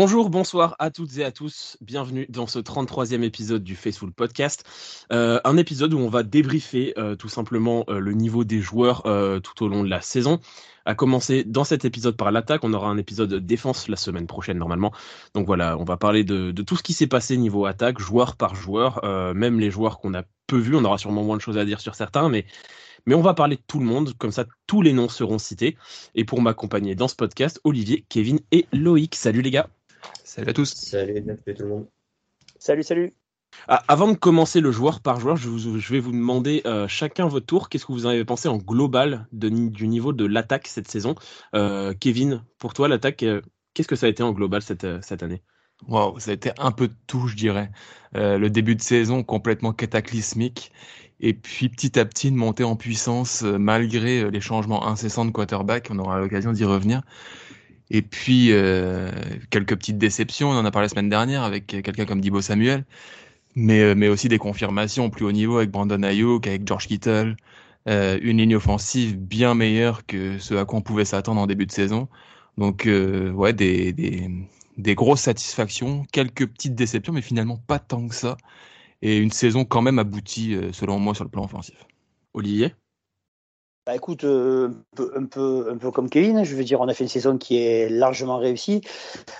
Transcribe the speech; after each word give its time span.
Bonjour, 0.00 0.30
bonsoir 0.30 0.76
à 0.78 0.92
toutes 0.92 1.18
et 1.18 1.24
à 1.24 1.32
tous. 1.32 1.76
Bienvenue 1.80 2.26
dans 2.28 2.46
ce 2.46 2.60
33e 2.60 3.24
épisode 3.24 3.64
du 3.64 3.74
Faceful 3.74 4.12
Podcast. 4.12 4.62
Euh, 5.12 5.40
un 5.42 5.56
épisode 5.56 5.92
où 5.92 5.98
on 5.98 6.08
va 6.08 6.22
débriefer 6.22 6.94
euh, 6.96 7.16
tout 7.16 7.28
simplement 7.28 7.84
euh, 7.88 7.98
le 7.98 8.12
niveau 8.12 8.44
des 8.44 8.60
joueurs 8.60 9.02
tout 9.42 9.64
au 9.64 9.66
long 9.66 9.82
de 9.82 9.90
la 9.90 10.00
saison. 10.00 10.38
À 10.84 10.94
commencer 10.94 11.42
dans 11.42 11.64
cet 11.64 11.84
épisode 11.84 12.16
par 12.16 12.30
l'attaque, 12.30 12.62
on 12.62 12.74
aura 12.74 12.88
un 12.88 12.96
épisode 12.96 13.34
défense 13.44 13.88
la 13.88 13.96
semaine 13.96 14.28
prochaine 14.28 14.58
normalement. 14.58 14.92
Donc 15.34 15.46
voilà, 15.46 15.76
on 15.76 15.84
va 15.84 15.96
parler 15.96 16.22
de, 16.22 16.52
de 16.52 16.62
tout 16.62 16.76
ce 16.76 16.84
qui 16.84 16.92
s'est 16.92 17.08
passé 17.08 17.36
niveau 17.36 17.66
attaque, 17.66 17.98
joueur 17.98 18.36
par 18.36 18.54
joueur, 18.54 19.04
même 19.34 19.58
les 19.58 19.72
joueurs 19.72 19.98
qu'on 19.98 20.14
a 20.14 20.22
peu 20.46 20.58
vus. 20.58 20.76
On 20.76 20.84
aura 20.84 20.98
sûrement 20.98 21.24
moins 21.24 21.36
de 21.36 21.42
choses 21.42 21.58
à 21.58 21.64
dire 21.64 21.80
sur 21.80 21.96
certains, 21.96 22.28
mais 22.28 22.46
mais 23.06 23.16
on 23.16 23.20
va 23.20 23.34
parler 23.34 23.56
de 23.56 23.62
tout 23.66 23.80
le 23.80 23.86
monde, 23.86 24.14
comme 24.16 24.30
ça 24.30 24.44
tous 24.68 24.80
les 24.80 24.92
noms 24.92 25.08
seront 25.08 25.38
cités. 25.38 25.76
Et 26.14 26.24
pour 26.24 26.40
m'accompagner 26.40 26.94
dans 26.94 27.08
ce 27.08 27.16
podcast, 27.16 27.60
Olivier, 27.64 28.04
Kevin 28.08 28.38
et 28.52 28.66
Loïc. 28.72 29.16
Salut 29.16 29.42
les 29.42 29.50
gars. 29.50 29.68
Salut 30.24 30.50
à 30.50 30.52
tous. 30.52 30.74
Salut, 30.74 31.24
tout 31.24 31.62
le 31.62 31.68
monde. 31.68 31.86
Salut, 32.58 32.82
salut. 32.82 33.14
Ah, 33.66 33.82
avant 33.88 34.08
de 34.08 34.16
commencer 34.16 34.60
le 34.60 34.70
joueur 34.70 35.00
par 35.00 35.20
joueur, 35.20 35.36
je, 35.36 35.48
vais 35.48 36.00
vous 36.00 36.12
demander 36.12 36.62
euh, 36.66 36.86
chacun 36.88 37.26
votre 37.26 37.46
tour. 37.46 37.68
Qu'est-ce 37.68 37.86
que 37.86 37.92
vous 37.92 38.06
en 38.06 38.10
avez 38.10 38.24
pensé 38.24 38.48
en 38.48 38.56
global 38.56 39.26
du 39.32 39.88
niveau 39.88 40.12
de 40.12 40.24
l'attaque 40.24 40.68
cette 40.68 40.88
saison? 40.88 41.14
Euh, 41.54 41.92
Kevin, 41.98 42.44
pour 42.58 42.74
toi, 42.74 42.88
l'attaque, 42.88 43.22
euh, 43.22 43.42
qu'est-ce 43.74 43.88
que 43.88 43.96
ça 43.96 44.06
a 44.06 44.08
été 44.08 44.22
en 44.22 44.32
global 44.32 44.62
cette, 44.62 44.86
cette 45.02 45.22
année? 45.22 45.42
Wow, 45.86 46.18
ça 46.18 46.30
a 46.30 46.34
été 46.34 46.50
un 46.58 46.72
peu 46.72 46.88
de 46.88 46.94
tout, 47.06 47.28
je 47.28 47.36
dirais. 47.36 47.70
le 48.12 48.48
début 48.48 48.74
de 48.74 48.82
saison 48.82 49.22
complètement 49.22 49.72
cataclysmique. 49.72 50.72
Et 51.20 51.34
puis 51.34 51.68
petit 51.68 51.98
à 51.98 52.04
petit, 52.04 52.28
une 52.28 52.36
montée 52.36 52.64
en 52.64 52.76
puissance 52.76 53.42
malgré 53.42 54.30
les 54.30 54.40
changements 54.40 54.86
incessants 54.86 55.24
de 55.24 55.30
quarterback. 55.30 55.88
On 55.90 55.98
aura 55.98 56.18
l'occasion 56.18 56.52
d'y 56.52 56.64
revenir. 56.64 57.02
Et 57.90 58.02
puis, 58.02 58.52
euh, 58.52 59.10
quelques 59.50 59.76
petites 59.76 59.98
déceptions, 59.98 60.50
on 60.50 60.54
en 60.58 60.64
a 60.64 60.70
parlé 60.70 60.86
la 60.86 60.90
semaine 60.90 61.08
dernière 61.08 61.42
avec 61.42 61.66
quelqu'un 61.66 62.04
comme 62.04 62.20
Dibo 62.20 62.40
Samuel, 62.42 62.84
mais, 63.56 63.80
euh, 63.80 63.94
mais 63.96 64.08
aussi 64.08 64.28
des 64.28 64.38
confirmations 64.38 65.06
au 65.06 65.10
plus 65.10 65.24
haut 65.26 65.32
niveau 65.32 65.58
avec 65.58 65.70
Brandon 65.70 66.02
Ayuk, 66.02 66.46
avec 66.46 66.66
George 66.66 66.86
Kittle, 66.88 67.36
euh, 67.88 68.18
une 68.22 68.38
ligne 68.38 68.56
offensive 68.56 69.16
bien 69.18 69.54
meilleure 69.54 70.06
que 70.06 70.38
ce 70.38 70.54
à 70.54 70.64
quoi 70.66 70.78
on 70.78 70.82
pouvait 70.82 71.04
s'attendre 71.06 71.40
en 71.40 71.46
début 71.46 71.66
de 71.66 71.72
saison. 71.72 72.08
Donc, 72.58 72.86
euh, 72.86 73.30
ouais, 73.32 73.52
des, 73.54 73.92
des, 73.92 74.30
des 74.76 74.94
grosses 74.94 75.22
satisfactions, 75.22 76.04
quelques 76.12 76.46
petites 76.46 76.74
déceptions, 76.74 77.12
mais 77.12 77.22
finalement 77.22 77.58
pas 77.66 77.78
tant 77.78 78.08
que 78.08 78.14
ça. 78.14 78.36
Et 79.02 79.18
une 79.18 79.30
saison 79.32 79.64
quand 79.64 79.82
même 79.82 79.98
aboutie, 79.98 80.54
euh, 80.54 80.72
selon 80.72 80.98
moi, 80.98 81.14
sur 81.14 81.24
le 81.24 81.30
plan 81.30 81.44
offensif. 81.44 81.86
Olivier? 82.34 82.74
Bah 83.88 83.96
écoute, 83.96 84.24
euh, 84.24 84.68
un, 85.16 85.24
peu, 85.24 85.90
comme 85.94 86.10
Kevin, 86.10 86.44
je 86.44 86.54
veux 86.54 86.62
dire, 86.62 86.82
on 86.82 86.88
a 86.88 86.92
fait 86.92 87.04
une 87.04 87.08
saison 87.08 87.38
qui 87.38 87.56
est 87.56 87.88
largement 87.88 88.36
réussie. 88.36 88.82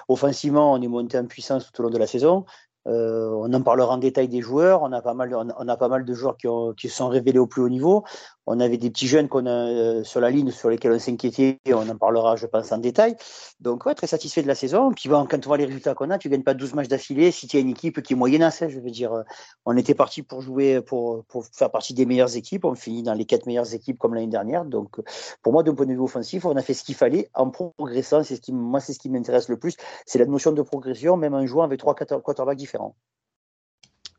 Offensivement, 0.08 0.72
on 0.72 0.80
est 0.80 0.88
monté 0.88 1.18
en 1.18 1.26
puissance 1.26 1.70
tout 1.70 1.78
au 1.82 1.84
long 1.84 1.90
de 1.90 1.98
la 1.98 2.06
saison. 2.06 2.46
Euh, 2.86 3.28
on 3.30 3.52
en 3.52 3.60
parlera 3.60 3.92
en 3.92 3.98
détail 3.98 4.26
des 4.26 4.40
joueurs. 4.40 4.80
On 4.80 4.92
a 4.92 5.02
pas 5.02 5.12
mal, 5.12 5.34
on 5.34 5.68
a 5.68 5.76
pas 5.76 5.88
mal 5.88 6.06
de 6.06 6.14
joueurs 6.14 6.38
qui, 6.38 6.48
ont, 6.48 6.72
qui 6.72 6.88
sont 6.88 7.08
révélés 7.08 7.38
au 7.38 7.46
plus 7.46 7.60
haut 7.60 7.68
niveau. 7.68 8.04
On 8.50 8.60
avait 8.60 8.78
des 8.78 8.88
petits 8.88 9.06
jeunes 9.06 9.28
qu'on 9.28 9.44
a 9.44 9.50
euh, 9.50 10.04
sur 10.04 10.20
la 10.20 10.30
ligne 10.30 10.50
sur 10.50 10.70
lesquels 10.70 10.92
on 10.92 10.98
s'inquiétait. 10.98 11.58
On 11.66 11.86
en 11.86 11.96
parlera, 11.98 12.34
je 12.34 12.46
pense, 12.46 12.72
en 12.72 12.78
détail. 12.78 13.14
Donc, 13.60 13.84
ouais, 13.84 13.94
très 13.94 14.06
satisfait 14.06 14.40
de 14.40 14.46
la 14.46 14.54
saison. 14.54 14.90
Puis, 14.90 15.10
quand 15.10 15.34
on 15.34 15.48
voit 15.48 15.58
les 15.58 15.66
résultats 15.66 15.94
qu'on 15.94 16.08
a, 16.08 16.16
tu 16.16 16.30
gagnes 16.30 16.42
pas 16.42 16.54
12 16.54 16.72
matchs 16.72 16.88
d'affilée 16.88 17.30
si 17.30 17.46
tu 17.46 17.58
as 17.58 17.60
une 17.60 17.68
équipe 17.68 18.00
qui 18.00 18.14
est 18.14 18.16
moyennasse. 18.16 18.62
Hein, 18.62 18.68
je 18.70 18.80
veux 18.80 18.90
dire, 18.90 19.12
euh, 19.12 19.22
on 19.66 19.76
était 19.76 19.94
parti 19.94 20.22
pour 20.22 20.40
jouer, 20.40 20.80
pour, 20.80 21.26
faire 21.52 21.70
partie 21.70 21.92
des 21.92 22.06
meilleures 22.06 22.36
équipes. 22.36 22.64
On 22.64 22.74
finit 22.74 23.02
dans 23.02 23.12
les 23.12 23.26
quatre 23.26 23.44
meilleures 23.44 23.74
équipes 23.74 23.98
comme 23.98 24.14
l'année 24.14 24.28
dernière. 24.28 24.64
Donc, 24.64 24.96
pour 25.42 25.52
moi, 25.52 25.62
d'un 25.62 25.74
point 25.74 25.84
de 25.84 25.92
vue 25.92 26.00
offensif, 26.00 26.46
on 26.46 26.56
a 26.56 26.62
fait 26.62 26.72
ce 26.72 26.84
qu'il 26.84 26.94
fallait 26.94 27.28
en 27.34 27.50
progressant. 27.50 28.22
C'est 28.22 28.36
ce 28.36 28.40
qui, 28.40 28.54
moi, 28.54 28.80
c'est 28.80 28.94
ce 28.94 28.98
qui 28.98 29.10
m'intéresse 29.10 29.50
le 29.50 29.58
plus. 29.58 29.76
C'est 30.06 30.18
la 30.18 30.24
notion 30.24 30.52
de 30.52 30.62
progression, 30.62 31.18
même 31.18 31.34
en 31.34 31.44
jouant 31.44 31.64
avec 31.64 31.80
trois 31.80 31.94
quarterbacks 31.94 32.56
différents. 32.56 32.96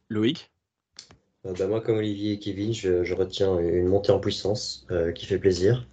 Loïc? 0.08 0.52
Bah, 1.44 1.68
moi, 1.68 1.82
comme 1.82 1.98
Olivier 1.98 2.34
et 2.34 2.40
Kevin, 2.40 2.74
je, 2.74 3.14
retiens 3.14 3.60
une 3.60 3.88
montée 3.88 4.12
en 4.12 4.20
puissance 4.20 4.86
euh, 4.92 5.12
qui 5.12 5.26
fait 5.26 5.38
plaisir. 5.38 5.88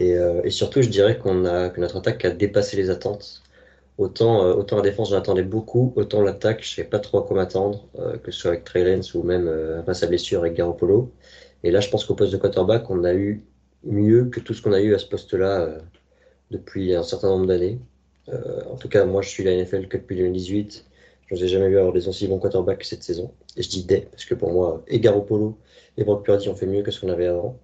Euh, 0.00 0.42
et, 0.44 0.50
surtout, 0.50 0.82
je 0.82 0.88
dirais 0.88 1.18
qu'on 1.18 1.44
a, 1.44 1.70
que 1.70 1.80
notre 1.80 1.96
attaque 1.98 2.24
a 2.24 2.30
dépassé 2.30 2.76
les 2.76 2.90
attentes. 2.90 3.42
Autant, 3.98 4.44
autant 4.52 4.76
la 4.76 4.82
défense, 4.82 5.10
j'en 5.10 5.18
attendais 5.18 5.42
beaucoup, 5.42 5.92
autant 5.96 6.22
l'attaque, 6.22 6.62
je 6.62 6.70
ne 6.70 6.76
savais 6.76 6.88
pas 6.88 7.00
trop 7.00 7.18
à 7.18 7.26
quoi 7.26 7.36
m'attendre, 7.36 7.88
que 8.22 8.30
ce 8.30 8.40
soit 8.40 8.52
avec 8.52 8.64
Trey 8.64 9.00
ou 9.14 9.22
même 9.24 9.48
après 9.80 9.94
sa 9.94 10.06
blessure 10.06 10.40
avec 10.40 10.54
Garoppolo. 10.54 11.12
Et 11.64 11.72
là, 11.72 11.80
je 11.80 11.90
pense 11.90 12.04
qu'au 12.04 12.14
poste 12.14 12.32
de 12.32 12.36
quarterback, 12.38 12.88
on 12.90 13.02
a 13.04 13.12
eu 13.14 13.42
mieux 13.84 14.26
que 14.26 14.38
tout 14.40 14.54
ce 14.54 14.62
qu'on 14.62 14.72
a 14.72 14.80
eu 14.80 14.94
à 14.94 14.98
ce 14.98 15.06
poste-là 15.06 15.80
depuis 16.52 16.94
un 16.94 17.02
certain 17.02 17.28
nombre 17.28 17.46
d'années. 17.46 17.80
en 18.70 18.76
tout 18.76 18.88
cas, 18.88 19.04
moi, 19.04 19.22
je 19.22 19.30
suis 19.30 19.42
la 19.42 19.52
NFL 19.52 19.88
que 19.88 19.96
depuis 19.96 20.16
2018. 20.16 20.84
Je 21.30 21.36
n'ai 21.36 21.48
jamais 21.48 21.68
vu 21.68 21.78
avoir 21.78 21.92
des 21.92 22.08
aussi 22.08 22.26
bons 22.26 22.38
quarterbacks 22.38 22.84
cette 22.84 23.02
saison. 23.02 23.32
Et 23.56 23.62
je 23.62 23.68
dis 23.68 23.84
des, 23.84 24.02
parce 24.02 24.24
que 24.24 24.34
pour 24.34 24.50
moi, 24.52 24.82
et 24.88 25.00
Polo 25.00 25.58
et 25.96 26.04
Brock 26.04 26.24
Purdy 26.24 26.48
ont 26.48 26.54
fait 26.54 26.66
mieux 26.66 26.82
que 26.82 26.90
ce 26.90 27.00
qu'on 27.00 27.10
avait 27.10 27.26
avant. 27.26 27.58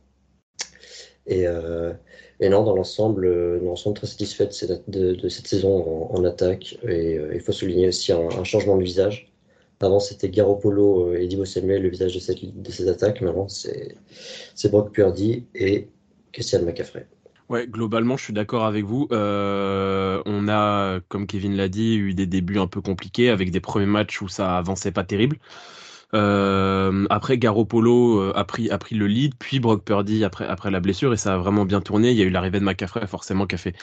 Et, 1.26 1.46
euh, 1.46 1.94
non, 2.40 2.64
dans 2.64 2.76
l'ensemble, 2.76 3.24
euh, 3.26 3.58
dans 3.60 3.66
l'ensemble 3.70 3.96
très 3.96 4.06
satisfait 4.06 4.48
de, 4.88 5.28
cette 5.28 5.46
saison 5.46 6.10
en, 6.10 6.24
attaque. 6.24 6.78
Et 6.82 7.16
euh, 7.18 7.32
il 7.34 7.40
faut 7.40 7.52
souligner 7.52 7.88
aussi 7.88 8.12
un, 8.12 8.44
changement 8.44 8.76
de 8.76 8.82
visage. 8.82 9.32
Avant, 9.80 10.00
c'était 10.00 10.30
Garoppolo 10.30 11.14
et 11.14 11.26
Divo 11.26 11.44
Samuel, 11.44 11.82
le 11.82 11.90
visage 11.90 12.14
de, 12.14 12.50
de 12.50 12.70
ces 12.70 12.88
attaques. 12.88 13.20
Maintenant, 13.20 13.48
c'est, 13.48 13.96
c'est 14.54 14.70
Brock 14.70 14.92
Purdy 14.92 15.46
et 15.54 15.88
Christian 16.32 16.62
McCaffrey. 16.62 17.06
Ouais, 17.50 17.66
globalement, 17.68 18.16
je 18.16 18.24
suis 18.24 18.32
d'accord 18.32 18.64
avec 18.64 18.84
vous. 18.86 19.06
Euh, 19.12 20.22
on 20.24 20.48
a, 20.48 21.00
comme 21.08 21.26
Kevin 21.26 21.54
l'a 21.56 21.68
dit, 21.68 21.94
eu 21.96 22.14
des 22.14 22.26
débuts 22.26 22.58
un 22.58 22.66
peu 22.66 22.80
compliqués 22.80 23.28
avec 23.28 23.50
des 23.50 23.60
premiers 23.60 23.86
matchs 23.86 24.22
où 24.22 24.28
ça 24.28 24.56
avançait 24.56 24.92
pas 24.92 25.04
terrible. 25.04 25.38
Euh, 26.14 27.06
après, 27.10 27.38
Garoppolo 27.38 28.20
euh, 28.20 28.32
a 28.36 28.44
pris 28.44 28.70
a 28.70 28.78
pris 28.78 28.94
le 28.94 29.06
lead, 29.08 29.34
puis 29.38 29.60
Brock 29.60 29.84
Purdy 29.84 30.24
après 30.24 30.46
après 30.46 30.70
la 30.70 30.80
blessure 30.80 31.12
et 31.12 31.16
ça 31.16 31.34
a 31.34 31.38
vraiment 31.38 31.64
bien 31.66 31.80
tourné. 31.80 32.12
Il 32.12 32.16
y 32.16 32.22
a 32.22 32.24
eu 32.24 32.30
l'arrivée 32.30 32.60
de 32.60 32.64
McCaffrey 32.64 33.06
forcément 33.06 33.46
qui 33.46 33.56
a 33.56 33.58
fait 33.58 33.74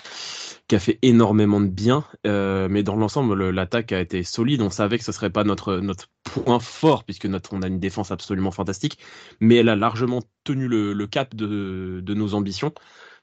qui 0.68 0.76
a 0.76 0.80
fait 0.80 0.98
énormément 1.02 1.60
de 1.62 1.68
bien, 1.68 2.06
mais 2.26 2.84
dans 2.84 2.96
l'ensemble, 2.96 3.50
l'attaque 3.50 3.92
a 3.92 4.00
été 4.00 4.24
solide. 4.24 4.62
On 4.62 4.70
savait 4.70 4.98
que 4.98 5.04
ce 5.04 5.12
serait 5.12 5.30
pas 5.30 5.44
notre 5.44 5.78
notre 5.78 6.08
point 6.24 6.60
fort 6.60 7.04
puisque 7.04 7.26
notre 7.26 7.54
on 7.54 7.62
a 7.64 7.68
une 7.68 7.80
défense 7.80 8.12
absolument 8.12 8.52
fantastique, 8.52 8.98
mais 9.42 9.58
elle 9.58 9.70
a 9.70 9.76
largement 9.76 10.22
tenu 10.46 10.68
le, 10.68 10.94
le 10.94 11.08
cap 11.08 11.36
de 11.36 12.02
de 12.04 12.14
nos 12.14 12.34
ambitions. 12.34 12.74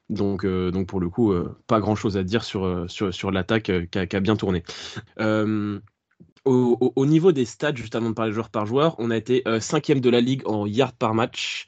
Donc, 0.09 0.43
euh, 0.43 0.71
donc 0.71 0.87
pour 0.87 0.99
le 0.99 1.09
coup, 1.09 1.31
euh, 1.31 1.55
pas 1.67 1.79
grand 1.79 1.95
chose 1.95 2.17
à 2.17 2.23
dire 2.23 2.43
sur, 2.43 2.65
euh, 2.65 2.87
l'attaque 3.31 3.71
qui, 3.91 4.15
a, 4.15 4.19
bien 4.19 4.35
tourné. 4.35 4.63
Au, 6.45 6.93
au, 6.95 7.05
niveau 7.05 7.31
des 7.31 7.45
stats, 7.45 7.75
juste 7.75 7.95
avant 7.95 8.09
de 8.09 8.15
parler 8.15 8.31
joueur 8.31 8.49
par 8.49 8.65
joueur, 8.65 8.95
on 8.97 9.11
a 9.11 9.17
été 9.17 9.43
cinquième 9.59 9.99
de 9.99 10.09
la 10.09 10.21
ligue 10.21 10.47
en 10.47 10.65
yards 10.65 10.93
par 10.93 11.13
match, 11.13 11.67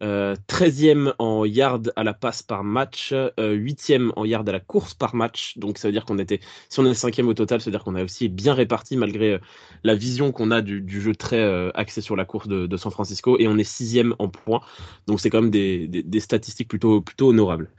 13e 0.00 1.08
euh, 1.08 1.12
en 1.18 1.44
yard 1.44 1.92
à 1.96 2.04
la 2.04 2.14
passe 2.14 2.42
par 2.42 2.64
match, 2.64 3.12
8e 3.12 4.08
euh, 4.08 4.12
en 4.16 4.24
yard 4.24 4.48
à 4.48 4.52
la 4.52 4.60
course 4.60 4.94
par 4.94 5.14
match. 5.14 5.58
Donc 5.58 5.78
ça 5.78 5.88
veut 5.88 5.92
dire 5.92 6.04
qu'on 6.04 6.18
était, 6.18 6.40
si 6.68 6.80
on 6.80 6.86
est 6.86 6.92
5e 6.92 7.26
au 7.26 7.34
total, 7.34 7.60
ça 7.60 7.66
veut 7.66 7.72
dire 7.72 7.84
qu'on 7.84 7.94
a 7.94 8.04
aussi 8.04 8.28
bien 8.28 8.54
réparti 8.54 8.96
malgré 8.96 9.34
euh, 9.34 9.38
la 9.84 9.94
vision 9.94 10.32
qu'on 10.32 10.50
a 10.50 10.62
du, 10.62 11.00
jeu 11.00 11.14
très 11.14 11.70
axé 11.74 12.00
sur 12.00 12.16
la 12.16 12.24
course 12.24 12.48
de, 12.48 12.76
San 12.76 12.92
Francisco. 12.92 13.38
Et 13.38 13.48
on 13.48 13.58
est 13.58 13.68
6e 13.68 14.14
en 14.18 14.28
points. 14.28 14.60
Donc 15.06 15.20
c'est 15.20 15.30
quand 15.30 15.42
même 15.42 15.50
des, 15.50 16.20
statistiques 16.20 16.68
plutôt, 16.68 17.04
honorables. 17.20 17.70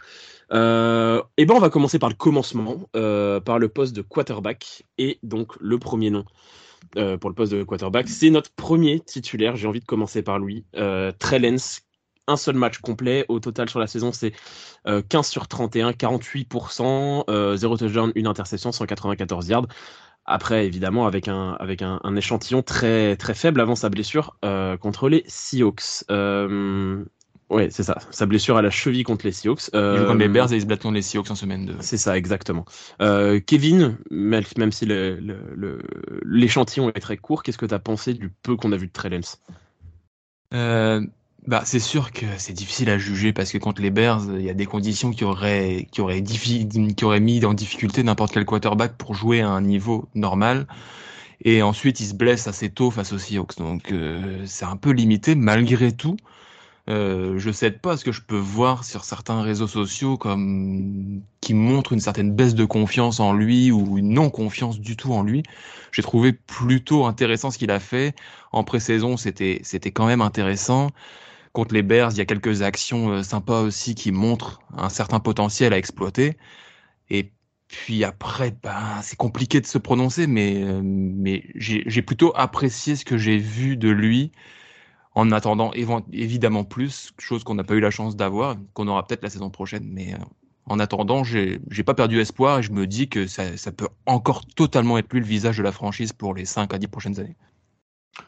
et 0.51 0.55
ben 0.55 1.53
on 1.55 1.59
va 1.59 1.69
commencer 1.69 1.99
par 1.99 2.09
le 2.09 2.15
commencement, 2.15 2.89
par 2.93 3.59
le 3.59 3.67
poste 3.67 3.95
de 3.95 4.01
quarterback. 4.01 4.83
Et 4.97 5.19
donc 5.23 5.53
le 5.59 5.77
premier 5.77 6.09
nom. 6.09 6.25
pour 6.93 7.29
le 7.29 7.35
poste 7.35 7.51
de 7.51 7.63
quarterback. 7.63 8.07
C'est 8.07 8.29
notre 8.29 8.51
premier 8.51 8.99
titulaire. 8.99 9.55
J'ai 9.55 9.67
envie 9.67 9.79
de 9.79 9.85
commencer 9.85 10.23
par 10.23 10.39
lui. 10.39 10.65
Euh, 10.75 11.11
Trellens, 11.19 11.81
un 12.31 12.37
seul 12.37 12.55
match 12.55 12.79
complet. 12.79 13.25
Au 13.27 13.39
total 13.39 13.69
sur 13.69 13.79
la 13.79 13.87
saison, 13.87 14.11
c'est 14.11 14.31
15 14.31 14.39
euh, 14.87 15.23
sur 15.23 15.47
31, 15.47 15.91
48%, 15.91 17.25
euh, 17.29 17.55
0 17.55 17.77
touchdown, 17.77 18.11
une 18.15 18.27
interception, 18.27 18.71
194 18.71 19.47
yards. 19.49 19.67
Après, 20.25 20.65
évidemment, 20.67 21.07
avec 21.07 21.27
un, 21.27 21.57
avec 21.59 21.81
un, 21.81 21.99
échantillon 22.15 22.61
très, 22.61 23.15
très 23.15 23.33
faible 23.33 23.59
avant 23.59 23.75
sa 23.75 23.89
blessure 23.89 24.37
euh, 24.45 24.77
contre 24.77 25.09
les 25.09 25.23
Seahawks. 25.27 26.05
Euh, 26.11 27.03
oui, 27.49 27.67
c'est 27.69 27.83
ça. 27.83 27.97
Sa 28.11 28.27
blessure 28.27 28.55
à 28.55 28.61
la 28.61 28.69
cheville 28.69 29.03
contre 29.03 29.25
les 29.25 29.31
Seahawks. 29.31 29.71
Euh, 29.73 29.95
il 29.95 29.99
joue 29.99 30.05
contre 30.05 30.19
les 30.19 30.29
Bears 30.29 30.53
et 30.53 30.57
il 30.57 30.61
se 30.61 30.67
bat 30.67 30.77
contre 30.77 30.93
les 30.93 31.01
Seahawks 31.01 31.31
en 31.31 31.35
semaine 31.35 31.65
2. 31.65 31.75
C'est 31.79 31.97
ça, 31.97 32.17
exactement. 32.17 32.65
Kevin, 32.99 33.97
même, 34.11 34.71
si 34.71 34.87
l'échantillon 36.23 36.89
est 36.89 37.01
très 37.01 37.17
court, 37.17 37.41
qu'est-ce 37.43 37.57
que 37.57 37.65
tu 37.65 37.73
as 37.73 37.79
pensé 37.79 38.13
du 38.13 38.29
peu 38.29 38.55
qu'on 38.55 38.71
a 38.71 38.77
vu 38.77 38.87
de 38.87 38.93
Trellens? 38.93 39.39
Bah, 41.47 41.63
c'est 41.65 41.79
sûr 41.79 42.11
que 42.11 42.25
c'est 42.37 42.53
difficile 42.53 42.89
à 42.89 42.97
juger 42.99 43.33
parce 43.33 43.51
que 43.51 43.57
contre 43.57 43.81
les 43.81 43.89
Bears, 43.89 44.21
il 44.37 44.43
y 44.43 44.49
a 44.49 44.53
des 44.53 44.67
conditions 44.67 45.11
qui 45.11 45.23
auraient, 45.23 45.87
qui 45.91 46.01
auraient, 46.01 46.21
qui 46.23 47.05
auraient 47.05 47.19
mis 47.19 47.43
en 47.45 47.53
difficulté 47.53 48.03
n'importe 48.03 48.33
quel 48.33 48.45
quarterback 48.45 48.95
pour 48.97 49.15
jouer 49.15 49.41
à 49.41 49.49
un 49.49 49.61
niveau 49.61 50.07
normal. 50.13 50.67
Et 51.43 51.63
ensuite, 51.63 51.99
il 51.99 52.05
se 52.05 52.13
blesse 52.13 52.47
assez 52.47 52.69
tôt 52.69 52.91
face 52.91 53.13
aux 53.13 53.17
Seahawks. 53.17 53.57
Donc, 53.57 53.91
euh, 53.91 54.43
c'est 54.45 54.65
un 54.65 54.77
peu 54.77 54.91
limité 54.91 55.33
malgré 55.35 55.91
tout. 55.91 56.15
Euh, 56.89 57.37
je 57.39 57.51
cède 57.51 57.79
pas 57.79 57.97
ce 57.97 58.03
que 58.03 58.11
je 58.11 58.21
peux 58.21 58.37
voir 58.37 58.83
sur 58.83 59.03
certains 59.03 59.41
réseaux 59.41 59.67
sociaux 59.67 60.17
comme 60.17 61.21
qui 61.39 61.53
montrent 61.53 61.93
une 61.93 61.99
certaine 61.99 62.33
baisse 62.33 62.55
de 62.55 62.65
confiance 62.65 63.19
en 63.19 63.33
lui 63.33 63.71
ou 63.71 63.97
une 63.97 64.13
non 64.13 64.29
confiance 64.29 64.79
du 64.79 64.95
tout 64.97 65.13
en 65.13 65.23
lui. 65.23 65.43
J'ai 65.91 66.01
trouvé 66.03 66.33
plutôt 66.33 67.05
intéressant 67.05 67.51
ce 67.51 67.57
qu'il 67.57 67.71
a 67.71 67.79
fait 67.79 68.15
en 68.51 68.63
pré-saison. 68.63 69.17
C'était 69.17 69.61
c'était 69.63 69.91
quand 69.91 70.07
même 70.07 70.21
intéressant. 70.21 70.91
Contre 71.53 71.73
les 71.73 71.83
Bears, 71.83 72.11
il 72.11 72.17
y 72.17 72.21
a 72.21 72.25
quelques 72.25 72.61
actions 72.61 73.09
euh, 73.09 73.23
sympas 73.23 73.61
aussi 73.61 73.95
qui 73.95 74.11
montrent 74.11 74.61
un 74.77 74.89
certain 74.89 75.19
potentiel 75.19 75.73
à 75.73 75.77
exploiter. 75.77 76.37
Et 77.09 77.33
puis 77.67 78.03
après, 78.03 78.51
ben, 78.63 79.01
c'est 79.01 79.17
compliqué 79.17 79.59
de 79.59 79.65
se 79.65 79.77
prononcer, 79.77 80.27
mais, 80.27 80.63
euh, 80.63 80.81
mais 80.83 81.45
j'ai 81.55 82.01
plutôt 82.01 82.31
apprécié 82.35 82.95
ce 82.95 83.05
que 83.05 83.17
j'ai 83.17 83.37
vu 83.37 83.77
de 83.77 83.89
lui 83.89 84.31
en 85.13 85.31
attendant 85.31 85.71
évidemment 86.13 86.63
plus, 86.63 87.11
chose 87.17 87.43
qu'on 87.43 87.55
n'a 87.55 87.63
pas 87.63 87.73
eu 87.73 87.79
la 87.81 87.91
chance 87.91 88.15
d'avoir, 88.15 88.55
qu'on 88.73 88.87
aura 88.87 89.05
peut-être 89.05 89.23
la 89.23 89.29
saison 89.29 89.49
prochaine. 89.49 89.85
Mais 89.85 90.13
euh, 90.13 90.17
en 90.65 90.79
attendant, 90.79 91.23
j'ai 91.23 91.59
pas 91.85 91.93
perdu 91.93 92.19
espoir 92.19 92.59
et 92.59 92.63
je 92.63 92.71
me 92.71 92.87
dis 92.87 93.09
que 93.09 93.27
ça, 93.27 93.57
ça, 93.57 93.71
peut 93.71 93.89
encore 94.05 94.45
totalement 94.45 94.97
être 94.97 95.11
lui 95.11 95.19
le 95.19 95.25
visage 95.25 95.57
de 95.57 95.63
la 95.63 95.71
franchise 95.71 96.13
pour 96.13 96.33
les 96.33 96.45
5 96.45 96.73
à 96.73 96.77
10 96.77 96.87
prochaines 96.87 97.19
années. 97.19 97.35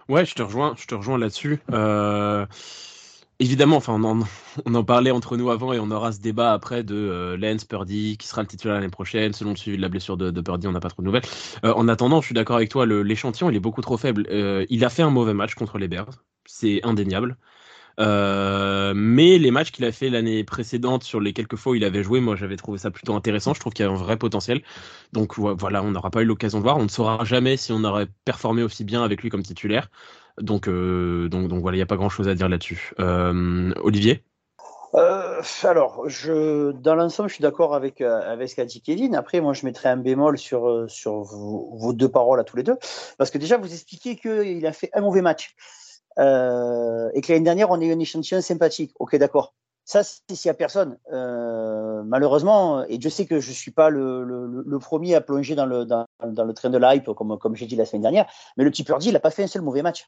Ouais, 0.10 0.26
je 0.26 0.36
te 0.36 0.42
rejoins, 0.42 0.76
je 0.78 0.86
te 0.86 0.96
rejoins 0.96 1.18
là-dessus. 1.18 1.60
Euh, 1.72 2.46
évidemment, 3.44 3.78
enfin, 3.78 3.94
on 4.66 4.76
en, 4.76 4.84
parlait 4.84 5.12
entre 5.12 5.38
nous 5.38 5.50
avant 5.50 5.74
et 5.74 5.80
on 5.80 5.92
aura 5.92 6.12
ce 6.12 6.20
débat 6.20 6.54
après 6.54 6.84
de 6.84 6.96
euh, 6.96 7.38
Lance 7.38 7.66
Purdy 7.66 8.18
qui 8.18 8.28
sera 8.28 8.42
le 8.42 8.48
titulaire 8.48 8.76
l'année 8.76 8.90
prochaine. 8.90 9.34
Selon 9.34 9.52
le 9.52 9.56
suivi 9.56 9.78
de 9.78 9.82
la 9.82 9.90
blessure 9.90 10.18
de, 10.18 10.32
de 10.32 10.42
Purdy, 10.42 10.68
on 10.68 10.72
n'a 10.72 10.80
pas 10.80 10.90
trop 10.90 11.02
de 11.02 11.08
nouvelles. 11.08 11.24
Euh, 11.66 11.74
en 11.74 11.88
attendant, 11.88 12.22
je 12.22 12.28
suis 12.28 12.36
d'accord 12.36 12.56
avec 12.56 12.70
toi, 12.70 12.86
l'échantillon 12.86 13.50
il 13.50 13.56
est 13.56 13.60
beaucoup 13.60 13.82
trop 13.82 13.98
faible. 13.98 14.28
Euh, 14.32 14.66
il 14.70 14.86
a 14.86 14.90
fait 14.90 15.04
un 15.04 15.10
mauvais 15.10 15.34
match 15.34 15.56
contre 15.56 15.78
les 15.78 15.88
Bears 15.88 16.10
c'est 16.46 16.82
indéniable. 16.84 17.38
Euh, 18.00 18.94
mais 18.96 19.38
les 19.38 19.52
matchs 19.52 19.72
qu'il 19.72 19.86
a 19.86 19.92
fait 19.92 20.10
l'année 20.10 20.44
précédente, 20.44 21.04
sur 21.04 21.20
les 21.20 21.32
quelques 21.32 21.56
fois 21.58 21.74
où 21.74 21.76
il 21.76 21.84
avait 21.84 22.04
joué, 22.04 22.20
moi 22.22 22.36
j'avais 22.36 22.58
trouvé 22.58 22.78
ça 22.80 22.90
plutôt 22.92 23.16
intéressant. 23.16 23.54
Je 23.54 23.60
trouve 23.60 23.74
qu'il 23.74 23.86
y 23.86 23.88
a 23.88 23.92
un 23.92 23.96
vrai 23.96 24.18
potentiel. 24.18 24.62
Donc 25.14 25.38
voilà, 25.38 25.84
on 25.84 25.92
n'aura 25.92 26.10
pas 26.10 26.24
eu 26.24 26.26
l'occasion 26.26 26.58
de 26.60 26.64
voir. 26.64 26.78
On 26.78 26.84
ne 26.84 26.90
saura 26.90 27.24
jamais 27.24 27.58
si 27.58 27.72
on 27.72 27.84
aurait 27.84 28.08
performé 28.26 28.64
aussi 28.64 28.84
bien 28.84 29.04
avec 29.04 29.22
lui 29.22 29.30
comme 29.30 29.44
titulaire. 29.44 29.90
Donc, 30.42 30.68
euh, 30.68 31.30
donc, 31.30 31.50
voilà, 31.62 31.76
il 31.76 31.80
n'y 31.80 31.84
a 31.84 31.88
pas 31.88 31.96
grand 31.96 32.10
chose 32.10 32.28
à 32.28 32.36
dire 32.36 32.50
là-dessus. 32.50 32.94
Euh, 33.00 33.74
Olivier? 33.84 34.24
Alors, 35.64 36.08
je, 36.08 36.72
dans 36.72 36.94
l'ensemble, 36.94 37.30
je 37.30 37.36
suis 37.36 37.42
d'accord 37.42 37.74
avec, 37.74 38.02
avec 38.02 38.50
ce 38.50 38.56
qu'a 38.56 38.66
dit 38.66 38.82
Kevin. 38.82 39.16
Après, 39.16 39.42
moi, 39.42 39.54
je 39.54 39.66
mettrais 39.66 39.90
un 39.90 39.98
bémol 39.98 40.38
sur, 40.38 40.62
vos, 40.62 41.94
deux 41.94 42.10
paroles 42.10 42.40
à 42.40 42.44
tous 42.44 42.58
les 42.58 42.64
deux. 42.64 42.78
Parce 43.18 43.32
que 43.32 43.38
déjà, 43.38 43.58
vous 43.58 43.74
expliquez 43.74 44.16
qu'il 44.16 44.66
a 44.66 44.72
fait 44.72 44.90
un 44.94 45.02
mauvais 45.02 45.22
match. 45.22 45.56
Euh, 46.20 47.10
et 47.14 47.22
que 47.22 47.32
l'année 47.32 47.46
dernière, 47.46 47.72
on 47.72 47.82
a 47.82 47.84
eu 47.84 47.92
un 47.92 48.00
échantillon 48.00 48.42
sympathique. 48.42 48.94
Ok, 49.00 49.16
d'accord. 49.16 49.56
Ça, 49.86 50.04
c'est 50.04 50.22
s'il 50.36 50.50
n'y 50.50 50.52
a 50.52 50.56
personne. 50.56 50.98
Euh, 51.12 52.04
malheureusement, 52.04 52.86
et 52.88 53.00
je 53.02 53.10
sais 53.10 53.26
que 53.26 53.40
je 53.40 53.50
ne 53.50 53.56
suis 53.56 53.72
pas 53.72 53.90
le, 53.90 54.78
premier 54.80 55.16
à 55.16 55.22
plonger 55.22 55.56
dans 55.56 55.66
le, 55.66 55.86
train 56.54 56.70
de 56.70 56.78
l'hype, 56.78 57.12
comme, 57.14 57.38
comme 57.38 57.56
j'ai 57.56 57.66
dit 57.66 57.76
la 57.76 57.86
semaine 57.86 58.04
dernière, 58.04 58.26
mais 58.58 58.64
le 58.64 58.72
petit 58.72 58.84
Purdy, 58.84 59.10
il 59.10 59.14
n'a 59.14 59.20
pas 59.20 59.32
fait 59.32 59.44
un 59.44 59.48
seul 59.48 59.62
mauvais 59.62 59.82
match. 59.82 60.08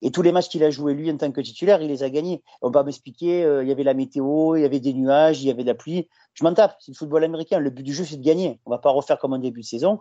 Et 0.00 0.10
tous 0.10 0.22
les 0.22 0.30
matchs 0.30 0.48
qu'il 0.48 0.62
a 0.62 0.70
joué 0.70 0.94
lui 0.94 1.10
en 1.10 1.16
tant 1.16 1.32
que 1.32 1.40
titulaire, 1.40 1.82
il 1.82 1.88
les 1.88 2.02
a 2.02 2.10
gagnés. 2.10 2.42
On 2.62 2.70
va 2.70 2.84
m'expliquer, 2.84 3.44
euh, 3.44 3.64
il 3.64 3.68
y 3.68 3.72
avait 3.72 3.82
la 3.82 3.94
météo, 3.94 4.54
il 4.56 4.62
y 4.62 4.64
avait 4.64 4.78
des 4.80 4.92
nuages, 4.92 5.42
il 5.42 5.48
y 5.48 5.50
avait 5.50 5.64
de 5.64 5.68
la 5.68 5.74
pluie. 5.74 6.08
Je 6.34 6.44
m'en 6.44 6.54
tape, 6.54 6.76
c'est 6.78 6.92
le 6.92 6.96
football 6.96 7.24
américain. 7.24 7.58
Le 7.58 7.70
but 7.70 7.82
du 7.82 7.92
jeu, 7.92 8.04
c'est 8.04 8.16
de 8.16 8.24
gagner. 8.24 8.60
On 8.64 8.70
va 8.70 8.78
pas 8.78 8.90
refaire 8.90 9.18
comme 9.18 9.32
en 9.32 9.38
début 9.38 9.62
de 9.62 9.66
saison. 9.66 9.98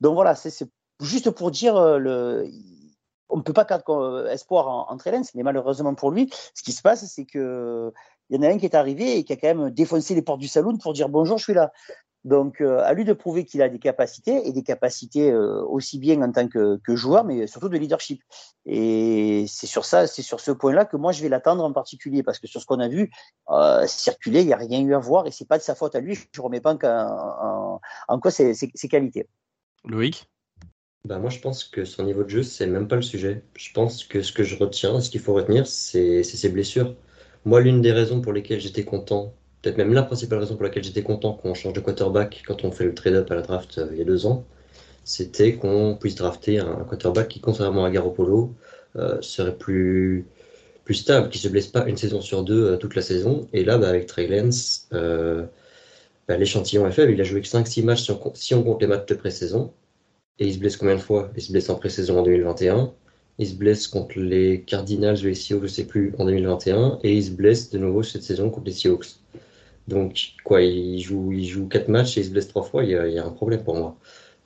Donc 0.00 0.14
voilà, 0.14 0.34
c'est 0.34 0.66
juste 1.00 1.30
pour 1.30 1.50
dire, 1.50 1.76
euh, 1.76 2.44
on 3.28 3.36
ne 3.36 3.42
peut 3.42 3.52
pas 3.52 3.66
perdre 3.66 4.28
espoir 4.30 4.68
en, 4.68 4.90
entre 4.90 5.10
mais 5.34 5.42
malheureusement 5.42 5.94
pour 5.94 6.10
lui, 6.10 6.30
ce 6.54 6.62
qui 6.62 6.72
se 6.72 6.80
passe, 6.80 7.04
c'est 7.04 7.26
que 7.26 7.92
il 8.34 8.42
y 8.42 8.46
en 8.46 8.50
a 8.50 8.52
un 8.52 8.58
qui 8.58 8.66
est 8.66 8.74
arrivé 8.74 9.18
et 9.18 9.24
qui 9.24 9.32
a 9.32 9.36
quand 9.36 9.54
même 9.54 9.70
défoncé 9.70 10.14
les 10.14 10.22
portes 10.22 10.40
du 10.40 10.48
saloon 10.48 10.76
pour 10.76 10.92
dire 10.92 11.08
bonjour, 11.08 11.38
je 11.38 11.44
suis 11.44 11.54
là. 11.54 11.72
Donc, 12.24 12.62
euh, 12.62 12.80
à 12.82 12.94
lui 12.94 13.04
de 13.04 13.12
prouver 13.12 13.44
qu'il 13.44 13.60
a 13.60 13.68
des 13.68 13.78
capacités 13.78 14.48
et 14.48 14.52
des 14.52 14.62
capacités 14.62 15.30
euh, 15.30 15.62
aussi 15.66 15.98
bien 15.98 16.22
en 16.22 16.32
tant 16.32 16.48
que, 16.48 16.78
que, 16.78 16.96
joueur, 16.96 17.22
mais 17.24 17.46
surtout 17.46 17.68
de 17.68 17.76
leadership. 17.76 18.22
Et 18.64 19.44
c'est 19.46 19.66
sur 19.66 19.84
ça, 19.84 20.06
c'est 20.06 20.22
sur 20.22 20.40
ce 20.40 20.50
point-là 20.50 20.86
que 20.86 20.96
moi 20.96 21.12
je 21.12 21.22
vais 21.22 21.28
l'attendre 21.28 21.62
en 21.62 21.72
particulier, 21.72 22.22
parce 22.22 22.38
que 22.38 22.46
sur 22.46 22.62
ce 22.62 22.66
qu'on 22.66 22.80
a 22.80 22.88
vu 22.88 23.10
euh, 23.50 23.86
circuler, 23.86 24.40
il 24.40 24.46
n'y 24.46 24.54
a 24.54 24.56
rien 24.56 24.80
eu 24.80 24.94
à 24.94 24.98
voir 24.98 25.26
et 25.26 25.30
c'est 25.30 25.46
pas 25.46 25.58
de 25.58 25.62
sa 25.62 25.74
faute 25.74 25.94
à 25.94 26.00
lui. 26.00 26.14
Je 26.14 26.24
ne 26.36 26.42
remets 26.42 26.62
pas 26.62 26.72
en, 26.72 26.78
en, 26.86 27.80
en 28.08 28.20
quoi 28.20 28.30
ses 28.30 28.88
qualités. 28.88 29.28
Loïc? 29.84 30.26
Bah 31.04 31.18
moi, 31.18 31.28
je 31.28 31.38
pense 31.38 31.64
que 31.64 31.84
son 31.84 32.04
niveau 32.04 32.24
de 32.24 32.30
jeu, 32.30 32.42
c'est 32.42 32.66
même 32.66 32.88
pas 32.88 32.96
le 32.96 33.02
sujet. 33.02 33.44
Je 33.54 33.70
pense 33.74 34.04
que 34.04 34.22
ce 34.22 34.32
que 34.32 34.42
je 34.42 34.56
retiens, 34.56 35.02
ce 35.02 35.10
qu'il 35.10 35.20
faut 35.20 35.34
retenir, 35.34 35.66
c'est 35.66 36.22
ses 36.22 36.48
blessures. 36.48 36.96
Moi, 37.44 37.60
l'une 37.60 37.82
des 37.82 37.92
raisons 37.92 38.20
pour 38.20 38.32
lesquelles 38.32 38.60
j'étais 38.60 38.84
content, 38.84 39.34
peut-être 39.60 39.76
même 39.76 39.92
la 39.92 40.02
principale 40.02 40.38
raison 40.38 40.54
pour 40.54 40.64
laquelle 40.64 40.84
j'étais 40.84 41.02
content 41.02 41.34
qu'on 41.34 41.52
change 41.54 41.74
de 41.74 41.80
quarterback 41.80 42.42
quand 42.46 42.64
on 42.64 42.70
fait 42.70 42.84
le 42.84 42.94
trade-up 42.94 43.30
à 43.30 43.34
la 43.34 43.42
draft 43.42 43.78
euh, 43.78 43.88
il 43.92 43.98
y 43.98 44.00
a 44.00 44.04
deux 44.04 44.26
ans, 44.26 44.46
c'était 45.04 45.54
qu'on 45.54 45.96
puisse 46.00 46.14
drafter 46.14 46.58
un, 46.60 46.84
quarterback 46.88 47.28
qui, 47.28 47.40
contrairement 47.40 47.84
à 47.84 47.90
Garoppolo, 47.90 48.54
euh, 48.96 49.20
serait 49.20 49.56
plus, 49.56 50.26
stable, 50.90 51.28
qui 51.28 51.38
se 51.38 51.48
blesse 51.48 51.66
pas 51.68 51.86
une 51.86 51.98
saison 51.98 52.20
sur 52.22 52.44
deux 52.44 52.72
euh, 52.72 52.76
toute 52.78 52.94
la 52.94 53.02
saison. 53.02 53.46
Et 53.52 53.64
là, 53.64 53.76
bah, 53.78 53.88
avec 53.88 54.06
Trey 54.06 54.26
Lance, 54.26 54.88
bah, 54.90 56.36
l'échantillon 56.38 56.86
est 56.86 56.92
faible. 56.92 57.12
Il 57.12 57.20
a 57.20 57.24
joué 57.24 57.42
que 57.42 57.48
5-6 57.48 57.84
matchs 57.84 58.10
si 58.34 58.54
on 58.54 58.62
compte 58.62 58.80
les 58.80 58.86
matchs 58.86 59.06
de 59.06 59.14
pré-saison. 59.14 59.72
Et 60.38 60.46
il 60.46 60.54
se 60.54 60.58
blesse 60.58 60.76
combien 60.76 60.96
de 60.96 61.00
fois? 61.00 61.30
Il 61.36 61.42
se 61.42 61.52
blesse 61.52 61.68
en 61.70 61.76
pré-saison 61.76 62.18
en 62.18 62.22
2021. 62.22 62.92
Il 63.38 63.48
se 63.48 63.54
blesse 63.54 63.88
contre 63.88 64.18
les 64.18 64.62
Cardinals 64.62 65.18
ou 65.22 65.26
les 65.26 65.34
Seahawks, 65.34 65.64
je 65.64 65.68
sais 65.68 65.86
plus, 65.86 66.14
en 66.18 66.24
2021. 66.24 67.00
Et 67.02 67.16
il 67.16 67.24
se 67.24 67.30
blesse 67.30 67.70
de 67.70 67.78
nouveau 67.78 68.02
cette 68.02 68.22
saison 68.22 68.50
contre 68.50 68.66
les 68.66 68.72
Seahawks. 68.72 69.16
Donc, 69.88 70.34
quoi, 70.44 70.62
il 70.62 71.00
joue, 71.00 71.32
il 71.32 71.46
joue 71.46 71.66
4 71.66 71.88
matchs 71.88 72.16
et 72.16 72.20
il 72.20 72.26
se 72.26 72.30
blesse 72.30 72.48
3 72.48 72.62
fois, 72.62 72.84
il 72.84 72.90
y 72.90 72.96
a, 72.96 73.24
un 73.24 73.30
problème 73.30 73.62
pour 73.64 73.76
moi. 73.76 73.96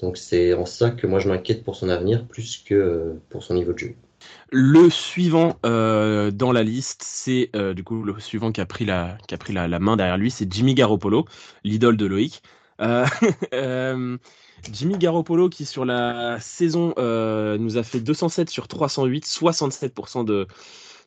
Donc, 0.00 0.16
c'est 0.16 0.54
en 0.54 0.64
ça 0.64 0.90
que 0.90 1.06
moi 1.06 1.18
je 1.18 1.28
m'inquiète 1.28 1.64
pour 1.64 1.76
son 1.76 1.88
avenir 1.88 2.24
plus 2.26 2.62
que 2.64 2.74
euh, 2.74 3.14
pour 3.30 3.42
son 3.42 3.54
niveau 3.54 3.72
de 3.72 3.78
jeu. 3.78 3.94
Le 4.50 4.90
suivant 4.90 5.56
euh, 5.66 6.30
dans 6.30 6.52
la 6.52 6.62
liste, 6.62 7.02
c'est 7.04 7.50
euh, 7.54 7.74
du 7.74 7.84
coup 7.84 8.02
le 8.02 8.18
suivant 8.18 8.52
qui 8.52 8.60
a 8.60 8.66
pris 8.66 8.84
la, 8.84 9.18
qui 9.26 9.34
a 9.34 9.38
pris 9.38 9.52
la, 9.52 9.68
main 9.78 9.96
derrière 9.96 10.16
lui, 10.16 10.30
c'est 10.30 10.52
Jimmy 10.52 10.74
Garoppolo, 10.74 11.26
l'idole 11.64 11.96
de 11.96 12.06
Loïc. 12.06 12.42
Euh 12.80 13.06
Jimmy 14.72 14.98
Garoppolo 14.98 15.48
qui 15.48 15.64
sur 15.64 15.84
la 15.84 16.38
saison 16.40 16.94
euh, 16.98 17.58
nous 17.58 17.76
a 17.76 17.82
fait 17.82 18.00
207 18.00 18.50
sur 18.50 18.68
308, 18.68 19.26
67% 19.26 20.24
de, 20.24 20.46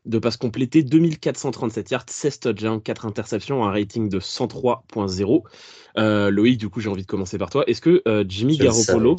de 0.06 0.20
passes 0.20 0.38
complétées, 0.38 0.84
2437 0.84 1.92
yards, 1.92 2.06
16 2.08 2.40
touchdowns, 2.40 2.82
4 2.82 3.06
interceptions, 3.06 3.64
un 3.66 3.72
rating 3.72 4.10
de 4.10 4.20
103.0. 4.20 5.44
Euh, 5.98 6.30
Loïc, 6.30 6.58
du 6.58 6.70
coup, 6.70 6.80
j'ai 6.80 6.90
envie 6.90 7.04
de 7.04 7.08
commencer 7.08 7.38
par 7.38 7.50
toi. 7.50 7.64
Est-ce 7.68 7.82
que 7.82 8.02
euh, 8.08 8.24
Jimmy 8.28 8.58
Garoppolo, 8.58 9.18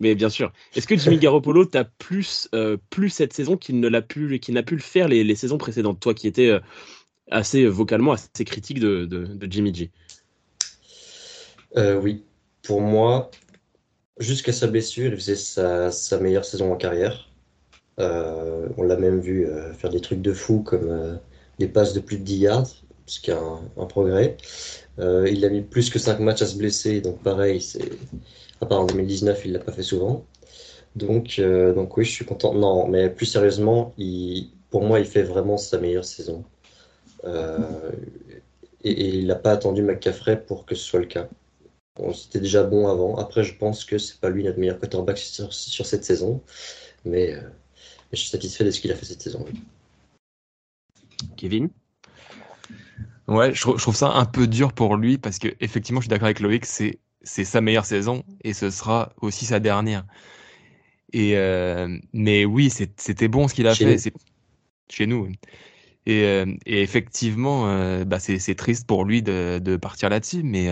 mais 0.00 0.14
bien 0.14 0.28
sûr, 0.28 0.52
est-ce 0.74 0.86
que 0.86 0.96
Jimmy 0.96 1.18
Garoppolo 1.18 1.64
t'a 1.64 1.84
plus, 1.84 2.48
plus 2.90 3.10
cette 3.10 3.32
saison 3.32 3.56
qu'il 3.56 3.80
ne 3.80 3.88
l'a 3.88 4.02
pu, 4.02 4.38
qu'il 4.40 4.54
n'a 4.54 4.62
pu 4.62 4.74
le 4.74 4.82
faire 4.82 5.08
les, 5.08 5.24
les, 5.24 5.34
saisons 5.36 5.58
précédentes, 5.58 6.00
toi 6.00 6.14
qui 6.14 6.26
étais 6.26 6.58
assez 7.30 7.66
vocalement 7.66 8.12
assez 8.12 8.44
critique 8.44 8.80
de, 8.80 9.04
de, 9.04 9.24
de 9.24 9.52
Jimmy 9.52 9.74
G. 9.74 9.90
Euh, 11.76 12.00
Oui, 12.00 12.24
pour 12.62 12.80
moi, 12.80 13.30
Jusqu'à 14.18 14.52
sa 14.52 14.68
blessure, 14.68 15.12
il 15.12 15.16
faisait 15.16 15.34
sa, 15.34 16.18
meilleure 16.20 16.44
saison 16.44 16.72
en 16.72 16.76
carrière. 16.76 17.28
Euh, 17.98 18.68
on 18.76 18.82
l'a 18.82 18.96
même 18.96 19.20
vu 19.20 19.46
euh, 19.46 19.72
faire 19.72 19.90
des 19.90 20.00
trucs 20.00 20.22
de 20.22 20.32
fou 20.32 20.62
comme 20.62 20.88
euh, 20.88 21.16
des 21.58 21.66
passes 21.66 21.94
de 21.94 22.00
plus 22.00 22.18
de 22.18 22.22
10 22.22 22.36
yards, 22.36 22.70
ce 23.06 23.20
qui 23.20 23.30
est 23.32 23.34
un, 23.34 23.86
progrès. 23.86 24.36
Il 24.98 25.44
a 25.44 25.48
mis 25.48 25.62
plus 25.62 25.90
que 25.90 25.98
5 25.98 26.20
matchs 26.20 26.42
à 26.42 26.46
se 26.46 26.56
blesser, 26.56 27.00
donc 27.00 27.22
pareil, 27.22 27.60
c'est 27.60 27.90
à 28.60 28.66
part 28.66 28.80
en 28.82 28.86
2019, 28.86 29.46
il 29.46 29.52
l'a 29.52 29.58
pas 29.58 29.72
fait 29.72 29.82
souvent. 29.82 30.24
Donc, 30.94 31.40
donc 31.40 31.96
oui, 31.96 32.04
je 32.04 32.12
suis 32.12 32.24
content. 32.24 32.54
Non, 32.54 32.86
mais 32.86 33.10
plus 33.10 33.26
sérieusement, 33.26 33.94
pour 34.70 34.84
moi, 34.84 35.00
il 35.00 35.06
fait 35.06 35.24
vraiment 35.24 35.56
sa 35.56 35.78
meilleure 35.78 36.04
saison. 36.04 36.44
Et, 38.84 38.90
et, 38.90 39.08
il 39.08 39.26
n'a 39.26 39.34
pas 39.34 39.52
attendu 39.52 39.82
McCaffrey 39.82 40.40
pour 40.40 40.66
que 40.66 40.74
ce 40.76 40.84
soit 40.84 41.00
le 41.00 41.06
cas. 41.06 41.28
Bon, 41.96 42.12
C'était 42.12 42.40
déjà 42.40 42.64
bon 42.64 42.88
avant. 42.88 43.16
Après, 43.16 43.44
je 43.44 43.54
pense 43.54 43.84
que 43.84 43.98
c'est 43.98 44.18
pas 44.18 44.28
lui 44.28 44.42
notre 44.42 44.58
meilleur 44.58 44.78
quarterback 44.78 45.16
sur, 45.18 45.52
sur 45.52 45.86
cette 45.86 46.04
saison. 46.04 46.42
Mais, 47.04 47.34
euh, 47.34 47.40
mais, 47.40 48.14
je 48.14 48.20
suis 48.20 48.30
satisfait 48.30 48.64
de 48.64 48.70
ce 48.70 48.80
qu'il 48.80 48.90
a 48.90 48.96
fait 48.96 49.04
cette 49.04 49.22
saison. 49.22 49.44
Kevin? 51.36 51.70
Ouais, 53.28 53.54
je, 53.54 53.60
je, 53.60 53.82
trouve 53.82 53.94
ça 53.94 54.08
un 54.08 54.24
peu 54.24 54.46
dur 54.46 54.72
pour 54.72 54.96
lui 54.96 55.18
parce 55.18 55.38
que 55.38 55.48
effectivement, 55.60 56.00
je 56.00 56.04
suis 56.04 56.10
d'accord 56.10 56.26
avec 56.26 56.40
Loïc, 56.40 56.66
c'est 56.66 56.98
c'est 57.22 57.44
sa 57.44 57.62
meilleure 57.62 57.86
saison 57.86 58.22
et 58.42 58.52
ce 58.52 58.68
sera 58.68 59.14
aussi 59.22 59.46
sa 59.46 59.60
dernière. 59.60 60.04
Et 61.14 61.36
euh, 61.36 61.96
mais 62.12 62.44
oui, 62.44 62.70
c'était 62.70 63.28
bon 63.28 63.48
ce 63.48 63.54
qu'il 63.54 63.66
a 63.66 63.72
chez 63.72 63.96
fait. 63.96 64.10
Nous. 64.10 64.20
Chez 64.90 65.06
nous. 65.06 65.28
Et, 66.04 66.24
euh, 66.24 66.44
et 66.66 66.82
effectivement, 66.82 68.04
bah 68.04 68.18
c'est 68.18 68.54
triste 68.56 68.86
pour 68.86 69.06
lui 69.06 69.22
de, 69.22 69.58
de 69.58 69.76
partir 69.76 70.10
là-dessus, 70.10 70.42
mais 70.42 70.68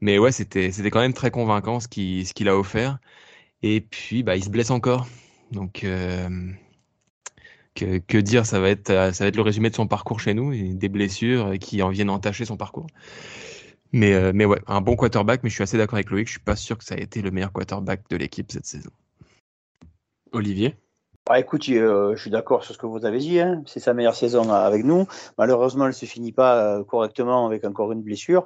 mais 0.00 0.18
ouais, 0.18 0.32
c'était 0.32 0.70
c'était 0.70 0.90
quand 0.90 1.00
même 1.00 1.14
très 1.14 1.30
convaincant 1.30 1.80
ce 1.80 1.88
qu'il 1.88 2.26
ce 2.26 2.34
qu'il 2.34 2.48
a 2.48 2.56
offert. 2.56 2.98
Et 3.62 3.80
puis, 3.80 4.22
bah, 4.22 4.36
il 4.36 4.44
se 4.44 4.50
blesse 4.50 4.70
encore. 4.70 5.06
Donc, 5.50 5.84
euh, 5.84 6.28
que, 7.74 8.18
dire 8.18 8.44
ça 8.44 8.60
va, 8.60 8.68
être, 8.68 8.88
ça 9.14 9.24
va 9.24 9.28
être 9.28 9.36
le 9.36 9.42
résumé 9.42 9.70
de 9.70 9.74
son 9.74 9.86
parcours 9.86 10.20
chez 10.20 10.34
nous 10.34 10.52
et 10.52 10.74
des 10.74 10.90
blessures 10.90 11.54
qui 11.58 11.82
en 11.82 11.88
viennent 11.88 12.10
entacher 12.10 12.44
son 12.44 12.58
parcours. 12.58 12.86
Mais, 13.92 14.32
mais 14.34 14.44
ouais, 14.44 14.60
un 14.66 14.80
bon 14.80 14.96
quarterback, 14.96 15.42
mais 15.42 15.48
je 15.48 15.54
suis 15.54 15.62
assez 15.62 15.78
d'accord 15.78 15.94
avec 15.94 16.10
Loïc, 16.10 16.26
je 16.26 16.32
suis 16.32 16.40
pas 16.40 16.56
sûr 16.56 16.76
que 16.76 16.84
ça 16.84 16.94
a 16.94 16.98
été 16.98 17.22
le 17.22 17.30
meilleur 17.30 17.52
quarterback 17.52 18.02
de 18.10 18.16
l'équipe 18.16 18.52
cette 18.52 18.66
saison. 18.66 18.90
Olivier? 20.32 20.76
Bah, 21.26 21.40
écoute, 21.40 21.64
je 21.64 22.14
suis 22.18 22.30
d'accord 22.30 22.64
sur 22.64 22.74
ce 22.74 22.78
que 22.78 22.86
vous 22.86 23.06
avez 23.06 23.18
dit. 23.18 23.40
Hein. 23.40 23.62
C'est 23.66 23.80
sa 23.80 23.94
meilleure 23.94 24.14
saison 24.14 24.52
avec 24.52 24.84
nous. 24.84 25.06
Malheureusement, 25.38 25.84
elle 25.84 25.90
ne 25.90 25.94
se 25.94 26.06
finit 26.06 26.32
pas 26.32 26.84
correctement 26.84 27.46
avec 27.46 27.64
encore 27.64 27.92
une 27.92 28.02
blessure. 28.02 28.44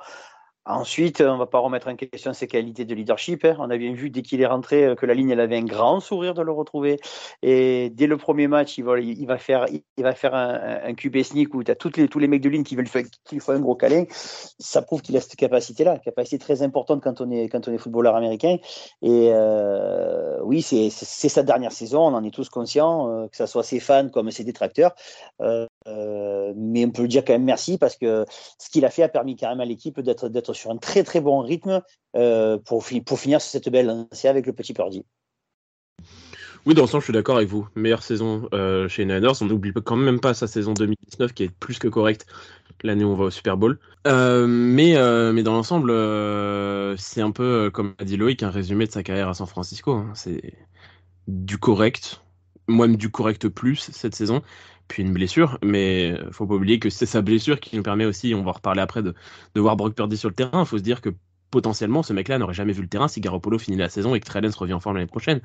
Ensuite, 0.68 1.22
on 1.22 1.32
ne 1.32 1.38
va 1.38 1.46
pas 1.46 1.60
remettre 1.60 1.88
en 1.88 1.96
question 1.96 2.34
ses 2.34 2.46
qualités 2.46 2.84
de 2.84 2.94
leadership. 2.94 3.42
Hein. 3.46 3.56
On 3.58 3.70
a 3.70 3.78
bien 3.78 3.94
vu 3.94 4.10
dès 4.10 4.20
qu'il 4.20 4.42
est 4.42 4.46
rentré 4.46 4.84
euh, 4.84 4.94
que 4.94 5.06
la 5.06 5.14
ligne 5.14 5.30
elle 5.30 5.40
avait 5.40 5.56
un 5.56 5.64
grand 5.64 5.98
sourire 5.98 6.34
de 6.34 6.42
le 6.42 6.52
retrouver. 6.52 7.00
Et 7.40 7.88
dès 7.88 8.06
le 8.06 8.18
premier 8.18 8.48
match, 8.48 8.76
il 8.76 8.84
va, 8.84 9.38
faire, 9.38 9.64
un, 10.34 10.80
un 10.84 10.92
QB 10.92 11.22
sneak 11.22 11.54
où 11.54 11.64
tu 11.64 11.70
as 11.70 11.74
toutes 11.74 11.96
les, 11.96 12.06
tous 12.06 12.18
les 12.18 12.28
mecs 12.28 12.42
de 12.42 12.50
ligne 12.50 12.64
qui 12.64 12.76
veulent 12.76 12.86
faire, 12.86 13.04
qui 13.24 13.40
font 13.40 13.52
un 13.52 13.60
gros 13.60 13.76
câlin. 13.76 14.04
Ça 14.10 14.82
prouve 14.82 15.00
qu'il 15.00 15.16
a 15.16 15.22
cette 15.22 15.36
capacité-là, 15.36 16.00
capacité 16.00 16.36
très 16.36 16.60
importante 16.60 17.02
quand 17.02 17.22
on 17.22 17.30
est, 17.30 17.48
quand 17.48 17.66
on 17.66 17.72
est 17.72 17.78
footballeur 17.78 18.14
américain. 18.14 18.58
Et 19.00 19.30
euh, 19.32 20.38
oui, 20.42 20.60
c'est 20.60 20.90
sa 20.90 21.42
dernière 21.42 21.72
saison, 21.72 22.02
on 22.02 22.14
en 22.14 22.22
est 22.24 22.30
tous 22.30 22.50
conscients, 22.50 23.10
euh, 23.10 23.26
que 23.28 23.38
ce 23.38 23.46
soit 23.46 23.62
ses 23.62 23.80
fans 23.80 24.10
comme 24.10 24.30
ses 24.30 24.44
détracteurs. 24.44 24.94
Mais 25.40 26.84
on 26.84 26.90
peut 26.90 27.02
lui 27.02 27.08
dire 27.08 27.24
quand 27.24 27.32
même 27.32 27.44
merci 27.44 27.78
parce 27.78 27.96
que 27.96 28.26
ce 28.58 28.68
qu'il 28.68 28.84
a 28.84 28.90
fait 28.90 29.02
a 29.02 29.08
permis 29.08 29.36
carrément 29.36 29.62
à 29.62 29.66
l'équipe 29.66 29.98
d'être 30.00 30.52
sur 30.58 30.70
un 30.70 30.76
très 30.76 31.02
très 31.04 31.20
bon 31.20 31.40
rythme 31.40 31.82
euh, 32.16 32.58
pour, 32.58 32.84
finir 32.84 33.40
sur 33.40 33.50
cette 33.50 33.68
belle 33.68 33.86
lancée 33.86 34.28
avec 34.28 34.46
le 34.46 34.52
petit 34.52 34.74
Purdy. 34.74 35.04
Oui, 36.66 36.74
dans 36.74 36.82
le 36.82 36.88
sens, 36.88 37.00
je 37.00 37.04
suis 37.04 37.12
d'accord 37.12 37.36
avec 37.36 37.48
vous. 37.48 37.68
Meilleure 37.76 38.02
saison 38.02 38.48
euh, 38.52 38.88
chez 38.88 39.04
Niners. 39.04 39.40
On 39.40 39.46
n'oublie 39.46 39.72
quand 39.72 39.96
même 39.96 40.20
pas 40.20 40.34
sa 40.34 40.46
saison 40.46 40.74
2019 40.74 41.32
qui 41.32 41.44
est 41.44 41.50
plus 41.50 41.78
que 41.78 41.88
correcte 41.88 42.26
l'année 42.82 43.04
où 43.04 43.08
on 43.08 43.16
va 43.16 43.24
au 43.24 43.30
Super 43.30 43.56
Bowl. 43.56 43.78
mais, 44.04 44.94
mais 45.32 45.42
dans 45.42 45.52
l'ensemble, 45.52 45.92
c'est 46.98 47.20
un 47.20 47.30
peu, 47.30 47.70
comme 47.72 47.94
a 47.98 48.04
dit 48.04 48.16
Loïc, 48.16 48.42
un 48.42 48.50
résumé 48.50 48.86
de 48.86 48.92
sa 48.92 49.02
carrière 49.02 49.28
à 49.28 49.34
San 49.34 49.46
Francisco. 49.46 49.92
Hein. 49.92 50.10
C'est 50.14 50.54
du 51.26 51.58
correct, 51.58 52.22
moi-même 52.68 52.96
du 52.96 53.10
correct 53.10 53.48
plus 53.48 53.90
cette 53.92 54.14
saison 54.14 54.42
puis 54.88 55.02
une 55.02 55.12
blessure, 55.12 55.58
mais 55.62 56.16
faut 56.32 56.46
pas 56.46 56.54
oublier 56.54 56.78
que 56.78 56.90
c'est 56.90 57.06
sa 57.06 57.22
blessure 57.22 57.60
qui 57.60 57.76
nous 57.76 57.82
permet 57.82 58.06
aussi, 58.06 58.34
on 58.34 58.42
va 58.42 58.52
reparler 58.52 58.80
après, 58.80 59.02
de, 59.02 59.14
de 59.54 59.60
voir 59.60 59.76
Brock 59.76 59.94
Purdy 59.94 60.16
sur 60.16 60.28
le 60.28 60.34
terrain. 60.34 60.62
Il 60.62 60.66
faut 60.66 60.78
se 60.78 60.82
dire 60.82 61.00
que 61.00 61.10
potentiellement, 61.50 62.02
ce 62.02 62.12
mec-là 62.12 62.38
n'aurait 62.38 62.54
jamais 62.54 62.72
vu 62.72 62.82
le 62.82 62.88
terrain 62.88 63.08
si 63.08 63.20
Garoppolo 63.20 63.58
finit 63.58 63.76
la 63.76 63.88
saison 63.88 64.14
et 64.14 64.20
que 64.20 64.26
Trellens 64.26 64.56
revient 64.56 64.74
en 64.74 64.80
forme 64.80 64.96
l'année 64.96 65.06
prochaine. 65.06 65.40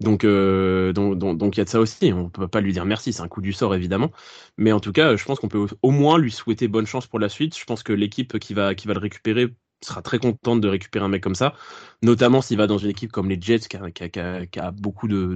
Donc, 0.00 0.24
euh, 0.24 0.92
donc, 0.92 1.18
donc, 1.18 1.56
il 1.56 1.58
y 1.58 1.60
a 1.60 1.64
de 1.64 1.68
ça 1.68 1.78
aussi. 1.80 2.12
On 2.12 2.30
peut 2.30 2.48
pas 2.48 2.60
lui 2.60 2.72
dire 2.72 2.86
merci, 2.86 3.12
c'est 3.12 3.22
un 3.22 3.28
coup 3.28 3.42
du 3.42 3.52
sort 3.52 3.74
évidemment, 3.74 4.10
mais 4.56 4.72
en 4.72 4.80
tout 4.80 4.92
cas, 4.92 5.16
je 5.16 5.24
pense 5.24 5.38
qu'on 5.40 5.48
peut 5.48 5.66
au 5.82 5.90
moins 5.90 6.18
lui 6.18 6.30
souhaiter 6.30 6.68
bonne 6.68 6.86
chance 6.86 7.06
pour 7.06 7.18
la 7.18 7.28
suite. 7.28 7.58
Je 7.58 7.64
pense 7.64 7.82
que 7.82 7.92
l'équipe 7.92 8.38
qui 8.38 8.54
va, 8.54 8.74
qui 8.74 8.88
va 8.88 8.94
le 8.94 9.00
récupérer 9.00 9.54
sera 9.82 10.02
très 10.02 10.18
contente 10.18 10.60
de 10.60 10.68
récupérer 10.68 11.04
un 11.04 11.08
mec 11.08 11.22
comme 11.22 11.34
ça, 11.34 11.54
notamment 12.02 12.42
s'il 12.42 12.58
va 12.58 12.66
dans 12.66 12.78
une 12.78 12.90
équipe 12.90 13.12
comme 13.12 13.28
les 13.28 13.40
Jets 13.40 13.60
qui 13.68 13.76
a, 13.76 14.70
beaucoup 14.72 15.08
de, 15.08 15.34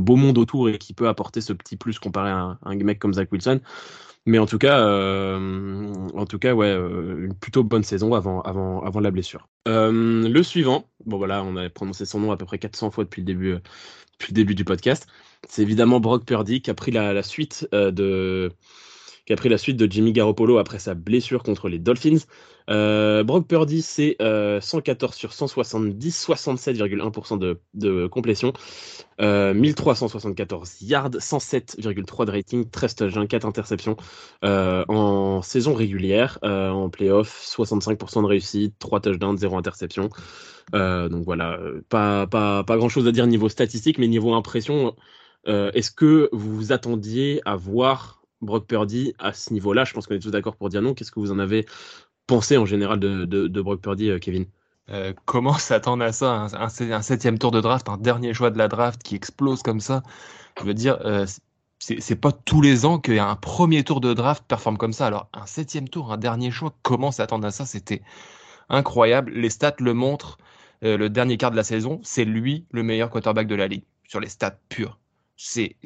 beau 0.00 0.16
monde 0.16 0.38
autour 0.38 0.68
et 0.68 0.78
qui 0.78 0.94
peut 0.94 1.08
apporter 1.08 1.40
ce 1.40 1.52
petit 1.52 1.76
plus 1.76 1.98
comparé 1.98 2.30
à 2.30 2.58
un, 2.62 2.74
mec 2.76 2.98
comme 2.98 3.14
Zach 3.14 3.30
Wilson. 3.32 3.60
Mais 4.26 4.38
en 4.38 4.46
tout 4.46 4.56
cas, 4.56 4.78
euh, 4.80 5.92
en 6.14 6.24
tout 6.24 6.38
cas, 6.38 6.54
ouais, 6.54 6.68
euh, 6.68 7.26
une 7.26 7.34
plutôt 7.34 7.62
bonne 7.62 7.82
saison 7.82 8.14
avant, 8.14 8.40
avant, 8.40 8.82
avant 8.82 9.00
la 9.00 9.10
blessure. 9.10 9.48
Euh, 9.68 10.26
le 10.26 10.42
suivant, 10.42 10.88
bon 11.04 11.18
voilà, 11.18 11.44
on 11.44 11.56
a 11.56 11.68
prononcé 11.68 12.06
son 12.06 12.20
nom 12.20 12.32
à 12.32 12.38
peu 12.38 12.46
près 12.46 12.58
400 12.58 12.90
fois 12.90 13.04
depuis 13.04 13.20
le 13.20 13.26
début, 13.26 13.52
depuis 14.12 14.32
le 14.32 14.34
début 14.34 14.54
du 14.54 14.64
podcast. 14.64 15.06
C'est 15.46 15.60
évidemment 15.60 16.00
Brock 16.00 16.24
Purdy 16.24 16.62
qui 16.62 16.70
a 16.70 16.74
pris 16.74 16.90
la 16.90 17.22
suite 17.22 17.68
de 17.72 18.50
qui 19.26 19.32
a 19.32 19.36
pris 19.36 19.48
la 19.48 19.58
suite 19.58 19.76
de 19.76 19.90
Jimmy 19.90 20.12
Garoppolo 20.12 20.58
après 20.58 20.78
sa 20.78 20.94
blessure 20.94 21.42
contre 21.42 21.68
les 21.68 21.78
Dolphins. 21.78 22.18
Euh, 22.70 23.24
Brock 23.24 23.46
Purdy, 23.46 23.82
c'est 23.82 24.16
114 24.18 25.12
euh, 25.12 25.16
sur 25.16 25.32
170, 25.32 26.26
67,1% 26.26 27.38
de, 27.38 27.60
de, 27.74 28.06
complétion, 28.06 28.52
1374 29.18 30.70
euh, 30.82 30.86
yards, 30.86 31.10
107,3 31.10 32.26
de 32.26 32.30
rating, 32.30 32.70
13 32.70 32.94
touchdowns, 32.94 33.28
4 33.28 33.46
interceptions 33.46 33.96
en 34.42 35.42
saison 35.42 35.74
régulière, 35.74 36.38
en 36.42 36.88
playoff, 36.90 37.44
65% 37.44 38.22
de 38.22 38.26
réussite, 38.26 38.74
3 38.78 39.00
touchdowns, 39.00 39.38
0 39.38 39.56
interception. 39.56 40.08
donc 40.72 41.24
voilà, 41.24 41.58
pas, 41.88 42.26
pas, 42.26 42.64
pas 42.64 42.76
grand 42.76 42.88
chose 42.88 43.06
à 43.06 43.12
dire 43.12 43.26
niveau 43.26 43.48
statistique, 43.48 43.98
mais 43.98 44.08
niveau 44.08 44.34
impression, 44.34 44.96
est-ce 45.46 45.90
que 45.90 46.30
vous 46.32 46.54
vous 46.54 46.72
attendiez 46.72 47.42
à 47.44 47.56
voir 47.56 48.23
Brock 48.44 48.66
Purdy 48.66 49.14
à 49.18 49.32
ce 49.32 49.52
niveau-là. 49.52 49.84
Je 49.84 49.92
pense 49.92 50.06
qu'on 50.06 50.14
est 50.14 50.20
tous 50.20 50.30
d'accord 50.30 50.56
pour 50.56 50.68
dire 50.68 50.82
non. 50.82 50.94
Qu'est-ce 50.94 51.12
que 51.12 51.20
vous 51.20 51.32
en 51.32 51.38
avez 51.38 51.66
pensé 52.26 52.56
en 52.56 52.66
général 52.66 52.98
de, 52.98 53.60
Brock 53.60 53.80
Purdy, 53.80 54.10
euh, 54.10 54.18
Kevin? 54.18 54.46
Euh, 54.90 55.12
comment 55.24 55.54
s'attendre 55.54 56.04
à 56.04 56.12
ça? 56.12 56.32
Un, 56.32 56.64
un, 56.64 57.02
septième 57.02 57.38
tour 57.38 57.50
de 57.50 57.60
draft, 57.60 57.88
un 57.88 57.96
dernier 57.96 58.34
choix 58.34 58.50
de 58.50 58.58
la 58.58 58.68
draft 58.68 59.02
qui 59.02 59.14
explose 59.14 59.62
comme 59.62 59.80
ça? 59.80 60.02
Je 60.58 60.64
veux 60.64 60.74
dire, 60.74 60.98
euh, 61.04 61.26
c'est 61.78 62.16
pas 62.16 62.32
tous 62.32 62.60
les 62.60 62.84
ans 62.84 62.98
qu'un 62.98 63.36
premier 63.36 63.84
tour 63.84 64.00
de 64.00 64.14
draft 64.14 64.44
performe 64.46 64.78
comme 64.78 64.92
ça. 64.92 65.06
Alors, 65.06 65.28
un 65.32 65.46
septième 65.46 65.88
tour, 65.88 66.12
un 66.12 66.16
dernier 66.18 66.50
choix, 66.50 66.74
comment 66.82 67.10
s'attendre 67.10 67.46
à 67.46 67.50
ça? 67.50 67.66
C'était 67.66 68.02
incroyable. 68.68 69.32
Les 69.32 69.50
stats 69.50 69.76
le 69.80 69.94
montrent. 69.94 70.38
le 70.82 71.08
dernier 71.08 71.36
quart 71.36 71.50
de 71.50 71.56
la 71.56 71.64
saison, 71.64 72.00
c'est 72.02 72.24
lui 72.24 72.66
le 72.70 72.82
meilleur 72.82 73.10
quarterback 73.10 73.46
de 73.46 73.54
la 73.54 73.68
ligue, 73.68 73.84
sur 74.06 74.20
les 74.20 74.28
stats 74.28 74.58
purs. 74.68 74.98
C'est 75.36 75.76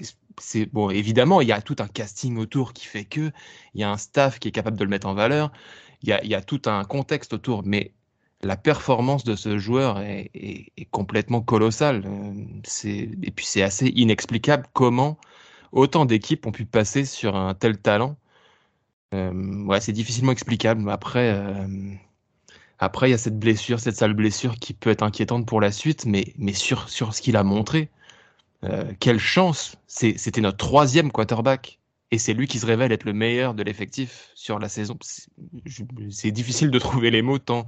c'est 0.40 0.66
bon, 0.66 0.90
évidemment, 0.90 1.40
il 1.40 1.48
y 1.48 1.52
a 1.52 1.60
tout 1.62 1.76
un 1.80 1.88
casting 1.88 2.38
autour 2.38 2.72
qui 2.72 2.86
fait 2.86 3.04
que, 3.04 3.30
il 3.74 3.80
y 3.80 3.84
a 3.84 3.90
un 3.90 3.96
staff 3.96 4.38
qui 4.38 4.48
est 4.48 4.52
capable 4.52 4.78
de 4.78 4.84
le 4.84 4.90
mettre 4.90 5.06
en 5.06 5.14
valeur, 5.14 5.52
il 6.02 6.08
y 6.08 6.34
a, 6.34 6.42
tout 6.42 6.62
un 6.66 6.84
contexte 6.84 7.32
autour, 7.32 7.62
mais 7.64 7.92
la 8.42 8.56
performance 8.56 9.24
de 9.24 9.34
ce 9.36 9.58
joueur 9.58 10.00
est, 10.00 10.70
complètement 10.90 11.40
colossale. 11.42 12.04
Euh, 12.06 13.20
et 13.22 13.30
puis 13.32 13.46
c'est 13.46 13.62
assez 13.62 13.88
inexplicable 13.88 14.66
comment 14.72 15.18
autant 15.72 16.04
d'équipes 16.06 16.46
ont 16.46 16.52
pu 16.52 16.64
passer 16.66 17.04
sur 17.04 17.36
un 17.36 17.54
tel 17.54 17.78
talent. 17.78 18.16
Euh, 19.14 19.78
c'est 19.80 19.92
difficilement 19.92 20.32
explicable. 20.32 20.88
Après, 20.90 21.32
euh, 21.34 21.66
après, 22.78 23.08
il 23.08 23.10
y 23.12 23.14
a 23.14 23.18
cette 23.18 23.38
blessure, 23.38 23.80
cette 23.80 23.96
sale 23.96 24.14
blessure 24.14 24.56
qui 24.56 24.72
peut 24.74 24.90
être 24.90 25.02
inquiétante 25.02 25.46
pour 25.46 25.60
la 25.60 25.72
suite, 25.72 26.06
mais, 26.06 26.34
sur 26.54 26.88
ce 26.88 27.20
qu'il 27.20 27.36
a 27.36 27.42
montré, 27.42 27.90
euh, 28.64 28.84
quelle 29.00 29.18
chance 29.18 29.76
C'était 29.86 30.40
notre 30.40 30.58
troisième 30.58 31.10
quarterback. 31.12 31.78
Et 32.10 32.18
c'est 32.18 32.32
lui 32.32 32.46
qui 32.46 32.58
se 32.58 32.64
révèle 32.64 32.90
être 32.90 33.04
le 33.04 33.12
meilleur 33.12 33.52
de 33.52 33.62
l'effectif 33.62 34.30
sur 34.34 34.58
la 34.58 34.70
saison. 34.70 34.98
C'est 36.10 36.30
difficile 36.30 36.70
de 36.70 36.78
trouver 36.78 37.10
les 37.10 37.20
mots, 37.20 37.38
tant, 37.38 37.66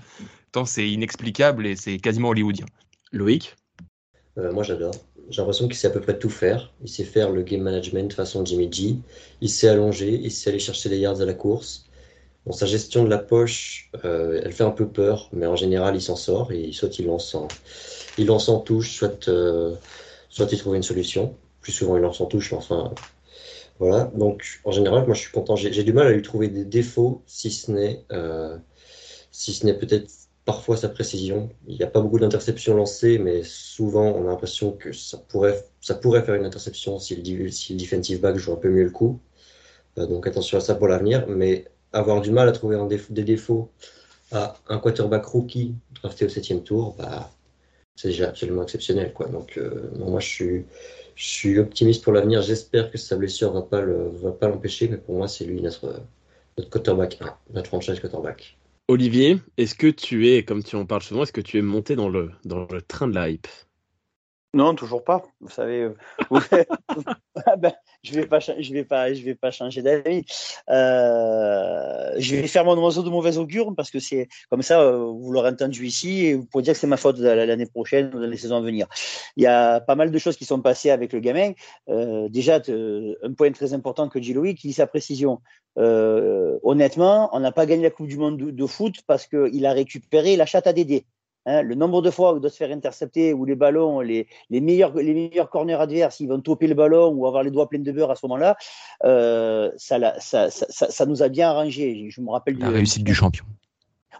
tant 0.50 0.64
c'est 0.64 0.88
inexplicable 0.88 1.66
et 1.66 1.76
c'est 1.76 1.98
quasiment 1.98 2.30
hollywoodien. 2.30 2.64
Loïc? 3.12 3.54
Euh, 4.38 4.50
Moi 4.52 4.62
j'adore. 4.62 4.94
J'ai 5.28 5.42
l'impression 5.42 5.66
qu'il 5.68 5.76
sait 5.76 5.88
à 5.88 5.90
peu 5.90 6.00
près 6.00 6.18
tout 6.18 6.30
faire. 6.30 6.72
Il 6.82 6.88
sait 6.88 7.04
faire 7.04 7.30
le 7.30 7.42
game 7.42 7.60
management 7.60 8.12
façon 8.14 8.44
Jimmy 8.44 8.72
G. 8.72 8.96
Il 9.42 9.50
sait 9.50 9.68
allonger, 9.68 10.18
il 10.22 10.30
sait 10.30 10.48
aller 10.48 10.58
chercher 10.58 10.88
des 10.88 10.98
yards 10.98 11.20
à 11.20 11.26
la 11.26 11.34
course. 11.34 11.86
Bon, 12.46 12.52
sa 12.52 12.64
gestion 12.64 13.04
de 13.04 13.10
la 13.10 13.18
poche, 13.18 13.90
euh, 14.06 14.40
elle 14.42 14.52
fait 14.52 14.64
un 14.64 14.70
peu 14.70 14.88
peur, 14.88 15.28
mais 15.34 15.44
en 15.44 15.56
général 15.56 15.94
il 15.94 16.00
s'en 16.00 16.16
sort 16.16 16.50
et 16.52 16.72
soit 16.72 16.98
il 16.98 17.06
lance 17.06 17.34
en, 17.34 17.46
il 18.16 18.26
lance 18.26 18.48
en 18.48 18.58
touche, 18.60 18.92
soit 18.92 19.28
soit 20.30 20.48
il 20.50 20.58
trouve 20.58 20.76
une 20.76 20.82
solution. 20.82 21.36
Plus 21.60 21.72
souvent, 21.72 21.96
il 21.96 22.02
lance 22.02 22.20
en 22.22 22.26
touche, 22.26 22.52
mais 22.52 22.58
enfin, 22.58 22.94
voilà. 23.78 24.10
Donc, 24.14 24.60
en 24.64 24.72
général, 24.72 25.04
moi, 25.06 25.14
je 25.14 25.20
suis 25.20 25.32
content. 25.32 25.56
J'ai 25.56 25.84
du 25.84 25.92
mal 25.92 26.06
à 26.06 26.12
lui 26.12 26.22
trouver 26.22 26.48
des 26.48 26.64
défauts, 26.64 27.22
si 27.26 27.50
ce 27.50 27.70
n'est, 27.70 28.04
euh, 28.12 28.56
si 29.30 29.52
ce 29.52 29.66
n'est 29.66 29.74
peut-être 29.74 30.10
parfois 30.46 30.76
sa 30.76 30.88
précision. 30.88 31.50
Il 31.68 31.76
n'y 31.76 31.82
a 31.82 31.86
pas 31.86 32.00
beaucoup 32.00 32.18
d'interceptions 32.18 32.74
lancées, 32.74 33.18
mais 33.18 33.42
souvent, 33.44 34.06
on 34.06 34.26
a 34.26 34.30
l'impression 34.30 34.72
que 34.72 34.92
ça 34.92 35.18
pourrait, 35.18 35.64
ça 35.80 35.94
pourrait 35.94 36.22
faire 36.22 36.34
une 36.34 36.46
interception 36.46 36.98
si 36.98 37.16
le, 37.16 37.50
si 37.50 37.74
le 37.74 37.80
defensive 37.80 38.20
back 38.20 38.36
joue 38.36 38.52
un 38.52 38.56
peu 38.56 38.70
mieux 38.70 38.84
le 38.84 38.90
coup. 38.90 39.20
Euh, 39.98 40.06
donc, 40.06 40.26
attention 40.26 40.58
à 40.58 40.60
ça 40.60 40.74
pour 40.74 40.88
l'avenir. 40.88 41.26
Mais 41.28 41.66
avoir 41.92 42.20
du 42.20 42.30
mal 42.30 42.48
à 42.48 42.52
trouver 42.52 42.78
des 43.10 43.24
défauts 43.24 43.70
à 44.32 44.56
un 44.68 44.78
quarterback 44.78 45.24
rookie 45.26 45.74
drafté 46.02 46.24
au 46.26 46.28
septième 46.28 46.62
tour, 46.62 46.94
bah, 46.98 47.30
c'est 48.00 48.08
déjà 48.08 48.28
absolument 48.28 48.62
exceptionnel. 48.62 49.12
Quoi. 49.12 49.26
Donc, 49.26 49.58
euh, 49.58 49.90
moi, 49.98 50.20
je 50.20 50.26
suis, 50.26 50.64
je 51.16 51.24
suis 51.24 51.58
optimiste 51.58 52.02
pour 52.02 52.14
l'avenir. 52.14 52.40
J'espère 52.40 52.90
que 52.90 52.96
sa 52.96 53.14
blessure 53.16 53.50
ne 53.50 53.60
va 53.60 53.62
pas, 53.62 53.82
le, 53.82 54.08
va 54.08 54.32
pas 54.32 54.48
l'empêcher, 54.48 54.88
mais 54.88 54.96
pour 54.96 55.16
moi, 55.16 55.28
c'est 55.28 55.44
lui 55.44 55.60
notre, 55.60 56.00
notre 56.56 56.70
quarterback 56.70 57.18
notre 57.52 57.66
franchise 57.66 58.00
quarterback. 58.00 58.56
Olivier, 58.88 59.38
est-ce 59.58 59.74
que 59.74 59.86
tu 59.86 60.30
es, 60.30 60.44
comme 60.44 60.64
tu 60.64 60.76
en 60.76 60.86
parles 60.86 61.02
souvent, 61.02 61.24
est-ce 61.24 61.32
que 61.32 61.42
tu 61.42 61.58
es 61.58 61.62
monté 61.62 61.94
dans 61.94 62.08
le, 62.08 62.30
dans 62.46 62.66
le 62.70 62.80
train 62.80 63.06
de 63.06 63.14
la 63.14 63.28
hype? 63.28 63.46
Non, 64.52 64.74
toujours 64.74 65.04
pas. 65.04 65.22
Vous 65.40 65.48
savez, 65.48 65.82
euh, 65.82 65.94
ah 67.46 67.56
ben, 67.56 67.72
je 68.02 68.14
vais 68.14 68.26
pas, 68.26 68.40
je 68.40 68.72
vais 68.72 68.84
pas, 68.84 69.14
je 69.14 69.22
vais 69.22 69.36
pas 69.36 69.52
changer 69.52 69.80
d'avis. 69.80 70.24
Euh, 70.68 72.14
je 72.18 72.34
vais 72.34 72.48
faire 72.48 72.64
mon 72.64 72.76
oiseau 72.82 73.04
de 73.04 73.10
mauvaise 73.10 73.38
augure 73.38 73.72
parce 73.76 73.92
que 73.92 74.00
c'est 74.00 74.28
comme 74.48 74.62
ça. 74.62 74.80
Euh, 74.80 75.04
vous 75.04 75.30
l'aurez 75.30 75.50
entendu 75.50 75.86
ici 75.86 76.26
et 76.26 76.34
vous 76.34 76.46
pourrez 76.46 76.64
dire 76.64 76.72
que 76.72 76.80
c'est 76.80 76.88
ma 76.88 76.96
faute 76.96 77.18
l'année 77.18 77.66
prochaine 77.66 78.10
ou 78.12 78.18
dans 78.18 78.26
les 78.26 78.36
saisons 78.36 78.56
à 78.56 78.60
venir. 78.60 78.88
Il 79.36 79.44
y 79.44 79.46
a 79.46 79.80
pas 79.80 79.94
mal 79.94 80.10
de 80.10 80.18
choses 80.18 80.36
qui 80.36 80.44
sont 80.44 80.60
passées 80.60 80.90
avec 80.90 81.12
le 81.12 81.20
gamin. 81.20 81.52
déjà, 82.28 82.56
un 82.56 83.32
point 83.34 83.52
très 83.52 83.72
important 83.72 84.08
que 84.08 84.18
dit 84.18 84.34
Loïc, 84.34 84.58
qui 84.58 84.72
sa 84.72 84.88
précision. 84.88 85.40
honnêtement, 85.76 87.30
on 87.32 87.38
n'a 87.38 87.52
pas 87.52 87.66
gagné 87.66 87.84
la 87.84 87.90
Coupe 87.90 88.08
du 88.08 88.16
Monde 88.16 88.36
de, 88.36 88.50
de 88.50 88.66
foot 88.66 88.96
parce 89.06 89.28
qu'il 89.28 89.64
a 89.64 89.72
récupéré 89.72 90.36
la 90.36 90.46
chatte 90.46 90.66
à 90.66 90.72
Dédé. 90.72 91.04
Hein, 91.46 91.62
le 91.62 91.74
nombre 91.74 92.02
de 92.02 92.10
fois 92.10 92.32
où 92.32 92.36
il 92.36 92.40
doit 92.40 92.50
se 92.50 92.56
faire 92.56 92.70
intercepter, 92.70 93.32
où 93.32 93.44
les 93.44 93.54
ballons, 93.54 94.00
les, 94.00 94.26
les, 94.50 94.60
meilleurs, 94.60 94.94
les 94.94 95.14
meilleurs 95.14 95.48
corners 95.48 95.80
adverses, 95.80 96.20
ils 96.20 96.28
vont 96.28 96.40
toper 96.40 96.66
le 96.66 96.74
ballon 96.74 97.08
ou 97.08 97.26
avoir 97.26 97.42
les 97.42 97.50
doigts 97.50 97.68
pleins 97.68 97.80
de 97.80 97.92
beurre 97.92 98.10
à 98.10 98.16
ce 98.16 98.26
moment-là, 98.26 98.56
euh, 99.04 99.70
ça, 99.76 100.20
ça, 100.20 100.50
ça, 100.50 100.90
ça, 100.90 101.06
nous 101.06 101.22
a 101.22 101.28
bien 101.28 101.48
arrangé. 101.48 102.08
Je 102.10 102.20
me 102.20 102.30
rappelle 102.30 102.58
la 102.58 102.68
réussite 102.68 103.04
du 103.04 103.14
champion. 103.14 103.44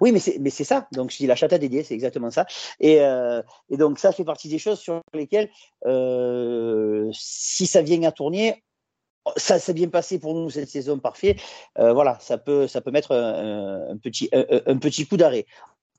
Oui, 0.01 0.13
mais 0.13 0.51
c'est 0.51 0.65
ça. 0.65 0.89
Donc, 0.93 1.11
je 1.11 1.19
dis 1.19 1.27
la 1.27 1.37
chatte 1.37 1.53
à 1.53 1.59
dédier, 1.59 1.83
c'est 1.83 1.95
exactement 1.95 2.31
ça. 2.31 2.47
Et, 2.81 3.01
euh, 3.01 3.43
et, 3.69 3.77
donc, 3.77 3.99
ça 3.99 4.13
fait 4.13 4.25
partie 4.25 4.49
des 4.49 4.59
choses 4.59 4.79
sur 4.79 5.03
lesquelles, 5.13 5.51
euh, 5.85 7.11
si 7.13 7.67
ça 7.67 7.83
vient 7.83 8.03
à 8.05 8.13
tourner, 8.13 8.63
ça 9.37 9.59
s'est 9.59 9.75
bien 9.75 9.89
passé 9.89 10.19
pour 10.19 10.35
nous 10.35 10.49
cette 10.49 10.71
saison, 10.71 10.99
parfait. 10.99 11.37
Euh, 11.79 11.93
voilà, 11.93 12.19
ça 12.21 12.39
peut, 12.39 12.67
ça 12.67 12.81
peut 12.81 12.91
mettre 12.91 13.13
un, 13.13 13.91
un 13.91 13.97
petit, 13.99 14.31
un, 14.33 14.45
un, 14.67 14.79
petit 14.79 15.07
coup 15.07 15.19
d'arrêt. 15.19 15.45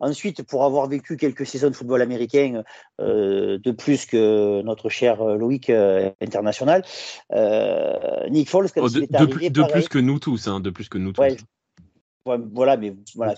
Ensuite, 0.01 0.41
pour 0.41 0.65
avoir 0.65 0.87
vécu 0.87 1.15
quelques 1.15 1.45
saisons 1.45 1.69
de 1.69 1.75
football 1.75 2.01
américain 2.01 2.63
euh, 2.99 3.59
de 3.59 3.71
plus 3.71 4.07
que 4.07 4.63
notre 4.63 4.89
cher 4.89 5.21
euh, 5.21 5.37
Loïc 5.37 5.69
euh, 5.69 6.09
international, 6.19 6.83
Nick 8.31 8.49
Foles, 8.49 8.71
quand 8.71 8.81
oh, 8.81 8.89
de, 8.89 9.07
arrivé, 9.13 9.51
de, 9.51 9.63
plus 9.63 9.87
que 9.87 9.99
nous 9.99 10.17
tous, 10.17 10.47
hein, 10.47 10.59
de 10.59 10.71
plus 10.71 10.89
que 10.89 10.97
nous 10.97 11.13
tous. 11.13 11.23
voilà, 12.25 12.77
mais 12.77 12.95
voilà. 13.15 13.35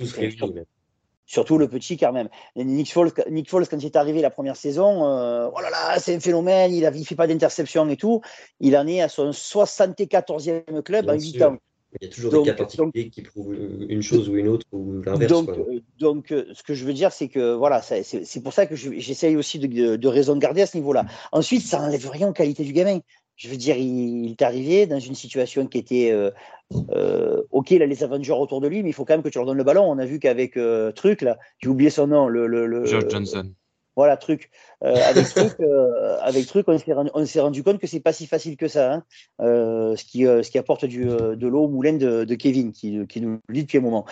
surtout, 1.26 1.58
le 1.58 1.68
petit 1.68 1.98
quand 1.98 2.14
même. 2.14 2.30
Nick 2.56 2.94
Foles, 2.94 3.12
Nick 3.30 3.50
Foles, 3.50 3.68
quand 3.68 3.78
il 3.78 3.86
est 3.86 3.98
arrivé 3.98 4.22
la 4.22 4.30
première 4.30 4.56
saison, 4.56 5.02
oh 5.04 5.62
là 5.62 5.70
là, 5.70 6.00
c'est 6.00 6.16
un 6.16 6.22
phénomène, 6.22 6.74
il 6.74 6.86
ne 6.86 7.04
fait 7.04 7.16
pas 7.16 7.28
d'interception 7.28 7.90
et 7.90 7.98
tout. 7.98 8.22
Il 8.62 8.78
en 8.78 8.88
est 8.88 9.02
à 9.02 9.10
son 9.10 9.32
74e 9.32 10.82
club 10.82 11.10
en 11.10 11.20
8 11.20 11.42
ans. 11.42 11.58
Il 12.02 12.08
y 12.08 12.10
a 12.10 12.14
toujours 12.14 12.44
des 12.44 12.50
cas 12.50 12.56
particuliers 12.56 13.10
qui 13.10 13.22
prouvent 13.22 13.54
une 13.54 14.02
chose 14.02 14.30
ou 14.30 14.38
une 14.38 14.48
autre 14.48 14.66
ou 14.72 15.02
l'inverse. 15.02 15.32
Donc, 15.32 15.50
euh, 15.50 15.80
donc 16.00 16.32
euh, 16.32 16.46
ce 16.54 16.64
que 16.64 16.74
je 16.74 16.86
veux 16.86 16.94
dire, 16.94 17.12
c'est 17.12 17.28
que 17.28 17.54
voilà, 17.54 17.82
c'est 17.82 18.44
pour 18.44 18.54
ça 18.54 18.66
que 18.66 18.76
j'essaye 18.76 19.36
aussi 19.36 19.60
de, 19.60 19.96
de, 19.96 20.08
raison 20.08 20.36
de 20.36 20.40
garder 20.40 20.62
à 20.62 20.66
ce 20.66 20.78
niveau-là. 20.78 21.06
Ensuite, 21.32 21.62
ça 21.62 21.80
n'enlève 21.80 22.10
rien 22.10 22.30
aux 22.30 22.34
qualités 22.34 22.64
du 22.64 22.74
gamin. 22.74 23.00
Je 23.36 23.50
veux 23.50 23.58
dire, 23.58 23.78
il, 23.78 24.32
est 24.32 24.42
arrivé 24.42 24.86
dans 24.86 25.00
une 25.00 25.16
situation 25.16 25.66
qui 25.68 25.80
était 25.80 26.12
euh, 26.12 27.42
ok, 27.52 27.72
il 27.72 27.82
a 27.82 27.86
les 27.86 28.04
Avengers 28.04 28.34
autour 28.34 28.62
de 28.62 28.68
lui, 28.68 28.84
mais 28.84 28.90
il 28.90 28.94
faut 28.94 29.06
quand 29.06 29.14
même 29.14 29.24
que 29.24 29.30
tu 29.30 29.38
leur 29.38 29.46
donnes 29.46 29.58
le 29.58 29.64
ballon. 29.64 29.84
On 29.90 29.98
a 29.98 30.06
vu 30.06 30.20
qu'avec 30.20 30.58
Truc 30.96 31.22
là, 31.22 31.38
j'ai 31.60 31.70
oublié 31.70 31.90
son 31.90 32.08
nom, 32.08 32.28
le, 32.28 32.48
le, 32.48 32.86
George 32.86 33.10
Johnson. 33.10 33.52
Voilà, 33.96 34.18
truc. 34.18 34.50
Euh, 34.84 34.96
avec 35.08 35.26
truc, 35.28 35.54
euh, 35.60 36.18
avec 36.22 36.48
truc, 36.48 36.68
on 36.68 36.78
s'est 36.78 36.94
rendu, 36.94 37.40
rendu, 37.40 37.64
compte 37.64 37.80
que 37.80 37.88
c'est 37.88 38.00
pas 38.00 38.14
si 38.14 38.28
facile 38.28 38.58
que 38.58 38.68
ça. 38.68 38.94
Hein. 38.94 39.04
Euh, 39.42 39.96
ce 39.96 40.04
qui, 40.04 40.24
ce 40.24 40.50
qui 40.50 40.58
apporte 40.58 40.86
du, 40.86 41.06
de 41.06 41.48
l'eau 41.48 41.66
au 41.66 41.68
moulin 41.68 41.94
de, 41.94 42.24
de 42.24 42.36
Kevin, 42.36 42.72
qui, 42.72 43.06
qui, 43.08 43.22
nous 43.22 43.40
le 43.48 43.54
dit 43.54 43.64
depuis 43.64 43.78
un 43.78 43.82
moment. 43.82 44.06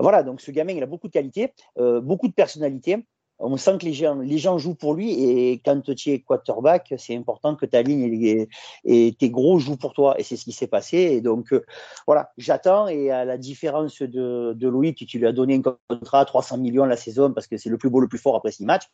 Voilà, 0.00 0.22
donc 0.22 0.40
ce 0.40 0.50
gamin, 0.50 0.72
il 0.72 0.82
a 0.82 0.86
beaucoup 0.86 1.08
de 1.08 1.12
qualités, 1.12 1.52
beaucoup 1.76 2.28
de 2.28 2.32
personnalité 2.34 3.04
on 3.38 3.56
sent 3.56 3.78
que 3.78 3.84
les 3.84 3.92
gens, 3.92 4.14
les 4.14 4.38
gens 4.38 4.58
jouent 4.58 4.74
pour 4.74 4.94
lui 4.94 5.12
et 5.12 5.60
quand 5.64 5.94
tu 5.94 6.10
es 6.10 6.20
quarterback, 6.20 6.94
c'est 6.96 7.14
important 7.14 7.54
que 7.54 7.66
ta 7.66 7.82
ligne 7.82 8.48
et, 8.84 9.16
tes 9.18 9.30
gros 9.30 9.58
jouent 9.58 9.76
pour 9.76 9.92
toi. 9.92 10.18
Et 10.18 10.22
c'est 10.22 10.36
ce 10.36 10.44
qui 10.44 10.52
s'est 10.52 10.66
passé. 10.66 10.96
Et 10.96 11.20
donc 11.20 11.52
euh, 11.52 11.64
voilà, 12.06 12.30
j'attends 12.38 12.88
et 12.88 13.10
à 13.10 13.24
la 13.24 13.36
différence 13.36 14.00
de, 14.00 14.54
de 14.54 14.68
Louis 14.68 14.94
qui 14.94 15.06
tu 15.06 15.18
lui 15.18 15.26
as 15.26 15.32
donné 15.32 15.56
un 15.56 15.74
contrat 15.88 16.20
à 16.20 16.24
300 16.24 16.58
millions 16.58 16.86
la 16.86 16.96
saison 16.96 17.32
parce 17.32 17.46
que 17.46 17.56
c'est 17.56 17.70
le 17.70 17.78
plus 17.78 17.90
beau, 17.90 18.00
le 18.00 18.08
plus 18.08 18.18
fort 18.18 18.36
après 18.36 18.52
six 18.52 18.64
matchs, 18.64 18.88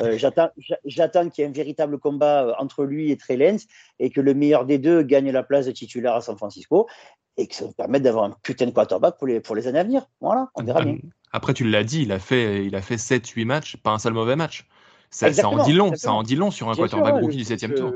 euh, 0.00 0.18
j'attends, 0.18 0.50
j'attends 0.84 1.28
qu'il 1.28 1.42
y 1.42 1.46
ait 1.46 1.50
un 1.50 1.52
véritable 1.52 1.98
combat 1.98 2.46
euh, 2.46 2.52
entre 2.58 2.84
lui 2.84 3.10
et 3.10 3.16
Trey 3.16 3.36
Lance 3.36 3.66
et 3.98 4.10
que 4.10 4.20
le 4.20 4.34
meilleur 4.34 4.66
des 4.66 4.78
deux 4.78 5.02
gagne 5.02 5.30
la 5.30 5.42
place 5.42 5.66
de 5.66 5.72
titulaire 5.72 6.14
à 6.14 6.20
San 6.20 6.36
Francisco 6.36 6.86
et 7.36 7.46
que 7.46 7.54
ça 7.54 7.64
nous 7.64 7.72
permette 7.72 8.02
d'avoir 8.02 8.24
un 8.24 8.36
putain 8.42 8.66
de 8.66 8.70
quarterback 8.70 9.18
pour 9.18 9.26
les, 9.26 9.40
pour 9.40 9.54
les 9.54 9.66
années 9.66 9.78
à 9.78 9.84
venir. 9.84 10.06
Voilà, 10.20 10.48
on 10.54 10.62
verra 10.62 10.82
bien. 10.82 10.96
Après, 11.32 11.54
tu 11.54 11.64
l'as 11.68 11.84
dit, 11.84 12.02
il 12.02 12.12
a 12.12 12.18
fait, 12.18 12.64
il 12.64 12.74
a 12.74 12.82
fait 12.82 12.96
7-8 12.96 13.44
matchs, 13.44 13.76
pas 13.76 13.90
un 13.90 13.98
seul 13.98 14.14
mauvais 14.14 14.36
match. 14.36 14.66
Ça, 15.10 15.28
en 15.46 15.64
dit 15.64 15.72
long, 15.72 15.94
ça 15.94 16.12
en 16.12 16.22
dit 16.22 16.36
long 16.36 16.50
sur 16.50 16.68
un 16.68 16.74
quarterback 16.74 17.20
rookie 17.20 17.36
du 17.38 17.44
7 17.44 17.74
tour. 17.74 17.92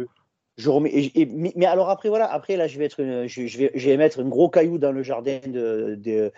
Je 0.57 0.69
remets, 0.69 1.11
mais, 1.57 1.65
alors 1.65 1.89
après, 1.89 2.11
voilà, 2.11 2.31
après 2.31 2.57
là, 2.57 2.67
je 2.67 2.79
vais, 2.79 2.85
être 2.85 2.99
je, 2.99 3.59
vais, 3.59 3.71
je 3.75 3.89
vais 3.89 3.97
mettre 3.97 4.21
un 4.21 4.29
gros 4.29 4.51
caillou 4.51 4.77
dans 4.77 4.93
le 4.93 5.03
jardin 5.03 5.39
de, 5.47 5.97
de, 5.99 6.33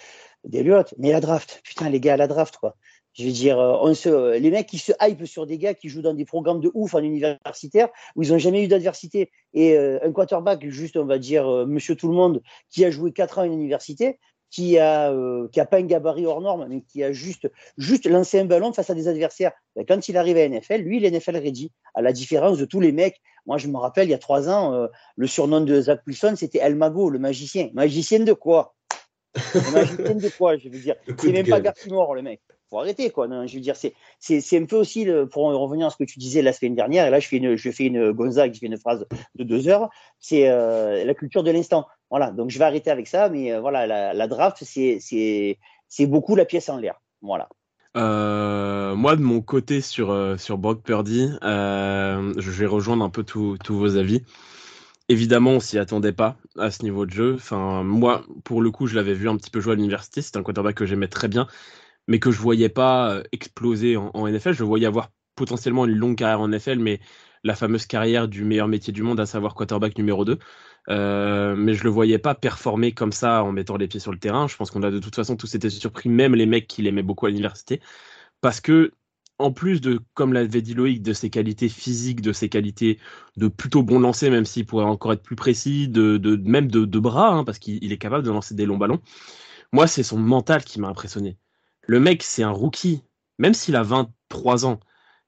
d'Eliott. 0.45 0.95
Mais 0.99 1.11
la 1.11 1.21
draft, 1.21 1.61
putain, 1.65 1.89
les 1.89 1.99
gars, 1.99 2.17
la 2.17 2.29
draft, 2.29 2.57
quoi. 2.57 2.77
Je 3.15 3.25
veux 3.25 3.33
dire, 3.33 3.59
euh, 3.59 3.77
on 3.81 3.95
se, 3.95 4.39
les 4.39 4.51
mecs 4.51 4.67
qui 4.67 4.79
se 4.79 4.93
hype 5.01 5.27
sur 5.27 5.47
des 5.47 5.59
gars 5.59 5.75
qui 5.75 5.89
jouent 5.89 6.03
dans 6.03 6.15
des 6.15 6.25
programmes 6.25 6.61
de 6.61 6.71
ouf 6.75 6.95
en 6.95 7.01
universitaire 7.01 7.89
où 8.17 8.23
ils 8.23 8.31
n'ont 8.31 8.39
jamais 8.39 8.65
eu 8.65 8.69
d'adversité. 8.69 9.31
Et 9.53 9.77
euh, 9.77 9.99
un 10.03 10.13
quarterback, 10.13 10.67
juste, 10.69 10.97
on 10.97 11.05
va 11.05 11.19
dire, 11.19 11.47
euh, 11.47 11.67
monsieur 11.67 11.95
tout 11.95 12.09
le 12.09 12.15
monde, 12.15 12.43
qui 12.71 12.85
a 12.85 12.91
joué 12.91 13.13
4 13.13 13.39
ans 13.39 13.43
en 13.43 13.53
université, 13.53 14.19
qui 14.53 14.79
a, 14.79 15.11
euh, 15.11 15.49
qui 15.49 15.61
a 15.61 15.65
pas 15.65 15.79
un 15.79 15.83
gabarit 15.83 16.27
hors 16.27 16.43
norme, 16.43 16.67
mais 16.69 16.83
qui 16.83 17.03
a 17.03 17.11
juste, 17.11 17.51
juste 17.79 18.07
lancé 18.07 18.39
un 18.39 18.45
ballon 18.45 18.73
face 18.73 18.91
à 18.91 18.95
des 18.95 19.09
adversaires. 19.09 19.53
Ben, 19.75 19.85
quand 19.89 20.09
il 20.09 20.17
arrive 20.19 20.37
à 20.37 20.47
NFL, 20.47 20.83
lui, 20.83 20.99
il 20.99 21.05
est 21.07 21.11
NFL 21.11 21.39
ready. 21.39 21.73
À 21.95 22.03
la 22.03 22.13
différence 22.13 22.59
de 22.59 22.67
tous 22.67 22.79
les 22.79 22.93
mecs. 22.93 23.21
Moi, 23.47 23.57
je 23.57 23.67
me 23.67 23.79
rappelle, 23.79 24.09
il 24.09 24.11
y 24.11 24.15
a 24.15 24.19
trois 24.19 24.51
ans, 24.51 24.75
euh, 24.75 24.87
le 25.17 25.27
surnom 25.27 25.63
de 25.63 25.81
Zach 25.81 26.03
Wilson, 26.07 26.35
c'était 26.37 26.59
El 26.59 26.77
Mago, 26.77 27.09
le 27.09 27.19
magicien. 27.19 27.71
Magicien 27.73 28.21
de 28.21 28.35
quoi? 28.35 28.75
Magicien 29.73 30.15
de 30.15 30.29
quoi, 30.37 30.59
je 30.59 30.69
veux 30.69 30.79
dire? 30.79 30.97
C'est 31.19 31.33
même 31.33 31.47
pas 31.47 31.61
mort, 31.89 32.15
le 32.15 32.23
mec 32.23 32.41
faut 32.73 32.81
arrêter 32.81 33.11
quoi. 33.11 33.29
Je 33.47 33.55
veux 33.55 33.61
dire, 33.61 33.77
c'est 33.77 33.95
c'est 34.19 34.59
un 34.59 34.65
peu 34.65 34.77
aussi 34.77 35.05
le, 35.05 35.29
pour 35.29 35.45
revenir 35.45 35.87
à 35.87 35.91
ce 35.91 35.97
que 35.97 36.05
tu 36.05 36.19
disais 36.19 36.43
la 36.43 36.53
semaine 36.53 36.75
dernière. 36.75 37.07
Et 37.07 37.11
là, 37.11 37.21
je 37.21 37.29
fais 37.29 37.37
une 37.37 37.57
je 37.57 37.71
fais 37.71 37.85
une 37.85 38.13
Gonzague, 38.13 38.55
je 38.55 38.59
fais 38.59 38.67
une 38.67 38.79
phrase 38.79 39.07
de 39.35 39.45
deux 39.45 39.69
heures. 39.69 39.91
C'est 40.19 40.49
euh, 40.49 41.05
la 41.05 41.15
culture 41.15 41.43
de 41.43 41.51
l'instant. 41.51 41.87
Voilà. 42.11 42.31
Donc 42.31 42.51
je 42.51 42.59
vais 42.59 42.65
arrêter 42.65 42.91
avec 42.91 43.07
ça, 43.07 43.29
mais 43.29 43.53
euh, 43.53 43.61
voilà, 43.61 43.87
la, 43.87 44.15
la 44.15 44.27
draft, 44.27 44.59
c'est 44.63 44.99
c'est 45.01 45.59
c'est 45.89 46.07
beaucoup 46.07 46.35
la 46.35 46.47
pièce 46.47 46.69
en 46.71 46.79
l'air. 46.79 47.01
Voilà. 47.21 47.49
Euh, 47.95 48.95
moi, 48.95 49.17
de 49.17 49.23
mon 49.23 49.43
côté 49.43 49.83
sur, 49.83 50.37
sur 50.39 50.57
Brock 50.57 50.83
Purdy, 50.83 51.31
je 51.43 52.51
vais 52.51 52.67
rejoindre 52.67 53.05
un 53.05 53.11
peu 53.11 53.23
tous 53.23 53.59
vos 53.69 53.97
avis. 53.99 54.23
Évidemment, 55.11 55.51
on 55.51 55.61
s'y 55.61 55.79
attendait 55.79 56.13
pas 56.13 56.37
à 56.57 56.71
ce 56.71 56.85
niveau 56.85 57.05
de 57.05 57.11
jeu. 57.11 57.35
Enfin, 57.35 57.83
moi, 57.83 58.25
pour 58.45 58.63
le 58.63 58.71
coup, 58.71 58.87
je 58.87 58.95
l'avais 58.95 59.13
vu 59.13 59.29
un 59.29 59.37
petit 59.37 59.51
peu 59.51 59.61
jouer 59.61 59.75
à 59.75 59.77
l'université. 59.77 60.23
C'est 60.23 60.39
un 60.39 60.43
quarterback 60.43 60.77
que 60.77 60.87
j'aimais 60.87 61.09
très 61.09 61.29
bien 61.29 61.47
mais 62.09 62.19
que 62.19 62.31
je 62.31 62.41
voyais 62.41 62.69
pas 62.69 63.13
euh, 63.13 63.23
exploser 63.33 63.97
en, 63.97 64.27
NFL. 64.29 64.53
Je 64.53 64.65
voyais 64.65 64.87
avoir 64.87 65.11
potentiellement 65.37 65.87
une 65.87 65.95
longue 65.97 66.17
carrière 66.17 66.41
en 66.41 66.49
NFL, 66.49 66.79
mais 66.79 67.01
la 67.45 67.55
fameuse 67.55 67.87
carrière 67.87 68.29
du 68.29 68.45
meilleur 68.45 68.69
métier 68.69 68.93
du 68.93 69.03
monde, 69.03 69.21
à 69.21 69.27
savoir 69.27 69.55
quarterback 69.55 69.99
numéro 69.99 70.25
2. 70.25 70.39
Euh, 70.89 71.55
mais 71.57 71.75
je 71.75 71.85
le 71.85 71.91
voyais 71.91 72.19
pas 72.19 72.35
performer 72.35 72.93
comme 72.93 73.13
ça 73.13 73.45
en 73.45 73.53
mettant 73.53 73.77
les 73.77 73.89
pieds 73.89 74.01
sur 74.01 74.13
le 74.13 74.19
terrain. 74.19 74.49
Je 74.49 74.57
pense 74.57 74.71
qu'on 74.71 74.83
a 74.83 74.91
de 74.91 74.99
toute 74.99 75.15
façon 75.15 75.37
tous 75.37 75.55
été 75.55 75.71
surpris, 75.71 76.09
même 76.09 76.35
les 76.35 76.47
mecs 76.47 76.67
qui 76.67 76.83
l'aimaient 76.83 77.03
beaucoup 77.03 77.27
à 77.27 77.31
l'université, 77.31 77.81
parce 78.41 78.61
que 78.61 78.93
en 79.39 79.53
plus 79.53 79.81
de, 79.81 80.01
comme 80.15 80.33
l'avait 80.33 80.63
dit 80.63 80.75
Loïc, 80.75 81.03
de 81.03 81.13
ses 81.13 81.31
qualités 81.31 81.69
physiques, 81.69 82.21
de 82.21 82.33
ses 82.33 82.49
qualités 82.49 82.99
de 83.37 83.49
plutôt 83.49 83.83
bon 83.83 83.99
lancer, 84.01 84.31
même 84.31 84.45
s'il 84.45 84.67
pourrait 84.67 84.85
encore 84.85 85.13
être 85.13 85.23
plus 85.23 85.37
précis, 85.37 85.89
de, 85.89 86.17
de 86.17 86.37
même 86.37 86.71
de, 86.71 86.85
de 86.85 86.99
bras, 86.99 87.31
hein, 87.31 87.45
parce 87.45 87.59
qu'il 87.59 87.93
est 87.93 87.99
capable 87.99 88.25
de 88.25 88.31
lancer 88.31 88.55
des 88.55 88.67
longs 88.67 88.79
ballons. 88.79 89.01
Moi, 89.73 89.87
c'est 89.87 90.03
son 90.03 90.19
mental 90.19 90.65
qui 90.65 90.81
m'a 90.81 90.89
impressionné. 90.89 91.39
Le 91.87 92.01
mec, 92.01 92.23
c'est 92.23 92.43
un 92.43 92.51
rookie. 92.51 93.03
Même 93.39 93.55
s'il 93.55 93.77
a 93.77 93.83
23 93.83 94.67
ans, 94.67 94.81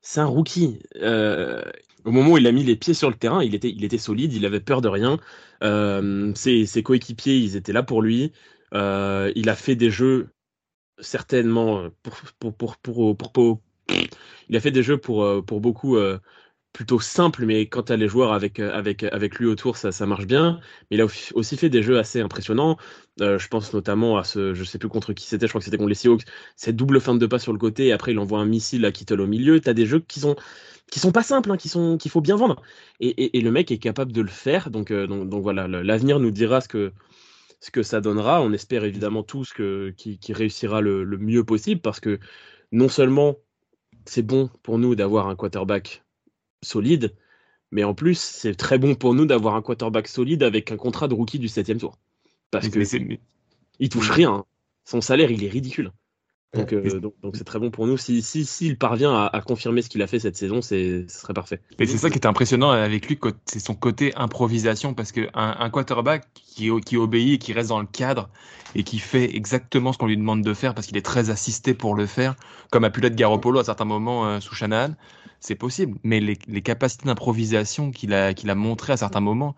c'est 0.03 0.21
un 0.21 0.27
rookie. 0.27 0.81
Euh, 0.97 1.63
au 2.05 2.11
moment 2.11 2.33
où 2.33 2.39
il 2.39 2.47
a 2.47 2.53
mis 2.53 2.65
les 2.65 2.77
pieds 2.77 2.95
sur 2.95 3.09
le 3.11 3.17
terrain, 3.17 3.43
il 3.43 3.55
était, 3.55 3.71
il 3.71 3.85
était 3.85 3.99
solide, 3.99 4.33
il 4.33 4.47
avait 4.47 4.61
peur 4.61 4.81
de 4.81 4.89
rien. 4.89 5.19
Euh, 5.63 6.33
ses, 6.35 6.83
coéquipiers, 6.83 7.37
ils 7.37 7.57
étaient 7.57 7.73
là 7.73 7.83
pour 7.83 8.03
lui. 8.03 8.33
Euh, 8.75 9.33
il 9.35 9.49
a 9.49 9.57
fait 9.57 9.77
des 9.77 9.91
jeux 9.91 10.29
certainement 11.01 11.89
pour, 12.03 12.55
pour, 12.55 12.77
pour, 12.77 13.17
pour, 13.17 13.61
il 14.49 14.57
a 14.57 14.61
fait 14.61 14.71
des 14.71 14.83
jeux 14.83 14.99
pour, 14.99 15.45
pour 15.45 15.61
beaucoup 15.61 15.97
plutôt 16.75 16.99
simple, 16.99 17.47
mais 17.47 17.67
quand 17.69 17.85
tu 17.85 17.93
as 17.93 17.97
les 17.97 18.09
joueurs 18.09 18.33
avec, 18.33 18.59
euh, 18.59 18.75
avec, 18.75 19.05
avec 19.05 19.39
lui 19.39 19.47
autour, 19.47 19.77
ça, 19.77 19.93
ça 19.93 20.07
marche 20.07 20.27
bien. 20.27 20.61
Mais 20.91 20.97
il 20.97 21.01
a 21.01 21.07
aussi 21.35 21.57
fait 21.57 21.71
des 21.71 21.83
jeux 21.83 21.99
assez 21.99 22.21
impressionnants. 22.21 22.77
Euh, 23.21 23.39
je 23.39 23.49
pense 23.49 23.73
notamment 23.73 24.19
à 24.19 24.25
ce, 24.25 24.55
je 24.55 24.65
sais 24.65 24.79
plus 24.79 24.89
contre 24.89 25.13
qui 25.13 25.25
c'était, 25.25 25.47
je 25.47 25.53
crois 25.53 25.61
que 25.61 25.65
c'était 25.65 25.77
contre 25.79 25.89
les 25.89 25.95
Seahawks, 25.95 26.25
cette 26.57 26.75
double 26.77 27.01
fin 27.01 27.15
de 27.15 27.27
pas 27.27 27.39
sur 27.39 27.53
le 27.53 27.59
côté, 27.59 27.87
et 27.87 27.93
après 27.93 28.11
il 28.11 28.19
envoie 28.19 28.41
un 28.41 28.45
missile 28.45 28.85
à 28.85 28.93
Kittle 28.93 29.21
au 29.21 29.29
milieu. 29.29 29.61
Tu 29.61 29.71
as 29.71 29.75
des 29.75 29.87
jeux 29.87 30.01
qui 30.01 30.19
sont, 30.19 30.35
qui 30.91 30.99
sont 30.99 31.13
pas 31.13 31.23
simples, 31.23 31.53
hein, 31.53 31.57
qui 31.57 31.69
sont 31.69 31.97
qu'il 31.97 32.11
faut 32.11 32.21
bien 32.21 32.37
vendre. 32.37 32.61
Et, 33.01 33.39
et, 33.39 33.41
le 33.41 33.51
mec 33.53 33.71
est 33.71 33.79
capable 33.79 34.13
de 34.13 34.21
le 34.21 34.29
faire. 34.29 34.71
Donc, 34.71 34.91
euh, 34.91 35.07
donc, 35.07 35.29
donc, 35.29 35.43
voilà, 35.43 35.69
l'avenir 35.69 36.19
nous 36.21 36.33
dira 36.33 36.61
ce 36.61 36.69
que, 36.69 36.93
ce 37.61 37.71
que 37.71 37.85
ça 37.85 38.01
donnera. 38.01 38.43
On 38.43 38.53
espère 38.53 38.85
évidemment 38.85 39.23
tous 39.23 39.53
que, 39.53 39.95
qui, 39.97 40.19
qui 40.19 40.33
réussira 40.33 40.81
le, 40.81 41.05
le 41.05 41.19
mieux 41.19 41.45
possible, 41.45 41.81
parce 41.81 42.01
que 42.01 42.19
non 42.73 42.89
seulement 42.89 43.37
c'est 44.07 44.23
bon 44.23 44.51
pour 44.63 44.79
nous 44.79 44.95
d'avoir 44.95 45.29
un 45.29 45.37
quarterback 45.37 46.04
solide. 46.65 47.15
Mais 47.71 47.85
en 47.85 47.95
plus, 47.95 48.19
c'est 48.19 48.55
très 48.55 48.79
bon 48.79 48.95
pour 48.95 49.15
nous 49.15 49.27
d'avoir 49.27 49.55
un 49.55 49.63
quarterback 49.63 50.09
solide 50.09 50.43
avec 50.43 50.71
un 50.71 50.77
contrat 50.77 51.09
de 51.09 51.15
rookie 51.15 51.39
du 51.39 51.49
7 51.49 51.79
tour. 51.79 51.99
Parce 52.51 52.69
que 52.69 52.81
il 53.81 53.89
touche 53.89 54.11
rien. 54.11 54.45
Son 54.85 55.01
salaire, 55.01 55.31
il 55.31 55.43
est 55.43 55.49
ridicule. 55.49 55.91
Euh, 56.57 57.01
donc, 57.01 57.15
donc, 57.23 57.37
c'est 57.37 57.45
très 57.45 57.59
bon 57.59 57.71
pour 57.71 57.87
nous. 57.87 57.97
S'il 57.97 58.23
si, 58.23 58.45
si, 58.45 58.75
parvient 58.75 59.13
à, 59.13 59.41
confirmer 59.41 59.83
ce 59.83 59.89
qu'il 59.89 60.03
a 60.03 60.07
fait 60.07 60.19
cette 60.19 60.37
saison, 60.37 60.63
ce 60.63 61.05
serait 61.09 61.35
parfait. 61.35 61.61
Et 61.79 61.87
c'est 61.87 61.99
ça 61.99 62.11
qui 62.11 62.19
est 62.19 62.27
impressionnant 62.27 62.71
avec 62.71 63.09
lui, 63.09 63.19
c'est 63.47 63.59
son 63.59 63.75
côté 63.75 64.15
improvisation, 64.15 64.95
parce 64.95 65.13
qu'un 65.13 65.29
un 65.35 65.71
quarterback 65.71 66.27
qui, 66.35 66.71
qui 66.85 66.97
obéit 66.97 67.35
et 67.35 67.39
qui 67.39 67.53
reste 67.53 67.71
dans 67.71 67.81
le 67.81 67.87
cadre 67.87 68.29
et 68.75 68.83
qui 68.83 68.99
fait 68.99 69.35
exactement 69.37 69.93
ce 69.93 69.99
qu'on 69.99 70.07
lui 70.07 70.17
demande 70.17 70.43
de 70.43 70.55
faire, 70.55 70.75
parce 70.75 70.87
qu'il 70.87 70.97
est 70.97 71.05
très 71.05 71.31
assisté 71.31 71.75
pour 71.75 71.95
le 71.95 72.07
faire, 72.07 72.35
comme 72.71 72.85
a 72.85 72.91
pu 72.91 73.01
l'être 73.01 73.17
Garoppolo 73.17 73.61
à 73.61 73.65
certains 73.65 73.85
moments 73.85 74.27
euh, 74.27 74.41
sous 74.41 74.55
Shanahan, 74.55 74.95
c'est 75.45 75.55
possible. 75.55 75.99
Mais 76.03 76.21
les, 76.21 76.39
les 76.49 76.63
capacités 76.63 77.07
d'improvisation 77.07 77.91
qu'il 77.91 78.15
a, 78.15 78.33
qu'il 78.33 78.49
a 78.49 78.55
montré 78.55 78.95
à 78.95 78.97
certains 78.97 79.21
moments, 79.21 79.55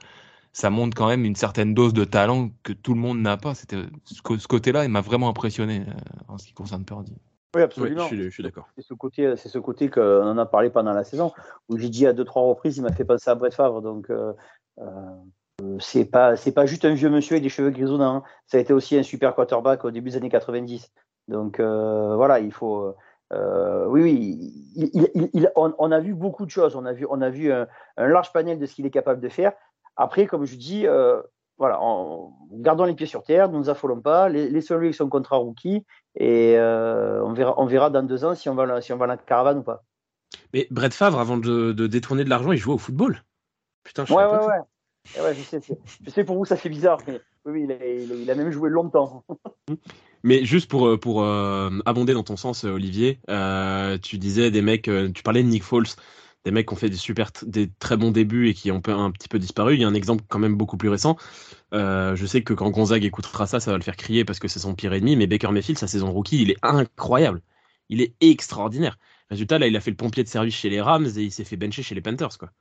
ça 0.53 0.69
montre 0.69 0.97
quand 0.97 1.07
même 1.07 1.25
une 1.25 1.37
certaine 1.37 1.75
dose 1.75 1.93
de 1.93 2.05
talent 2.05 2.51
que 2.65 2.73
tout 2.73 2.95
le 2.95 3.01
monde 3.01 3.21
n'a 3.21 3.37
pas. 3.37 3.55
C'était 3.55 3.77
ce 4.05 4.47
côté-là, 4.49 4.85
il 4.85 4.91
m'a 4.91 5.01
vraiment 5.01 5.29
impressionné 5.29 5.83
euh, 5.87 5.93
en 6.29 6.39
ce 6.39 6.47
qui 6.47 6.55
concerne 6.55 6.85
Purdy. 6.85 7.15
Oui, 7.55 7.63
absolument. 7.63 8.09
je, 8.09 8.29
suis, 8.29 8.43
d'accord. 8.43 8.67
C'est 8.77 8.85
ce 8.85 8.95
côté, 8.95 9.35
c'est 9.37 9.49
ce 9.49 9.59
côté 9.59 9.89
qu'on 9.89 10.27
en 10.27 10.37
a 10.39 10.45
parlé 10.45 10.71
pendant 10.71 10.93
la 10.93 11.05
saison 11.05 11.33
où 11.69 11.79
j'ai 11.79 11.89
dit 11.89 12.07
à 12.07 12.13
deux 12.13 12.25
trois 12.25 12.43
reprises, 12.43 12.77
il 12.77 12.83
m'a 12.83 12.93
fait 12.93 13.05
penser 13.05 13.31
à 13.31 13.37
Brett 13.37 13.55
Favre. 13.55 13.81
Donc 13.81 14.11
euh, 14.11 14.33
euh, 14.81 15.77
c'est 15.79 16.05
pas 16.05 16.37
c'est 16.37 16.53
pas 16.53 16.67
juste 16.67 16.85
un 16.85 16.95
vieux 16.95 17.11
monsieur 17.11 17.35
avec 17.35 17.45
des 17.45 17.49
cheveux 17.49 17.71
grisonnants. 17.71 18.17
Hein. 18.17 18.23
Ça 18.47 18.59
a 18.59 18.61
été 18.61 18.73
aussi 18.73 18.99
un 18.99 19.05
super 19.05 19.37
quarterback 19.37 19.85
au 19.85 19.93
début 19.93 20.11
des 20.11 20.17
années 20.17 20.31
90. 20.31 20.91
Donc 21.29 21.61
voilà, 21.61 22.41
il 22.41 22.53
faut. 22.53 22.93
Oui, 23.33 24.53
oui, 24.77 25.47
on, 25.57 25.93
a 25.93 26.01
vu 26.01 26.15
beaucoup 26.15 26.45
de 26.47 26.51
choses. 26.51 26.77
On 26.77 26.85
a 26.85 26.93
vu, 26.93 27.07
on 27.11 27.21
a 27.21 27.31
vu 27.31 27.53
un 27.53 27.67
large 27.97 28.33
panel 28.33 28.59
de 28.59 28.67
ce 28.67 28.75
qu'il 28.75 28.87
est 28.87 28.91
capable 28.91 29.21
de 29.21 29.29
faire. 29.29 29.53
Après, 29.97 30.27
comme 30.27 30.45
je 30.45 30.57
dis, 30.57 30.87
euh, 30.87 31.21
voilà, 31.59 31.81
en, 31.81 32.37
gardons 32.53 32.85
les 32.85 32.95
pieds 32.95 33.07
sur 33.07 33.23
terre, 33.23 33.49
ne 33.49 33.57
nous 33.57 33.71
affolons 33.71 34.01
pas, 34.01 34.31
qui 34.31 34.93
sont 34.93 35.09
contrat 35.09 35.37
rookie, 35.37 35.85
et 36.15 36.57
euh, 36.59 37.25
on, 37.25 37.33
verra, 37.33 37.55
on 37.57 37.67
verra 37.67 37.91
dans 37.91 38.03
deux 38.03 38.25
ans 38.25 38.35
si 38.35 38.49
on 38.49 38.55
va, 38.55 38.81
si 38.81 38.93
on 38.93 38.99
va 38.99 39.07
la 39.07 39.17
caravane 39.17 39.59
ou 39.59 39.63
pas. 39.63 39.83
Mais 40.53 40.67
Brett 40.71 40.93
Favre, 40.93 41.19
avant 41.19 41.39
de, 41.39 41.73
détourner 41.73 42.25
de 42.25 42.31
l'argent, 42.31 42.53
il 42.53 42.59
jouait 42.59 42.75
au 42.75 42.79
football. 42.79 43.23
Putain, 43.85 44.05
je 44.05 44.13
ouais, 44.13 44.25
ouais, 44.25 44.45
ouais. 44.45 44.61
Eh 45.17 45.21
ouais. 45.21 45.35
je, 45.35 45.43
sais, 45.43 45.61
je 46.05 46.11
sais 46.11 46.25
pour 46.25 46.37
vous, 46.37 46.45
ça 46.45 46.57
fait 46.57 46.69
bizarre, 46.69 46.99
mais 47.07 47.21
oui, 47.45 47.69
il 47.69 48.31
a, 48.31 48.35
même 48.35 48.51
joué 48.51 48.71
longtemps. 48.71 49.25
Mais 50.23 50.45
juste 50.45 50.69
pour, 50.69 50.89
euh, 50.89 50.97
pour 50.97 51.23
abonder 51.25 52.13
dans 52.13 52.25
ton 52.25 52.37
sens, 52.37 52.65
Olivier, 52.65 53.21
tu 54.03 54.19
disais 54.19 54.51
des 54.51 54.63
mecs, 54.63 54.91
tu 55.15 55.23
parlais 55.23 55.45
de 55.45 55.49
Nick 55.49 55.63
Foles 55.63 55.87
des 56.47 56.53
mecs 56.53 56.69
qui 56.69 56.75
ont 56.75 56.77
fait 56.77 56.89
des 56.89 56.97
super, 56.97 57.33
des 57.45 57.69
très 57.81 57.97
bons 57.97 58.13
débuts 58.13 58.49
et 58.49 58.55
qui 58.55 58.71
ont 58.71 58.81
un 58.87 59.11
petit 59.11 59.27
peu 59.27 59.41
disparu. 59.41 59.75
Il 59.75 59.81
y 59.81 59.85
a 59.85 59.89
un 59.89 59.95
exemple 59.95 60.23
quand 60.29 60.39
même 60.39 60.55
beaucoup 60.55 60.77
plus 60.77 60.89
récent. 60.89 61.17
Euh, 61.75 62.15
je 62.15 62.25
sais 62.25 62.45
que 62.45 62.55
quand 62.55 62.71
Gonzague 62.71 63.05
écoutera 63.05 63.49
ça, 63.49 63.59
ça 63.59 63.73
va 63.73 63.77
le 63.77 63.83
faire 63.83 63.97
crier 63.97 64.25
parce 64.25 64.39
que 64.39 64.47
c'est 64.47 64.61
son 64.61 64.77
pire 64.77 64.93
ennemi. 64.93 65.17
Mais 65.17 65.27
Baker 65.27 65.51
Mayfield, 65.51 65.77
sa 65.77 65.89
saison 65.89 66.13
rookie, 66.13 66.41
il 66.41 66.53
est 66.53 66.57
incroyable. 66.63 67.43
Il 67.89 68.01
est 68.01 68.15
extraordinaire. 68.21 68.97
Résultat, 69.29 69.59
là, 69.59 69.67
il 69.67 69.75
a 69.77 69.81
fait 69.81 69.91
le 69.91 69.97
pompier 69.97 70.23
de 70.23 70.29
service 70.29 70.55
chez 70.55 70.71
les 70.71 70.81
Rams 70.81 71.07
et 71.17 71.23
il 71.23 71.33
s'est 71.33 71.43
fait 71.43 71.57
bencher 71.57 71.83
chez 71.83 71.97
les 71.97 72.01
Panthers, 72.01 72.39
quoi. 72.39 72.53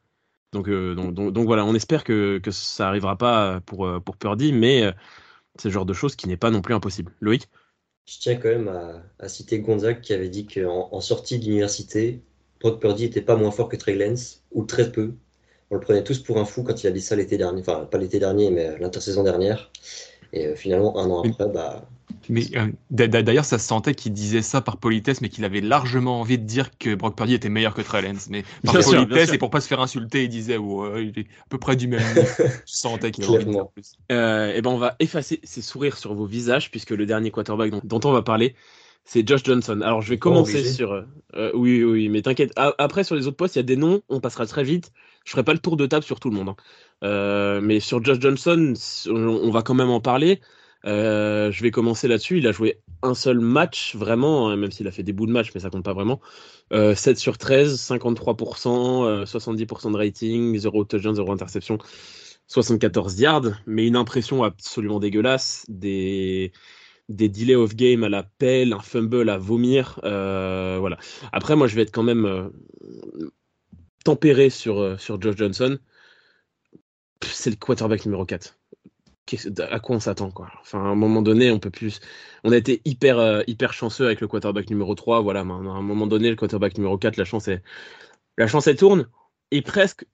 Donc, 0.56 0.70
euh, 0.70 0.96
donc, 0.96 1.46
voilà, 1.46 1.66
on 1.66 1.76
espère 1.76 2.06
que, 2.06 2.38
que 2.38 2.50
ça 2.50 2.88
arrivera 2.88 3.18
pas 3.18 3.60
pour, 3.66 3.86
euh, 3.86 4.00
pour 4.00 4.16
Purdy, 4.16 4.54
mais 4.54 4.90
c'est 5.60 5.68
le 5.68 5.74
genre 5.74 5.86
de 5.86 5.92
choses 5.92 6.16
qui 6.16 6.30
n'est 6.30 6.38
pas 6.38 6.50
non 6.50 6.62
plus 6.62 6.74
impossible. 6.74 7.12
Loïc? 7.20 7.50
Je 8.06 8.20
tiens 8.20 8.38
quand 8.38 8.48
même 8.48 8.72
à, 9.20 9.28
citer 9.28 9.60
Gonzague 9.60 10.00
qui 10.00 10.14
avait 10.14 10.30
dit 10.30 10.48
qu'en 10.48 10.88
en 10.94 11.02
sortie 11.02 11.40
d'université, 11.40 12.22
Brock 12.62 12.80
Purdy 12.80 13.04
n'était 13.04 13.22
pas 13.22 13.36
moins 13.36 13.52
fort 13.52 13.68
que 13.68 13.76
Trey 13.76 13.96
Lance, 13.96 14.44
ou 14.52 14.64
très 14.64 14.94
peu. 14.94 15.16
On 15.72 15.76
le 15.76 15.82
prenait 15.82 16.04
tous 16.06 16.20
pour 16.20 16.38
un 16.38 16.46
fou 16.46 16.64
quand 16.64 16.84
il 16.84 16.88
a 16.88 16.92
dit 16.92 17.02
ça 17.02 17.18
l'été 17.18 17.38
dernier, 17.38 17.60
enfin 17.60 17.86
pas 17.86 17.98
l'été 17.98 18.20
dernier, 18.20 18.50
mais 18.50 18.78
l'intersaison 18.80 19.24
dernière. 19.24 19.72
Et 20.32 20.48
euh, 20.48 20.56
finalement, 20.56 20.98
un 20.98 21.10
an 21.10 21.24
après, 21.24 21.50
bah. 21.50 21.90
Mais 22.30 22.44
euh, 22.56 22.72
d'ailleurs, 22.90 23.46
ça 23.46 23.60
se 23.60 23.68
sentait 23.68 23.94
qu'il 23.94 24.14
disait 24.14 24.42
ça 24.42 24.62
par 24.62 24.78
politesse, 24.78 25.22
mais 25.22 25.30
qu'il 25.30 25.46
avait 25.46 25.62
largement 25.62 26.22
envie 26.22 26.38
de 26.38 26.44
dire 26.44 26.78
que 26.78 26.96
Brock 26.96 27.16
Purdy 27.16 27.34
était 27.34 27.50
meilleur 27.50 27.74
que 27.74 27.82
Trey 27.82 28.02
Lance. 28.02 28.30
Mais 28.30 28.44
par 28.64 28.76
politesse 28.80 29.34
et 29.34 29.38
pour 29.38 29.50
pas 29.50 29.62
se 29.62 29.68
faire 29.68 29.82
insulter, 29.82 30.24
il 30.24 30.30
disait 30.30 30.58
il 30.58 31.14
est 31.20 31.28
à 31.28 31.48
peu 31.50 31.58
près 31.58 31.76
du 31.76 31.88
même. 31.88 32.02
Je 32.16 32.44
sentais 32.66 33.12
qu'il 33.12 33.24
avait 33.24 33.36
envie 33.36 33.46
de 33.46 33.52
dire 33.52 33.68
plus. 33.68 33.94
Euh, 34.12 34.54
et 34.54 34.62
ben 34.62 34.72
on 34.72 34.78
va 34.78 34.96
effacer 35.00 35.40
ces 35.44 35.62
sourires 35.62 35.98
sur 35.98 36.14
vos 36.14 36.26
visages, 36.26 36.72
puisque 36.72 36.92
le 36.92 37.06
dernier 37.06 37.32
quarterback 37.32 37.72
dont 37.84 38.00
on 38.04 38.12
va 38.12 38.22
parler, 38.22 38.56
c'est 39.06 39.26
Josh 39.26 39.44
Johnson. 39.44 39.82
Alors 39.82 40.02
je 40.02 40.10
vais 40.10 40.18
commencer 40.18 40.66
sur. 40.66 40.92
Euh, 40.92 41.04
euh, 41.36 41.52
oui, 41.54 41.84
oui, 41.84 42.10
mais 42.10 42.24
t'inquiète. 42.24 42.52
Après, 42.56 43.04
sur 43.04 43.16
les 43.16 43.28
autres 43.28 43.38
postes, 43.38 43.56
il 43.56 43.60
y 43.60 43.62
a 43.62 43.64
des 43.64 43.78
noms, 43.78 44.02
on 44.10 44.20
passera 44.20 44.46
très 44.48 44.64
vite. 44.64 44.92
Je 45.24 45.32
ferai 45.32 45.44
pas 45.44 45.54
le 45.54 45.60
tour 45.60 45.78
de 45.78 45.86
table 45.86 46.04
sur 46.04 46.20
tout 46.20 46.30
le 46.30 46.36
monde. 46.36 46.50
Hein. 46.50 46.56
Euh, 47.04 47.62
mais 47.62 47.80
sur 47.80 48.04
Josh 48.04 48.20
Johnson, 48.20 48.74
on, 49.08 49.52
va 49.52 49.62
quand 49.62 49.76
même 49.76 49.92
en 49.92 50.02
parler. 50.02 50.42
Je 50.86 51.62
vais 51.62 51.72
commencer 51.72 52.08
là-dessus. 52.08 52.38
Il 52.38 52.48
a 52.48 52.52
joué 52.52 52.80
un 53.02 53.14
seul 53.14 53.40
match, 53.40 53.96
vraiment, 53.96 54.50
hein, 54.50 54.56
même 54.56 54.72
s'il 54.72 54.88
a 54.88 54.92
fait 54.92 55.04
des 55.04 55.14
bouts 55.14 55.28
de 55.28 55.32
match, 55.32 55.52
mais 55.54 55.62
ça 55.62 55.70
compte 55.70 55.84
pas 55.84 55.94
vraiment. 55.94 56.20
7 56.72 57.18
sur 57.18 57.38
13, 57.38 57.80
53%, 57.80 59.26
70% 59.26 59.92
de 59.92 59.98
rating, 59.98 60.58
0 60.58 60.86
touchdown, 60.86 61.16
0 61.16 61.32
interception, 61.32 61.78
74 62.48 63.20
yards, 63.20 63.52
mais 63.66 63.88
une 63.88 63.96
impression 63.96 64.44
absolument 64.44 65.00
dégueulasse. 65.00 65.66
Des 65.70 66.52
des 67.10 67.30
delays 67.30 67.56
of 67.56 67.76
game 67.76 68.04
à 68.04 68.10
la 68.10 68.24
pelle, 68.24 68.74
un 68.74 68.80
fumble 68.80 69.30
à 69.30 69.38
vomir. 69.38 70.00
Euh, 70.04 70.78
voilà. 70.80 70.98
Après, 71.32 71.56
moi, 71.56 71.68
je 71.68 71.76
vais 71.76 71.84
être 71.84 71.92
quand 71.92 72.04
même 72.04 72.26
euh, 72.26 72.50
tempéré 74.04 74.50
sur, 74.50 74.80
euh, 74.80 74.98
sur 74.98 75.22
Josh 75.22 75.36
Johnson. 75.38 75.78
C'est 77.24 77.50
le 77.50 77.56
quarterback 77.56 78.06
numéro 78.06 78.26
4. 78.26 78.58
À 79.72 79.80
quoi 79.80 79.96
on 79.96 80.00
s'attend 80.00 80.32
quoi? 80.32 80.52
Enfin, 80.62 80.80
à 80.80 80.88
un 80.88 80.96
moment 80.96 81.22
donné, 81.22 81.52
on 81.52 81.60
peut 81.60 81.72
plus. 81.72 82.00
On 82.44 82.52
a 82.52 82.58
été 82.58 82.82
hyper 82.86 83.44
hyper 83.48 83.74
chanceux 83.74 84.06
avec 84.06 84.22
le 84.22 84.28
quarterback 84.28 84.70
numéro 84.70 84.94
3. 84.94 85.22
Voilà, 85.22 85.40
à 85.40 85.44
un 85.44 85.82
moment 85.82 86.08
donné, 86.08 86.30
le 86.30 86.36
quarterback 86.36 86.78
numéro 86.78 86.98
4, 86.98 87.18
la 87.18 87.26
chance 87.26 87.48
est 87.48 87.64
la 88.38 88.48
chance 88.48 88.68
elle 88.68 88.78
tourne 88.78 89.08
et 89.52 89.62
presque 89.62 90.06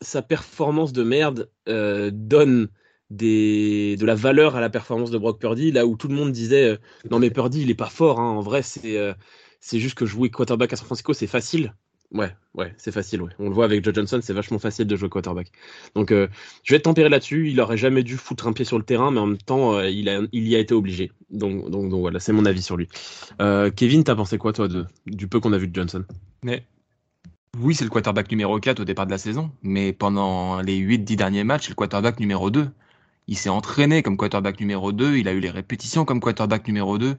sa 0.00 0.22
performance 0.22 0.92
de 0.92 1.02
merde 1.02 1.50
donne 1.66 2.68
de 3.12 4.04
la 4.04 4.14
valeur 4.14 4.56
à 4.56 4.60
la 4.60 4.70
performance 4.70 5.10
de 5.10 5.18
Brock 5.18 5.40
Purdy, 5.40 5.72
là 5.72 5.86
où 5.86 5.96
tout 5.96 6.08
le 6.08 6.14
monde 6.14 6.32
disait 6.32 6.70
euh, 6.70 6.76
non 7.10 7.18
mais 7.18 7.30
Purdy 7.30 7.62
il 7.62 7.70
est 7.70 7.74
pas 7.74 7.90
fort, 7.90 8.20
hein. 8.20 8.30
en 8.30 8.40
vrai 8.40 8.62
c'est 8.62 8.96
euh, 8.96 9.12
c'est 9.60 9.78
juste 9.78 9.96
que 9.96 10.06
jouer 10.06 10.30
quarterback 10.30 10.72
à 10.72 10.76
San 10.76 10.86
Francisco 10.86 11.12
c'est 11.12 11.26
facile. 11.26 11.74
Ouais, 12.12 12.34
ouais, 12.54 12.74
c'est 12.76 12.92
facile, 12.92 13.22
ouais. 13.22 13.32
On 13.38 13.48
le 13.48 13.54
voit 13.54 13.64
avec 13.64 13.82
Joe 13.82 13.94
Johnson, 13.94 14.20
c'est 14.22 14.34
vachement 14.34 14.58
facile 14.58 14.86
de 14.86 14.96
jouer 14.96 15.08
quarterback. 15.08 15.50
Donc, 15.94 16.12
euh, 16.12 16.28
je 16.62 16.72
vais 16.72 16.76
être 16.76 16.84
tempéré 16.84 17.08
là-dessus. 17.08 17.50
Il 17.50 17.60
aurait 17.60 17.78
jamais 17.78 18.02
dû 18.02 18.16
foutre 18.16 18.46
un 18.46 18.52
pied 18.52 18.66
sur 18.66 18.78
le 18.78 18.84
terrain, 18.84 19.10
mais 19.10 19.20
en 19.20 19.26
même 19.26 19.38
temps, 19.38 19.80
il, 19.80 20.08
a, 20.10 20.20
il 20.32 20.46
y 20.46 20.54
a 20.54 20.58
été 20.58 20.74
obligé. 20.74 21.10
Donc, 21.30 21.70
donc, 21.70 21.88
donc 21.88 22.00
voilà, 22.00 22.20
c'est 22.20 22.32
mon 22.32 22.44
avis 22.44 22.62
sur 22.62 22.76
lui. 22.76 22.88
Kevin, 23.76 24.04
t'as 24.04 24.14
pensé 24.14 24.36
quoi, 24.36 24.52
toi, 24.52 24.68
de, 24.68 24.84
du 25.06 25.26
peu 25.26 25.40
qu'on 25.40 25.54
a 25.54 25.58
vu 25.58 25.68
de 25.68 25.74
Johnson? 25.74 26.04
Mais 26.42 26.66
oui, 27.58 27.74
c'est 27.74 27.84
le 27.84 27.90
quarterback 27.90 28.30
numéro 28.30 28.58
4 28.58 28.80
au 28.80 28.84
départ 28.84 29.04
de 29.06 29.10
la 29.10 29.18
saison, 29.18 29.50
mais 29.62 29.92
pendant 29.92 30.62
les 30.62 30.78
8-10 30.78 31.16
derniers 31.16 31.44
matchs, 31.44 31.64
c'est 31.64 31.70
le 31.70 31.74
quarterback 31.74 32.18
numéro 32.18 32.50
2. 32.50 32.70
Il 33.26 33.36
s'est 33.36 33.50
entraîné 33.50 34.02
comme 34.02 34.16
quarterback 34.16 34.58
numéro 34.58 34.90
2, 34.92 35.16
il 35.18 35.28
a 35.28 35.32
eu 35.32 35.40
les 35.40 35.50
répétitions 35.50 36.04
comme 36.06 36.20
quarterback 36.20 36.66
numéro 36.66 36.96
2. 36.98 37.16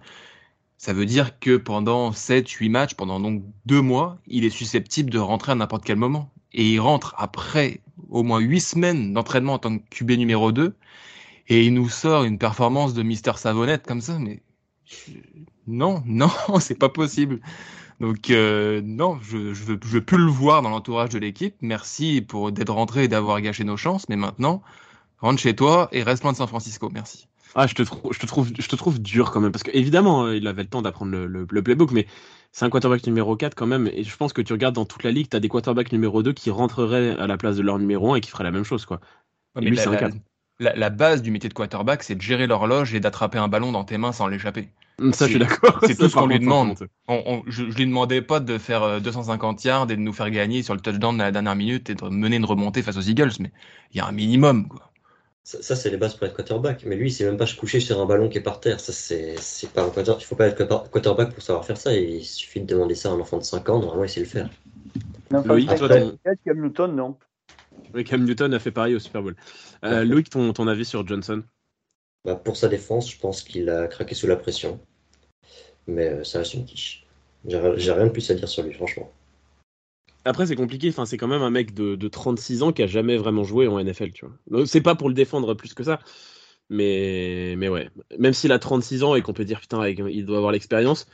Ça 0.83 0.91
veut 0.91 1.05
dire 1.05 1.39
que 1.39 1.55
pendant 1.55 2.11
7-8 2.11 2.69
matchs, 2.69 2.93
pendant 2.95 3.21
donc 3.21 3.41
deux 3.65 3.79
mois, 3.79 4.17
il 4.27 4.43
est 4.43 4.49
susceptible 4.49 5.09
de 5.11 5.17
rentrer 5.17 5.53
à 5.53 5.55
n'importe 5.55 5.85
quel 5.85 5.95
moment. 5.95 6.29
Et 6.51 6.73
il 6.73 6.79
rentre 6.81 7.15
après 7.17 7.79
au 8.09 8.21
moins 8.21 8.39
8 8.39 8.59
semaines 8.59 9.13
d'entraînement 9.13 9.53
en 9.53 9.59
tant 9.59 9.77
que 9.77 9.83
QB 9.89 10.11
numéro 10.11 10.51
2. 10.51 10.75
Et 11.47 11.65
il 11.65 11.73
nous 11.73 11.87
sort 11.87 12.25
une 12.25 12.37
performance 12.37 12.93
de 12.93 13.01
Mister 13.01 13.31
Savonnette 13.37 13.87
comme 13.87 14.01
ça. 14.01 14.19
Mais 14.19 14.43
non, 15.67 16.03
non, 16.05 16.29
c'est 16.59 16.77
pas 16.77 16.89
possible. 16.89 17.39
Donc 18.01 18.29
euh, 18.29 18.81
non, 18.83 19.19
je, 19.21 19.53
je, 19.53 19.63
veux, 19.63 19.79
je 19.81 19.87
veux 19.87 20.03
plus 20.03 20.17
le 20.17 20.29
voir 20.29 20.61
dans 20.63 20.69
l'entourage 20.69 21.11
de 21.11 21.17
l'équipe. 21.17 21.55
Merci 21.61 22.21
pour 22.21 22.51
d'être 22.51 22.73
rentré 22.73 23.05
et 23.05 23.07
d'avoir 23.07 23.39
gâché 23.39 23.63
nos 23.63 23.77
chances. 23.77 24.09
Mais 24.09 24.17
maintenant, 24.17 24.61
rentre 25.19 25.39
chez 25.39 25.55
toi 25.55 25.87
et 25.93 26.03
reste 26.03 26.23
loin 26.23 26.33
de 26.33 26.37
San 26.37 26.47
Francisco. 26.49 26.89
Merci. 26.93 27.29
Ah, 27.55 27.67
je 27.67 27.75
te, 27.75 27.83
je 27.83 28.19
te, 28.19 28.25
trouve, 28.25 28.51
je 28.57 28.67
te 28.67 28.75
trouve 28.75 28.99
dur 29.01 29.31
quand 29.31 29.39
même, 29.39 29.51
parce 29.51 29.63
qu'évidemment, 29.63 30.25
euh, 30.25 30.35
il 30.35 30.47
avait 30.47 30.63
le 30.63 30.69
temps 30.69 30.81
d'apprendre 30.81 31.11
le, 31.11 31.27
le, 31.27 31.63
playbook, 31.63 31.91
mais 31.91 32.07
c'est 32.51 32.65
un 32.65 32.69
quarterback 32.69 33.05
numéro 33.05 33.35
4 33.35 33.53
quand 33.53 33.67
même, 33.67 33.89
et 33.93 34.03
je 34.03 34.17
pense 34.17 34.33
que 34.33 34.41
tu 34.41 34.53
regardes 34.53 34.75
dans 34.75 34.85
toute 34.85 35.03
la 35.03 35.11
ligue, 35.11 35.29
tu 35.29 35.37
as 35.37 35.39
des 35.39 35.49
quarterbacks 35.49 35.91
numéro 35.91 36.23
2 36.23 36.33
qui 36.33 36.49
rentreraient 36.49 37.11
à 37.19 37.27
la 37.27 37.37
place 37.37 37.55
de 37.55 37.61
leur 37.61 37.77
numéro 37.77 38.13
1 38.13 38.17
et 38.17 38.21
qui 38.21 38.31
feraient 38.31 38.43
la 38.43 38.51
même 38.51 38.63
chose. 38.63 38.85
Quoi. 38.85 38.99
lui, 39.55 39.77
c'est 39.77 39.87
un 39.87 39.95
4. 39.95 40.15
La, 40.59 40.89
base 40.89 41.21
du 41.21 41.31
métier 41.31 41.49
de 41.49 41.53
quarterback, 41.53 42.03
c'est 42.03 42.15
de 42.15 42.21
gérer 42.21 42.47
l'horloge 42.47 42.93
et 42.93 42.99
d'attraper 42.99 43.37
un 43.37 43.47
ballon 43.47 43.71
dans 43.71 43.83
tes 43.83 43.97
mains 43.97 44.11
sans 44.11 44.27
l'échapper. 44.27 44.69
Mm, 44.99 45.11
ça, 45.11 45.25
je 45.25 45.31
suis 45.31 45.39
d'accord. 45.39 45.79
C'est 45.83 45.95
tout 45.97 46.07
ce 46.07 46.15
qu'on 46.15 46.27
lui 46.27 46.39
demande. 46.39 46.75
je, 47.09 47.69
je 47.69 47.75
lui 47.75 47.85
demandais 47.85 48.21
pas 48.21 48.39
de 48.39 48.57
faire 48.57 49.01
250 49.01 49.65
euh, 49.65 49.69
yards 49.69 49.91
et 49.91 49.95
de 49.95 50.01
nous 50.01 50.13
faire 50.13 50.29
gagner 50.29 50.61
sur 50.63 50.73
le 50.73 50.79
touchdown 50.79 51.19
à 51.19 51.25
la 51.25 51.31
dernière 51.31 51.55
minute 51.55 51.89
et 51.89 51.95
de 51.95 52.03
mener 52.07 52.37
une 52.37 52.45
remontée 52.45 52.81
face 52.81 52.97
aux 52.97 53.01
Eagles, 53.01 53.31
mais 53.39 53.51
il 53.91 53.97
y 53.97 53.99
a 53.99 54.05
un 54.05 54.11
minimum. 54.11 54.67
Quoi. 54.67 54.92
Ça, 55.43 55.75
c'est 55.75 55.89
les 55.89 55.97
bases 55.97 56.15
pour 56.15 56.25
être 56.25 56.35
quarterback. 56.35 56.85
Mais 56.85 56.95
lui, 56.95 57.09
il 57.09 57.11
sait 57.11 57.25
même 57.25 57.37
pas 57.37 57.45
se 57.45 57.55
coucher 57.55 57.81
sur 57.81 57.99
un 57.99 58.05
ballon 58.05 58.29
qui 58.29 58.37
est 58.37 58.41
par 58.41 58.61
terre. 58.61 58.79
Ça, 58.79 58.93
c'est, 58.93 59.35
pas 59.73 59.83
un 59.83 59.89
quarterback. 59.89 60.23
Il 60.23 60.25
faut 60.25 60.35
pas 60.35 60.47
être 60.47 60.89
quarterback 60.89 61.33
pour 61.33 61.43
savoir 61.43 61.65
faire 61.65 61.75
ça. 61.75 61.93
Il 61.93 62.23
suffit 62.23 62.61
de 62.61 62.65
demander 62.65 62.95
ça 62.95 63.09
à 63.09 63.11
un 63.11 63.19
enfant 63.19 63.39
de 63.39 63.43
5 63.43 63.67
ans. 63.69 63.79
Normalement, 63.79 64.05
il 64.05 64.09
sait 64.09 64.21
le 64.21 64.25
faire. 64.25 64.49
Loïc, 65.31 65.75
toi, 65.75 65.89
ton... 65.89 66.17
Cam 66.45 66.61
Newton, 66.61 66.95
non. 66.95 67.17
Oui, 67.93 68.05
Cam 68.05 68.23
Newton 68.23 68.53
a 68.53 68.59
fait 68.59 68.71
pareil 68.71 68.95
au 68.95 68.99
Super 68.99 69.21
Bowl. 69.21 69.35
Euh, 69.83 70.05
Loïc, 70.05 70.29
ton, 70.29 70.53
ton 70.53 70.67
avis 70.67 70.85
sur 70.85 71.05
Johnson? 71.05 71.43
Bah, 72.23 72.35
Pour 72.35 72.55
sa 72.55 72.69
défense, 72.69 73.11
je 73.11 73.19
pense 73.19 73.41
qu'il 73.41 73.69
a 73.69 73.87
craqué 73.87 74.15
sous 74.15 74.27
la 74.27 74.37
pression. 74.37 74.79
Mais 75.87 76.07
euh, 76.07 76.23
ça 76.23 76.39
reste 76.39 76.53
une 76.53 76.65
quiche. 76.65 77.05
J'ai 77.45 77.91
rien 77.91 78.05
de 78.05 78.11
plus 78.11 78.31
à 78.31 78.35
dire 78.35 78.47
sur 78.47 78.63
lui, 78.63 78.73
franchement. 78.73 79.11
Après, 80.25 80.45
c'est 80.45 80.55
compliqué. 80.55 80.89
Enfin, 80.89 81.05
c'est 81.05 81.17
quand 81.17 81.27
même 81.27 81.41
un 81.41 81.49
mec 81.49 81.73
de, 81.73 81.95
de, 81.95 82.07
36 82.07 82.63
ans 82.63 82.71
qui 82.71 82.83
a 82.83 82.87
jamais 82.87 83.17
vraiment 83.17 83.43
joué 83.43 83.67
en 83.67 83.83
NFL, 83.83 84.11
tu 84.11 84.25
vois. 84.25 84.65
C'est 84.65 84.81
pas 84.81 84.95
pour 84.95 85.09
le 85.09 85.15
défendre 85.15 85.53
plus 85.53 85.73
que 85.73 85.83
ça. 85.83 85.99
Mais, 86.69 87.55
mais 87.57 87.69
ouais. 87.69 87.89
Même 88.17 88.33
s'il 88.33 88.51
a 88.51 88.59
36 88.59 89.03
ans 89.03 89.15
et 89.15 89.21
qu'on 89.21 89.33
peut 89.33 89.45
dire, 89.45 89.59
putain, 89.59 89.87
il 89.87 90.25
doit 90.25 90.37
avoir 90.37 90.51
l'expérience, 90.51 91.07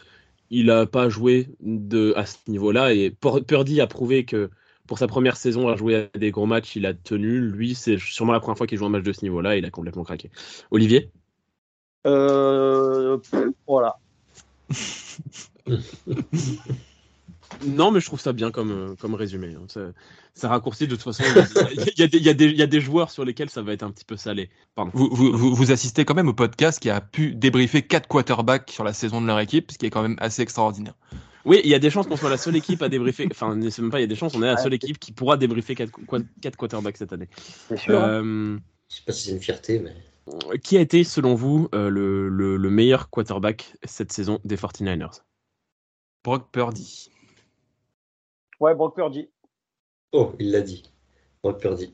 il 0.50 0.69
a 0.72 0.86
pas 0.86 1.10
joué 1.10 1.50
de, 1.60 2.13
à 2.15 2.26
ce 2.26 2.38
niveau-là. 2.48 2.93
Et 2.93 3.12
Purdy 3.12 3.82
a 3.82 3.88
prouvé 3.88 4.26
que 4.26 4.50
pour 4.88 5.00
sa 5.00 5.08
première 5.08 5.38
saison 5.38 5.67
à 5.69 5.76
jouer 5.76 6.10
à 6.13 6.17
des 6.17 6.32
gros 6.32 6.45
matchs, 6.45 6.76
il 6.76 6.86
a 6.86 6.93
tenu. 6.93 7.39
Lui, 7.39 7.76
c'est 7.76 7.98
sûrement 7.98 8.34
la 8.34 8.39
première 8.39 8.58
fois 8.58 8.67
qu'il 8.67 8.78
joue 8.78 8.86
un 8.86 8.89
match 8.89 9.04
de 9.04 9.13
ce 9.13 9.24
niveau-là. 9.24 9.58
Il 9.58 9.65
a 9.65 9.72
complètement 9.72 10.04
craqué. 10.04 10.30
Olivier? 10.72 11.10
Euh, 12.08 13.17
Voilà. 13.67 13.98
Non, 17.66 17.92
mais 17.92 18.00
je 18.00 18.06
trouve 18.06 18.20
ça 18.20 18.34
bien 18.34 18.52
comme, 18.52 18.72
euh, 18.72 18.96
comme 18.96 19.16
résumé. 19.16 19.56
Hein. 19.56 19.66
Ça, 19.68 19.82
ça, 20.34 20.50
raccourcit 20.50 20.88
de 20.88 20.96
toute 20.96 21.04
façon. 21.04 21.24
Il 21.72 21.94
y, 21.98 22.04
a, 22.04 22.06
y, 22.06 22.18
y, 22.18 22.56
y, 22.58 22.62
a 22.62 22.68
des 22.68 22.82
joueurs 22.82 23.12
sur 23.12 23.26
lesquels 23.26 23.50
ça 23.50 23.62
va 23.62 23.74
être 23.74 23.84
un 23.84 23.92
petit 23.92 24.06
peu 24.06 24.18
salé. 24.18 24.50
Pardon. 24.76 24.92
Vous, 24.94 25.10
vous, 25.12 25.56
vous, 25.56 25.72
assistez 25.72 26.06
quand 26.06 26.16
même 26.16 26.28
au 26.28 26.34
podcast 26.34 26.80
qui 26.80 26.90
a 26.90 27.02
pu 27.02 27.36
débriefer 27.36 27.82
quatre 27.82 28.08
quarterbacks 28.08 28.70
sur 28.70 28.84
la 28.84 28.94
saison 28.94 29.22
de 29.22 29.28
leur 29.28 29.40
équipe, 29.40 29.72
ce 29.72 29.78
qui 29.78 29.86
est 29.86 29.90
quand 29.90 30.02
même 30.02 30.18
assez 30.20 30.42
extraordinaire. 30.42 30.94
Oui, 31.46 31.62
il 31.64 31.70
y 31.70 31.76
a 31.76 31.80
des 31.80 31.90
chances 31.90 32.08
qu'on 32.08 32.18
soit 32.18 32.30
la 32.30 32.38
seule 32.38 32.56
équipe 32.56 32.82
à 32.82 32.90
débriefer. 32.90 33.28
Enfin, 33.32 33.60
c'est 33.70 33.82
même 33.82 33.92
pas, 33.92 34.00
il 34.00 34.04
y 34.04 34.06
a 34.06 34.08
des 34.08 34.16
chances, 34.16 34.36
on 34.36 34.44
est 34.44 34.48
la 34.48 34.58
seule 34.58 34.74
équipe 34.74 35.00
qui 35.00 35.12
pourra 35.12 35.38
débriefer 35.38 35.76
quatre, 35.76 35.92
quatre 36.42 36.58
quarterbacks 36.58 36.98
cette 36.98 37.14
année. 37.14 37.30
C'est 37.68 37.78
sûr. 37.78 38.00
Euh, 38.00 38.58
je 38.90 38.96
sais 38.96 39.04
pas 39.06 39.12
si 39.12 39.26
c'est 39.26 39.32
une 39.32 39.42
fierté, 39.42 39.80
mais. 39.80 39.94
Qui 40.62 40.78
a 40.78 40.82
été, 40.82 41.04
selon 41.04 41.34
vous, 41.34 41.70
euh, 41.74 41.90
le, 41.90 42.30
le, 42.30 42.56
le 42.56 42.70
meilleur 42.70 43.10
quarterback 43.10 43.74
cette 43.84 44.12
saison 44.12 44.40
des 44.46 44.58
49ers 44.58 45.22
Brock 46.24 46.52
Purdy. 46.52 47.10
Ouais, 48.60 48.76
Brock 48.76 48.95
Purdy. 48.95 49.30
Oh, 50.12 50.34
il 50.39 50.52
l'a 50.52 50.62
dit. 50.62 50.84
Brock 51.43 51.62
Purdy. 51.62 51.93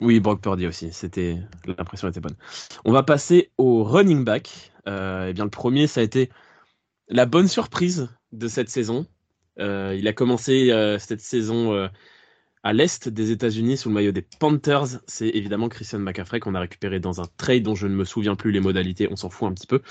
Oui, 0.00 0.20
Brock 0.20 0.40
Purdy 0.40 0.66
aussi. 0.66 0.92
C'était 0.92 1.38
l'impression 1.66 2.08
était 2.08 2.20
bonne. 2.20 2.36
On 2.84 2.92
va 2.92 3.02
passer 3.02 3.50
au 3.58 3.84
running 3.84 4.24
back. 4.24 4.72
Euh, 4.86 5.28
eh 5.28 5.32
bien, 5.32 5.44
le 5.44 5.50
premier, 5.50 5.86
ça 5.86 6.00
a 6.00 6.04
été 6.04 6.30
la 7.08 7.26
bonne 7.26 7.48
surprise 7.48 8.08
de 8.32 8.48
cette 8.48 8.68
saison. 8.68 9.06
Euh, 9.60 9.96
il 9.98 10.06
a 10.08 10.12
commencé 10.12 10.70
euh, 10.70 10.98
cette 10.98 11.20
saison 11.20 11.72
euh, 11.72 11.88
à 12.62 12.72
l'est 12.72 13.08
des 13.08 13.30
États-Unis 13.30 13.76
sous 13.76 13.88
le 13.88 13.94
maillot 13.94 14.12
des 14.12 14.22
Panthers. 14.22 15.00
C'est 15.06 15.28
évidemment 15.28 15.68
Christian 15.68 16.00
McCaffrey 16.00 16.40
qu'on 16.40 16.54
a 16.54 16.60
récupéré 16.60 17.00
dans 17.00 17.20
un 17.20 17.26
trade 17.36 17.62
dont 17.62 17.74
je 17.74 17.86
ne 17.86 17.94
me 17.94 18.04
souviens 18.04 18.36
plus 18.36 18.52
les 18.52 18.60
modalités. 18.60 19.08
On 19.10 19.16
s'en 19.16 19.30
fout 19.30 19.48
un 19.48 19.54
petit 19.54 19.66
peu. 19.66 19.82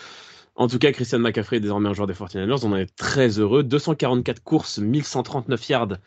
En 0.55 0.67
tout 0.67 0.77
cas, 0.77 0.91
Christian 0.91 1.19
McCaffrey 1.19 1.57
est 1.57 1.61
désormais 1.61 1.89
un 1.89 1.93
joueur 1.93 2.07
des 2.07 2.13
49ers. 2.13 2.63
On 2.63 2.73
en 2.73 2.77
est 2.77 2.95
très 2.95 3.39
heureux. 3.39 3.63
244 3.63 4.43
courses, 4.43 4.77
1139 4.77 5.69
yards, 5.69 5.97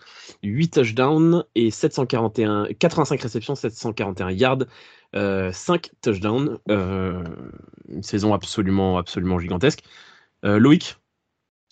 8 0.44 0.68
touchdowns 0.68 1.44
et 1.56 1.70
741, 1.70 2.68
85 2.78 3.20
réceptions, 3.20 3.54
741 3.56 4.30
yards, 4.30 4.58
euh, 5.16 5.50
5 5.52 5.90
touchdowns. 6.00 6.58
Euh, 6.70 7.24
une 7.88 8.04
saison 8.04 8.34
absolument, 8.34 8.98
absolument 8.98 9.38
gigantesque. 9.40 9.82
Euh, 10.44 10.58
Loïc, 10.58 10.96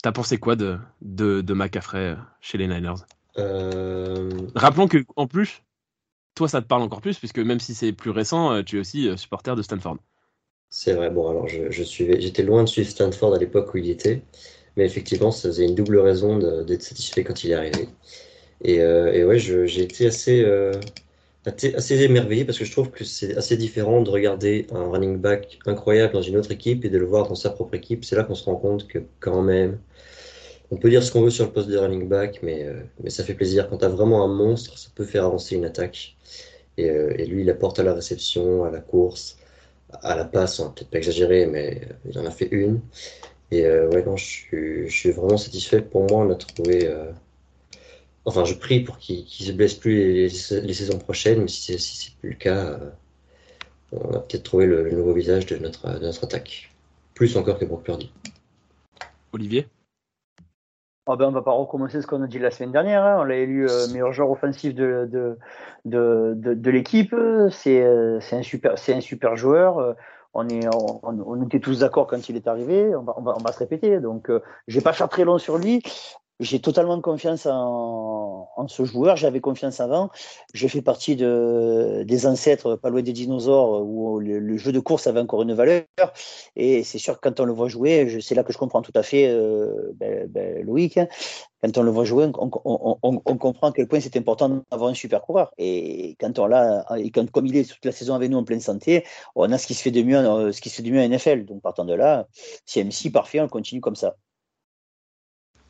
t'as 0.03 0.11
pensé 0.11 0.37
quoi 0.37 0.55
de, 0.57 0.77
de, 1.01 1.41
de 1.41 1.53
McCaffrey 1.53 2.17
chez 2.41 2.57
les 2.57 2.67
Niners? 2.67 3.05
Euh... 3.37 4.29
Rappelons 4.55 4.87
que 4.87 5.05
en 5.15 5.27
plus, 5.27 5.63
toi, 6.35 6.49
ça 6.49 6.61
te 6.61 6.67
parle 6.67 6.81
encore 6.81 7.01
plus, 7.01 7.17
puisque 7.17 7.39
même 7.39 7.59
si 7.59 7.73
c'est 7.73 7.93
plus 7.93 8.11
récent, 8.11 8.51
euh, 8.51 8.61
tu 8.61 8.77
es 8.77 8.79
aussi 8.79 9.07
euh, 9.07 9.17
supporter 9.17 9.55
de 9.55 9.61
Stanford. 9.61 9.97
C'est 10.69 10.93
vrai. 10.93 11.09
Bon, 11.09 11.29
alors 11.29 11.47
je, 11.47 11.71
j'étais 11.71 12.43
loin 12.43 12.63
de 12.63 12.69
suivre 12.69 12.89
Stanford 12.89 13.33
à 13.35 13.39
l'époque 13.39 13.73
où 13.73 13.77
il 13.77 13.89
était, 13.89 14.21
mais 14.75 14.85
effectivement, 14.85 15.31
ça 15.31 15.49
faisait 15.49 15.65
une 15.65 15.75
double 15.75 15.99
raison 15.99 16.37
d'être 16.63 16.83
satisfait 16.83 17.23
quand 17.23 17.43
il 17.43 17.51
est 17.51 17.53
arrivé. 17.55 17.87
Et, 18.63 18.81
euh, 18.81 19.13
et 19.13 19.25
ouais, 19.25 19.39
j'ai 19.39 19.83
été 19.83 20.07
assez, 20.07 20.43
euh, 20.43 20.73
assez 21.45 22.01
émerveillé 22.03 22.45
parce 22.45 22.59
que 22.59 22.65
je 22.65 22.71
trouve 22.71 22.91
que 22.91 23.03
c'est 23.05 23.35
assez 23.37 23.57
différent 23.57 24.01
de 24.01 24.09
regarder 24.09 24.67
un 24.71 24.89
running 24.91 25.17
back 25.19 25.59
incroyable 25.65 26.13
dans 26.13 26.21
une 26.23 26.37
autre 26.37 26.51
équipe 26.51 26.85
et 26.85 26.89
de 26.89 26.97
le 26.97 27.05
voir 27.05 27.27
dans 27.27 27.35
sa 27.35 27.51
propre 27.51 27.75
équipe. 27.75 28.05
C'est 28.05 28.15
là 28.17 28.23
qu'on 28.23 28.35
se 28.35 28.45
rend 28.45 28.57
compte 28.57 28.87
que 28.87 28.99
quand 29.19 29.41
même, 29.43 29.79
on 30.71 30.77
peut 30.77 30.89
dire 30.89 31.03
ce 31.03 31.11
qu'on 31.11 31.21
veut 31.23 31.29
sur 31.31 31.45
le 31.45 31.51
poste 31.51 31.69
de 31.69 31.77
running 31.77 32.07
back, 32.09 32.39
mais, 32.43 32.63
euh, 32.65 32.81
ça 33.09 33.23
fait 33.23 33.35
plaisir. 33.35 33.69
Quand 33.69 33.77
tu 33.79 33.85
as 33.85 33.89
vraiment 33.89 34.23
un 34.25 34.27
monstre, 34.33 34.77
ça 34.77 34.89
peut 34.95 35.05
faire 35.05 35.25
avancer 35.25 35.55
une 35.55 35.65
attaque. 35.65 36.15
Et 36.77 37.25
lui, 37.25 37.43
il 37.43 37.49
apporte 37.49 37.79
à 37.79 37.83
la 37.83 37.93
réception, 37.93 38.65
à 38.65 38.71
la 38.71 38.79
course 38.81 39.37
à 40.03 40.15
la 40.15 40.25
passe, 40.25 40.59
on 40.59 40.65
va 40.65 40.69
peut-être 40.71 40.89
pas 40.89 40.97
exagérer, 40.97 41.45
mais 41.45 41.87
il 42.09 42.17
en 42.19 42.25
a 42.25 42.31
fait 42.31 42.47
une. 42.51 42.81
Et 43.51 43.65
euh, 43.65 43.89
ouais, 43.89 44.03
non, 44.03 44.17
je 44.17 44.87
suis, 44.87 45.11
vraiment 45.11 45.37
satisfait. 45.37 45.81
Pour 45.81 46.09
moi, 46.09 46.25
on 46.25 46.31
a 46.31 46.35
trouvé. 46.35 46.87
Euh... 46.87 47.11
Enfin, 48.25 48.43
je 48.43 48.55
prie 48.55 48.79
pour 48.79 48.97
qu'il 48.97 49.23
ne 49.23 49.45
se 49.45 49.51
blesse 49.51 49.75
plus 49.75 50.13
les, 50.23 50.29
saisons 50.29 50.97
prochaines, 50.97 51.41
mais 51.41 51.47
si 51.47 51.61
c'est 51.61 51.77
si 51.77 52.11
plus 52.19 52.31
le 52.31 52.35
cas, 52.35 52.65
euh, 52.65 52.89
on 53.91 54.13
a 54.15 54.19
peut-être 54.19 54.43
trouvé 54.43 54.65
le, 54.65 54.89
nouveau 54.91 55.13
visage 55.13 55.45
de 55.45 55.57
notre, 55.57 55.99
de 55.99 56.05
notre 56.05 56.23
attaque. 56.23 56.71
Plus 57.13 57.37
encore 57.37 57.59
que 57.59 57.65
Brock 57.65 57.83
Purdy. 57.83 58.11
Olivier? 59.31 59.67
Oh 61.07 61.15
ben 61.15 61.27
on 61.27 61.31
va 61.31 61.43
pas 61.43 61.51
recommencer 61.51 62.01
ce 62.01 62.07
qu'on 62.07 62.23
a 62.23 62.27
dit 62.27 62.39
la 62.39 62.49
semaine 62.49 62.71
dernière. 62.71 63.03
Hein. 63.03 63.17
On 63.19 63.23
l'a 63.23 63.35
élu 63.35 63.69
euh, 63.69 63.87
meilleur 63.89 64.11
joueur 64.11 64.31
offensif 64.31 64.73
de, 64.73 65.07
de, 65.11 65.37
de, 65.85 66.33
de, 66.35 66.71
l'équipe. 66.71 67.15
C'est 67.51 67.83
un, 67.85 68.41
super, 68.41 68.73
un 68.73 69.01
super 69.01 69.35
joueur. 69.35 69.95
On, 70.33 70.49
est, 70.49 70.67
on, 70.67 70.99
on 71.03 71.41
était 71.43 71.59
tous 71.59 71.79
d'accord 71.79 72.07
quand 72.07 72.27
il 72.27 72.35
est 72.35 72.47
arrivé. 72.47 72.95
On 72.95 73.03
va, 73.03 73.13
on 73.17 73.21
va, 73.21 73.35
on 73.39 73.43
va 73.43 73.51
se 73.51 73.59
répéter. 73.59 73.99
Donc, 73.99 74.29
euh, 74.29 74.41
je 74.67 74.79
vais 74.79 74.83
pas 74.83 74.93
faire 74.93 75.07
très 75.07 75.23
long 75.23 75.37
sur 75.37 75.57
lui. 75.57 75.81
J'ai 76.41 76.59
totalement 76.59 76.99
confiance 76.99 77.45
en, 77.45 78.49
en 78.57 78.67
ce 78.67 78.83
joueur. 78.83 79.15
J'avais 79.15 79.39
confiance 79.39 79.79
avant. 79.79 80.09
Je 80.53 80.67
fais 80.67 80.81
partie 80.81 81.15
de, 81.15 82.03
des 82.05 82.25
ancêtres, 82.25 82.75
pas 82.75 82.89
loin 82.89 83.01
des 83.01 83.13
dinosaures, 83.13 83.85
où 83.85 84.19
le, 84.19 84.57
jeu 84.57 84.73
de 84.73 84.79
course 84.79 85.07
avait 85.07 85.21
encore 85.21 85.43
une 85.43 85.53
valeur. 85.53 85.83
Et 86.57 86.83
c'est 86.83 86.97
sûr 86.97 87.15
que 87.15 87.29
quand 87.29 87.39
on 87.39 87.45
le 87.45 87.53
voit 87.53 87.69
jouer, 87.69 88.19
c'est 88.21 88.35
là 88.35 88.43
que 88.43 88.51
je 88.51 88.57
comprends 88.57 88.81
tout 88.81 88.91
à 88.95 89.03
fait 89.03 89.29
euh, 89.29 89.93
ben, 89.95 90.27
ben, 90.27 90.61
Loïc. 90.65 90.97
Hein. 90.97 91.07
Quand 91.63 91.77
on 91.77 91.83
le 91.83 91.91
voit 91.91 92.03
jouer, 92.05 92.25
on, 92.37 92.51
on, 92.65 92.97
on, 93.01 93.21
on 93.25 93.37
comprend 93.37 93.69
à 93.69 93.71
quel 93.71 93.87
point 93.87 93.99
c'est 94.01 94.17
important 94.17 94.61
d'avoir 94.69 94.91
un 94.91 94.93
super 94.93 95.21
coureur. 95.21 95.51
Et 95.57 96.15
quand 96.19 96.37
on 96.37 96.47
l'a, 96.47 96.85
et 96.97 97.11
quand, 97.11 97.29
comme 97.31 97.45
il 97.45 97.55
est 97.55 97.69
toute 97.69 97.85
la 97.85 97.91
saison 97.93 98.13
avec 98.13 98.29
nous 98.29 98.37
en 98.37 98.43
pleine 98.43 98.59
santé, 98.59 99.05
on 99.35 99.51
a 99.51 99.57
ce 99.57 99.65
qui 99.67 99.73
se 99.73 99.81
fait 99.81 99.91
de 99.91 100.03
mieux, 100.03 100.51
ce 100.51 100.59
qui 100.61 100.69
se 100.69 100.75
fait 100.75 100.83
de 100.83 100.91
mieux 100.91 100.99
à 100.99 101.07
NFL. 101.07 101.45
Donc 101.45 101.61
partant 101.61 101.85
de 101.85 101.93
là, 101.93 102.27
CMC 102.65 103.09
parfait, 103.11 103.39
on 103.39 103.47
continue 103.47 103.81
comme 103.81 103.95
ça. 103.95 104.15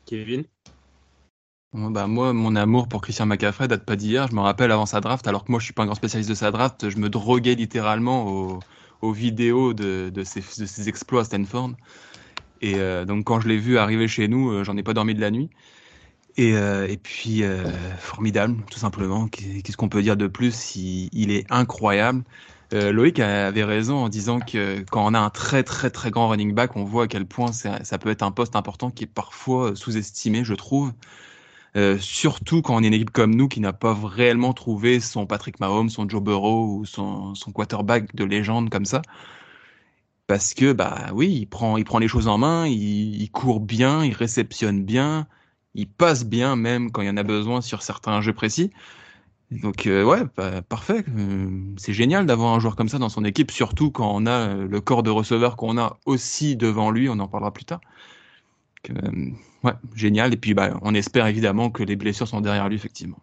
Kevin 0.06 0.44
bah 1.72 2.06
moi, 2.06 2.32
mon 2.32 2.56
amour 2.56 2.88
pour 2.88 3.02
Christian 3.02 3.26
McCaffrey 3.26 3.68
date 3.68 3.84
pas 3.84 3.96
d'hier. 3.96 4.28
Je 4.28 4.34
me 4.34 4.40
rappelle 4.40 4.70
avant 4.70 4.86
sa 4.86 5.00
draft, 5.00 5.26
alors 5.26 5.44
que 5.44 5.50
moi 5.50 5.60
je 5.60 5.64
suis 5.64 5.74
pas 5.74 5.82
un 5.82 5.86
grand 5.86 5.94
spécialiste 5.94 6.30
de 6.30 6.34
sa 6.34 6.50
draft, 6.50 6.88
je 6.88 6.96
me 6.96 7.10
droguais 7.10 7.54
littéralement 7.54 8.60
aux, 9.02 9.12
vidéos 9.12 9.74
de, 9.74 10.10
ses, 10.24 10.88
exploits 10.88 11.20
à 11.20 11.24
Stanford. 11.24 11.72
Et 12.62 12.76
euh, 12.76 13.04
donc 13.04 13.26
quand 13.26 13.40
je 13.40 13.48
l'ai 13.48 13.58
vu 13.58 13.76
arriver 13.76 14.08
chez 14.08 14.26
nous, 14.26 14.50
euh, 14.50 14.64
j'en 14.64 14.76
ai 14.78 14.82
pas 14.82 14.94
dormi 14.94 15.14
de 15.14 15.20
la 15.20 15.30
nuit. 15.30 15.50
Et, 16.38 16.54
euh, 16.54 16.88
puis 17.02 17.42
formidable, 17.98 18.56
tout 18.70 18.78
simplement. 18.78 19.28
Qu'est-ce 19.28 19.76
qu'on 19.76 19.88
peut 19.88 20.02
dire 20.02 20.16
de 20.16 20.28
plus? 20.28 20.76
Il 20.76 21.30
est 21.30 21.44
incroyable. 21.50 22.24
Loïc 22.72 23.20
avait 23.20 23.64
raison 23.64 23.96
en 23.96 24.08
disant 24.08 24.40
que 24.40 24.84
quand 24.90 25.06
on 25.06 25.14
a 25.14 25.18
un 25.18 25.30
très 25.30 25.62
très 25.62 25.90
très 25.90 26.10
grand 26.10 26.28
running 26.28 26.52
back, 26.52 26.76
on 26.76 26.84
voit 26.84 27.04
à 27.04 27.06
quel 27.06 27.26
point 27.26 27.52
ça 27.52 27.98
peut 27.98 28.10
être 28.10 28.22
un 28.22 28.32
poste 28.32 28.56
important 28.56 28.90
qui 28.90 29.04
est 29.04 29.06
parfois 29.06 29.76
sous-estimé, 29.76 30.44
je 30.44 30.54
trouve. 30.54 30.92
Euh, 31.76 31.98
surtout 31.98 32.62
quand 32.62 32.74
on 32.74 32.82
est 32.82 32.86
une 32.86 32.94
équipe 32.94 33.10
comme 33.10 33.34
nous 33.34 33.48
qui 33.48 33.60
n'a 33.60 33.74
pas 33.74 33.94
réellement 33.94 34.54
trouvé 34.54 34.98
son 34.98 35.26
Patrick 35.26 35.60
Mahomes, 35.60 35.90
son 35.90 36.08
Joe 36.08 36.22
Burrow 36.22 36.78
ou 36.78 36.86
son, 36.86 37.34
son, 37.34 37.52
quarterback 37.52 38.14
de 38.14 38.24
légende 38.24 38.70
comme 38.70 38.86
ça. 38.86 39.02
Parce 40.26 40.54
que, 40.54 40.72
bah 40.72 41.10
oui, 41.12 41.28
il 41.28 41.46
prend, 41.46 41.76
il 41.76 41.84
prend 41.84 41.98
les 41.98 42.08
choses 42.08 42.26
en 42.28 42.38
main, 42.38 42.66
il, 42.66 43.20
il 43.22 43.30
court 43.30 43.60
bien, 43.60 44.04
il 44.04 44.12
réceptionne 44.14 44.84
bien, 44.84 45.28
il 45.74 45.88
passe 45.88 46.24
bien 46.24 46.56
même 46.56 46.90
quand 46.90 47.02
il 47.02 47.06
y 47.08 47.10
en 47.10 47.16
a 47.16 47.22
besoin 47.22 47.60
sur 47.60 47.82
certains 47.82 48.20
jeux 48.20 48.32
précis. 48.32 48.72
Donc 49.50 49.86
euh, 49.86 50.04
ouais, 50.04 50.22
bah, 50.36 50.62
parfait. 50.62 51.04
Euh, 51.16 51.48
c'est 51.76 51.92
génial 51.92 52.26
d'avoir 52.26 52.54
un 52.54 52.60
joueur 52.60 52.76
comme 52.76 52.88
ça 52.88 52.98
dans 52.98 53.08
son 53.08 53.24
équipe, 53.24 53.50
surtout 53.50 53.90
quand 53.90 54.10
on 54.14 54.26
a 54.26 54.54
le 54.54 54.80
corps 54.80 55.02
de 55.02 55.10
receveur 55.10 55.56
qu'on 55.56 55.78
a 55.78 55.98
aussi 56.04 56.56
devant 56.56 56.90
lui, 56.90 57.08
on 57.08 57.18
en 57.18 57.28
parlera 57.28 57.52
plus 57.52 57.64
tard. 57.64 57.80
Euh, 58.90 59.30
ouais, 59.64 59.72
génial. 59.94 60.32
Et 60.32 60.36
puis, 60.36 60.54
bah, 60.54 60.78
on 60.82 60.94
espère 60.94 61.26
évidemment 61.26 61.70
que 61.70 61.82
les 61.82 61.96
blessures 61.96 62.28
sont 62.28 62.40
derrière 62.40 62.68
lui, 62.68 62.76
effectivement. 62.76 63.18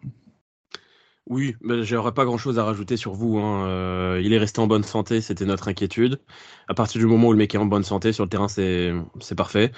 Oui, 1.26 1.56
mais 1.62 1.84
j'aurais 1.84 2.12
pas 2.12 2.26
grand 2.26 2.36
chose 2.36 2.58
à 2.58 2.64
rajouter 2.64 2.96
sur 2.96 3.14
vous. 3.14 3.38
Hein. 3.38 3.66
Euh, 3.66 4.20
il 4.22 4.32
est 4.32 4.38
resté 4.38 4.60
en 4.60 4.66
bonne 4.66 4.82
santé, 4.82 5.20
c'était 5.22 5.46
notre 5.46 5.68
inquiétude. 5.68 6.20
À 6.68 6.74
partir 6.74 7.00
du 7.00 7.06
moment 7.06 7.28
où 7.28 7.32
le 7.32 7.38
mec 7.38 7.54
est 7.54 7.58
en 7.58 7.64
bonne 7.66 7.82
santé, 7.82 8.12
sur 8.12 8.24
le 8.24 8.30
terrain, 8.30 8.48
c'est 8.48 8.92
parfait. 9.36 9.72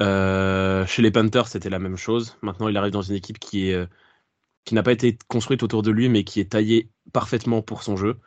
Euh, 0.00 0.86
chez 0.86 1.02
les 1.02 1.10
Panthers, 1.10 1.48
c'était 1.48 1.70
la 1.70 1.78
même 1.78 1.96
chose. 1.96 2.38
Maintenant, 2.42 2.68
il 2.68 2.76
arrive 2.76 2.92
dans 2.92 3.02
une 3.02 3.16
équipe 3.16 3.38
qui 3.38 3.70
est, 3.70 3.86
qui 4.68 4.74
n'a 4.74 4.82
pas 4.82 4.92
été 4.92 5.16
construite 5.28 5.62
autour 5.62 5.80
de 5.80 5.90
lui, 5.90 6.10
mais 6.10 6.24
qui 6.24 6.40
est 6.40 6.50
taillée 6.50 6.90
parfaitement 7.14 7.62
pour 7.62 7.82
son 7.82 7.96
jeu. 7.96 8.18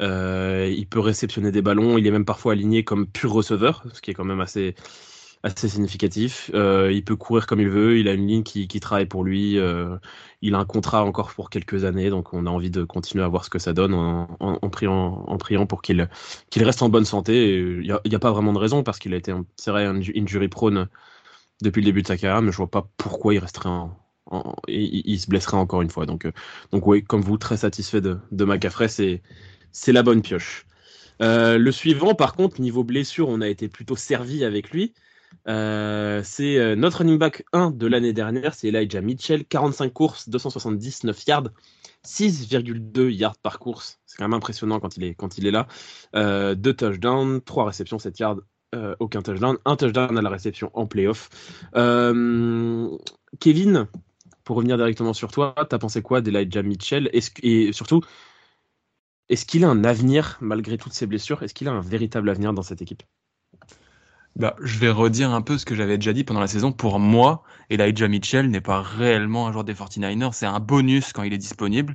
Euh, 0.00 0.72
il 0.72 0.88
peut 0.88 1.00
réceptionner 1.00 1.50
des 1.50 1.60
ballons, 1.60 1.98
il 1.98 2.06
est 2.06 2.12
même 2.12 2.24
parfois 2.24 2.52
aligné 2.52 2.84
comme 2.84 3.08
pur 3.08 3.32
receveur, 3.32 3.82
ce 3.92 4.00
qui 4.00 4.12
est 4.12 4.14
quand 4.14 4.24
même 4.24 4.40
assez, 4.40 4.76
significatif. 5.56 6.52
Euh, 6.54 6.92
il 6.92 7.04
peut 7.04 7.16
courir 7.16 7.48
comme 7.48 7.60
il 7.60 7.68
veut, 7.68 7.98
il 7.98 8.06
a 8.06 8.12
une 8.12 8.28
ligne 8.28 8.42
qui, 8.44 8.68
travaille 8.78 9.06
pour 9.06 9.24
lui, 9.24 9.58
euh, 9.58 9.96
il 10.40 10.54
a 10.54 10.58
un 10.58 10.64
contrat 10.64 11.02
encore 11.02 11.32
pour 11.32 11.50
quelques 11.50 11.84
années, 11.84 12.10
donc 12.10 12.32
on 12.32 12.46
a 12.46 12.50
envie 12.50 12.70
de 12.70 12.84
continuer 12.84 13.24
à 13.24 13.28
voir 13.28 13.44
ce 13.44 13.50
que 13.50 13.58
ça 13.58 13.72
donne 13.72 13.92
en, 13.92 14.70
priant, 14.70 15.66
pour 15.66 15.82
qu'il 15.82 16.08
reste 16.58 16.82
en 16.82 16.90
bonne 16.90 17.06
santé. 17.06 17.58
Il 17.58 17.80
n'y 17.80 17.90
a, 17.90 18.00
a, 18.00 18.18
pas 18.20 18.30
vraiment 18.30 18.52
de 18.52 18.58
raison 18.58 18.84
parce 18.84 19.00
qu'il 19.00 19.14
a 19.14 19.16
été, 19.16 19.34
c'est 19.56 19.72
vrai, 19.72 19.84
injury 19.84 20.46
prone 20.46 20.86
depuis 21.60 21.80
le 21.80 21.86
début 21.86 22.02
de 22.02 22.06
sa 22.06 22.16
carrière, 22.16 22.40
mais 22.40 22.52
je 22.52 22.56
vois 22.56 22.70
pas 22.70 22.88
pourquoi 22.98 23.34
il 23.34 23.40
resterait 23.40 23.68
en, 23.68 23.98
il, 24.68 25.20
se 25.20 25.26
blesserait 25.28 25.56
encore 25.56 25.82
une 25.82 25.90
fois. 25.90 26.06
Donc, 26.06 26.24
euh, 26.24 26.32
donc 26.72 26.86
oui, 26.86 27.02
comme 27.02 27.20
vous, 27.20 27.38
très 27.38 27.58
satisfait 27.58 28.00
de, 28.00 28.18
de 28.30 28.44
McCaffrey, 28.44 28.88
c'est, 28.88 29.22
la 29.92 30.02
bonne 30.02 30.22
pioche. 30.22 30.66
Euh, 31.20 31.58
le 31.58 31.72
suivant, 31.72 32.14
par 32.14 32.34
contre, 32.34 32.60
niveau 32.60 32.84
blessure, 32.84 33.28
on 33.28 33.40
a 33.40 33.48
été 33.48 33.68
plutôt 33.68 33.96
servi 33.96 34.44
avec 34.44 34.70
lui. 34.70 34.94
Euh, 35.46 36.22
c'est 36.24 36.76
notre 36.76 36.98
running 36.98 37.18
back 37.18 37.44
1 37.52 37.70
de 37.70 37.86
l'année 37.86 38.12
dernière, 38.12 38.54
c'est 38.54 38.68
Elijah 38.68 39.00
Mitchell, 39.00 39.44
45 39.44 39.92
courses, 39.92 40.28
279 40.28 41.26
yards, 41.26 41.48
6,2 42.06 43.10
yards 43.10 43.36
par 43.38 43.58
course. 43.58 43.98
C'est 44.06 44.16
quand 44.16 44.24
même 44.24 44.34
impressionnant 44.34 44.80
quand 44.80 44.96
il 44.96 45.04
est, 45.04 45.14
quand 45.14 45.36
il 45.38 45.46
est 45.46 45.50
là. 45.50 45.66
Euh, 46.14 46.54
deux 46.54 46.74
touchdowns, 46.74 47.40
trois 47.42 47.66
réceptions, 47.66 47.98
7 47.98 48.18
yards, 48.18 48.40
aucun 49.00 49.22
touchdown, 49.22 49.56
un 49.64 49.76
touchdown 49.76 50.16
à 50.18 50.22
la 50.22 50.30
réception 50.30 50.70
en 50.74 50.86
playoff. 50.86 51.30
Kevin, 53.40 53.86
pour 54.48 54.56
revenir 54.56 54.78
directement 54.78 55.12
sur 55.12 55.30
toi, 55.30 55.54
t'as 55.68 55.78
pensé 55.78 56.00
quoi 56.00 56.22
d'Elijah 56.22 56.62
Mitchell? 56.62 57.10
Et 57.12 57.70
surtout, 57.74 58.00
est-ce 59.28 59.44
qu'il 59.44 59.62
a 59.62 59.68
un 59.68 59.84
avenir 59.84 60.38
malgré 60.40 60.78
toutes 60.78 60.94
ses 60.94 61.06
blessures? 61.06 61.42
Est-ce 61.42 61.52
qu'il 61.52 61.68
a 61.68 61.72
un 61.72 61.82
véritable 61.82 62.30
avenir 62.30 62.54
dans 62.54 62.62
cette 62.62 62.80
équipe? 62.80 63.02
Bah, 64.36 64.56
je 64.62 64.78
vais 64.78 64.88
redire 64.88 65.32
un 65.32 65.42
peu 65.42 65.58
ce 65.58 65.66
que 65.66 65.74
j'avais 65.74 65.98
déjà 65.98 66.14
dit 66.14 66.24
pendant 66.24 66.40
la 66.40 66.46
saison. 66.46 66.72
Pour 66.72 66.98
moi, 66.98 67.42
Elijah 67.68 68.08
Mitchell 68.08 68.48
n'est 68.48 68.62
pas 68.62 68.80
réellement 68.80 69.48
un 69.48 69.52
joueur 69.52 69.64
des 69.64 69.74
49ers. 69.74 70.32
C'est 70.32 70.46
un 70.46 70.60
bonus 70.60 71.12
quand 71.12 71.24
il 71.24 71.34
est 71.34 71.38
disponible. 71.38 71.94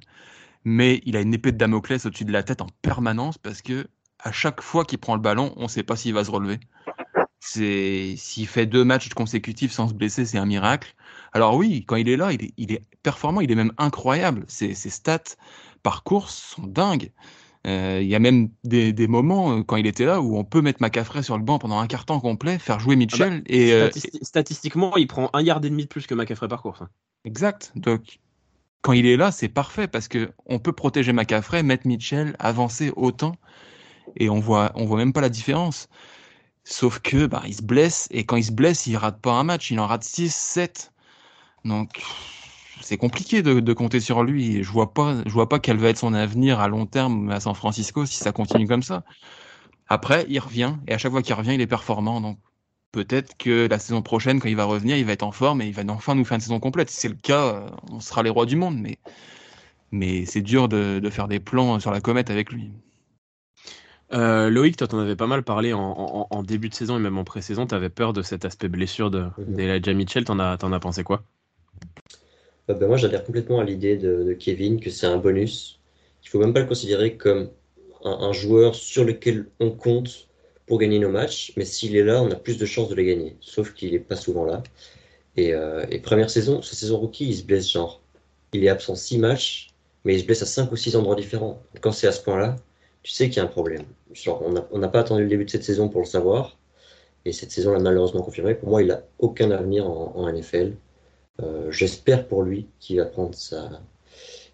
Mais 0.64 1.02
il 1.06 1.18
a 1.18 1.22
une 1.22 1.34
épée 1.34 1.54
de 1.54 1.58
Damoclès 1.58 2.06
au-dessus 2.06 2.24
de 2.26 2.32
la 2.32 2.44
tête 2.44 2.62
en 2.62 2.68
permanence 2.84 3.40
parce 3.40 3.64
que 3.64 3.88
à 4.20 4.32
chaque 4.32 4.62
fois 4.62 4.86
qu'il 4.86 5.00
prend 5.00 5.16
le 5.16 5.22
ballon, 5.22 5.54
on 5.58 5.64
ne 5.64 5.68
sait 5.68 5.82
pas 5.82 5.96
s'il 5.96 6.14
va 6.14 6.24
se 6.24 6.30
relever. 6.30 6.60
S'il 7.40 8.48
fait 8.48 8.68
deux 8.68 8.84
matchs 8.84 9.10
consécutifs 9.10 9.72
sans 9.72 9.88
se 9.88 9.96
blesser, 9.96 10.28
c'est 10.28 10.38
un 10.38 10.46
miracle. 10.46 10.94
Alors 11.34 11.56
oui, 11.56 11.84
quand 11.86 11.96
il 11.96 12.08
est 12.10 12.18
là, 12.18 12.32
il 12.32 12.44
est, 12.44 12.54
il 12.58 12.72
est 12.72 12.84
performant, 13.02 13.42
il 13.42 13.52
est 13.52 13.56
même 13.56 13.74
incroyable. 13.78 14.46
Ses, 14.48 14.74
ses 14.76 14.90
stats 14.90 15.36
par 15.82 16.04
course 16.04 16.56
sont 16.56 16.68
dingues. 16.68 17.12
Euh, 17.66 18.00
il 18.02 18.08
y 18.10 18.16
a 18.16 18.20
même 18.20 18.50
des, 18.66 18.92
des, 18.92 19.08
moments 19.08 19.58
euh, 19.58 19.64
quand 19.64 19.78
il 19.78 19.88
était 19.88 20.06
là 20.06 20.20
où 20.20 20.38
on 20.38 20.44
peut 20.44 20.62
mettre 20.62 20.82
McCaffrey 20.82 21.24
sur 21.24 21.38
le 21.38 21.44
banc 21.44 21.60
pendant 21.60 21.80
un 21.80 21.88
quart 21.88 22.06
temps 22.06 22.20
complet, 22.20 22.60
faire 22.60 22.80
jouer 22.80 22.98
Mitchell. 22.98 23.36
Ah 23.36 23.38
bah, 23.38 23.42
et, 23.48 23.70
statisti 23.70 24.18
euh, 24.18 24.20
statistiquement, 24.22 24.98
il 24.98 25.08
prend 25.08 25.30
un 25.32 25.42
yard 25.42 25.64
et 25.64 25.70
demi 25.70 25.84
de 25.84 25.88
plus 25.88 26.06
que 26.06 26.14
McCaffrey 26.14 26.50
par 26.50 26.62
course. 26.62 26.82
Hein. 26.82 26.90
Exact. 27.24 27.72
Donc, 27.76 28.20
quand 28.82 28.92
il 28.92 29.06
est 29.06 29.16
là, 29.16 29.32
c'est 29.32 29.48
parfait 29.48 29.88
parce 29.88 30.10
que 30.10 30.32
on 30.46 30.60
peut 30.60 30.74
protéger 30.74 31.14
McCaffrey, 31.14 31.64
mettre 31.64 31.88
Mitchell, 31.88 32.36
avancer 32.38 32.92
autant, 32.98 33.38
et 34.18 34.30
on 34.30 34.42
voit, 34.42 34.74
on 34.76 34.84
voit 34.84 34.98
même 34.98 35.14
pas 35.14 35.22
la 35.22 35.30
différence. 35.30 35.88
Sauf 36.66 37.00
que, 37.00 37.28
bah, 37.28 37.44
il 37.46 37.56
se 37.56 37.62
blesse, 37.62 38.10
et 38.12 38.26
quand 38.26 38.36
il 38.36 38.44
se 38.44 38.52
blesse, 38.52 38.88
il 38.88 38.98
rate 38.98 39.22
pas 39.22 39.32
un 39.32 39.44
match, 39.44 39.72
il 39.72 39.80
en 39.80 39.88
rate 39.88 40.04
6, 40.04 40.34
7. 40.34 40.93
Donc, 41.66 42.04
c'est 42.82 42.98
compliqué 42.98 43.42
de, 43.42 43.60
de, 43.60 43.74
compter 43.74 44.00
sur 44.00 44.24
lui. 44.24 44.64
Je 44.64 44.72
vois 44.72 44.94
pas, 44.94 45.16
je 45.26 45.32
vois 45.32 45.50
pas 45.50 45.60
quel 45.60 45.78
va 45.78 45.90
être 45.90 45.98
son 45.98 46.14
avenir 46.14 46.60
à 46.60 46.68
long 46.68 46.86
terme 46.86 47.30
à 47.30 47.40
San 47.40 47.56
Francisco 47.56 48.06
si 48.06 48.18
ça 48.18 48.32
continue 48.32 48.68
comme 48.68 48.84
ça. 48.84 49.04
Après, 49.88 50.26
il 50.30 50.40
revient 50.40 50.76
et 50.88 50.94
à 50.94 50.98
chaque 50.98 51.12
fois 51.12 51.22
qu'il 51.22 51.36
revient, 51.36 51.54
il 51.54 51.62
est 51.62 51.68
performant. 51.68 52.22
Donc 52.22 52.38
peut-être 52.92 53.38
que 53.38 53.68
la 53.68 53.80
saison 53.80 54.02
prochaine, 54.02 54.40
quand 54.40 54.50
il 54.50 54.56
va 54.56 54.66
revenir, 54.66 54.98
il 54.98 55.06
va 55.06 55.14
être 55.14 55.24
en 55.24 55.32
forme 55.32 55.62
et 55.62 55.68
il 55.68 55.74
va 55.74 55.84
enfin 55.90 56.16
nous 56.16 56.26
faire 56.26 56.36
une 56.36 56.42
saison 56.42 56.60
complète. 56.60 56.90
Si 56.90 57.02
c'est 57.02 57.10
le 57.10 57.16
cas, 57.16 57.66
on 57.92 58.00
sera 58.00 58.24
les 58.24 58.30
rois 58.30 58.46
du 58.46 58.56
monde. 58.56 58.78
Mais 58.78 58.98
mais 59.92 60.26
c'est 60.26 60.42
dur 60.42 60.68
de, 60.70 61.00
de, 61.00 61.10
faire 61.12 61.28
des 61.28 61.40
plans 61.40 61.80
sur 61.80 61.92
la 61.92 62.02
comète 62.02 62.32
avec 62.32 62.52
lui. 62.52 62.72
Euh, 64.12 64.50
Loïc, 64.50 64.76
toi, 64.76 64.88
t'en 64.88 65.00
avais 65.00 65.16
pas 65.16 65.28
mal 65.28 65.44
parlé 65.44 65.72
en, 65.72 65.80
en, 65.82 66.28
en, 66.30 66.44
début 66.44 66.70
de 66.70 66.74
saison 66.74 66.98
et 66.98 67.00
même 67.00 67.18
en 67.18 67.24
pré-saison. 67.24 67.68
T'avais 67.68 67.90
peur 67.90 68.12
de 68.12 68.24
cet 68.24 68.44
aspect 68.44 68.70
blessure 68.70 69.12
d'Elijah 69.12 69.80
de, 69.80 69.94
Mitchell. 69.94 70.26
T'en 70.26 70.40
as, 70.40 70.58
as 70.60 70.80
pensé 70.80 71.04
quoi? 71.04 71.24
Euh, 72.70 72.74
ben 72.74 72.88
moi, 72.88 72.98
j'adhère 72.98 73.24
complètement 73.24 73.60
à 73.60 73.64
l'idée 73.64 73.98
de, 73.98 74.34
Kevin 74.34 74.80
que 74.80 74.90
c'est 74.90 75.06
un 75.06 75.18
bonus. 75.18 75.80
Il 76.24 76.30
faut 76.30 76.40
même 76.40 76.54
pas 76.54 76.62
le 76.62 76.68
considérer 76.68 77.18
comme 77.18 77.50
un, 78.04 78.34
joueur 78.34 78.76
sur 78.76 79.04
lequel 79.06 79.48
on 79.60 79.72
compte 79.72 80.28
pour 80.66 80.80
gagner 80.80 81.00
nos 81.00 81.10
matchs, 81.10 81.54
mais 81.58 81.66
s'il 81.66 81.96
est 81.96 82.04
là, 82.04 82.22
on 82.22 82.32
a 82.32 82.36
plus 82.36 82.58
de 82.58 82.66
chances 82.66 82.90
de 82.90 82.96
les 82.96 83.06
gagner. 83.06 83.38
Sauf 83.42 83.74
qu'il 83.74 83.94
est 83.94 84.00
pas 84.00 84.16
souvent 84.16 84.46
là. 84.46 84.64
Et, 85.36 85.54
euh, 85.54 85.86
et, 85.90 86.00
première 86.00 86.30
saison, 86.30 86.62
sa 86.62 86.76
saison 86.76 86.98
rookie, 87.00 87.28
il 87.28 87.36
se 87.36 87.44
blesse 87.44 87.70
genre. 87.72 88.02
Il 88.54 88.64
est 88.64 88.70
absent 88.70 88.96
six 88.96 89.18
matchs, 89.18 89.72
mais 90.06 90.16
il 90.16 90.22
se 90.22 90.26
blesse 90.26 90.44
à 90.44 90.46
cinq 90.46 90.72
ou 90.72 90.76
six 90.78 90.96
endroits 90.96 91.16
différents. 91.16 91.62
Quand 91.82 91.92
c'est 91.92 92.08
à 92.08 92.12
ce 92.12 92.22
point-là, 92.22 92.56
tu 93.04 93.12
sais 93.12 93.30
qu'il 93.30 93.38
y 93.38 93.40
a 93.40 93.44
un 93.44 93.48
problème. 93.48 93.84
On 94.72 94.80
n'a 94.80 94.88
pas 94.88 95.00
attendu 95.00 95.24
le 95.24 95.30
début 95.30 95.46
de 95.46 95.50
cette 95.50 95.64
saison 95.64 95.90
pour 95.90 96.02
le 96.02 96.08
savoir. 96.08 96.58
Et 97.26 97.32
cette 97.32 97.52
saison 97.52 97.74
l'a 97.74 97.80
malheureusement 97.80 98.22
confirmé. 98.22 98.54
Pour 98.56 98.70
moi, 98.70 98.82
il 98.82 98.88
n'a 98.90 99.02
aucun 99.20 99.52
avenir 99.52 99.88
en, 99.90 100.14
en 100.16 100.32
NFL. 100.32 100.74
Euh, 101.42 101.72
J'espère 101.72 102.28
pour 102.28 102.44
lui 102.44 102.68
qu'il 102.80 102.98
va 102.98 103.06
prendre 103.06 103.34
sa, 103.36 103.82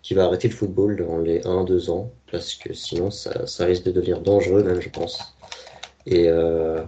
qu'il 0.02 0.18
va 0.18 0.26
arrêter 0.26 0.48
le 0.48 0.54
football 0.54 0.98
dans 0.98 1.18
les 1.20 1.42
1-2 1.42 1.90
ans, 1.90 2.12
parce 2.32 2.56
que 2.56 2.74
sinon 2.74 3.12
ça, 3.12 3.66
risque 3.66 3.84
de 3.84 3.92
devenir 3.92 4.22
dangereux 4.22 4.64
même, 4.64 4.82
je 4.82 4.90
pense. 4.90 5.20
Et, 6.06 6.30
euh, 6.30 6.82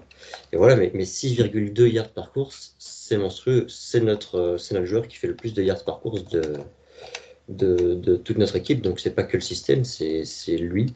voilà, 0.53 0.75
mais, 0.75 0.91
mais 0.93 1.03
6,2 1.03 1.87
yards 1.87 2.09
par 2.09 2.31
course, 2.31 2.75
c'est 2.79 3.17
monstrueux. 3.17 3.65
C'est 3.69 4.01
notre, 4.01 4.57
c'est 4.57 4.75
notre 4.75 4.87
joueur 4.87 5.07
qui 5.07 5.17
fait 5.17 5.27
le 5.27 5.35
plus 5.35 5.53
de 5.53 5.61
yards 5.63 5.83
par 5.83 5.99
course 5.99 6.23
de, 6.25 6.63
de, 7.49 8.15
toute 8.17 8.37
notre 8.37 8.55
équipe. 8.55 8.81
Donc 8.81 8.99
c'est 8.99 9.15
pas 9.15 9.23
que 9.23 9.37
le 9.37 9.41
système, 9.41 9.83
c'est 9.83 10.57
lui. 10.57 10.93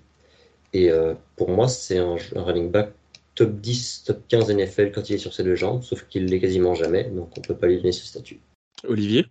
Et 0.74 0.90
euh, 0.92 1.14
pour 1.36 1.50
moi, 1.50 1.68
c'est 1.68 1.98
un, 1.98 2.18
un 2.36 2.44
running 2.44 2.72
back 2.72 2.92
top 3.36 3.52
10, 3.60 4.04
top 4.06 4.28
15 4.30 4.50
NFL 4.52 4.92
quand 4.92 5.10
il 5.10 5.16
est 5.16 5.20
sur 5.20 5.34
ses 5.34 5.44
deux 5.44 5.56
jambes, 5.56 5.84
sauf 5.84 6.08
qu'il 6.08 6.26
l'est 6.26 6.40
quasiment 6.40 6.74
jamais, 6.74 7.04
donc 7.04 7.30
on 7.38 7.42
peut 7.42 7.56
pas 7.56 7.68
lui 7.68 7.78
donner 7.78 7.92
ce 7.92 8.06
statut. 8.06 8.40
Olivier? 8.88 9.26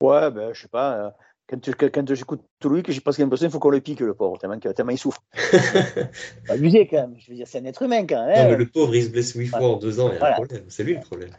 Ouais, 0.00 0.30
ben, 0.30 0.52
je 0.52 0.62
sais 0.62 0.68
pas. 0.68 1.06
euh, 1.06 1.10
Quand, 1.48 1.90
quand 1.90 2.14
j'écoute 2.14 2.42
Louis, 2.62 2.82
j'ai 2.88 3.00
presque 3.00 3.18
l'impression 3.18 3.46
qu'il 3.46 3.52
faut 3.52 3.58
qu'on 3.58 3.70
le 3.70 3.80
pique, 3.80 4.00
le 4.00 4.14
pauvre, 4.14 4.38
tellement, 4.38 4.58
tellement 4.58 4.92
il 4.92 4.98
souffre. 4.98 5.22
Abusé 6.48 6.86
quand 6.86 7.08
même. 7.08 7.16
Je 7.18 7.30
veux 7.30 7.36
dire, 7.36 7.46
c'est 7.48 7.58
un 7.58 7.64
être 7.64 7.82
humain 7.82 8.06
quand 8.06 8.26
même. 8.26 8.44
Non, 8.44 8.50
mais 8.50 8.56
le 8.56 8.66
pauvre, 8.68 8.94
il 8.94 9.04
se 9.04 9.10
blesse 9.10 9.32
huit 9.34 9.48
fois 9.48 9.68
en 9.72 9.76
deux 9.76 9.98
ans, 10.00 10.08
il 10.08 10.14
y 10.14 10.16
a 10.16 10.18
voilà. 10.18 10.34
un 10.34 10.38
problème. 10.38 10.64
C'est 10.68 10.84
lui 10.84 10.94
le 10.94 11.00
problème. 11.00 11.30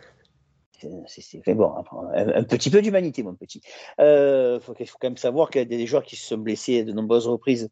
C'est 1.07 1.53
bon, 1.53 1.73
un, 2.13 2.27
un, 2.35 2.43
petit 2.43 2.69
peu 2.69 2.81
d'humanité, 2.81 3.21
mon 3.21 3.35
petit. 3.35 3.61
Il 3.97 4.03
euh, 4.03 4.59
faut, 4.61 4.73
faut, 4.73 4.97
quand 4.99 5.09
même 5.09 5.17
savoir 5.17 5.49
qu'il 5.49 5.59
y 5.59 5.61
a 5.61 5.65
des 5.65 5.85
joueurs 5.85 6.03
qui 6.03 6.15
se 6.15 6.25
sont 6.25 6.37
blessés 6.37 6.85
de 6.85 6.93
nombreuses 6.93 7.27
reprises 7.27 7.69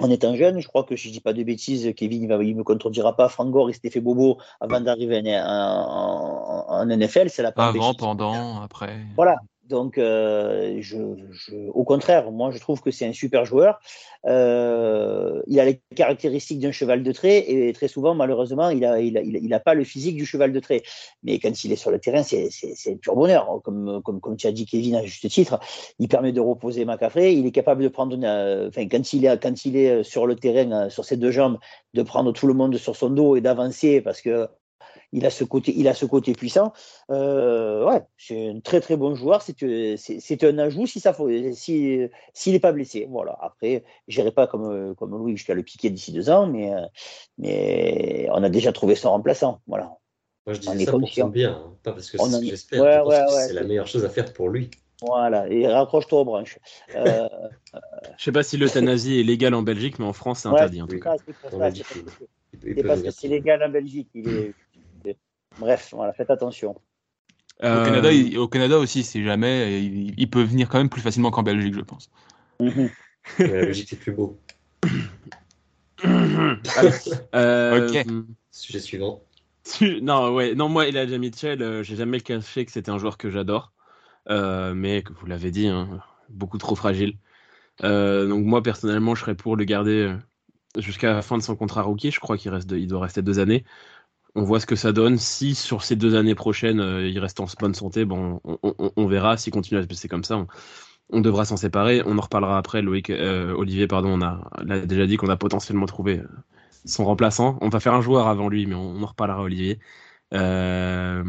en 0.00 0.10
étant 0.10 0.34
jeune. 0.36 0.60
Je 0.60 0.68
crois 0.68 0.84
que 0.84 0.96
si 0.96 1.08
je 1.08 1.12
dis 1.12 1.20
pas 1.20 1.32
de 1.32 1.42
bêtises, 1.42 1.92
Kevin, 1.96 2.22
il, 2.22 2.48
il 2.48 2.56
me 2.56 2.64
contredira 2.64 3.16
pas. 3.16 3.28
Frank 3.28 3.50
Gore, 3.50 3.70
il 3.70 3.74
s'était 3.74 3.90
fait 3.90 4.00
bobo 4.00 4.38
avant 4.60 4.80
d'arriver 4.80 5.18
en, 5.18 5.46
en, 5.46 6.64
en, 6.68 6.86
NFL. 6.86 7.30
C'est 7.30 7.42
la 7.42 7.52
Avant, 7.56 7.94
pendant, 7.94 8.62
après. 8.62 8.98
Voilà. 9.16 9.36
Donc, 9.72 9.96
euh, 9.96 10.82
au 11.72 11.84
contraire, 11.84 12.30
moi, 12.30 12.50
je 12.50 12.58
trouve 12.58 12.82
que 12.82 12.90
c'est 12.90 13.06
un 13.06 13.14
super 13.14 13.46
joueur. 13.46 13.80
Euh, 14.26 15.40
il 15.46 15.58
a 15.60 15.64
les 15.64 15.80
caractéristiques 15.96 16.60
d'un 16.60 16.72
cheval 16.72 17.02
de 17.02 17.10
trait 17.10 17.50
et 17.50 17.72
très 17.72 17.88
souvent, 17.88 18.14
malheureusement, 18.14 18.68
il 18.68 18.84
a, 18.84 19.00
il 19.00 19.54
a, 19.54 19.60
pas 19.60 19.72
le 19.72 19.84
physique 19.84 20.16
du 20.16 20.26
cheval 20.26 20.52
de 20.52 20.60
trait. 20.60 20.82
Mais 21.22 21.38
quand 21.38 21.64
il 21.64 21.72
est 21.72 21.76
sur 21.76 21.90
le 21.90 21.98
terrain, 21.98 22.22
c'est, 22.22 22.50
c'est 22.50 22.96
pur 22.96 23.16
bonheur. 23.16 23.62
Comme, 23.64 24.36
tu 24.36 24.46
as 24.46 24.52
dit, 24.52 24.66
Kevin, 24.66 24.96
à 24.96 25.04
juste 25.04 25.26
titre, 25.30 25.58
il 25.98 26.06
permet 26.06 26.32
de 26.32 26.40
reposer 26.42 26.84
McCaffrey. 26.84 27.34
Il 27.34 27.46
est 27.46 27.50
capable 27.50 27.82
de 27.82 27.88
prendre, 27.88 28.14
une, 28.14 28.26
enfin, 28.68 28.86
quand 28.88 29.14
il 29.14 29.24
est, 29.24 29.42
quand 29.42 29.64
il 29.64 29.78
est 29.78 30.02
sur 30.02 30.26
le 30.26 30.36
terrain, 30.36 30.90
sur 30.90 31.06
ses 31.06 31.16
deux 31.16 31.30
jambes, 31.30 31.56
de 31.94 32.02
prendre 32.02 32.30
tout 32.32 32.46
le 32.46 32.52
monde 32.52 32.76
sur 32.76 32.94
son 32.94 33.08
dos 33.08 33.36
et 33.36 33.40
d'avancer 33.40 34.02
parce 34.02 34.20
que 34.20 34.48
il 35.12 35.26
a 35.26 35.30
ce 35.30 35.44
côté, 35.44 35.72
il 35.76 35.88
a 35.88 35.94
ce 35.94 36.06
côté 36.06 36.32
puissant. 36.32 36.72
Euh, 37.10 37.86
ouais, 37.86 38.02
c'est 38.16 38.48
un 38.48 38.60
très 38.60 38.80
très 38.80 38.96
bon 38.96 39.14
joueur. 39.14 39.42
C'est 39.42 39.96
c'est 39.96 40.44
un 40.44 40.58
ajout 40.58 40.86
si 40.86 41.00
ça 41.00 41.14
si 41.52 42.00
s'il 42.32 42.52
n'est 42.52 42.60
pas 42.60 42.72
blessé. 42.72 43.06
Voilà. 43.10 43.38
Après, 43.40 43.84
j'irai 44.08 44.32
pas 44.32 44.46
comme 44.46 44.94
comme 44.94 45.10
Louis 45.10 45.36
jusqu'à 45.36 45.54
le 45.54 45.62
piquer 45.62 45.90
d'ici 45.90 46.12
deux 46.12 46.30
ans, 46.30 46.46
mais 46.46 46.70
mais 47.38 48.28
on 48.32 48.42
a 48.42 48.48
déjà 48.48 48.72
trouvé 48.72 48.94
son 48.94 49.10
remplaçant. 49.10 49.60
Voilà. 49.66 49.96
Moi, 50.46 50.54
je 50.54 50.60
dis 50.60 50.84
ça 50.84 50.90
pour 50.90 51.08
son 51.08 51.28
bien, 51.28 51.52
hein. 51.52 51.76
pas 51.84 51.92
parce 51.92 52.10
que 52.10 52.18
c'est 52.18 52.30
ce 52.30 52.40
que 52.40 52.46
j'espère. 52.46 52.82
Ouais, 52.82 53.00
ouais, 53.00 53.32
ouais, 53.32 53.46
c'est 53.46 53.52
la 53.52 53.62
meilleure 53.62 53.86
chose 53.86 54.04
à 54.04 54.08
faire 54.08 54.32
pour 54.32 54.48
lui. 54.48 54.70
Voilà, 55.00 55.48
et 55.48 55.66
raccroche-toi 55.66 56.20
aux 56.20 56.24
branches. 56.24 56.58
Euh, 56.94 57.28
je 58.18 58.24
sais 58.24 58.32
pas 58.32 58.42
si 58.42 58.56
l'euthanasie 58.56 59.20
est 59.20 59.24
légale 59.24 59.54
en 59.54 59.62
Belgique, 59.62 59.98
mais 59.98 60.04
en 60.04 60.12
France, 60.12 60.40
c'est 60.40 60.48
interdit 60.48 60.82
en 60.82 60.86
tout 60.86 60.98
cas. 60.98 61.16
C'est 62.60 62.82
parce 62.84 63.02
que 63.02 63.10
c'est 63.10 63.28
légal 63.28 63.62
en 63.62 63.68
Belgique. 63.68 64.08
Il 64.14 64.28
est 64.28 64.54
Bref, 65.58 65.90
voilà, 65.92 66.12
faites 66.12 66.30
attention. 66.30 66.74
Au, 67.60 67.84
Canada, 67.84 68.08
au 68.38 68.48
Canada 68.48 68.78
aussi, 68.78 69.04
si 69.04 69.24
jamais, 69.24 69.84
il, 69.84 70.28
peut 70.28 70.42
venir 70.42 70.68
quand 70.68 70.78
même 70.78 70.88
plus 70.88 71.00
facilement 71.00 71.30
qu'en 71.30 71.44
Belgique, 71.44 71.74
je 71.74 71.80
pense. 71.80 72.10
Mhm. 72.58 72.90
la 73.38 73.46
Belgique, 73.46 73.88
c'est 73.88 74.00
plus 74.00 74.12
beau. 74.12 74.40
ok. 76.04 78.06
Sujet 78.50 78.80
suivant. 78.80 79.22
Non, 80.02 80.34
ouais, 80.34 80.54
non, 80.54 80.68
moi, 80.68 80.88
Elijah 80.88 81.18
Mitchell, 81.18 81.62
euh, 81.62 81.82
j'ai 81.82 81.96
jamais 81.96 82.20
caché 82.20 82.64
que 82.64 82.72
c'était 82.72 82.90
un 82.90 82.98
joueur 82.98 83.16
que 83.16 83.30
j'adore, 83.30 83.72
euh, 84.28 84.74
mais 84.74 85.02
que 85.02 85.12
vous 85.12 85.26
l'avez 85.26 85.50
dit, 85.50 85.68
hein, 85.68 86.00
beaucoup 86.28 86.58
trop 86.58 86.74
fragile. 86.74 87.18
Euh, 87.84 88.28
donc 88.28 88.44
moi, 88.44 88.62
personnellement, 88.62 89.14
je 89.14 89.20
serais 89.20 89.34
pour 89.34 89.56
le 89.56 89.64
garder 89.64 90.14
jusqu'à 90.76 91.12
la 91.12 91.22
fin 91.22 91.38
de 91.38 91.42
son 91.42 91.56
contrat 91.56 91.82
rookie. 91.82 92.10
Je 92.10 92.20
crois 92.20 92.36
qu'il 92.36 92.50
reste, 92.50 92.70
il 92.72 92.88
doit 92.88 93.00
rester 93.00 93.22
deux 93.22 93.38
années. 93.38 93.64
On 94.34 94.44
voit 94.44 94.60
ce 94.60 94.66
que 94.66 94.76
ça 94.76 94.92
donne. 94.92 95.18
Si 95.18 95.54
sur 95.54 95.82
ces 95.82 95.96
deux 95.96 96.14
années 96.14 96.34
prochaines, 96.34 96.80
il 96.80 97.18
reste 97.18 97.40
en 97.40 97.46
bonne 97.60 97.74
santé, 97.74 98.04
bon, 98.04 98.40
on, 98.44 99.06
verra. 99.06 99.36
S'il 99.36 99.52
continue 99.52 99.78
à 99.78 99.82
se 99.82 99.86
passer 99.88 100.08
comme 100.08 100.24
ça, 100.24 100.46
on, 101.10 101.20
devra 101.20 101.44
s'en 101.44 101.58
séparer. 101.58 102.02
On 102.06 102.16
en 102.16 102.22
reparlera 102.22 102.56
après. 102.56 102.80
Loïc, 102.80 103.10
Olivier, 103.10 103.86
pardon, 103.86 104.18
on 104.18 104.22
a, 104.22 104.78
déjà 104.86 105.06
dit 105.06 105.18
qu'on 105.18 105.28
a 105.28 105.36
potentiellement 105.36 105.86
trouvé 105.86 106.22
son 106.86 107.04
remplaçant. 107.04 107.58
On 107.60 107.68
va 107.68 107.80
faire 107.80 107.94
un 107.94 108.00
joueur 108.00 108.26
avant 108.26 108.48
lui, 108.48 108.66
mais 108.66 108.74
on, 108.74 109.02
en 109.02 109.06
reparlera, 109.06 109.42
Olivier. 109.42 109.78
Euh, 110.34 111.22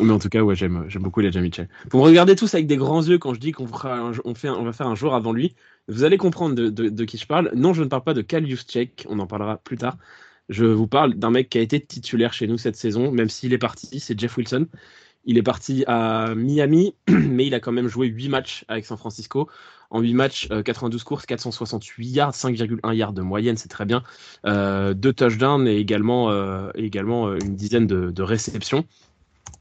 mais 0.00 0.12
en 0.12 0.18
tout 0.18 0.28
cas, 0.28 0.40
ouais, 0.40 0.54
j'aime, 0.54 0.84
j'aime 0.88 1.02
beaucoup 1.02 1.20
les 1.20 1.30
Mitchell. 1.40 1.68
Vous 1.90 1.98
me 1.98 2.04
regardez 2.04 2.36
tous 2.36 2.54
avec 2.54 2.66
des 2.66 2.76
grands 2.76 3.02
yeux 3.02 3.18
quand 3.18 3.34
je 3.34 3.40
dis 3.40 3.52
qu'on 3.52 3.66
fera 3.66 4.12
on 4.24 4.64
va 4.64 4.72
faire 4.72 4.86
un 4.86 4.94
joueur 4.94 5.14
avant 5.14 5.32
lui. 5.32 5.54
Vous 5.88 6.04
allez 6.04 6.16
comprendre 6.16 6.54
de, 6.54 7.04
qui 7.04 7.18
je 7.18 7.26
parle. 7.26 7.50
Non, 7.54 7.74
je 7.74 7.82
ne 7.82 7.88
parle 7.88 8.04
pas 8.04 8.14
de 8.14 8.22
Kal 8.22 8.46
Juszczyk, 8.46 9.06
on 9.08 9.18
en 9.18 9.26
parlera 9.26 9.58
plus 9.58 9.76
tard. 9.76 9.96
Je 10.50 10.64
vous 10.64 10.88
parle 10.88 11.14
d'un 11.14 11.30
mec 11.30 11.48
qui 11.48 11.58
a 11.58 11.60
été 11.60 11.80
titulaire 11.80 12.32
chez 12.32 12.48
nous 12.48 12.58
cette 12.58 12.74
saison, 12.74 13.12
même 13.12 13.28
s'il 13.28 13.52
est 13.52 13.58
parti, 13.58 14.00
c'est 14.00 14.18
Jeff 14.18 14.36
Wilson. 14.36 14.66
Il 15.24 15.38
est 15.38 15.44
parti 15.44 15.84
à 15.86 16.34
Miami, 16.34 16.96
mais 17.08 17.46
il 17.46 17.54
a 17.54 17.60
quand 17.60 17.70
même 17.70 17.86
joué 17.86 18.08
8 18.08 18.28
matchs 18.28 18.64
avec 18.66 18.84
San 18.84 18.98
Francisco. 18.98 19.48
En 19.90 20.00
8 20.00 20.14
matchs, 20.14 20.48
92 20.64 21.00
euh, 21.00 21.04
courses, 21.04 21.26
468 21.26 22.08
yards, 22.08 22.32
5,1 22.32 22.94
yards 22.94 23.12
de 23.12 23.22
moyenne, 23.22 23.56
c'est 23.56 23.68
très 23.68 23.84
bien. 23.84 24.02
Euh, 24.44 24.92
deux 24.92 25.12
touchdowns 25.12 25.68
et 25.68 25.76
également, 25.76 26.30
euh, 26.30 26.70
une 26.74 27.54
dizaine 27.54 27.86
de, 27.86 28.22
réceptions. 28.22 28.84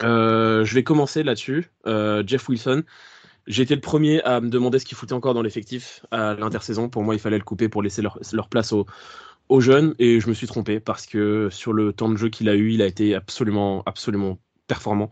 je 0.02 0.74
vais 0.74 0.84
commencer 0.84 1.22
là-dessus. 1.22 1.70
Jeff 2.26 2.50
Wilson. 2.50 2.84
J'ai 3.48 3.64
été 3.64 3.74
le 3.74 3.82
premier 3.82 4.22
à 4.24 4.42
me 4.42 4.50
demander 4.50 4.78
ce 4.78 4.86
qu'il 4.86 4.96
foutait 4.96 5.14
encore 5.14 5.34
dans 5.34 5.42
l'effectif 5.42 6.06
à 6.12 6.36
l'intersaison. 6.36 6.88
Pour 6.88 7.04
moi, 7.04 7.16
il 7.16 7.20
fallait 7.20 7.40
le 7.40 7.44
couper 7.44 7.68
pour 7.68 7.82
laisser 7.82 8.04
leur, 8.04 8.48
place 8.48 8.74
aux, 8.74 8.86
aux, 9.50 9.62
jeunes. 9.62 9.95
Et 10.00 10.20
je 10.20 10.30
me 10.30 10.34
suis 10.34 10.47
trompé 10.47 10.80
parce 10.80 11.06
que 11.06 11.50
sur 11.52 11.74
le 11.74 11.93
temps 11.93 12.10
de 12.10 12.18
jeu 12.18 12.30
qu'il 12.30 12.50
a 12.50 12.56
eu, 12.56 12.72
il 12.72 12.82
a 12.82 12.86
été 12.86 13.16
absolument, 13.16 13.84
absolument 13.86 14.39
performant. 14.68 15.12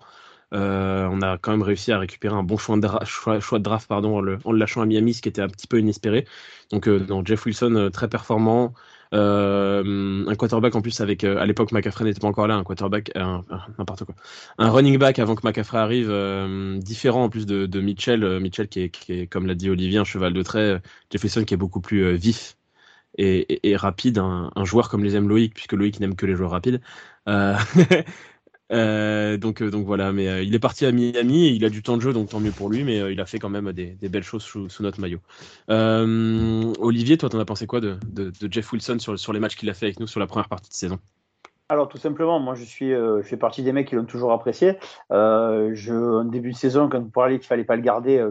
Euh, 0.54 1.08
on 1.12 1.22
a 1.22 1.38
quand 1.38 1.52
même 1.52 1.62
réussi 1.62 1.92
à 1.92 2.00
récupérer 2.00 2.36
un 2.36 2.44
bon 2.44 2.58
choix 2.58 2.78
de, 2.78 2.88
choix, 3.06 3.40
de 3.40 3.64
draft 3.64 3.88
pardon, 3.88 4.18
en 4.18 4.22
le, 4.22 4.40
lâchant 4.54 4.82
à 4.82 4.86
Miami, 4.86 5.14
ce 5.14 5.22
qui 5.22 5.30
était 5.30 5.42
un 5.42 5.50
petit 5.50 5.68
peu 5.68 5.80
inespéré. 5.80 6.26
Donc, 6.72 6.88
euh, 6.88 7.06
Jeff 7.26 7.46
Wilson, 7.46 7.76
euh, 7.76 7.90
très 7.90 8.08
performant. 8.08 8.74
un 9.12 10.36
quarterback 10.38 10.76
en 10.76 10.82
plus 10.82 11.02
avec 11.02 11.24
à 11.24 11.46
l'époque 11.46 11.72
McCaffrey 11.72 12.06
n'était 12.06 12.20
pas 12.20 12.28
encore 12.28 12.46
là 12.48 12.56
un 12.56 12.64
quarterback 12.66 13.10
n'importe 13.78 14.04
quoi 14.04 14.16
un 14.58 14.70
running 14.70 14.98
back 14.98 15.18
avant 15.20 15.36
que 15.36 15.48
McCaffrey 15.48 15.78
arrive 15.78 16.12
différent 16.80 17.24
en 17.24 17.30
plus 17.30 17.46
de, 17.46 17.80
Mitchell 17.80 18.42
Mitchell 18.42 18.68
qui 18.68 18.82
est, 18.82 19.28
comme 19.28 19.48
l'a 19.48 19.56
dit 19.56 19.70
Olivier 19.70 20.00
un 20.00 20.04
cheval 20.04 20.34
de 20.34 20.42
trait 20.44 20.82
Jeff 21.10 21.24
Wilson 21.24 21.46
qui 21.46 21.54
est 21.54 21.58
beaucoup 21.58 21.80
plus 21.80 22.18
vif 22.18 22.58
et, 23.18 23.76
rapide 23.76 24.18
un, 24.20 24.52
joueur 24.64 24.90
comme 24.90 25.04
les 25.04 25.16
aime 25.16 25.28
Loïc 25.30 25.54
puisque 25.54 25.74
Loïc 25.74 26.00
n'aime 26.00 26.16
que 26.16 26.26
les 26.26 26.36
joueurs 26.36 26.52
rapides 26.52 26.82
Euh, 28.72 29.38
donc, 29.38 29.62
euh, 29.62 29.70
donc 29.70 29.86
voilà, 29.86 30.12
mais 30.12 30.28
euh, 30.28 30.44
il 30.44 30.54
est 30.54 30.60
parti 30.60 30.86
à 30.86 30.92
Miami 30.92 31.48
et 31.48 31.52
il 31.52 31.64
a 31.64 31.70
du 31.70 31.82
temps 31.82 31.96
de 31.96 32.02
jeu, 32.02 32.14
donc 32.14 32.30
tant 32.30 32.40
mieux 32.40 32.52
pour 32.52 32.70
lui, 32.70 32.84
mais 32.84 33.12
il 33.12 33.20
a 33.22 33.26
fait 33.26 33.40
quand 33.40 33.50
même 33.50 33.72
des, 33.72 33.96
belles 34.10 34.24
choses 34.24 34.44
sous, 34.44 34.68
notre 34.82 35.00
maillot. 35.00 35.20
Olivier, 36.80 37.18
toi, 37.18 37.30
t'en 37.30 37.40
as 37.40 37.46
pensé 37.46 37.68
quoi 37.68 37.80
de, 37.80 37.98
Jeff 38.50 38.72
Wilson 38.72 39.00
sur, 39.00 39.18
sur 39.18 39.34
les 39.34 39.40
matchs 39.40 39.56
qu'il 39.56 39.70
a 39.70 39.74
fait 39.74 39.88
avec 39.88 40.00
nous 40.00 40.08
sur 40.08 40.20
la 40.20 40.28
première 40.28 40.50
partie 40.50 40.70
de 40.70 40.76
saison? 40.76 41.00
Alors 41.70 41.90
tout 41.90 41.98
simplement, 41.98 42.40
moi 42.40 42.56
je 42.56 42.64
suis, 42.64 42.92
je 42.92 43.22
fais 43.24 43.36
partie 43.36 43.62
des 43.62 43.74
mecs 43.74 43.90
qui 43.90 43.96
l'ont 43.96 44.06
toujours 44.06 44.32
apprécié. 44.32 44.78
je, 45.10 46.30
début 46.30 46.52
de 46.52 46.58
saison, 46.58 46.88
quand 46.88 47.02
vous 47.02 47.10
parliez 47.10 47.40
qu'il 47.40 47.48
fallait 47.48 47.66
pas 47.66 47.76
le 47.76 47.82
garder, 47.82 48.26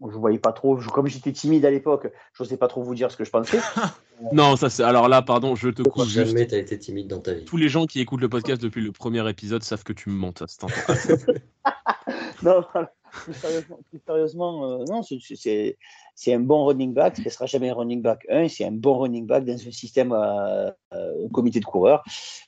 je 0.00 0.16
voyais 0.16 0.38
pas 0.38 0.52
trop. 0.52 0.76
comme 0.76 1.08
j'étais 1.08 1.32
timide 1.32 1.64
à 1.64 1.70
l'époque, 1.70 2.12
je 2.32 2.42
n'osais 2.42 2.56
pas 2.56 2.68
trop 2.68 2.82
vous 2.82 2.94
dire 2.94 3.10
ce 3.10 3.16
que 3.16 3.24
je 3.24 3.30
pensais. 3.30 3.58
non, 4.32 4.56
ça 4.56 4.70
c'est. 4.70 4.82
Alors 4.82 5.08
là, 5.08 5.22
pardon, 5.22 5.54
je 5.54 5.68
te 5.70 5.82
coupe. 5.82 6.04
Jamais 6.06 6.46
t'as 6.46 6.58
été 6.58 6.78
timide 6.78 7.08
dans 7.08 7.20
ta 7.20 7.34
vie? 7.34 7.44
Tous 7.44 7.56
les 7.56 7.68
gens 7.68 7.86
qui 7.86 8.00
écoutent 8.00 8.20
le 8.20 8.28
podcast 8.28 8.62
depuis 8.62 8.80
le 8.80 8.92
premier 8.92 9.28
épisode 9.28 9.62
savent 9.62 9.84
que 9.84 9.92
tu 9.92 10.10
me 10.10 10.14
mentes 10.14 10.42
non, 12.42 12.64
plus 13.10 14.00
sérieusement, 14.06 14.80
euh, 14.80 14.84
non, 14.88 15.02
c'est 15.02 16.34
un 16.34 16.40
bon 16.40 16.66
running 16.66 16.94
back. 16.94 17.16
Ce 17.16 17.22
ne 17.22 17.28
sera 17.28 17.46
jamais 17.46 17.70
un 17.70 17.74
running 17.74 18.02
back 18.02 18.24
1. 18.28 18.48
C'est 18.48 18.64
un 18.64 18.72
bon 18.72 18.98
running 18.98 19.26
back 19.26 19.44
dans 19.44 19.54
un 19.54 19.70
système 19.72 20.12
euh, 20.12 20.70
euh, 20.92 21.24
au 21.24 21.28
comité 21.28 21.60
de 21.60 21.64
coureurs. 21.64 22.02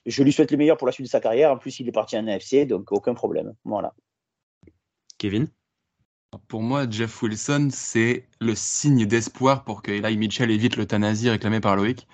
Je 0.07 0.22
lui 0.22 0.32
souhaite 0.32 0.51
le 0.51 0.57
meilleur 0.57 0.76
pour 0.76 0.86
la 0.86 0.92
suite 0.92 1.07
de 1.07 1.11
sa 1.11 1.20
carrière. 1.20 1.51
En 1.53 1.59
plus, 1.59 1.80
il 1.80 1.88
est 1.88 1.92
parti 1.92 2.16
en 2.16 2.26
AFC, 2.26 2.66
donc 2.66 2.92
aucun 2.92 3.14
problème. 3.14 3.55
Voilà. 3.64 3.94
Kevin? 5.18 5.48
Pour 6.49 6.62
moi, 6.62 6.89
Jeff 6.89 7.22
Wilson, 7.22 7.68
c'est 7.72 8.28
le 8.41 8.55
signe 8.55 9.07
d'espoir 9.07 9.64
pour 9.64 9.83
que 9.83 9.91
Eli 9.91 10.16
Mitchell 10.16 10.51
évite 10.51 10.76
l'euthanasie 10.76 11.28
réclamée 11.31 11.61
par 11.61 11.76
Loïc, 11.76 12.07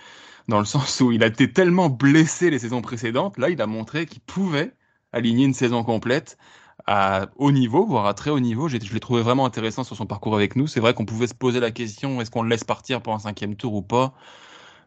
dans 0.48 0.58
le 0.58 0.64
sens 0.64 1.00
où 1.00 1.12
il 1.12 1.22
a 1.22 1.26
été 1.26 1.52
tellement 1.52 1.88
blessé 1.90 2.50
les 2.50 2.58
saisons 2.58 2.82
précédentes, 2.82 3.38
là, 3.38 3.50
il 3.50 3.60
a 3.60 3.66
montré 3.66 4.06
qu'il 4.06 4.20
pouvait 4.20 4.74
aligner 5.12 5.44
une 5.44 5.54
saison 5.54 5.84
complète 5.84 6.38
à 6.86 7.28
haut 7.36 7.52
niveau, 7.52 7.84
voire 7.86 8.06
à 8.06 8.14
très 8.14 8.30
haut 8.30 8.40
niveau. 8.40 8.68
Je 8.68 8.76
l'ai 8.78 9.00
trouvé 9.00 9.22
vraiment 9.22 9.44
intéressant 9.46 9.84
sur 9.84 9.96
son 9.96 10.06
parcours 10.06 10.34
avec 10.34 10.56
nous. 10.56 10.66
C'est 10.66 10.80
vrai 10.80 10.94
qu'on 10.94 11.04
pouvait 11.06 11.26
se 11.26 11.34
poser 11.34 11.60
la 11.60 11.70
question, 11.70 12.20
est-ce 12.20 12.30
qu'on 12.30 12.42
le 12.42 12.48
laisse 12.48 12.64
partir 12.64 13.02
pour 13.02 13.14
un 13.14 13.18
cinquième 13.18 13.56
tour 13.56 13.74
ou 13.74 13.82
pas? 13.82 14.14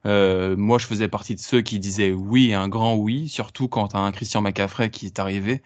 Euh, 0.05 0.55
moi, 0.57 0.77
je 0.79 0.87
faisais 0.87 1.07
partie 1.09 1.35
de 1.35 1.41
ceux 1.41 1.61
qui 1.61 1.79
disaient 1.79 2.13
oui, 2.13 2.53
un 2.53 2.69
grand 2.69 2.95
oui, 2.95 3.29
surtout 3.29 3.67
quand 3.67 3.95
un 3.95 4.11
Christian 4.11 4.41
McCaffrey 4.41 4.89
qui 4.91 5.07
est 5.07 5.19
arrivé. 5.19 5.61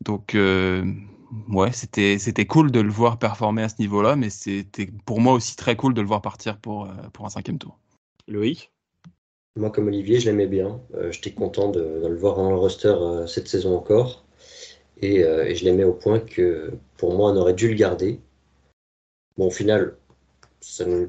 Donc, 0.00 0.34
euh, 0.34 0.84
ouais, 1.48 1.72
c'était 1.72 2.18
c'était 2.18 2.46
cool 2.46 2.70
de 2.70 2.80
le 2.80 2.90
voir 2.90 3.18
performer 3.18 3.62
à 3.62 3.68
ce 3.68 3.76
niveau-là, 3.78 4.16
mais 4.16 4.30
c'était 4.30 4.88
pour 5.04 5.20
moi 5.20 5.34
aussi 5.34 5.56
très 5.56 5.76
cool 5.76 5.94
de 5.94 6.00
le 6.00 6.06
voir 6.06 6.22
partir 6.22 6.58
pour, 6.58 6.84
euh, 6.84 6.92
pour 7.12 7.26
un 7.26 7.30
cinquième 7.30 7.58
tour. 7.58 7.78
Loïc? 8.28 8.70
Moi, 9.56 9.70
comme 9.70 9.86
Olivier, 9.86 10.18
je 10.18 10.26
l'aimais 10.26 10.46
bien. 10.46 10.80
Euh, 10.94 11.12
j'étais 11.12 11.32
content 11.32 11.70
de, 11.70 11.80
le 12.08 12.16
voir 12.16 12.36
dans 12.36 12.50
le 12.50 12.56
roster 12.56 12.88
euh, 12.88 13.26
cette 13.26 13.48
saison 13.48 13.76
encore. 13.76 14.24
Et, 15.02 15.20
je 15.20 15.64
l'aimais 15.64 15.84
au 15.84 15.92
point 15.92 16.18
que 16.18 16.72
pour 16.96 17.14
moi, 17.14 17.30
on 17.32 17.36
aurait 17.36 17.52
dû 17.52 17.68
le 17.68 17.74
garder. 17.74 18.20
Bon, 19.36 19.48
au 19.48 19.50
final, 19.50 19.96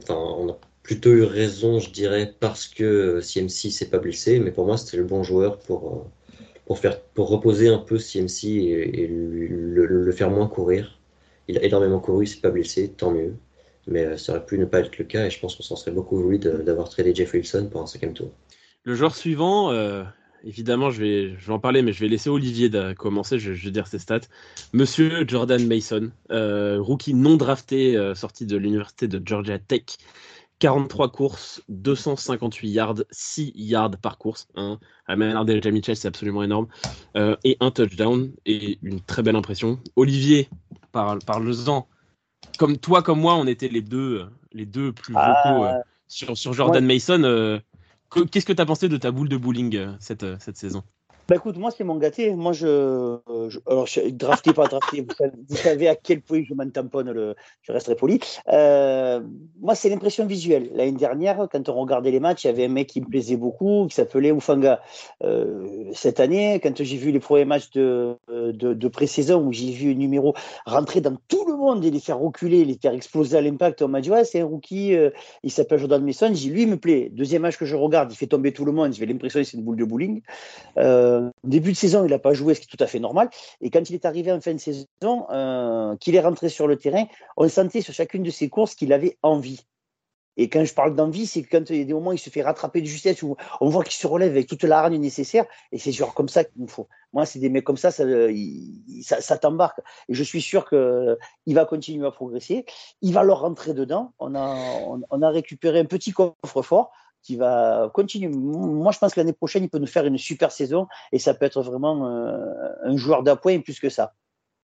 on 0.09 0.49
a 0.49 0.57
plutôt 0.84 1.11
eu 1.11 1.23
raison, 1.23 1.80
je 1.80 1.91
dirais, 1.91 2.34
parce 2.39 2.67
que 2.67 3.21
CMC 3.21 3.71
s'est 3.71 3.89
pas 3.89 3.99
blessé, 3.99 4.39
mais 4.39 4.51
pour 4.51 4.65
moi, 4.65 4.78
c'était 4.78 4.97
le 4.97 5.05
bon 5.05 5.23
joueur 5.23 5.59
pour 5.59 6.07
pour, 6.66 6.80
faire, 6.80 6.99
pour 7.01 7.30
reposer 7.30 7.70
un 7.70 7.78
peu 7.78 7.97
CMC 7.97 8.45
et, 8.45 9.07
le, 9.07 10.11
faire 10.11 10.30
moins 10.30 10.47
courir. 10.47 10.99
Il 11.47 11.57
a 11.57 11.63
énormément 11.63 11.99
couru, 11.99 12.26
il 12.26 12.28
s'est 12.28 12.41
pas 12.41 12.49
blessé, 12.49 12.89
tant 12.89 13.11
mieux. 13.11 13.36
Mais 13.88 14.03
euh, 14.05 14.18
ça 14.18 14.34
aurait 14.34 14.45
pu 14.45 14.57
ne 14.57 14.66
pas 14.66 14.80
être 14.80 14.97
le 14.97 15.05
cas 15.05 15.28
et 15.28 15.30
je 15.30 15.39
pense 15.39 15.55
qu'on 15.55 15.63
s'en 15.63 15.76
serait 15.76 15.91
beaucoup 15.91 16.18
voulu 16.18 16.39
d'avoir 16.39 16.89
tradé 16.89 17.13
Jeff 17.13 17.34
Wilson 17.34 17.70
pour 17.72 17.82
un 17.82 17.86
cinquième 17.86 18.13
tour. 18.13 18.32
Le 18.84 18.95
joueur 18.95 19.16
suivant, 19.16 19.72
euh, 19.72 20.03
évidemment, 20.43 20.89
je 20.89 21.01
vais, 21.01 21.36
je 21.38 21.51
en 21.51 21.59
parler, 21.59 21.84
mais 21.84 21.93
je 21.93 21.99
vais 21.99 22.07
laisser 22.07 22.30
Olivier 22.30 22.72
commencer. 22.97 23.38
Je, 23.38 23.51
vais 23.51 23.72
dire 23.72 23.86
ses 23.86 23.99
stats. 23.99 24.22
Monsieur 24.74 25.28
Jordan 25.28 25.68
Mason, 25.68 26.11
euh, 26.32 26.78
rookie 26.80 27.13
non 27.13 27.36
drafté, 27.36 28.13
sorti 28.16 28.47
de 28.47 28.57
l'université 28.57 29.07
de 29.07 29.22
Georgia 29.24 29.59
Tech, 29.59 29.84
43 30.60 31.12
courses, 31.12 31.62
258 31.70 32.70
yards, 32.70 33.03
6 33.12 33.51
yards 33.56 33.97
par 34.01 34.18
course. 34.18 34.47
Hein. 34.56 34.80
À 35.06 35.16
la 35.16 35.43
manière 35.43 35.74
Mitchell, 35.74 35.95
c'est 35.95 36.08
absolument 36.08 36.43
énorme. 36.43 36.68
Euh, 37.18 37.36
et 37.43 37.58
un 37.60 37.72
touchdown 37.72 38.32
et 38.45 38.80
une 38.82 39.01
très 39.01 39.22
belle 39.22 39.36
impression. 39.36 39.80
Olivier, 39.95 40.49
parle, 40.91 41.20
parle-en. 41.26 41.88
Comme 42.58 42.78
toi, 42.78 43.01
comme 43.01 43.20
moi, 43.20 43.36
on 43.36 43.47
était 43.47 43.68
les 43.68 43.82
deux, 43.82 44.26
les 44.53 44.66
deux 44.66 44.93
plus 44.93 45.14
ah. 45.18 45.43
vocaux 45.43 45.66
euh, 45.66 45.74
sur, 46.08 46.38
sur, 46.38 46.53
Jordan 46.53 46.86
Mason. 46.86 47.24
Euh, 47.24 47.60
qu'est-ce 48.32 48.45
que 48.45 48.53
tu 48.53 48.62
as 48.62 48.66
pensé 48.66 48.88
de 48.88 48.97
ta 48.97 49.12
boule 49.12 49.28
de 49.28 49.38
bowling 49.38 49.88
cette, 49.99 50.26
cette 50.41 50.58
saison? 50.58 50.84
Bah 51.28 51.36
écoute, 51.36 51.57
moi 51.57 51.71
c'est 51.71 51.84
mon 51.84 51.95
gâté. 51.95 52.34
Moi 52.36 52.53
je, 52.53 53.17
alors 53.67 53.88
je, 53.88 54.09
drafté 54.09 54.53
pas 54.53 54.67
drafté, 54.67 55.01
vous 55.49 55.55
savez, 55.55 55.88
à 55.88 55.95
quel 55.95 56.21
point 56.21 56.43
je 56.47 56.53
m'en 56.53 56.69
tamponne 56.69 57.11
le, 57.11 57.36
je 57.63 57.71
resterai 57.71 57.95
poli. 57.95 58.19
Euh, 58.49 59.21
moi 59.59 59.73
c'est 59.73 59.89
l'impression 59.89 60.26
visuelle. 60.28 60.69
L'année 60.73 60.91
dernière, 60.91 61.47
quand 61.51 61.67
on 61.69 61.73
regardait 61.73 62.11
les 62.11 62.19
matchs, 62.19 62.43
il 62.43 62.47
y 62.47 62.49
avait 62.51 62.65
un 62.65 62.69
mec 62.69 62.88
qui 62.88 63.01
me 63.01 63.07
plaisait 63.07 63.38
beaucoup, 63.38 63.88
qui 63.89 63.95
s'appelait 63.95 64.30
Ufanga. 64.30 64.82
Euh, 65.23 65.89
cette 65.93 66.19
année, 66.19 66.59
quand 66.61 66.84
j'ai 66.84 66.97
vu 66.97 67.11
les 67.11 67.19
premiers 67.19 67.45
matchs 67.45 67.71
de 67.71 68.15
de, 68.28 68.73
de, 68.73 68.88
pré-saison 68.88 69.47
où 69.47 69.51
j'ai 69.51 69.71
vu 69.71 69.91
un 69.91 69.95
numéro 69.95 70.36
rentrer 70.65 71.01
dans 71.01 71.17
tout 71.28 71.45
le 71.47 71.55
monde 71.55 71.84
et 71.86 71.91
les 71.91 71.99
faire 71.99 72.19
reculer, 72.19 72.65
les 72.65 72.78
faire 72.78 72.93
exploser 72.93 73.38
à 73.38 73.41
l'impact. 73.41 73.82
On 73.82 73.88
m'a 73.88 74.01
dit, 74.01 74.11
c'est 74.26 74.41
un 74.41 74.45
rookie, 74.45 74.95
euh, 74.95 75.09
il 75.43 75.51
s'appelle 75.51 75.80
Jordan 75.80 76.03
Mason. 76.03 76.32
J'ai 76.34 76.49
lui, 76.49 76.63
il 76.63 76.69
me 76.69 76.78
plaît. 76.78 77.09
Deuxième 77.11 77.41
match 77.41 77.57
que 77.57 77.65
je 77.65 77.76
regarde, 77.76 78.11
il 78.11 78.15
fait 78.15 78.28
tomber 78.28 78.53
tout 78.53 78.65
le 78.65 78.71
monde. 78.71 78.93
J'ai 78.93 79.05
l'impression 79.05 79.39
que 79.39 79.45
c'est 79.45 79.57
une 79.57 79.63
boule 79.63 79.78
de 79.78 79.86
bowling. 79.86 80.21
Début 81.43 81.72
de 81.72 81.78
saison, 81.78 82.05
il 82.05 82.11
n'a 82.11 82.20
pas 82.20 82.34
joué, 82.34 82.53
ce 82.53 82.61
qui 82.61 82.68
est 82.72 82.78
tout 82.78 82.84
à 82.84 82.88
fait 82.88 82.99
normal. 82.99 83.30
Et 83.61 83.70
quand 83.70 83.89
il 83.89 83.95
est 83.95 84.05
arrivé 84.05 84.32
en 84.32 84.41
fin 84.41 84.53
de 84.53 84.59
saison, 84.59 84.86
euh, 85.32 85.95
qu'il 85.97 86.16
est 86.16 86.22
rentré 86.22 86.49
sur 86.49 86.68
le 86.68 86.78
terrain, 86.78 87.05
on 87.38 87.47
sentait 87.49 87.82
sur 87.82 87.93
chacune 87.93 88.24
de 88.24 88.32
ses 88.32 88.49
courses 88.49 88.76
qu'il 88.76 88.93
avait 88.93 89.18
envie. 89.24 89.61
Et 90.38 90.49
quand 90.49 90.66
je 90.66 90.74
parle 90.74 90.95
d'envie, 90.95 91.28
c'est 91.28 91.43
quand 91.43 91.70
il 91.70 91.78
y 91.78 91.82
a 91.82 91.86
des 91.86 91.93
moments 91.93 92.09
où 92.09 92.13
il 92.13 92.20
se 92.20 92.30
fait 92.30 92.41
rattraper 92.41 92.82
de 92.82 92.86
justesse, 92.86 93.24
où 93.24 93.36
on 93.61 93.70
voit 93.70 93.84
qu'il 93.84 93.93
se 93.93 94.07
relève 94.07 94.32
avec 94.32 94.47
toute 94.47 94.63
la 94.63 94.89
nécessaire, 94.89 95.45
et 95.72 95.80
c'est 95.80 95.91
genre 95.91 96.13
comme 96.13 96.30
ça 96.30 96.43
qu'il 96.43 96.61
me 96.61 96.68
faut. 96.68 96.88
Moi, 97.13 97.26
c'est 97.26 97.39
des 97.39 97.49
mecs 97.49 97.63
comme 97.63 97.78
ça, 97.78 97.91
ça, 97.91 99.38
t'embarque. 99.38 99.80
Et 100.09 100.13
je 100.13 100.24
suis 100.24 100.41
sûr 100.41 100.68
qu'il 100.68 101.55
va 101.55 101.66
continuer 101.66 102.05
à 102.05 102.11
progresser. 102.11 102.66
Il 103.01 103.13
va 103.13 103.24
leur 103.24 103.39
rentrer 103.39 103.74
dedans. 103.74 104.11
On, 104.20 104.36
a 104.36 105.30
récupéré 105.30 105.80
un 105.80 105.86
petit 105.86 106.11
coffre-fort 106.11 106.91
qui 107.26 107.36
va 107.36 107.89
continuer. 107.93 108.28
Moi, 108.30 108.91
je 108.91 108.99
pense 108.99 109.13
que 109.13 109.19
l'année 109.19 109.34
prochaine, 109.34 109.63
il 109.63 109.69
peut 109.69 109.80
nous 109.80 109.88
faire 109.88 110.05
une 110.05 110.17
super 110.17 110.51
saison, 110.51 110.88
et 111.11 111.19
ça 111.19 111.34
peut 111.34 111.45
être 111.45 111.61
vraiment 111.63 112.07
euh, 112.07 112.38
un 112.84 112.95
joueur 112.95 113.23
d'appoint 113.23 113.59
plus 113.59 113.80
que 113.80 113.89
ça. 113.89 114.13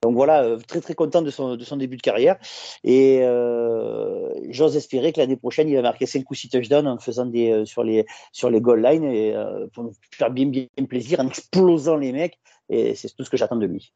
Donc 0.01 0.15
voilà, 0.15 0.43
euh, 0.43 0.57
très 0.67 0.81
très 0.81 0.95
content 0.95 1.21
de 1.21 1.29
son, 1.29 1.55
de 1.55 1.63
son 1.63 1.77
début 1.77 1.97
de 1.97 2.01
carrière. 2.01 2.37
Et 2.83 3.19
euh, 3.21 4.29
j'ose 4.49 4.75
espérer 4.75 5.13
que 5.13 5.19
l'année 5.19 5.37
prochaine, 5.37 5.69
il 5.69 5.75
va 5.75 5.83
marquer 5.83 6.07
5 6.07 6.29
ou 6.29 6.33
6 6.33 6.49
touchdowns 6.49 6.87
en 6.87 6.97
faisant 6.97 7.25
des, 7.25 7.65
sur, 7.65 7.83
les, 7.83 8.05
sur 8.31 8.49
les 8.49 8.61
goal 8.61 8.81
lines 8.81 9.69
pour 9.73 9.83
nous 9.83 9.93
faire 10.11 10.31
bien, 10.31 10.47
bien 10.47 10.67
plaisir, 10.89 11.19
en 11.19 11.27
explosant 11.27 11.97
les 11.97 12.11
mecs. 12.11 12.39
Et 12.69 12.95
c'est 12.95 13.09
tout 13.15 13.23
ce 13.23 13.29
que 13.29 13.37
j'attends 13.37 13.55
de 13.55 13.65
lui. 13.65 13.93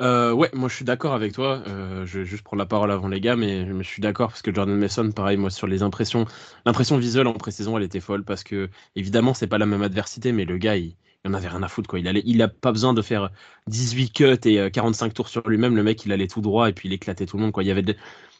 Ouais, 0.00 0.50
moi 0.52 0.68
je 0.68 0.74
suis 0.74 0.84
d'accord 0.84 1.14
avec 1.14 1.32
toi. 1.32 1.62
je 1.66 2.18
vais 2.18 2.24
juste 2.24 2.42
prendre 2.42 2.60
la 2.60 2.66
parole 2.66 2.90
avant 2.90 3.08
les 3.08 3.20
gars, 3.20 3.36
mais 3.36 3.66
je 3.66 3.88
suis 3.88 4.02
d'accord 4.02 4.28
parce 4.28 4.42
que 4.42 4.54
Jordan 4.54 4.76
Mason, 4.76 5.10
pareil, 5.12 5.36
moi 5.36 5.50
sur 5.50 5.66
les 5.66 5.82
impressions, 5.82 6.26
l'impression 6.64 6.98
visuelle 6.98 7.26
en 7.26 7.34
pré-saison, 7.34 7.76
elle 7.76 7.84
était 7.84 8.00
folle 8.00 8.24
parce 8.24 8.44
que 8.44 8.68
évidemment 8.94 9.34
c'est 9.34 9.46
pas 9.46 9.58
la 9.58 9.66
même 9.66 9.82
adversité, 9.82 10.32
mais 10.32 10.44
le 10.44 10.58
gars 10.58 10.76
il, 10.76 10.96
il 11.26 11.30
en 11.30 11.34
avait 11.34 11.48
rien 11.48 11.62
à 11.62 11.68
foutre 11.68 11.88
quoi. 11.88 11.98
Il 11.98 12.08
allait, 12.08 12.22
il 12.24 12.40
a 12.42 12.48
pas 12.48 12.72
besoin 12.72 12.94
de 12.94 13.02
faire 13.02 13.30
18 13.66 14.12
cuts 14.12 14.48
et 14.48 14.70
45 14.70 15.06
euh, 15.06 15.10
tours 15.10 15.28
sur 15.28 15.48
lui-même. 15.48 15.76
Le 15.76 15.82
mec, 15.82 16.04
il 16.04 16.12
allait 16.12 16.28
tout 16.28 16.40
droit 16.40 16.68
et 16.68 16.72
puis 16.72 16.88
il 16.88 16.92
éclatait 16.92 17.26
tout 17.26 17.36
le 17.36 17.42
monde 17.42 17.52
quoi. 17.52 17.64
Il 17.64 17.66
y 17.66 17.70
avait 17.70 17.84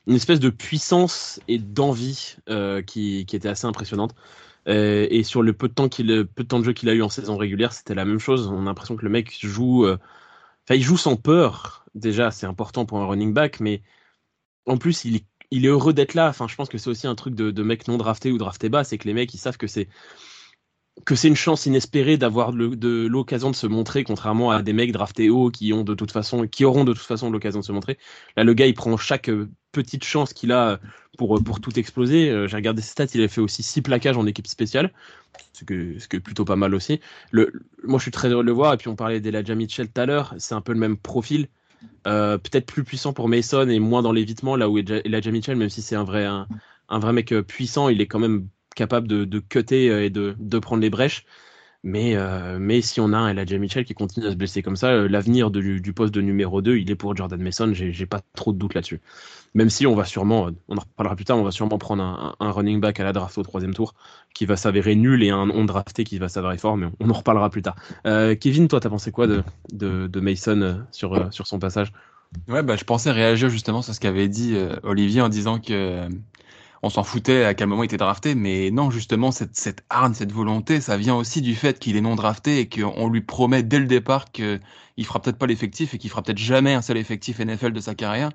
une 0.06 0.14
espèce 0.14 0.40
de 0.40 0.50
puissance 0.50 1.40
et 1.48 1.58
d'envie 1.58 2.36
euh, 2.48 2.82
qui, 2.82 3.26
qui, 3.26 3.36
était 3.36 3.48
assez 3.48 3.66
impressionnante. 3.66 4.14
Euh, 4.68 5.06
et 5.10 5.22
sur 5.22 5.42
le 5.42 5.52
peu 5.52 5.68
de 5.68 5.74
temps 5.74 5.88
qu'il, 5.88 6.26
peu 6.26 6.42
de 6.42 6.48
temps 6.48 6.58
de 6.58 6.64
jeu 6.64 6.72
qu'il 6.72 6.88
a 6.88 6.94
eu 6.94 7.02
en 7.02 7.08
saison 7.08 7.36
régulière, 7.36 7.72
c'était 7.72 7.94
la 7.94 8.04
même 8.04 8.18
chose. 8.18 8.48
On 8.48 8.62
a 8.62 8.64
l'impression 8.64 8.96
que 8.96 9.04
le 9.04 9.10
mec 9.10 9.36
joue, 9.40 9.86
enfin 10.66 10.74
il 10.76 10.82
joue 10.82 10.96
sans 10.96 11.16
peur. 11.16 11.84
Déjà, 11.94 12.30
c'est 12.30 12.46
important 12.46 12.84
pour 12.86 12.98
un 12.98 13.06
running 13.06 13.32
back, 13.32 13.60
mais 13.60 13.82
en 14.66 14.78
plus 14.78 15.04
il 15.04 15.16
est 15.16 15.68
heureux 15.68 15.92
d'être 15.94 16.14
là. 16.14 16.28
Enfin, 16.28 16.48
je 16.48 16.56
pense 16.56 16.68
que 16.68 16.78
c'est 16.78 16.90
aussi 16.90 17.06
un 17.06 17.14
truc 17.14 17.34
de, 17.34 17.50
de 17.50 17.62
mec 17.62 17.88
non 17.88 17.96
drafté 17.98 18.32
ou 18.32 18.38
drafté 18.38 18.68
bas, 18.68 18.84
c'est 18.84 18.98
que 18.98 19.06
les 19.08 19.14
mecs 19.14 19.32
ils 19.34 19.38
savent 19.38 19.56
que 19.58 19.66
c'est 19.68 19.88
que 21.04 21.14
c'est 21.14 21.28
une 21.28 21.36
chance 21.36 21.66
inespérée 21.66 22.16
d'avoir 22.16 22.52
de 22.52 23.06
l'occasion 23.06 23.50
de 23.50 23.56
se 23.56 23.66
montrer, 23.66 24.02
contrairement 24.02 24.50
à 24.50 24.62
des 24.62 24.72
mecs 24.72 24.92
draftés 24.92 25.28
haut 25.28 25.50
qui 25.50 25.72
ont 25.72 25.84
de 25.84 25.94
toute 25.94 26.10
façon, 26.10 26.46
qui 26.46 26.64
auront 26.64 26.84
de 26.84 26.92
toute 26.92 27.02
façon 27.02 27.30
l'occasion 27.30 27.60
de 27.60 27.64
se 27.64 27.72
montrer. 27.72 27.98
Là, 28.36 28.44
le 28.44 28.54
gars, 28.54 28.66
il 28.66 28.74
prend 28.74 28.96
chaque 28.96 29.28
euh, 29.28 29.48
petite 29.72 30.04
chance 30.04 30.32
qu'il 30.32 30.52
a 30.52 30.80
pour, 31.18 31.36
euh, 31.36 31.40
pour 31.40 31.60
tout 31.60 31.78
exploser. 31.78 32.30
Euh, 32.30 32.48
j'ai 32.48 32.56
regardé 32.56 32.80
ses 32.80 32.90
stats, 32.90 33.06
il 33.14 33.22
a 33.22 33.28
fait 33.28 33.42
aussi 33.42 33.62
six 33.62 33.82
plaquages 33.82 34.16
en 34.16 34.26
équipe 34.26 34.46
spéciale, 34.46 34.90
ce 35.52 35.64
que, 35.64 35.98
ce 35.98 36.08
que 36.08 36.16
plutôt 36.16 36.46
pas 36.46 36.56
mal 36.56 36.74
aussi. 36.74 37.00
Le, 37.30 37.52
moi, 37.84 37.98
je 37.98 38.04
suis 38.04 38.10
très 38.10 38.30
heureux 38.30 38.42
de 38.42 38.48
le 38.48 38.52
voir. 38.52 38.72
Et 38.72 38.76
puis, 38.78 38.88
on 38.88 38.96
parlait 38.96 39.20
d'Elijah 39.20 39.54
Mitchell 39.54 39.88
tout 39.88 40.00
à 40.00 40.06
l'heure. 40.06 40.34
C'est 40.38 40.54
un 40.54 40.62
peu 40.62 40.72
le 40.72 40.78
même 40.78 40.96
profil. 40.96 41.48
Peut-être 42.04 42.66
plus 42.66 42.84
puissant 42.84 43.12
pour 43.12 43.28
Mason 43.28 43.68
et 43.68 43.78
moins 43.80 44.00
dans 44.00 44.12
l'évitement, 44.12 44.56
là 44.56 44.68
où 44.70 44.78
Elijah 44.78 45.30
Mitchell, 45.30 45.56
même 45.56 45.68
si 45.68 45.82
c'est 45.82 45.94
un 45.94 46.04
vrai, 46.04 46.24
un, 46.24 46.48
un 46.88 46.98
vrai 46.98 47.12
mec 47.12 47.34
puissant, 47.42 47.88
il 47.88 48.00
est 48.00 48.06
quand 48.06 48.18
même 48.18 48.48
capable 48.76 49.08
de, 49.08 49.24
de 49.24 49.40
cutter 49.40 49.90
euh, 49.90 50.04
et 50.04 50.10
de, 50.10 50.36
de, 50.38 50.58
prendre 50.60 50.80
les 50.80 50.90
brèches. 50.90 51.24
Mais, 51.82 52.16
euh, 52.16 52.58
mais 52.60 52.80
si 52.80 53.00
on 53.00 53.12
a 53.12 53.16
un 53.16 53.28
Elijah 53.28 53.58
Mitchell 53.58 53.84
qui 53.84 53.94
continue 53.94 54.26
à 54.26 54.30
se 54.30 54.36
blesser 54.36 54.62
comme 54.62 54.76
ça, 54.76 54.88
euh, 54.88 55.08
l'avenir 55.08 55.50
du, 55.50 55.80
du, 55.80 55.92
poste 55.92 56.12
de 56.12 56.20
numéro 56.20 56.60
2, 56.60 56.78
il 56.78 56.90
est 56.90 56.96
pour 56.96 57.16
Jordan 57.16 57.40
Mason. 57.40 57.72
J'ai 57.72 58.06
pas 58.06 58.20
trop 58.34 58.52
de 58.52 58.58
doute 58.58 58.74
là-dessus. 58.74 59.00
Même 59.54 59.70
si 59.70 59.86
on 59.86 59.94
va 59.94 60.04
sûrement, 60.04 60.50
on 60.68 60.76
en 60.76 60.80
reparlera 60.80 61.16
plus 61.16 61.24
tard, 61.24 61.38
on 61.38 61.44
va 61.44 61.50
sûrement 61.50 61.78
prendre 61.78 62.02
un, 62.02 62.34
un 62.38 62.50
running 62.50 62.80
back 62.80 63.00
à 63.00 63.04
la 63.04 63.12
draft 63.12 63.38
au 63.38 63.42
troisième 63.42 63.72
tour 63.72 63.94
qui 64.34 64.46
va 64.46 64.56
s'avérer 64.56 64.96
nul 64.96 65.22
et 65.22 65.30
un 65.30 65.48
on 65.48 65.64
drafté 65.64 66.04
qui 66.04 66.18
va 66.18 66.28
s'avérer 66.28 66.58
fort, 66.58 66.76
mais 66.76 66.88
on 67.00 67.08
en 67.08 67.14
reparlera 67.14 67.48
plus 67.48 67.62
tard. 67.62 67.76
Kevin, 68.04 68.68
toi, 68.68 68.80
t'as 68.80 68.90
pensé 68.90 69.12
quoi 69.12 69.26
de, 69.26 69.42
de, 69.72 70.08
de 70.08 70.20
Mason 70.20 70.84
sur, 70.90 71.32
sur 71.32 71.46
son 71.46 71.58
passage? 71.58 71.90
Ouais, 72.48 72.62
bah, 72.62 72.76
je 72.76 72.84
pensais 72.84 73.12
réagir 73.12 73.48
justement 73.48 73.80
sur 73.80 73.94
ce 73.94 74.00
qu'avait 74.00 74.28
dit 74.28 74.56
Olivier 74.82 75.22
en 75.22 75.30
disant 75.30 75.58
que 75.58 76.06
on 76.82 76.90
s'en 76.90 77.02
foutait 77.04 77.44
à 77.44 77.54
quel 77.54 77.68
moment 77.68 77.82
il 77.82 77.86
était 77.86 77.96
drafté, 77.96 78.34
mais 78.34 78.70
non, 78.70 78.90
justement, 78.90 79.32
cette, 79.32 79.56
cette 79.56 79.84
harne, 79.90 80.14
cette 80.14 80.32
volonté, 80.32 80.80
ça 80.80 80.96
vient 80.96 81.14
aussi 81.16 81.40
du 81.42 81.54
fait 81.54 81.78
qu'il 81.78 81.96
est 81.96 82.00
non 82.00 82.14
drafté 82.14 82.60
et 82.60 82.68
qu'on 82.68 83.08
lui 83.08 83.22
promet 83.22 83.62
dès 83.62 83.78
le 83.78 83.86
départ 83.86 84.30
qu'il 84.30 84.60
fera 85.04 85.20
peut-être 85.20 85.38
pas 85.38 85.46
l'effectif 85.46 85.94
et 85.94 85.98
qu'il 85.98 86.10
fera 86.10 86.22
peut-être 86.22 86.38
jamais 86.38 86.74
un 86.74 86.82
seul 86.82 86.96
effectif 86.98 87.38
NFL 87.40 87.72
de 87.72 87.80
sa 87.80 87.94
carrière. 87.94 88.30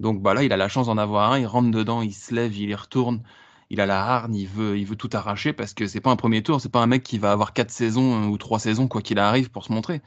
Donc 0.00 0.20
bah 0.22 0.34
là, 0.34 0.42
il 0.42 0.52
a 0.52 0.56
la 0.56 0.68
chance 0.68 0.86
d'en 0.86 0.98
avoir 0.98 1.32
un, 1.32 1.38
il 1.38 1.46
rentre 1.46 1.70
dedans, 1.70 2.02
il 2.02 2.12
se 2.12 2.34
lève, 2.34 2.56
il 2.56 2.68
y 2.68 2.74
retourne, 2.74 3.22
il 3.70 3.80
a 3.80 3.86
la 3.86 4.02
harne, 4.02 4.34
il 4.34 4.46
veut, 4.48 4.78
il 4.78 4.84
veut 4.86 4.96
tout 4.96 5.10
arracher 5.12 5.52
parce 5.52 5.74
que 5.74 5.86
c'est 5.86 6.00
pas 6.00 6.10
un 6.10 6.16
premier 6.16 6.42
tour, 6.42 6.60
c'est 6.60 6.70
pas 6.70 6.80
un 6.82 6.86
mec 6.86 7.02
qui 7.02 7.18
va 7.18 7.32
avoir 7.32 7.52
quatre 7.52 7.70
saisons 7.70 8.24
euh, 8.24 8.26
ou 8.26 8.38
trois 8.38 8.58
saisons 8.58 8.88
quoi 8.88 9.02
qu'il 9.02 9.18
arrive 9.18 9.50
pour 9.50 9.64
se 9.64 9.72
montrer. 9.72 10.02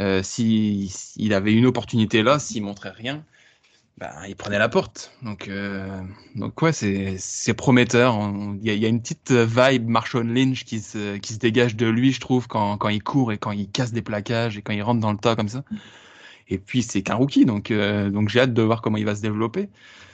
Euh, 0.00 0.22
s'il 0.22 1.34
avait 1.34 1.52
une 1.54 1.66
opportunité 1.66 2.22
là, 2.22 2.38
s'il 2.38 2.62
montrait 2.62 2.90
rien, 2.90 3.24
bah, 3.98 4.12
il 4.28 4.36
prenait 4.36 4.58
la 4.58 4.68
porte. 4.68 5.12
Donc, 5.22 5.48
euh, 5.48 6.00
donc 6.34 6.60
ouais, 6.62 6.72
c'est 6.72 7.54
prometteur. 7.54 8.18
Il 8.62 8.72
y, 8.72 8.84
a 8.84 8.88
une 8.88 9.00
petite 9.00 9.32
vibe 9.32 9.88
Marshawn 9.88 10.32
Lynch 10.32 10.64
qui 10.64 10.80
se, 10.80 11.18
qui 11.18 11.34
se 11.34 11.38
dégage 11.38 11.76
de 11.76 11.86
lui, 11.86 12.12
je 12.12 12.20
trouve, 12.20 12.48
quand, 12.48 12.76
quand 12.78 12.88
il 12.88 13.02
court 13.02 13.32
et 13.32 13.38
quand 13.38 13.52
il 13.52 13.70
casse 13.70 13.92
des 13.92 14.02
plaquages 14.02 14.58
et 14.58 14.62
quand 14.62 14.72
il 14.72 14.82
rentre 14.82 15.00
dans 15.00 15.12
le 15.12 15.18
tas 15.18 15.36
comme 15.36 15.48
ça. 15.48 15.62
Et 16.48 16.58
puis, 16.58 16.82
c'est 16.82 17.02
qu'un 17.02 17.14
rookie, 17.14 17.44
donc, 17.44 17.70
euh, 17.70 18.10
donc 18.10 18.28
j'ai 18.28 18.40
hâte 18.40 18.54
de 18.54 18.62
voir 18.62 18.82
comment 18.82 18.96
il 18.96 19.04
va 19.04 19.14
se 19.14 19.22
développer. 19.22 19.68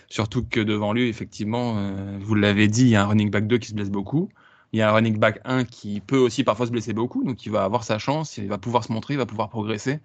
Surtout 0.09 0.45
que 0.45 0.61
devant 0.61 0.93
lui, 0.93 1.09
effectivement, 1.09 1.75
euh, 1.79 2.19
vous 2.21 2.35
l'avez 2.35 2.69
dit, 2.69 2.83
il 2.83 2.89
y 2.89 2.97
a 2.97 3.03
un 3.03 3.07
running 3.07 3.31
back 3.31 3.47
2 3.47 3.59
qui 3.59 3.69
se 3.69 3.75
blesse 3.75 3.91
beaucoup. 3.91 4.29
Il 4.73 4.79
y 4.79 4.83
a 4.83 4.91
un 4.91 4.93
running 4.93 5.19
back 5.19 5.41
1 5.45 5.65
qui 5.65 6.01
peut 6.01 6.19
aussi 6.19 6.45
parfois 6.45 6.67
se 6.67 6.73
blesser 6.73 6.93
beaucoup, 6.93 7.25
donc 7.25 7.47
il 7.47 7.53
va 7.53 7.65
avoir 7.65 7.85
sa 7.85 7.99
chance, 7.99 8.37
il 8.37 8.49
va 8.49 8.59
pouvoir 8.59 8.85
se 8.85 8.93
montrer, 8.93 9.15
il 9.15 9.17
va 9.17 9.27
pouvoir 9.27 9.49
progresser. 9.49 10.01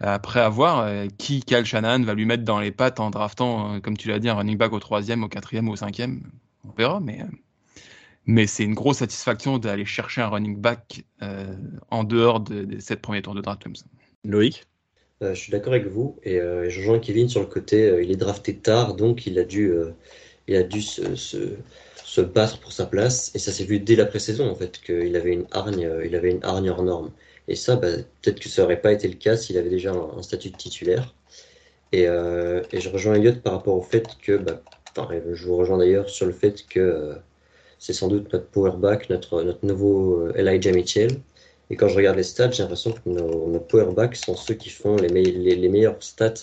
Après 0.00 0.40
avoir 0.40 0.80
euh, 0.80 1.06
qui 1.18 1.42
Cal 1.42 1.64
Shannon 1.64 2.04
va 2.04 2.14
lui 2.14 2.24
mettre 2.24 2.44
dans 2.44 2.60
les 2.60 2.70
pattes 2.70 3.00
en 3.00 3.10
draftant, 3.10 3.74
euh, 3.74 3.80
comme 3.80 3.96
tu 3.96 4.08
l'as 4.08 4.20
dit, 4.20 4.28
un 4.28 4.34
running 4.34 4.56
back 4.56 4.72
au 4.72 4.78
troisième, 4.78 5.24
au 5.24 5.28
quatrième 5.28 5.68
ou 5.68 5.72
au 5.72 5.76
cinquième, 5.76 6.22
on 6.64 6.70
verra. 6.70 7.00
Mais, 7.00 7.20
euh, 7.20 7.26
mais 8.24 8.46
c'est 8.46 8.62
une 8.62 8.74
grosse 8.74 8.98
satisfaction 8.98 9.58
d'aller 9.58 9.84
chercher 9.84 10.20
un 10.20 10.28
running 10.28 10.56
back 10.56 11.04
en 11.90 12.04
dehors 12.04 12.40
de, 12.40 12.78
cette 12.78 13.00
première 13.00 13.22
tour 13.22 13.34
de 13.34 13.40
draft 13.40 13.62
comme 13.62 13.74
ça. 13.74 13.86
Loïc? 14.24 14.66
Je 15.20 15.34
suis 15.34 15.50
d'accord 15.50 15.72
avec 15.72 15.88
vous 15.88 16.16
et 16.22 16.36
je 16.36 16.78
rejoins 16.78 17.00
Kevin 17.00 17.28
sur 17.28 17.40
le 17.40 17.46
côté, 17.46 17.98
il 18.02 18.12
est 18.12 18.16
drafté 18.16 18.54
tard, 18.54 18.94
donc 18.94 19.26
il 19.26 19.36
a 19.38 19.44
dû, 19.44 19.72
il 20.46 20.54
a 20.54 20.62
dû 20.62 20.80
se, 20.80 21.16
se, 21.16 22.20
battre 22.20 22.60
pour 22.60 22.70
sa 22.70 22.86
place 22.86 23.32
et 23.34 23.40
ça 23.40 23.50
s'est 23.50 23.64
vu 23.64 23.80
dès 23.80 23.96
la 23.96 24.04
pré-saison 24.04 24.48
en 24.48 24.54
fait 24.54 24.80
qu'il 24.80 25.16
avait 25.16 25.32
une 25.32 25.46
hargne, 25.50 25.90
il 26.04 26.14
avait 26.14 26.30
une 26.30 26.44
hargne 26.44 26.70
hors 26.70 26.82
norme. 26.84 27.10
Et 27.48 27.56
ça, 27.56 27.76
bah, 27.76 27.88
peut-être 28.22 28.40
que 28.40 28.48
ça 28.48 28.62
n'aurait 28.62 28.80
pas 28.80 28.92
été 28.92 29.08
le 29.08 29.14
cas 29.14 29.36
s'il 29.36 29.56
avait 29.58 29.70
déjà 29.70 29.92
un, 29.92 30.22
statut 30.22 30.50
de 30.50 30.56
titulaire. 30.56 31.14
Et, 31.92 32.06
euh, 32.06 32.62
je 32.72 32.88
rejoins 32.90 33.14
Elliot 33.14 33.40
par 33.42 33.54
rapport 33.54 33.76
au 33.76 33.82
fait 33.82 34.06
que, 34.22 34.36
bah, 34.36 34.62
je 35.32 35.46
vous 35.46 35.56
rejoins 35.56 35.78
d'ailleurs 35.78 36.08
sur 36.10 36.26
le 36.26 36.32
fait 36.32 36.66
que 36.68 36.80
euh, 36.80 37.14
c'est 37.78 37.92
sans 37.92 38.08
doute 38.08 38.32
notre 38.32 38.46
powerback, 38.46 39.08
notre, 39.10 39.42
notre 39.42 39.64
nouveau 39.64 40.26
euh, 40.26 40.32
Elijah 40.36 40.72
Mitchell. 40.72 41.20
Et 41.70 41.76
quand 41.76 41.88
je 41.88 41.96
regarde 41.96 42.16
les 42.16 42.22
stats, 42.22 42.50
j'ai 42.50 42.62
l'impression 42.62 42.92
que 42.92 43.08
nos, 43.08 43.48
nos 43.48 43.60
powerbacks 43.60 44.16
sont 44.16 44.36
ceux 44.36 44.54
qui 44.54 44.70
font 44.70 44.96
les, 44.96 45.08
les, 45.08 45.68
meilleurs 45.68 46.02
stats 46.02 46.34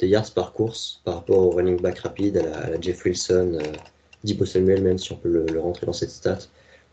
de 0.00 0.06
yards 0.06 0.32
par 0.34 0.52
course 0.52 1.00
par 1.04 1.16
rapport 1.16 1.38
au 1.38 1.50
running 1.50 1.80
back 1.80 2.00
rapide, 2.00 2.38
à 2.38 2.70
la, 2.70 2.80
Jeff 2.80 3.04
Wilson, 3.04 3.58
euh, 3.60 4.44
Samuel, 4.44 4.82
même 4.82 4.98
si 4.98 5.12
on 5.12 5.16
peut 5.16 5.28
le, 5.28 5.60
rentrer 5.60 5.86
dans 5.86 5.92
cette 5.92 6.10
stat, 6.10 6.38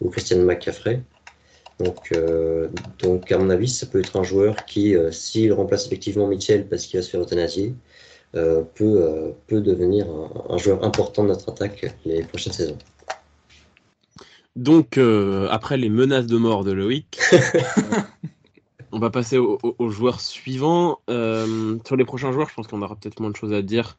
ou 0.01 0.09
Christian 0.09 0.39
McCaffrey. 0.39 1.01
Donc, 1.79 2.11
euh, 2.11 2.67
donc, 3.01 3.31
à 3.31 3.37
mon 3.37 3.49
avis, 3.49 3.69
ça 3.69 3.85
peut 3.85 3.99
être 3.99 4.17
un 4.17 4.23
joueur 4.23 4.65
qui, 4.65 4.95
euh, 4.95 5.11
s'il 5.11 5.53
remplace 5.53 5.85
effectivement 5.85 6.27
Mitchell 6.27 6.67
parce 6.67 6.85
qu'il 6.85 6.99
va 6.99 7.05
se 7.05 7.09
faire 7.09 7.21
euthanasier, 7.21 7.73
euh, 8.35 8.61
peut, 8.75 9.33
peut 9.47 9.61
devenir 9.61 10.05
un, 10.49 10.57
joueur 10.57 10.83
important 10.83 11.23
de 11.23 11.29
notre 11.29 11.49
attaque 11.49 11.95
les 12.05 12.23
prochaines 12.23 12.53
saisons. 12.53 12.77
Donc, 14.55 14.99
après 15.49 15.77
les 15.77 15.89
menaces 15.89 16.27
de 16.27 16.37
mort 16.37 16.63
de 16.63 16.73
Loïc, 16.73 17.19
on 18.91 18.99
va 18.99 19.09
passer 19.09 19.37
aux 19.37 19.89
joueurs 19.89 20.19
suivants. 20.19 20.99
sur 21.07 21.95
les 21.95 22.05
prochains 22.05 22.33
joueurs, 22.33 22.49
je 22.49 22.55
pense 22.55 22.67
qu'on 22.67 22.81
aura 22.81 22.95
peut-être 22.95 23.21
moins 23.21 23.31
de 23.31 23.37
choses 23.37 23.53
à 23.53 23.61
dire. 23.61 23.97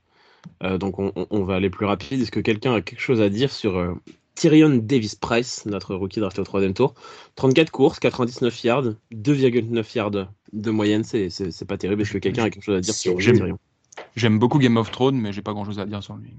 donc, 0.62 0.98
on, 0.98 1.12
on, 1.30 1.44
va 1.44 1.54
aller 1.54 1.70
plus 1.70 1.86
rapide. 1.86 2.20
Est-ce 2.20 2.30
que 2.30 2.40
quelqu'un 2.40 2.74
a 2.74 2.82
quelque 2.82 3.00
chose 3.00 3.22
à 3.22 3.30
dire 3.30 3.50
sur 3.50 3.96
Tyrion 4.40 4.70
Davis 4.70 5.16
Price, 5.16 5.66
notre 5.66 5.94
rookie 5.94 6.18
drafté 6.18 6.40
au 6.40 6.44
troisième 6.44 6.72
tour. 6.72 6.94
34 7.36 7.70
courses, 7.70 8.00
99 8.00 8.64
yards, 8.64 8.94
2,9 9.12 9.96
yards 9.96 10.28
de 10.54 10.70
moyenne, 10.70 11.04
c'est 11.04 11.64
pas 11.68 11.76
terrible. 11.76 12.00
Est-ce 12.00 12.14
que 12.14 12.18
quelqu'un 12.18 12.44
a 12.44 12.50
quelque 12.50 12.62
chose 12.62 12.78
à 12.78 12.80
dire 12.80 12.94
sur 12.94 13.18
Tyrion? 13.18 13.58
J'aime 14.16 14.38
beaucoup 14.38 14.58
Game 14.58 14.78
of 14.78 14.90
Thrones, 14.90 15.20
mais 15.20 15.34
j'ai 15.34 15.42
pas 15.42 15.52
grand 15.52 15.66
chose 15.66 15.78
à 15.78 15.84
dire 15.84 16.02
sur 16.02 16.16
lui. 16.16 16.32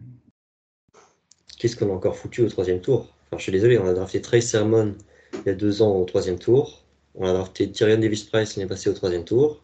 Qu'est-ce 1.59 1.75
qu'on 1.75 1.91
a 1.91 1.93
encore 1.93 2.17
foutu 2.17 2.41
au 2.41 2.49
troisième 2.49 2.81
tour? 2.81 3.01
Enfin, 3.27 3.37
Je 3.37 3.43
suis 3.43 3.51
désolé, 3.51 3.77
on 3.77 3.85
a 3.85 3.93
drafté 3.93 4.19
Trey 4.19 4.41
Sermon 4.41 4.95
il 5.33 5.43
y 5.45 5.49
a 5.51 5.53
deux 5.53 5.83
ans 5.83 5.95
au 5.95 6.05
troisième 6.05 6.39
tour. 6.39 6.83
On 7.13 7.27
a 7.27 7.33
drafté 7.33 7.69
Tyrion 7.69 7.99
Davis 7.99 8.23
Price 8.23 8.57
l'année 8.57 8.67
passée 8.67 8.89
au 8.89 8.93
troisième 8.93 9.25
tour. 9.25 9.61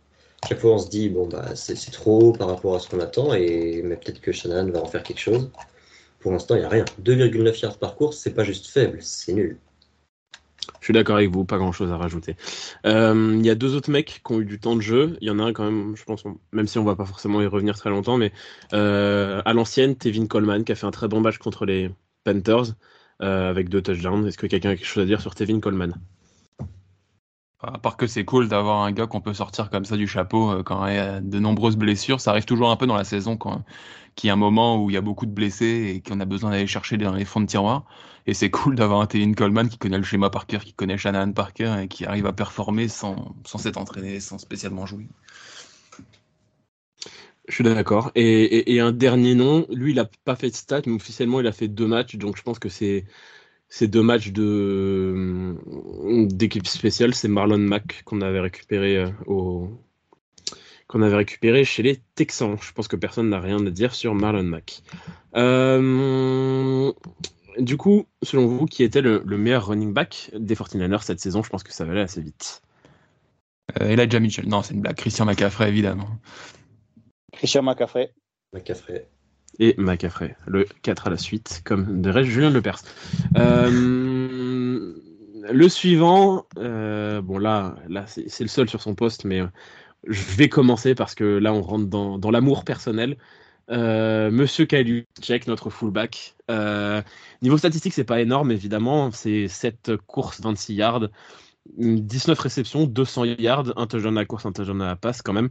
Chaque 0.47 0.59
fois, 0.59 0.75
on 0.75 0.77
se 0.77 0.89
dit, 0.89 1.09
bon, 1.09 1.27
bah, 1.27 1.55
c'est 1.55 1.73
trop 1.89 2.33
par 2.33 2.49
rapport 2.49 2.75
à 2.75 2.79
ce 2.79 2.87
qu'on 2.87 2.99
attend, 2.99 3.33
et 3.33 3.81
mais 3.83 3.95
peut-être 3.95 4.21
que 4.21 4.31
Shannon 4.31 4.69
va 4.71 4.83
en 4.83 4.85
faire 4.85 5.01
quelque 5.01 5.21
chose. 5.21 5.49
Pour 6.19 6.31
l'instant, 6.31 6.55
il 6.55 6.59
n'y 6.59 6.65
a 6.65 6.69
rien. 6.69 6.85
2,9 7.03 7.61
yards 7.61 7.77
par 7.77 7.95
course, 7.95 8.17
c'est 8.17 8.33
pas 8.33 8.43
juste 8.43 8.67
faible, 8.67 8.97
c'est 9.01 9.33
nul. 9.33 9.57
Je 10.79 10.85
suis 10.85 10.93
d'accord 10.93 11.17
avec 11.17 11.29
vous, 11.31 11.45
pas 11.45 11.57
grand 11.57 11.71
chose 11.71 11.91
à 11.91 11.97
rajouter. 11.97 12.35
Euh, 12.85 13.35
il 13.37 13.45
y 13.45 13.49
a 13.49 13.55
deux 13.55 13.75
autres 13.75 13.91
mecs 13.91 14.21
qui 14.25 14.33
ont 14.33 14.39
eu 14.39 14.45
du 14.45 14.59
temps 14.59 14.75
de 14.75 14.81
jeu. 14.81 15.17
Il 15.21 15.27
y 15.27 15.31
en 15.31 15.39
a 15.39 15.43
un 15.43 15.53
quand 15.53 15.65
même, 15.65 15.95
je 15.95 16.03
pense, 16.03 16.23
même 16.51 16.67
si 16.67 16.77
on 16.77 16.83
va 16.83 16.95
pas 16.95 17.05
forcément 17.05 17.41
y 17.41 17.45
revenir 17.45 17.77
très 17.77 17.89
longtemps, 17.89 18.17
mais 18.17 18.31
euh, 18.73 19.41
à 19.45 19.53
l'ancienne, 19.53 19.95
Tevin 19.95 20.27
Coleman 20.27 20.63
qui 20.63 20.71
a 20.71 20.75
fait 20.75 20.85
un 20.85 20.91
très 20.91 21.07
bon 21.07 21.21
match 21.21 21.37
contre 21.37 21.65
les 21.65 21.89
Panthers 22.23 22.73
euh, 23.21 23.49
avec 23.49 23.69
deux 23.69 23.81
touchdowns. 23.81 24.27
Est-ce 24.27 24.37
que 24.37 24.47
quelqu'un 24.47 24.71
a 24.71 24.75
quelque 24.75 24.87
chose 24.87 25.03
à 25.03 25.05
dire 25.05 25.21
sur 25.21 25.35
Tevin 25.35 25.59
Coleman? 25.59 25.93
À 27.61 27.79
part 27.79 27.97
que 27.97 28.05
c'est 28.05 28.23
cool 28.23 28.47
d'avoir 28.47 28.83
un 28.83 28.91
gars 28.91 29.07
qu'on 29.07 29.19
peut 29.19 29.33
sortir 29.33 29.71
comme 29.71 29.83
ça 29.83 29.97
du 29.97 30.07
chapeau 30.07 30.63
quand 30.63 30.85
il 30.87 30.95
y 30.95 30.99
a 30.99 31.19
de 31.21 31.39
nombreuses 31.39 31.75
blessures. 31.75 32.21
Ça 32.21 32.31
arrive 32.31 32.45
toujours 32.45 32.69
un 32.69 32.75
peu 32.75 32.85
dans 32.85 32.95
la 32.95 33.03
saison 33.03 33.35
quand 33.35 33.63
qu'il 34.17 34.27
y 34.27 34.31
a 34.31 34.33
un 34.33 34.37
moment 34.37 34.83
où 34.83 34.89
il 34.89 34.93
y 34.93 34.97
a 34.97 35.01
beaucoup 35.01 35.27
de 35.27 35.31
blessés 35.31 35.93
et 35.95 36.01
qu'on 36.01 36.19
a 36.19 36.25
besoin 36.25 36.49
d'aller 36.49 36.67
chercher 36.67 36.97
dans 36.97 37.13
les 37.13 37.23
fonds 37.23 37.39
de 37.39 37.45
tiroir. 37.45 37.85
Et 38.25 38.33
c'est 38.33 38.49
cool 38.51 38.75
d'avoir 38.75 38.99
un 38.99 39.05
Tevin 39.05 39.33
Coleman 39.33 39.69
qui 39.69 39.77
connaît 39.77 39.97
le 39.97 40.03
schéma 40.03 40.29
par 40.29 40.47
cœur, 40.47 40.65
qui 40.65 40.73
connaît 40.73 40.97
Shannon 40.97 41.31
par 41.31 41.53
cœur 41.53 41.77
et 41.77 41.87
qui 41.87 42.05
arrive 42.05 42.25
à 42.25 42.33
performer 42.33 42.89
sans, 42.89 43.35
sans 43.45 43.59
s'être 43.59 43.77
entraîné, 43.77 44.19
sans 44.19 44.39
spécialement 44.39 44.85
jouer. 44.85 45.07
Je 47.47 47.53
suis 47.53 47.63
d'accord. 47.63 48.11
Et, 48.15 48.81
un 48.81 48.91
dernier 48.91 49.33
nom, 49.33 49.65
lui, 49.69 49.91
il 49.91 49.95
n'a 49.95 50.09
pas 50.25 50.35
fait 50.35 50.49
de 50.49 50.55
stats, 50.55 50.81
mais 50.85 50.95
officiellement, 50.95 51.39
il 51.39 51.47
a 51.47 51.53
fait 51.53 51.69
deux 51.69 51.87
matchs. 51.87 52.17
Donc, 52.17 52.35
je 52.35 52.41
pense 52.41 52.59
que 52.59 52.67
c'est 52.67 53.05
ces 53.69 53.87
deux 53.87 54.01
matchs 54.01 54.31
de 54.31 55.55
d'équipe 56.29 56.67
spéciale. 56.67 57.13
C'est 57.13 57.29
Marlon 57.29 57.57
Mack 57.57 58.03
qu'on 58.03 58.19
avait 58.19 58.41
récupéré 58.41 58.97
euh, 58.97 59.09
au 59.27 59.69
qu'on 60.87 61.01
avait 61.01 61.17
récupéré 61.17 61.65
chez 61.65 61.83
les 61.83 61.99
Texans. 62.15 62.57
Je 62.61 62.71
pense 62.71 62.87
que 62.87 62.95
personne 62.95 63.29
n'a 63.29 63.39
rien 63.39 63.65
à 63.65 63.69
dire 63.69 63.93
sur 63.93 64.15
Marlon 64.15 64.43
Mack. 64.43 64.81
Euh, 65.35 66.91
du 67.59 67.77
coup, 67.77 68.05
selon 68.23 68.47
vous, 68.47 68.65
qui 68.65 68.83
était 68.83 69.01
le, 69.01 69.21
meilleur 69.25 69.67
running 69.67 69.93
back 69.93 70.31
des 70.33 70.55
49ers 70.55 71.03
cette 71.03 71.19
saison? 71.19 71.43
Je 71.43 71.49
pense 71.49 71.63
que 71.63 71.73
ça 71.73 71.85
va 71.85 71.91
aller 71.91 72.01
assez 72.01 72.21
vite. 72.21 72.61
Euh, 73.81 73.89
Elijah 73.89 74.19
Mitchell. 74.19 74.47
Non, 74.47 74.61
c'est 74.61 74.73
une 74.73 74.81
blague. 74.81 74.95
Christian 74.95 75.25
McCaffrey, 75.25 75.67
évidemment. 75.67 76.07
Christian 77.33 77.63
McCaffrey. 77.63 78.13
McCaffrey. 78.53 79.07
Et 79.59 79.75
McCaffrey. 79.77 80.35
Le 80.45 80.65
4 80.83 81.07
à 81.07 81.09
la 81.09 81.17
suite, 81.17 81.61
comme 81.65 82.01
de 82.01 82.09
reste 82.09 82.29
Julien 82.29 82.49
Lepers. 82.49 82.81
Euh, 83.37 84.93
le 85.51 85.69
suivant, 85.69 86.45
euh, 86.57 87.21
bon 87.21 87.37
là, 87.37 87.75
là 87.89 88.05
c'est 88.07 88.41
le 88.41 88.47
seul 88.47 88.69
sur 88.69 88.81
son 88.81 88.95
poste, 88.95 89.25
mais 89.25 89.41
je 90.05 90.21
vais 90.35 90.49
commencer 90.49 90.95
parce 90.95 91.15
que 91.15 91.23
là, 91.23 91.53
on 91.53 91.61
rentre 91.61 91.87
dans, 91.87 92.17
dans 92.17 92.31
l'amour 92.31 92.63
personnel. 92.63 93.17
Euh, 93.69 94.31
Monsieur 94.31 94.65
check 94.65 95.47
notre 95.47 95.69
fullback. 95.69 96.35
Euh, 96.49 97.01
niveau 97.41 97.57
statistique, 97.57 97.93
c'est 97.93 98.03
pas 98.05 98.21
énorme, 98.21 98.51
évidemment. 98.51 99.11
C'est 99.11 99.47
7 99.47 99.97
courses, 100.07 100.41
26 100.41 100.73
yards, 100.75 101.09
19 101.77 102.39
réceptions, 102.39 102.85
200 102.85 103.25
yards, 103.25 103.73
un 103.77 103.87
touchdown 103.87 104.17
à 104.17 104.21
la 104.21 104.25
course, 104.25 104.45
un 104.45 104.53
touchdown 104.53 104.81
à 104.81 104.87
la 104.87 104.95
passe 104.95 105.21
quand 105.21 105.33
même. 105.33 105.49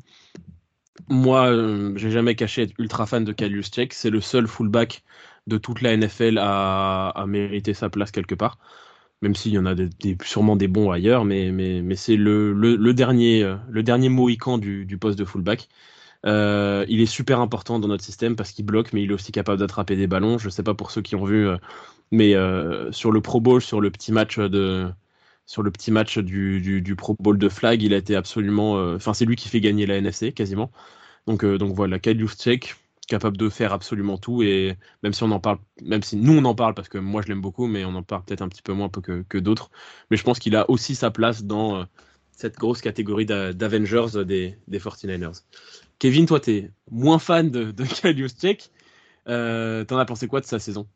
Moi, 1.09 1.47
euh, 1.51 1.92
j'ai 1.97 2.11
jamais 2.11 2.34
caché 2.34 2.62
être 2.62 2.74
ultra 2.78 3.07
fan 3.07 3.24
de 3.24 3.32
Kalius 3.32 3.70
Check. 3.70 3.92
C'est 3.92 4.11
le 4.11 4.20
seul 4.20 4.47
fullback 4.49 5.05
de 5.47 5.59
toute 5.59 5.82
la 5.82 5.97
NFL 5.97 6.38
à, 6.38 7.11
à 7.11 7.26
mériter 7.26 7.74
sa 7.74 7.90
place 7.90 8.11
quelque 8.11 8.34
part. 8.34 8.59
Même 9.26 9.34
s'il 9.34 9.54
y 9.54 9.58
en 9.58 9.66
a 9.66 9.74
sûrement 10.22 10.54
des 10.54 10.68
bons 10.68 10.92
ailleurs, 10.92 11.24
mais, 11.24 11.96
c'est 11.96 12.14
le, 12.14 12.52
le, 12.52 12.94
dernier, 12.94 13.44
mohican 14.08 14.56
du, 14.56 14.98
poste 15.00 15.18
de 15.18 15.24
fullback. 15.24 15.68
Euh, 16.24 16.86
il 16.88 17.00
est 17.00 17.06
super 17.06 17.40
important 17.40 17.80
dans 17.80 17.88
notre 17.88 18.04
système 18.04 18.36
parce 18.36 18.52
qu'il 18.52 18.64
bloque, 18.64 18.92
mais 18.92 19.02
il 19.02 19.10
est 19.10 19.14
aussi 19.14 19.32
capable 19.32 19.58
d'attraper 19.58 19.96
des 19.96 20.06
ballons. 20.06 20.38
Je 20.38 20.48
sais 20.48 20.62
pas 20.62 20.74
pour 20.74 20.92
ceux 20.92 21.02
qui 21.02 21.16
ont 21.16 21.24
vu, 21.24 21.48
euh, 21.48 21.56
mais 22.12 22.36
euh, 22.36 22.92
sur 22.92 23.10
le 23.10 23.20
Pro 23.20 23.40
Bowl, 23.40 23.60
sur 23.60 23.80
le 23.80 23.90
petit 23.90 24.12
match 24.12 24.38
du, 24.38 24.94
Pro 26.96 27.16
Bowl 27.18 27.36
de 27.36 27.48
flag, 27.48 27.82
il 27.82 27.94
a 27.94 27.96
été 27.96 28.14
absolument, 28.14 28.74
enfin 28.94 29.12
c'est 29.12 29.24
lui 29.24 29.34
qui 29.34 29.48
fait 29.48 29.60
gagner 29.60 29.86
la 29.86 29.96
NFC 29.96 30.30
quasiment. 30.30 30.70
Donc 31.26 31.44
donc 31.44 31.74
voilà, 31.74 31.98
Kyle 31.98 32.24
Check 32.28 32.76
capable 33.07 33.36
de 33.36 33.48
faire 33.48 33.72
absolument 33.72 34.18
tout 34.18 34.42
et 34.42 34.76
même 35.02 35.12
si 35.12 35.22
on 35.22 35.30
en 35.30 35.40
parle, 35.40 35.59
même 35.82 36.02
si 36.02 36.16
nous 36.16 36.36
on 36.36 36.44
en 36.44 36.54
parle 36.54 36.74
parce 36.74 36.88
que 36.88 36.98
moi 36.98 37.22
je 37.22 37.28
l'aime 37.28 37.40
beaucoup, 37.40 37.66
mais 37.66 37.84
on 37.84 37.94
en 37.94 38.02
parle 38.02 38.24
peut-être 38.24 38.42
un 38.42 38.48
petit 38.48 38.62
peu 38.62 38.72
moins 38.72 38.88
que, 38.88 39.24
que 39.28 39.38
d'autres. 39.38 39.70
Mais 40.11 40.16
je 40.16 40.24
pense 40.24 40.38
qu'il 40.38 40.57
a 40.57 40.68
aussi 40.70 40.94
sa 40.94 41.11
place 41.11 41.44
dans 41.44 41.86
cette 42.36 42.57
grosse 42.57 42.82
catégorie 42.82 43.26
d'Avengers 43.26 44.24
des, 44.24 44.57
des 44.68 44.78
49ers. 44.78 45.42
Kevin, 45.98 46.26
toi, 46.26 46.38
tu 46.38 46.50
es 46.50 46.70
moins 46.90 47.18
fan 47.18 47.50
de, 47.50 47.70
de 47.70 47.84
Kalius 48.02 48.36
Check. 48.36 48.70
Euh, 49.28 49.84
T'en 49.84 49.98
as 49.98 50.04
pensé 50.04 50.28
quoi 50.28 50.40
de 50.40 50.46
sa 50.46 50.59
saison? 50.59 50.86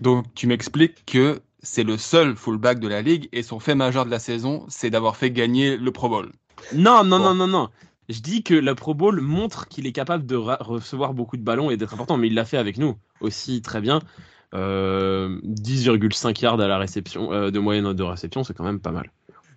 Donc, 0.00 0.26
tu 0.34 0.46
m'expliques 0.46 1.04
que 1.06 1.40
c'est 1.62 1.84
le 1.84 1.96
seul 1.96 2.34
fullback 2.34 2.80
de 2.80 2.88
la 2.88 3.02
ligue 3.02 3.28
et 3.32 3.42
son 3.42 3.60
fait 3.60 3.76
majeur 3.76 4.04
de 4.04 4.10
la 4.10 4.18
saison, 4.18 4.66
c'est 4.68 4.90
d'avoir 4.90 5.16
fait 5.16 5.30
gagner 5.30 5.76
le 5.76 5.92
Pro 5.92 6.08
Bowl. 6.08 6.32
Non, 6.74 7.04
non, 7.04 7.18
non, 7.18 7.34
non, 7.34 7.46
non. 7.46 7.70
Je 8.12 8.20
dis 8.20 8.42
que 8.42 8.54
le 8.54 8.74
Pro 8.74 8.94
Bowl 8.94 9.20
montre 9.20 9.68
qu'il 9.68 9.86
est 9.86 9.92
capable 9.92 10.26
de 10.26 10.36
recevoir 10.36 11.14
beaucoup 11.14 11.36
de 11.36 11.42
ballons 11.42 11.70
et 11.70 11.76
d'être 11.76 11.94
important, 11.94 12.18
mais 12.18 12.26
il 12.28 12.34
l'a 12.34 12.44
fait 12.44 12.58
avec 12.58 12.76
nous 12.76 12.96
aussi 13.20 13.62
très 13.62 13.80
bien. 13.80 14.00
Euh, 14.54 15.40
10,5 15.44 16.42
yards 16.42 16.60
à 16.60 16.68
la 16.68 16.76
réception, 16.76 17.32
euh, 17.32 17.50
de 17.50 17.58
moyenne 17.58 17.94
de 17.94 18.02
réception, 18.02 18.44
c'est 18.44 18.54
quand 18.54 18.64
même 18.64 18.80
pas 18.80 18.90
mal. 18.90 19.10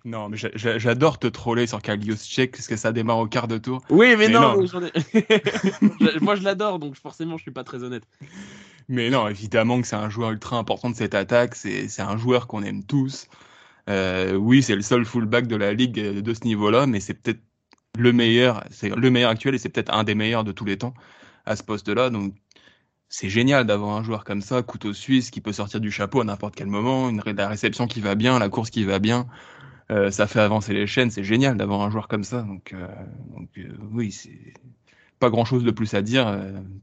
Non, 0.05 0.29
mais 0.29 0.37
j'adore 0.37 1.17
te 1.17 1.27
troller 1.27 1.65
sur 1.67 1.81
Kalios 1.81 2.15
Check 2.17 2.51
parce 2.51 2.67
que 2.67 2.77
ça 2.77 2.91
démarre 2.91 3.17
au 3.17 3.27
quart 3.27 3.47
de 3.47 3.57
tour. 3.57 3.81
Oui, 3.89 4.15
mais, 4.15 4.29
non, 4.29 4.55
moi 6.21 6.35
je 6.35 6.43
l'adore, 6.43 6.77
donc 6.77 6.95
forcément 6.95 7.37
je 7.37 7.41
suis 7.41 7.51
pas 7.51 7.63
très 7.63 7.83
honnête. 7.83 8.03
Mais 8.87 9.09
non, 9.09 9.27
évidemment 9.27 9.81
que 9.81 9.87
c'est 9.87 9.95
un 9.95 10.09
joueur 10.09 10.29
ultra 10.29 10.57
important 10.57 10.91
de 10.91 10.95
cette 10.95 11.15
attaque, 11.15 11.55
c'est 11.55 11.99
un 11.99 12.17
joueur 12.17 12.45
qu'on 12.47 12.61
aime 12.61 12.83
tous. 12.83 13.27
Euh, 13.89 14.35
oui, 14.35 14.61
c'est 14.61 14.75
le 14.75 14.81
seul 14.83 15.05
fullback 15.05 15.47
de 15.47 15.55
la 15.55 15.73
ligue 15.73 15.99
de 15.99 16.33
ce 16.33 16.43
niveau-là, 16.45 16.85
mais 16.85 16.99
c'est 16.99 17.15
peut-être 17.15 17.41
le 17.97 18.13
meilleur, 18.13 18.63
c'est 18.71 18.89
le 18.89 19.09
meilleur 19.09 19.31
actuel 19.31 19.55
et 19.55 19.57
c'est 19.57 19.69
peut-être 19.69 19.93
un 19.93 20.03
des 20.03 20.15
meilleurs 20.15 20.43
de 20.43 20.51
tous 20.51 20.65
les 20.65 20.77
temps 20.77 20.93
à 21.45 21.55
ce 21.55 21.63
poste-là. 21.63 22.09
Donc 22.09 22.33
c'est 23.09 23.29
génial 23.29 23.65
d'avoir 23.65 23.95
un 23.95 24.03
joueur 24.03 24.23
comme 24.23 24.41
ça, 24.41 24.61
couteau 24.63 24.93
suisse, 24.93 25.31
qui 25.31 25.41
peut 25.41 25.53
sortir 25.53 25.79
du 25.79 25.91
chapeau 25.91 26.21
à 26.21 26.23
n'importe 26.23 26.55
quel 26.55 26.67
moment, 26.67 27.09
une, 27.09 27.21
la 27.25 27.47
réception 27.47 27.87
qui 27.87 28.01
va 28.01 28.15
bien, 28.15 28.39
la 28.39 28.49
course 28.49 28.69
qui 28.69 28.83
va 28.83 28.99
bien. 28.99 29.27
Euh, 29.91 30.09
ça 30.09 30.27
fait 30.27 30.39
avancer 30.39 30.73
les 30.73 30.87
chaînes, 30.87 31.11
c'est 31.11 31.23
génial 31.23 31.57
d'avoir 31.57 31.81
un 31.81 31.91
joueur 31.91 32.07
comme 32.07 32.23
ça. 32.23 32.41
Donc, 32.41 32.73
euh, 32.73 32.87
euh, 33.57 33.77
oui, 33.91 34.11
c'est 34.11 34.53
pas 35.19 35.29
grand 35.29 35.45
chose 35.45 35.63
de 35.63 35.71
plus 35.71 35.93
à 35.93 36.01
dire. 36.01 36.39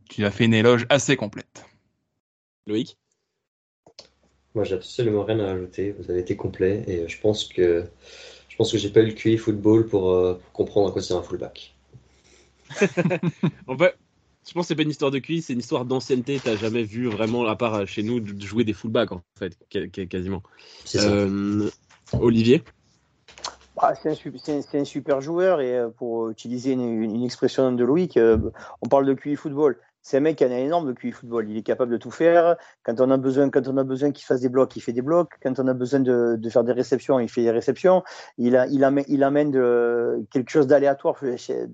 tu 0.08 0.24
as 0.24 0.30
fait 0.30 0.44
une 0.44 0.54
éloge 0.54 0.86
assez 0.88 1.16
complète. 1.16 1.66
Loïc? 2.66 2.96
Moi, 4.54 4.64
j'ai 4.64 4.74
absolument 4.74 5.24
rien 5.24 5.40
à 5.40 5.46
rajouter. 5.46 5.92
Vous 5.92 6.10
avez 6.10 6.20
été 6.20 6.36
complet 6.36 6.84
et 6.86 7.08
je 7.08 7.20
pense 7.20 7.44
que 7.44 7.84
je 8.53 8.57
pense 8.59 8.70
que 8.70 8.76
j'ai 8.76 8.90
pas 8.90 9.00
eu 9.00 9.07
le 9.07 9.12
QI 9.12 9.38
football 9.38 9.86
pour, 9.86 10.38
comprendre 10.53 10.90
à 10.90 10.92
quoi 10.92 11.00
c'est 11.00 11.14
un 11.14 11.22
fullback. 11.22 11.74
en 13.66 13.78
fait, 13.78 13.96
je 14.46 14.53
pense 14.53 14.64
que 14.64 14.68
c'est 14.68 14.76
pas 14.76 14.82
une 14.82 14.90
histoire 14.90 15.11
de 15.11 15.20
QI, 15.20 15.40
c'est 15.40 15.55
une 15.55 15.61
histoire 15.61 15.86
d'ancienneté. 15.86 16.38
T'as 16.38 16.57
jamais 16.57 16.82
vu 16.82 17.09
vraiment, 17.09 17.46
à 17.46 17.57
part 17.57 17.86
chez 17.86 18.03
nous, 18.03 18.22
jouer 18.40 18.64
des 18.64 18.74
fullbacks 18.74 19.12
en 19.12 19.22
fait, 19.38 19.57
quasiment. 20.09 20.42
Olivier? 22.20 22.62
Ah, 23.78 23.94
c'est 23.94 24.11
un, 24.11 24.61
un, 24.74 24.84
super 24.84 25.22
joueur 25.22 25.62
et 25.62 25.74
euh, 25.74 25.88
pour 25.88 26.28
utiliser 26.28 26.72
une, 26.72 27.03
une 27.03 27.24
expression 27.24 27.72
de 27.72 27.82
Loïc, 27.82 28.18
euh, 28.18 28.36
on 28.82 28.86
parle 28.86 29.07
de 29.07 29.14
QI 29.14 29.34
football 29.34 29.78
c'est 30.03 30.16
un 30.16 30.20
mec 30.20 30.36
qui 30.36 30.44
a 30.44 30.48
un 30.48 30.50
énorme 30.50 30.94
QI 30.94 31.12
football. 31.12 31.48
Il 31.48 31.57
est 31.57 31.62
capable 31.62 31.92
de 31.92 31.96
tout 31.96 32.11
faire. 32.11 32.57
Quand 32.82 33.00
on 33.00 33.11
a 33.11 33.16
besoin, 33.16 33.50
quand 33.50 33.68
on 33.68 33.76
a 33.76 33.84
besoin 33.84 34.11
qu'il 34.11 34.24
fasse 34.24 34.40
des 34.40 34.48
blocs, 34.48 34.74
il 34.76 34.80
fait 34.80 34.92
des 34.92 35.03
blocs. 35.03 35.30
Quand 35.42 35.59
on 35.61 35.68
a 35.68 35.74
besoin 35.74 36.00
de, 36.00 36.36
de 36.36 36.50
faire 36.50 36.64
des 36.64 36.72
réceptions, 36.72 37.20
il 37.20 37.28
fait 37.28 37.42
des 37.42 37.53
réceptions. 37.53 38.03
Il, 38.36 38.57
amène, 38.57 39.50
de, 39.50 40.24
quelque 40.30 40.50
chose 40.50 40.66
d'aléatoire 40.66 41.16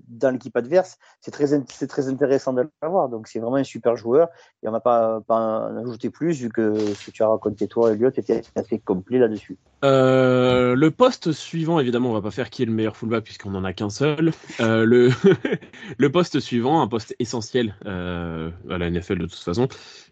dans 0.07 0.29
l'équipe 0.29 0.55
adverse. 0.55 0.99
C'est 1.21 1.31
très, 1.31 2.07
intéressant 2.07 2.53
de 2.53 2.69
l'avoir. 2.81 3.09
Donc 3.09 3.27
c'est 3.27 3.39
vraiment 3.39 3.57
un 3.57 3.63
super 3.63 3.95
joueur. 3.95 4.29
Et 4.61 4.67
on 4.67 4.71
n'a 4.71 4.79
pas, 4.79 5.21
pas 5.21 5.69
en 5.71 5.77
ajouter 5.77 6.09
plus 6.09 6.39
vu 6.39 6.49
que 6.49 6.77
ce 6.77 7.07
que 7.07 7.11
tu 7.11 7.23
as 7.23 7.27
raconté 7.27 7.67
toi, 7.67 7.91
Elliot, 7.91 8.09
était 8.09 8.43
assez 8.55 8.79
complet 8.79 9.17
là-dessus. 9.17 9.57
Euh, 9.85 10.75
le 10.75 10.91
poste 10.91 11.31
suivant, 11.31 11.79
évidemment, 11.79 12.09
on 12.09 12.13
va 12.13 12.21
pas 12.21 12.31
faire 12.31 12.49
qui 12.49 12.63
est 12.63 12.65
le 12.65 12.73
meilleur 12.73 12.97
fullback 12.97 13.23
puisqu'on 13.23 13.55
en 13.55 13.63
a 13.63 13.73
qu'un 13.73 13.89
seul. 13.89 14.31
Euh, 14.59 14.85
le, 14.85 15.09
le 15.97 16.11
poste 16.11 16.39
suivant, 16.39 16.81
un 16.81 16.87
poste 16.87 17.15
essentiel. 17.19 17.75
Euh, 17.85 18.18
euh, 18.19 18.51
à 18.69 18.77
la 18.77 18.89
NFL 18.89 19.17
de 19.17 19.25
toute 19.25 19.39
façon, 19.39 19.67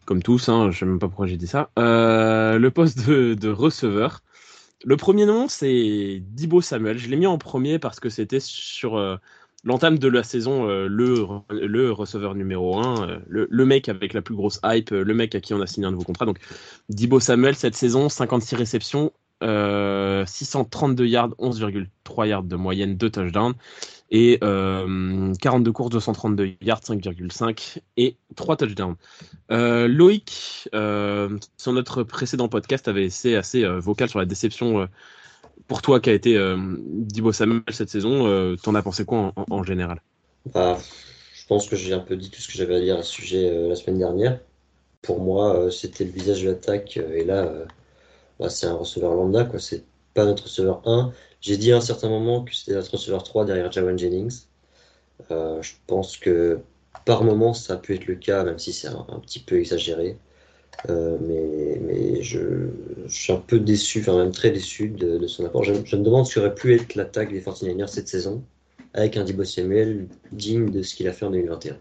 comme 0.05 0.23
tous, 0.23 0.49
hein, 0.49 0.63
je 0.63 0.67
ne 0.67 0.71
sais 0.71 0.85
même 0.85 0.99
pas 0.99 1.07
pourquoi 1.07 1.27
j'ai 1.27 1.37
dit 1.37 1.47
ça. 1.47 1.69
Euh, 1.77 2.57
le 2.57 2.71
poste 2.71 3.07
de, 3.07 3.49
receveur, 3.49 4.21
Le 4.83 4.97
premier 4.97 5.25
nom, 5.25 5.47
c'est 5.47 6.21
Dibo 6.21 6.61
Samuel. 6.61 6.97
Je 6.97 7.09
l'ai 7.09 7.17
mis 7.17 7.27
en 7.27 7.37
premier 7.37 7.79
parce 7.79 7.99
que 7.99 8.09
c'était 8.09 8.39
sur 8.39 8.97
euh, 8.97 9.17
l'entame 9.63 9.99
de 9.99 10.07
la 10.07 10.23
saison 10.23 10.67
le, 10.67 11.27
le 11.49 11.91
receveur 11.91 12.35
numéro 12.35 12.79
1, 12.79 13.21
le, 13.27 13.65
mec 13.65 13.89
avec 13.89 14.13
la 14.13 14.21
plus 14.21 14.35
grosse 14.35 14.59
hype, 14.63 14.91
le 14.91 15.13
mec 15.13 15.35
à 15.35 15.39
qui 15.39 15.53
on 15.53 15.61
a 15.61 15.67
signé 15.67 15.87
un 15.87 15.91
nouveau 15.91 16.05
contrat. 16.05 16.25
Donc 16.25 16.39
Dibo 16.89 17.19
Samuel, 17.19 17.55
cette 17.55 17.75
saison, 17.75 18.09
56 18.09 18.55
réceptions, 18.55 19.11
632 19.41 21.05
yards, 21.05 21.29
11,3 21.39 22.27
yards 22.27 22.43
de 22.43 22.55
moyenne, 22.55 22.97
2 22.97 23.09
touchdowns 23.09 23.55
et 24.11 24.39
42 24.39 25.71
courses, 25.71 25.89
232 25.89 26.53
yards, 26.61 26.81
5,5 26.81 27.79
et 27.97 28.15
3 28.35 28.57
touchdowns. 28.57 28.95
Euh, 29.51 29.87
Loïc, 29.87 30.69
euh, 30.73 31.37
sur 31.57 31.73
notre 31.73 32.03
précédent 32.03 32.47
podcast, 32.47 32.87
avait 32.87 33.05
été 33.05 33.35
assez 33.35 33.63
euh, 33.63 33.79
vocal 33.79 34.09
sur 34.09 34.19
la 34.19 34.25
déception 34.25 34.87
pour 35.67 35.81
toi 35.81 35.99
qui 35.99 36.09
a 36.09 36.13
été 36.13 36.39
Dibo 36.67 37.31
Samuel 37.31 37.61
cette 37.69 37.89
saison. 37.89 38.55
T'en 38.57 38.75
as 38.75 38.81
pensé 38.81 39.05
quoi 39.05 39.33
en, 39.35 39.63
général? 39.63 40.01
Bah, 40.53 40.77
Je 41.33 41.45
pense 41.47 41.67
que 41.67 41.75
j'ai 41.75 41.93
un 41.93 41.99
peu 41.99 42.15
dit 42.15 42.29
tout 42.29 42.41
ce 42.41 42.47
que 42.47 42.53
j'avais 42.53 42.75
à 42.75 42.79
dire 42.79 42.97
à 42.97 43.03
ce 43.03 43.11
sujet 43.11 43.67
la 43.67 43.75
semaine 43.75 43.99
dernière. 43.99 44.39
Pour 45.01 45.21
moi, 45.21 45.69
c'était 45.71 46.05
le 46.05 46.11
visage 46.11 46.43
de 46.43 46.49
l'attaque 46.49 46.97
et 46.97 47.25
là, 47.25 47.51
bah, 48.39 48.49
c'est 48.49 48.67
un 48.67 48.75
receveur 48.75 49.13
lambda, 49.13 49.43
quoi. 49.43 49.59
C'est 49.59 49.83
pas 50.13 50.25
notre 50.25 50.43
receveur 50.43 50.81
1. 50.85 51.11
J'ai 51.47 51.55
dit 51.55 51.71
à 51.71 51.77
un 51.77 51.81
certain 51.81 52.09
moment 52.09 52.43
que 52.43 52.53
c'était 52.53 52.73
notre 52.73 52.91
receveur 52.91 53.23
3 53.23 53.45
derrière 53.45 53.71
Jawan 53.71 53.97
Jennings. 53.97 54.47
Euh, 55.31 55.61
je 55.61 55.75
pense 55.87 56.17
que 56.17 56.59
par 57.05 57.23
moment 57.23 57.53
ça 57.53 57.75
a 57.75 57.77
pu 57.77 57.95
être 57.95 58.05
le 58.05 58.15
cas, 58.15 58.43
même 58.43 58.59
si 58.59 58.73
c'est 58.73 58.89
un, 58.89 59.21
petit 59.21 59.39
peu 59.39 59.57
exagéré. 59.57 60.17
Euh, 60.89 61.17
mais, 61.21 62.21
je, 62.21 62.67
suis 63.07 63.31
un 63.31 63.37
peu 63.37 63.61
déçu, 63.61 64.01
enfin 64.01 64.17
même 64.17 64.33
très 64.33 64.51
déçu 64.51 64.89
de, 64.89 65.25
son 65.27 65.45
apport. 65.45 65.63
Je, 65.63 65.71
me 65.71 66.03
demande 66.03 66.25
ce 66.27 66.35
qu'aurait 66.35 66.53
pu 66.53 66.75
être 66.75 66.95
l'attaque 66.95 67.31
des 67.31 67.39
49ers 67.39 67.87
cette 67.87 68.09
saison 68.09 68.43
avec 68.93 69.15
un 69.15 69.23
Dibo 69.23 69.45
Samuel 69.45 70.09
digne 70.33 70.69
de 70.69 70.81
ce 70.81 70.95
qu'il 70.95 71.07
a 71.07 71.13
fait 71.13 71.23
en 71.23 71.31
2021. 71.31 71.77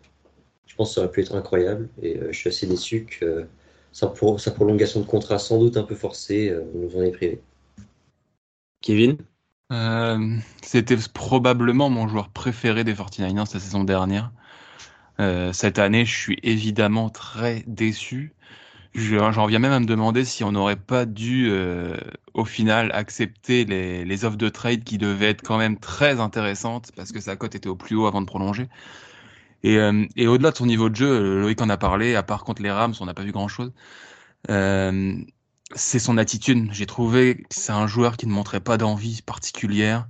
Je 0.67 0.77
pense 0.77 0.91
que 0.91 0.95
ça 0.95 1.01
aurait 1.01 1.11
pu 1.11 1.23
être 1.23 1.35
incroyable 1.35 1.89
et 2.03 2.19
euh, 2.19 2.29
je 2.31 2.39
suis 2.39 2.51
assez 2.51 2.69
déçu 2.69 3.05
que 3.05 3.47
sa, 3.91 4.07
prolongation 4.07 5.01
de 5.01 5.07
contrat 5.07 5.41
sans 5.41 5.59
doute 5.59 5.77
un 5.77 5.83
peu 5.83 5.97
forcée 5.97 6.57
nous 6.73 6.97
en 6.97 7.03
ait 7.03 7.11
privé. 7.11 7.41
Kevin? 8.81 9.19
Euh, 9.73 10.39
C'était 10.63 10.97
probablement 11.13 11.91
mon 11.91 12.09
joueur 12.09 12.29
préféré 12.31 12.85
des 12.85 12.95
49ers 12.95 13.55
la 13.55 13.61
saison 13.61 13.85
dernière. 13.85 14.33
Euh, 15.21 15.53
cette 15.53 15.79
année, 15.79 16.05
je 16.05 16.15
suis 16.17 16.39
évidemment 16.43 17.09
très 17.11 17.65
déçu. 17.67 18.35
J'en 18.95 19.47
viens 19.47 19.59
même 19.59 19.73
à 19.73 19.81
me 19.81 19.85
demander 19.87 20.25
si 20.25 20.43
on 20.43 20.53
n'aurait 20.53 20.77
pas 20.77 21.05
dû, 21.05 21.49
euh, 21.51 21.97
au 22.33 22.47
final, 22.47 22.91
accepter 22.95 23.65
les, 23.67 24.25
offres 24.25 24.39
de 24.39 24.49
trade 24.49 24.85
qui 24.85 24.97
devaient 24.97 25.29
être 25.31 25.43
quand 25.43 25.59
même 25.59 25.79
très 25.79 26.19
intéressantes 26.19 26.93
parce 26.97 27.13
que 27.13 27.21
sa 27.21 27.37
cote 27.37 27.55
était 27.55 27.69
au 27.69 27.77
plus 27.77 27.95
haut 27.97 28.07
avant 28.07 28.23
de 28.23 28.27
prolonger. 28.27 28.69
Et, 29.63 29.79
euh, 29.79 30.07
et 30.17 30.27
au-delà 30.29 30.51
de 30.51 30.57
son 30.57 30.67
niveau 30.67 30.89
de 30.89 30.97
jeu, 30.97 31.41
Loïc 31.41 31.61
en 31.61 31.69
a 31.69 31.77
parlé, 31.77 32.15
à 32.15 32.23
part 32.23 32.45
contre 32.45 32.63
les 32.63 32.71
Rams, 32.71 32.95
on 33.01 33.07
n'a 33.07 33.15
pas 33.15 33.23
vu 33.23 33.33
grand-chose. 33.33 33.73
Euh, 34.51 35.17
c'est 35.75 35.99
son 35.99 36.19
attitude. 36.19 36.69
J'ai 36.73 36.87
trouvé 36.87 37.37
que 37.37 37.45
c'est 37.51 37.73
un 37.73 37.87
joueur 37.87 38.17
qui 38.17 38.27
ne 38.27 38.33
montrait 38.33 38.61
pas 38.61 38.77
d'envie 38.77 39.23
particulière. 39.23 40.07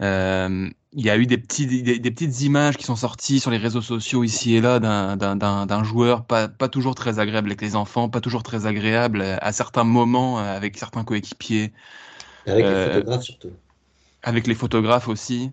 Euh, 0.00 0.68
il 0.94 1.04
y 1.04 1.10
a 1.10 1.16
eu 1.16 1.26
des, 1.26 1.38
petits, 1.38 1.66
des, 1.66 2.10
petites 2.10 2.42
images 2.42 2.76
qui 2.76 2.84
sont 2.84 2.96
sorties 2.96 3.40
sur 3.40 3.50
les 3.50 3.56
réseaux 3.56 3.82
sociaux 3.82 4.24
ici 4.24 4.54
et 4.56 4.60
là 4.60 4.78
d'un 4.78 5.84
joueur 5.84 6.24
pas, 6.24 6.48
pas 6.48 6.68
toujours 6.68 6.94
très 6.94 7.18
agréable 7.18 7.48
avec 7.48 7.62
les 7.62 7.76
enfants, 7.76 8.08
pas 8.08 8.20
toujours 8.20 8.42
très 8.42 8.66
agréable 8.66 9.22
à 9.22 9.52
certains 9.52 9.84
moments 9.84 10.38
avec 10.38 10.76
certains 10.76 11.04
coéquipiers. 11.04 11.72
Avec 12.46 12.64
les 12.64 12.70
euh, 12.70 12.94
photographes 12.94 13.22
surtout. 13.22 13.52
Avec 14.22 14.46
les 14.46 14.54
photographes 14.54 15.08
aussi. 15.08 15.52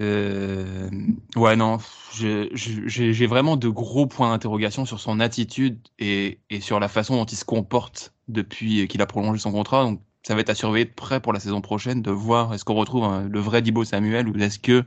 Euh, 0.00 0.90
ouais, 1.36 1.56
non, 1.56 1.78
j'ai 2.12 3.26
vraiment 3.26 3.56
de 3.56 3.68
gros 3.68 4.06
points 4.06 4.30
d'interrogation 4.30 4.84
sur 4.84 5.00
son 5.00 5.20
attitude 5.20 5.78
et, 5.98 6.38
sur 6.60 6.80
la 6.80 6.88
façon 6.88 7.16
dont 7.16 7.24
il 7.24 7.36
se 7.36 7.44
comporte 7.44 8.12
depuis 8.28 8.88
qu'il 8.88 9.00
a 9.02 9.06
prolongé 9.06 9.40
son 9.40 9.52
contrat. 9.52 9.84
Donc, 9.84 10.00
ça 10.22 10.34
va 10.34 10.40
être 10.40 10.50
à 10.50 10.54
surveiller 10.54 10.84
de 10.84 10.90
près 10.90 11.20
pour 11.20 11.32
la 11.32 11.40
saison 11.40 11.60
prochaine 11.60 12.02
de 12.02 12.10
voir 12.10 12.52
est-ce 12.52 12.64
qu'on 12.64 12.74
retrouve 12.74 13.26
le 13.28 13.40
vrai 13.40 13.62
Dibo 13.62 13.84
Samuel 13.84 14.28
ou 14.28 14.36
est-ce 14.38 14.58
que 14.58 14.84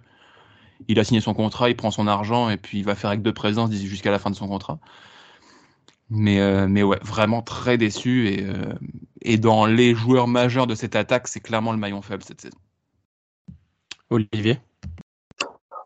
il 0.87 0.99
a 0.99 1.03
signé 1.03 1.21
son 1.21 1.33
contrat, 1.33 1.69
il 1.69 1.75
prend 1.75 1.91
son 1.91 2.07
argent 2.07 2.49
et 2.49 2.57
puis 2.57 2.79
il 2.79 2.85
va 2.85 2.95
faire 2.95 3.09
avec 3.09 3.21
de 3.21 3.31
présence 3.31 3.71
jusqu'à 3.71 4.11
la 4.11 4.19
fin 4.19 4.29
de 4.29 4.35
son 4.35 4.47
contrat. 4.47 4.79
Mais, 6.09 6.39
euh, 6.39 6.67
mais 6.67 6.83
ouais, 6.83 6.99
vraiment 7.03 7.41
très 7.41 7.77
déçu 7.77 8.27
et, 8.27 8.43
euh, 8.43 8.73
et 9.21 9.37
dans 9.37 9.65
les 9.65 9.93
joueurs 9.93 10.27
majeurs 10.27 10.67
de 10.67 10.75
cette 10.75 10.95
attaque, 10.95 11.27
c'est 11.27 11.39
clairement 11.39 11.71
le 11.71 11.77
maillon 11.77 12.01
faible 12.01 12.23
cette 12.23 12.41
saison. 12.41 12.57
Olivier? 14.09 14.59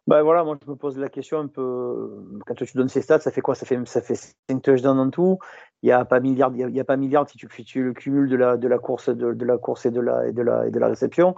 Ben 0.08 0.22
voilà, 0.22 0.44
moi 0.44 0.58
je 0.62 0.70
me 0.70 0.76
pose 0.76 0.98
la 0.98 1.08
question 1.08 1.40
un 1.40 1.48
peu. 1.48 2.26
Quand 2.46 2.56
tu 2.56 2.66
donnes 2.76 2.90
ces 2.90 3.02
stats, 3.02 3.22
ça 3.22 3.32
fait 3.32 3.42
quoi? 3.42 3.56
Ça 3.56 3.66
fait 3.66 3.80
ça 3.86 4.02
fait 4.02 4.16
5 4.16 4.62
touchdowns 4.62 5.00
en 5.00 5.10
tout. 5.10 5.40
Il 5.82 5.88
n'y 5.88 5.92
a 5.94 6.04
pas 6.04 6.20
milliard, 6.20 6.52
il 6.54 6.76
y 6.76 6.98
milliard 6.98 7.30
si 7.30 7.38
tu, 7.38 7.48
tu 7.64 7.84
le 7.84 7.94
cumules 7.94 8.30
de 8.30 8.36
la 8.36 8.58
de 8.58 8.68
la 8.68 8.80
course 8.80 9.10
de, 9.10 9.34
de 9.34 9.46
la 9.46 9.58
course 9.58 9.86
et 9.86 9.92
de 9.92 10.02
la 10.02 10.28
et 10.28 10.34
de 10.34 10.42
la 10.42 10.68
et 10.68 10.72
de 10.72 10.80
la 10.80 10.88
réception. 10.88 11.36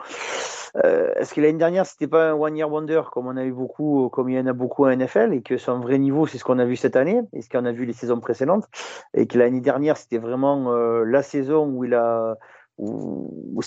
Euh, 0.83 1.13
Est-ce 1.15 1.33
que 1.33 1.41
l'année 1.41 1.57
dernière 1.57 1.85
c'était 1.85 2.07
pas 2.07 2.31
un 2.31 2.33
one 2.33 2.57
year 2.57 2.69
wonder 2.69 3.01
comme 3.11 3.27
on 3.27 3.37
a 3.37 3.45
eu 3.45 3.53
beaucoup, 3.53 4.09
comme 4.09 4.29
il 4.29 4.35
y 4.35 4.39
en 4.39 4.47
a 4.47 4.53
beaucoup 4.53 4.85
à 4.85 4.95
NFL 4.95 5.33
et 5.33 5.41
que 5.41 5.57
son 5.57 5.79
vrai 5.79 5.97
niveau 5.99 6.25
c'est 6.25 6.37
ce 6.37 6.43
qu'on 6.43 6.59
a 6.59 6.65
vu 6.65 6.75
cette 6.75 6.95
année 6.95 7.21
et 7.33 7.41
ce 7.41 7.49
qu'on 7.49 7.65
a 7.65 7.71
vu 7.71 7.85
les 7.85 7.93
saisons 7.93 8.19
précédentes 8.19 8.67
et 9.13 9.25
que 9.25 9.37
l'année 9.37 9.61
dernière 9.61 9.95
c'était 9.95 10.17
vraiment 10.17 10.73
euh, 10.73 11.05
la 11.05 11.21
saison 11.21 11.67
où 11.67 11.85
il 11.85 11.93
a 11.93 12.35
ou, 12.77 13.61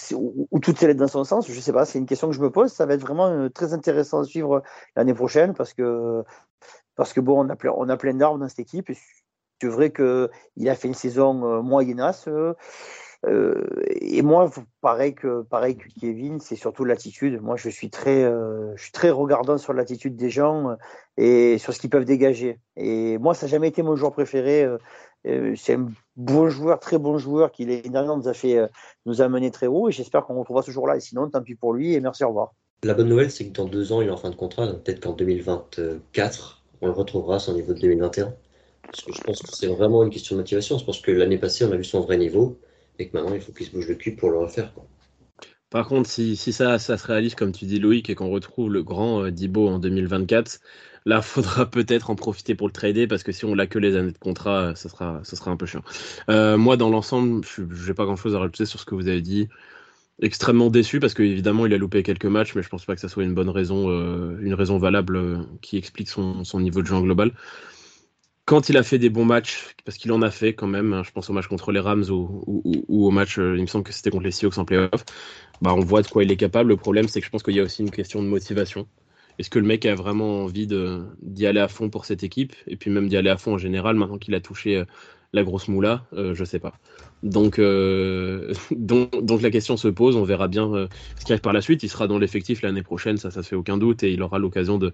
ou, 0.51 0.59
tout 0.61 0.85
est 0.85 0.95
dans 0.95 1.09
son 1.09 1.25
sens, 1.25 1.51
je 1.51 1.61
sais 1.61 1.73
pas, 1.73 1.85
c'est 1.85 1.99
une 1.99 2.07
question 2.07 2.29
que 2.29 2.35
je 2.35 2.41
me 2.41 2.51
pose. 2.51 2.73
Ça 2.73 2.87
va 2.87 2.95
être 2.95 3.01
vraiment 3.01 3.29
euh, 3.29 3.49
très 3.49 3.73
intéressant 3.73 4.21
à 4.21 4.25
suivre 4.25 4.63
l'année 4.97 5.15
prochaine 5.15 5.55
parce 5.55 5.73
que, 5.73 6.23
parce 6.95 7.13
que 7.13 7.21
bon, 7.21 7.45
on 7.45 7.49
a 7.49 7.57
plein, 7.57 7.73
on 7.77 7.89
a 7.89 7.97
plein 7.97 8.15
d'arbres 8.15 8.39
dans 8.39 8.49
cette 8.49 8.61
équipe. 8.61 8.91
C'est 9.61 9.69
vrai 9.69 9.93
qu'il 9.93 10.69
a 10.69 10.75
fait 10.75 10.89
une 10.89 10.95
saison 10.95 11.45
euh, 11.45 11.63
moyennasse. 11.63 12.29
Euh, 13.27 13.65
et 13.87 14.23
moi, 14.23 14.51
pareil 14.81 15.15
que, 15.15 15.43
pareil 15.43 15.77
que 15.77 15.89
Kevin, 16.01 16.39
c'est 16.39 16.55
surtout 16.55 16.85
l'attitude. 16.85 17.41
Moi, 17.41 17.57
je 17.57 17.69
suis 17.69 17.91
très, 17.91 18.23
je 18.23 18.81
suis 18.81 18.93
très 18.93 19.11
regardant 19.11 19.59
sur 19.59 19.73
l'attitude 19.73 20.15
des 20.15 20.31
gens 20.31 20.77
et 21.17 21.59
sur 21.59 21.73
ce 21.75 21.81
qu'ils 21.81 21.91
peuvent 21.91 22.05
dégager. 22.05 22.61
Et 22.77 23.19
moi, 23.19 23.35
ça 23.35 23.47
n'a 23.47 23.51
jamais 23.51 23.69
été 23.69 23.83
mon 23.83 23.97
joueur 23.97 24.13
préféré 24.13 24.63
euh, 24.63 24.79
c'est 25.25 25.75
un 25.75 25.89
bon 26.17 26.49
joueur, 26.49 26.79
très 26.81 26.99
bon 26.99 27.19
joueur 27.19 27.53
qui 27.53 27.65
l'année 27.65 27.83
dernière 27.83 28.17
nous 28.17 28.29
a 28.29 28.35
fait, 28.35 28.59
euh, 28.59 28.67
nous 29.07 29.21
a 29.21 29.29
mené 29.29 29.51
très 29.51 29.67
haut 29.67 29.89
et 29.89 29.93
j'espère 29.93 30.25
qu'on 30.25 30.39
retrouvera 30.39 30.63
ce 30.63 30.71
jour-là. 30.71 30.97
Et 30.97 31.01
sinon, 31.01 31.29
tant 31.29 31.43
pis 31.43 31.55
pour 31.55 31.73
lui 31.73 31.95
et 31.95 32.01
merci, 32.01 32.25
au 32.25 32.29
revoir. 32.29 32.55
La 32.85 32.95
bonne 32.95 33.09
nouvelle, 33.09 33.31
c'est 33.31 33.47
que 33.47 33.53
dans 33.53 33.65
deux 33.65 33.93
ans, 33.93 34.01
il 34.01 34.09
est 34.09 34.13
en 34.13 34.17
fin 34.17 34.31
de 34.31 34.37
contrat, 34.37 34.67
donc 34.67 34.85
peut-être 34.85 35.01
qu'en 35.01 35.13
2024, 35.13 36.63
on 36.81 36.87
le 36.87 36.93
retrouvera 36.93 37.37
à 37.37 37.39
son 37.39 37.55
niveau 37.55 37.75
de 37.75 37.81
2021. 37.81 38.35
Parce 38.83 39.03
que 39.03 39.13
je 39.13 39.21
pense 39.21 39.43
que 39.43 39.55
c'est 39.55 39.67
vraiment 39.67 40.03
une 40.05 40.11
question 40.11 40.37
de 40.37 40.41
motivation. 40.41 40.79
Je 40.79 40.85
pense 40.85 41.01
que 41.01 41.11
l'année 41.11 41.39
passée, 41.39 41.65
on 41.65 41.73
a 41.73 41.77
vu 41.77 41.85
son 41.85 42.01
vrai 42.01 42.17
niveau 42.17 42.59
et 42.99 43.09
que 43.09 43.17
maintenant, 43.17 43.35
il 43.35 43.41
faut 43.41 43.53
qu'il 43.53 43.67
se 43.67 43.73
bouge 43.73 43.89
le 43.89 43.97
cul 43.97 44.15
pour 44.15 44.31
le 44.31 44.39
refaire. 44.39 44.73
Par 45.71 45.87
contre, 45.87 46.09
si, 46.09 46.37
ça, 46.37 46.79
ça 46.79 46.97
se 46.97 47.07
réalise, 47.07 47.35
comme 47.35 47.53
tu 47.53 47.67
dis, 47.67 47.79
Loïc, 47.79 48.09
et 48.09 48.15
qu'on 48.15 48.31
retrouve 48.31 48.73
le 48.73 48.83
grand 48.83 49.25
euh, 49.25 49.31
Dibo 49.31 49.69
en 49.69 49.79
2024, 49.79 50.61
Là, 51.09 51.23
faudra 51.23 51.65
peut-être 51.71 52.11
en 52.11 52.17
profiter 52.17 52.55
pour 52.55 52.67
le 52.67 52.73
trader 52.73 53.07
parce 53.07 53.23
que 53.23 53.33
si 53.33 53.47
on 53.47 53.55
l'a 53.55 53.67
que 53.67 53.79
les 53.79 53.97
années 53.97 54.13
de 54.13 54.19
contrat, 54.19 54.75
ça 54.75 54.91
sera, 54.91 55.21
ça 55.25 55.37
sera 55.37 55.51
un 55.51 55.57
peu 55.57 55.65
chiant. 55.65 55.83
Euh, 56.29 56.59
moi, 56.59 56.77
dans 56.77 56.91
l'ensemble, 56.91 57.43
je 57.47 57.63
n'ai 57.63 57.95
pas 57.95 58.05
grand-chose 58.05 58.37
à 58.37 58.41
rajouter 58.41 58.67
sur 58.67 58.79
ce 58.79 58.85
que 58.85 58.95
vous 58.95 59.09
avez 59.09 59.23
dit. 59.23 59.49
Extrêmement 60.21 60.69
déçu 60.69 61.01
parce 61.01 61.15
qu'évidemment, 61.15 61.65
il 61.65 61.73
a 61.73 61.79
loupé 61.79 62.03
quelques 62.03 62.27
matchs, 62.27 62.55
mais 62.55 62.63
je 62.63 62.69
pense 62.69 62.85
pas 62.85 62.95
que 62.95 63.01
ça 63.01 63.09
soit 63.09 63.25
une 63.25 63.33
bonne 63.33 63.49
raison, 63.49 63.89
euh, 63.89 64.37
une 64.43 64.53
raison 64.53 64.77
valable 64.77 65.17
euh, 65.17 65.39
qui 65.63 65.79
explique 65.79 66.11
son, 66.11 66.45
niveau 66.61 66.83
de 66.83 66.87
jeu 66.87 67.01
global. 67.01 67.33
Quand 68.45 68.69
il 68.69 68.77
a 68.77 68.83
fait 68.83 68.99
des 68.99 69.09
bons 69.09 69.25
matchs, 69.25 69.77
parce 69.87 69.97
qu'il 69.97 70.13
en 70.13 70.21
a 70.21 70.31
fait 70.31 70.53
quand 70.53 70.67
même, 70.67 70.93
hein, 70.93 71.05
je 71.05 71.11
pense 71.11 71.31
au 71.31 71.33
match 71.33 71.47
contre 71.47 71.73
les 71.73 71.81
Rams 71.81 72.05
ou, 72.11 72.85
au 72.87 73.11
match, 73.11 73.39
il 73.39 73.63
me 73.63 73.67
semble 73.67 73.85
que 73.85 73.95
c'était 73.95 74.11
contre 74.11 74.25
les 74.25 74.31
Seahawks 74.31 74.59
en 74.59 74.67
playoff, 74.67 75.07
bah, 75.63 75.73
on 75.75 75.81
voit 75.81 76.03
de 76.03 76.09
quoi 76.09 76.23
il 76.23 76.31
est 76.31 76.37
capable. 76.37 76.69
Le 76.69 76.77
problème, 76.77 77.09
c'est 77.09 77.21
que 77.21 77.27
je 77.27 77.31
pense 77.31 77.43
qu'il 77.43 77.55
y 77.55 77.61
a 77.61 77.63
aussi 77.63 77.81
une 77.81 77.91
question 77.91 78.23
de 78.23 78.29
motivation. 78.29 78.87
Est-ce 79.39 79.51
que 79.51 79.59
le 79.59 79.67
mec 79.67 79.87
a 79.87 79.95
vraiment 79.95 80.45
envie 80.45 80.67
d'y 80.67 81.47
aller 81.47 81.61
à 81.61 81.69
fond 81.69 81.91
pour 81.91 82.05
cette 82.05 82.23
équipe 82.23 82.55
Et 82.67 82.77
puis 82.77 82.91
même 82.91 83.09
d'y 83.09 83.17
aller 83.17 83.31
à 83.31 83.37
fond 83.37 83.55
en 83.55 83.59
général, 83.59 83.97
maintenant 83.97 84.19
qu'il 84.19 84.35
a 84.35 84.41
touché 84.41 84.77
euh, 84.77 84.85
la 85.33 85.45
grosse 85.45 85.69
moula, 85.69 86.05
euh, 86.13 86.35
je 86.35 86.45
sais 86.45 86.59
pas. 86.59 86.75
Donc, 87.23 87.59
euh, 87.59 88.53
donc, 88.71 89.43
la 89.43 89.51
question 89.51 89.77
se 89.77 89.89
pose, 89.89 90.17
on 90.17 90.25
verra 90.25 90.49
bien 90.49 90.89
ce 91.19 91.25
qui 91.25 91.33
arrive 91.33 91.43
par 91.43 91.53
la 91.53 91.61
suite. 91.61 91.83
Il 91.83 91.89
sera 91.89 92.07
dans 92.07 92.19
l'effectif 92.19 92.63
l'année 92.63 92.83
prochaine, 92.83 93.17
ça, 93.17 93.31
ça 93.31 93.43
se 93.43 93.49
fait 93.49 93.57
aucun 93.57 93.79
doute, 93.79 94.03
et 94.03 94.13
il 94.13 94.23
aura 94.23 94.39
l'occasion 94.39 94.79
de, 94.79 94.93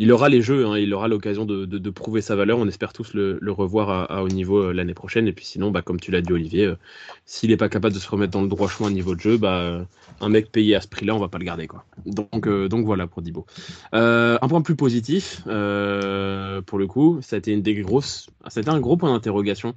il 0.00 0.12
aura 0.12 0.28
les 0.28 0.42
jeux, 0.42 0.66
hein, 0.66 0.78
il 0.78 0.94
aura 0.94 1.08
l'occasion 1.08 1.44
de, 1.44 1.90
prouver 1.90 2.20
sa 2.20 2.36
valeur. 2.36 2.58
On 2.58 2.68
espère 2.68 2.92
tous 2.92 3.14
le, 3.14 3.38
revoir 3.50 4.10
à, 4.10 4.22
haut 4.22 4.28
niveau 4.28 4.58
euh, 4.58 4.72
l'année 4.72 4.94
prochaine. 4.94 5.26
Et 5.26 5.32
puis 5.32 5.44
sinon, 5.44 5.70
bah, 5.70 5.82
comme 5.82 5.98
tu 5.98 6.10
l'as 6.10 6.20
dit 6.20 6.32
Olivier, 6.32 6.66
euh, 6.66 6.76
s'il 7.24 7.50
n'est 7.50 7.56
pas 7.56 7.68
capable 7.68 7.94
de 7.94 7.98
se 7.98 8.08
remettre 8.08 8.32
dans 8.32 8.42
le 8.42 8.48
droit 8.48 8.68
chemin 8.68 8.88
au 8.90 8.92
niveau 8.92 9.14
de 9.16 9.20
jeu, 9.20 9.38
bah, 9.38 9.58
euh, 9.58 9.82
un 10.20 10.28
mec 10.28 10.52
payé 10.52 10.76
à 10.76 10.80
ce 10.80 10.86
prix-là, 10.86 11.14
on 11.16 11.18
va 11.18 11.28
pas 11.28 11.38
le 11.38 11.44
garder. 11.44 11.68
Donc, 12.06 12.48
donc 12.48 12.86
voilà 12.86 13.06
pour 13.06 13.22
Dibo. 13.22 13.46
un 13.92 14.48
point 14.48 14.62
plus 14.62 14.76
positif, 14.76 15.42
pour 15.44 15.50
le 15.50 16.86
coup, 16.86 17.18
ça 17.22 17.36
a 17.36 17.38
été 17.38 17.52
une 17.52 17.62
des 17.62 17.74
grosses, 17.74 18.28
c'était 18.48 18.70
un 18.70 18.80
gros 18.80 18.96
point 18.96 19.12
d'interrogation 19.12 19.74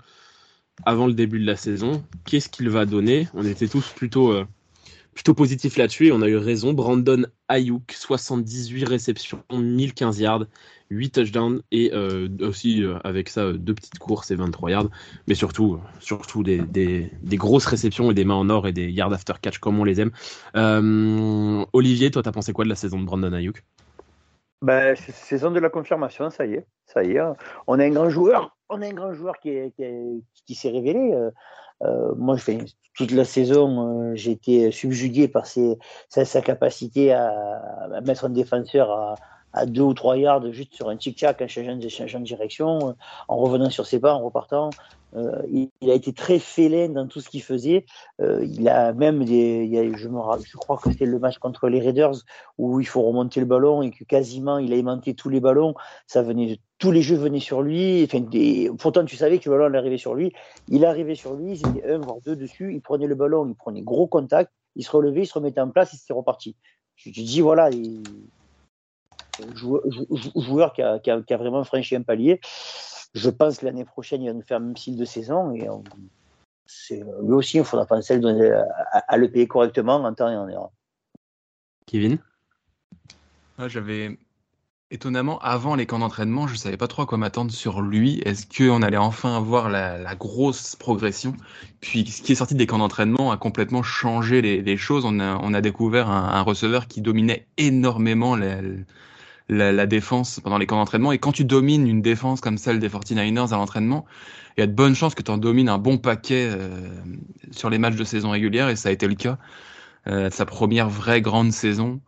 avant 0.86 1.08
le 1.08 1.14
début 1.14 1.40
de 1.40 1.46
la 1.46 1.56
saison. 1.56 2.04
Qu'est-ce 2.26 2.50
qu'il 2.50 2.70
va 2.70 2.86
donner? 2.86 3.28
On 3.34 3.46
était 3.46 3.68
tous 3.68 3.88
plutôt 3.90 4.34
plutôt 5.14 5.34
positif 5.34 5.78
là-dessus 5.78 6.08
et 6.08 6.12
on 6.12 6.22
a 6.22 6.28
eu 6.28 6.38
raison. 6.38 6.74
Brandon 6.74 7.26
Ayuk, 7.48 7.92
78 7.92 8.84
réceptions, 8.86 9.44
1015 9.52 10.20
yards, 10.20 10.46
8 10.90 11.12
touchdowns 11.12 11.62
et 11.72 11.92
euh, 11.94 12.28
aussi 12.42 12.84
euh, 12.84 12.98
avec 13.04 13.30
ça 13.30 13.42
euh, 13.42 13.54
deux 13.54 13.74
petites 13.74 14.00
courses 14.00 14.32
et 14.32 14.36
23 14.36 14.72
yards, 14.72 14.90
mais 15.28 15.36
surtout, 15.36 15.80
surtout 16.00 16.44
des, 16.44 16.60
des, 16.62 17.38
grosses 17.38 17.66
réceptions 17.66 18.12
et 18.12 18.14
des 18.14 18.26
mains 18.26 18.36
en 18.36 18.50
or 18.50 18.68
et 18.68 18.74
des 18.74 18.90
yards 18.90 19.14
after 19.14 19.34
catch 19.42 19.60
comme 19.60 19.80
on 19.80 19.84
les 19.84 20.00
aime. 20.00 20.12
Olivier, 21.74 22.12
toi, 22.12 22.24
t'as 22.24 22.32
pensé 22.32 22.54
quoi 22.54 22.66
de 22.66 22.70
la 22.70 22.76
saison 22.76 23.00
de 23.00 23.06
Brandon 23.06 23.34
Ayuk? 23.34 23.64
Ben, 24.62 24.96
saison 24.96 25.50
de 25.50 25.60
la 25.60 25.70
confirmation, 25.70 26.30
ça 26.30 26.46
y 26.46 26.54
est, 26.54 26.66
ça 26.86 27.04
y 27.04 27.14
est. 27.14 27.22
On 27.66 27.80
a 27.80 27.84
un 27.84 27.90
grand 27.90 28.10
joueur, 28.10 28.56
on 28.70 28.82
a 28.82 28.86
un 28.86 28.94
grand 28.94 29.14
joueur 29.14 29.40
qui, 29.40 29.58
qui 30.46 30.56
s'est 30.56 30.70
révélé. 30.70 31.16
Euh, 31.84 32.14
moi, 32.16 32.36
je 32.36 32.44
fais 32.44 32.58
toute 32.96 33.12
la 33.12 33.26
saison, 33.26 34.12
euh, 34.12 34.16
j'ai 34.16 34.32
été 34.32 34.72
subjugué 34.72 35.28
par 35.28 35.46
sa, 35.46 36.42
capacité 36.42 37.14
à, 37.14 37.62
mettre 38.04 38.26
un 38.26 38.30
défenseur 38.30 38.92
à, 38.92 39.16
à 39.54 39.66
deux 39.66 39.82
ou 39.82 39.94
trois 39.94 40.18
yards 40.18 40.52
juste 40.52 40.74
sur 40.74 40.90
un 40.90 40.98
tic-tac 40.98 41.42
en 41.42 41.48
changeant, 41.48 41.76
de 41.76 42.26
direction, 42.26 42.96
en 43.28 43.38
revenant 43.38 43.70
sur 43.70 43.86
ses 43.86 44.00
pas, 44.00 44.14
en 44.14 44.24
repartant. 44.24 44.70
Euh, 45.16 45.42
il, 45.82 45.90
a 45.90 45.94
été 45.94 46.14
très 46.14 46.40
félin 46.40 46.90
dans 46.90 47.08
tout 47.08 47.20
ce 47.20 47.30
qu'il 47.30 47.44
faisait. 47.44 47.86
Euh, 48.22 48.46
il 48.46 48.68
a 48.70 48.94
même 48.94 49.26
des, 49.26 49.66
il 49.66 49.78
a, 49.78 49.98
je, 49.98 50.08
me, 50.08 50.20
je 50.44 50.58
crois 50.58 50.78
que 50.78 50.90
c'était 50.90 51.06
le 51.06 51.20
match 51.20 51.38
contre 51.38 51.68
les 51.68 51.80
Raiders 51.80 52.16
où 52.58 52.80
il 52.80 52.88
faut 52.88 53.02
remonter 53.02 53.40
le 53.40 53.46
ballon 53.46 53.82
et 53.82 53.92
que 53.92 54.04
quasiment 54.04 54.58
il 54.58 54.74
a 54.74 54.76
aimanté 54.76 55.14
tous 55.14 55.30
les 55.30 55.40
ballons. 55.40 55.74
Ça 56.08 56.22
venait, 56.22 56.60
tous 56.80 56.92
les 56.92 57.02
jeux 57.02 57.18
venaient 57.18 57.40
sur 57.40 57.62
lui. 57.62 58.04
Enfin, 58.04 58.22
des, 58.22 58.72
pourtant 58.78 59.04
tu 59.04 59.16
savais 59.16 59.40
que 59.40 59.50
le 59.50 59.58
ballon 59.58 59.78
arriver 59.78 59.98
sur 59.98 60.16
lui. 60.16 60.34
Il 60.68 60.86
arrivait 60.86 61.16
sur 61.16 61.34
lui, 61.34 61.60
il 61.60 61.78
était 61.78 61.92
un 61.92 61.98
voire 62.00 62.22
deux 62.26 62.36
dessus. 62.36 62.74
Il 62.74 62.82
prenait 62.82 63.08
le 63.08 63.16
ballon, 63.16 63.48
il 63.48 63.56
prenait 63.56 63.82
gros 63.82 64.08
contact, 64.08 64.52
il 64.76 64.86
se 64.86 64.92
relevait, 64.92 65.24
il 65.24 65.28
se 65.28 65.34
remettait 65.34 65.62
en 65.62 65.70
place, 65.70 65.94
et 65.94 65.98
c'était 65.98 66.14
reparti. 66.14 66.56
Je 66.96 67.10
te 67.10 67.16
dis 67.16 67.42
voilà. 67.42 67.70
Il, 67.70 68.04
joueur 70.36 70.74
qui 70.74 70.82
a, 70.82 71.00
qui, 71.00 71.10
a, 71.10 71.22
qui 71.22 71.34
a, 71.34 71.38
vraiment 71.38 71.64
franchi 71.64 71.96
un 71.96 72.02
palier. 72.02 72.40
Je 73.14 73.30
pense 73.30 73.58
que 73.58 73.66
l'année 73.66 73.86
prochaine, 73.86 74.22
il 74.22 74.28
va 74.28 74.34
nous 74.34 74.42
faire 74.42 74.60
même 74.60 74.76
style 74.76 74.98
de 74.98 75.06
saison. 75.06 75.54
Et 75.54 75.70
on, 75.70 75.84
lui 76.90 77.34
aussi, 77.34 77.58
il 77.58 77.64
faudra 77.64 77.86
penser 77.86 78.14
à, 78.14 78.66
à, 78.92 79.00
à, 79.14 79.18
le 79.18 79.30
payer 79.30 79.48
correctement 79.48 79.96
en 79.96 80.14
temps 80.14 80.30
et 80.30 80.36
en 80.36 80.48
heure. 80.50 80.72
Kevin? 81.86 82.20
J'avais 83.68 84.18
étonnamment, 84.90 85.40
avant 85.40 85.76
les 85.76 85.86
camps 85.86 86.00
d'entraînement, 86.00 86.48
je 86.48 86.54
ne 86.54 86.58
savais 86.58 86.78
pas 86.78 86.88
trop 86.88 87.04
à 87.04 87.06
quoi 87.06 87.18
m'attendre 87.18 87.52
sur 87.52 87.82
lui. 87.82 88.22
Est-ce 88.26 88.46
qu'on 88.46 88.82
allait 88.82 88.98
enfin 88.98 89.38
avoir 89.38 89.70
la, 89.70 89.98
la, 89.98 90.16
grosse 90.16 90.76
progression? 90.76 91.36
Puis 91.80 92.06
ce 92.08 92.22
qui 92.22 92.32
est 92.32 92.36
sorti 92.36 92.56
des 92.56 92.68
camps 92.68 92.80
d'entraînement 92.80 93.32
a 93.32 93.38
complètement 93.38 93.84
changé 93.84 94.42
les, 94.42 94.62
les 94.62 94.78
choses. 94.78 95.06
On 95.06 95.20
a, 95.20 95.38
on 95.42 95.54
a 95.54 95.62
découvert 95.62 96.10
un, 96.10 96.30
un, 96.30 96.42
receveur 96.42 96.88
qui 96.88 97.02
dominait 97.02 97.48
énormément 97.58 98.36
les, 98.36 98.58
la, 99.52 99.86
défense 99.86 100.40
pendant 100.40 100.58
les 100.58 100.66
camps 100.66 100.78
d'entraînement. 100.78 101.12
Et 101.12 101.20
quand 101.20 101.34
tu 101.34 101.46
domines 101.46 101.88
une 101.88 102.02
défense 102.02 102.42
comme 102.42 102.58
celle 102.58 102.80
des 102.80 102.90
49ers 102.90 103.54
à 103.54 103.58
l'entraînement, 103.58 104.06
il 104.58 104.62
y 104.62 104.64
a 104.64 104.68
de 104.68 104.72
bonnes 104.72 104.96
chances 104.96 105.14
que 105.14 105.22
tu 105.22 105.32
en 105.32 105.38
domines 105.38 105.70
un 105.70 105.78
bon 105.78 105.98
paquet 105.98 106.50
euh, 106.50 106.70
sur 107.52 107.70
les 107.70 107.78
matchs 107.78 107.96
de 107.96 108.04
saison 108.04 108.32
régulière, 108.32 108.70
et 108.70 108.76
ça 108.76 108.90
a 108.90 108.92
été 108.92 109.08
le 109.08 109.16
cas. 109.16 109.38
Euh, 110.08 110.30
sa 110.32 110.46
première 110.46 110.90
vraie 110.90 111.22
grande 111.22 111.52
saison. 111.52 112.02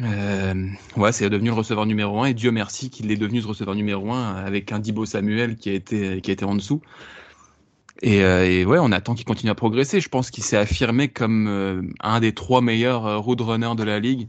Euh, 0.00 0.54
ouais, 0.96 1.12
c'est 1.12 1.28
devenu 1.28 1.48
le 1.48 1.54
receveur 1.54 1.84
numéro 1.84 2.22
un, 2.22 2.26
et 2.26 2.34
Dieu 2.34 2.50
merci 2.50 2.88
qu'il 2.88 3.10
est 3.10 3.16
devenu 3.16 3.42
ce 3.42 3.46
receveur 3.46 3.74
numéro 3.74 4.12
un 4.12 4.36
avec 4.36 4.72
un 4.72 4.78
Dibo 4.78 5.04
Samuel 5.04 5.56
qui 5.56 5.70
a 5.70 5.74
été, 5.74 6.20
qui 6.20 6.30
a 6.30 6.32
été 6.32 6.44
en 6.44 6.54
dessous. 6.54 6.80
Et, 8.00 8.22
euh, 8.22 8.64
ouais, 8.64 8.78
on 8.80 8.92
attend 8.92 9.14
qu'il 9.14 9.24
continue 9.24 9.50
à 9.50 9.56
progresser. 9.56 10.00
Je 10.00 10.08
pense 10.08 10.30
qu'il 10.30 10.44
s'est 10.44 10.56
affirmé 10.56 11.08
comme 11.08 11.48
euh, 11.48 11.82
un 12.00 12.20
des 12.20 12.32
trois 12.32 12.60
meilleurs 12.60 13.22
roadrunners 13.22 13.74
de 13.76 13.82
la 13.82 13.98
ligue. 13.98 14.28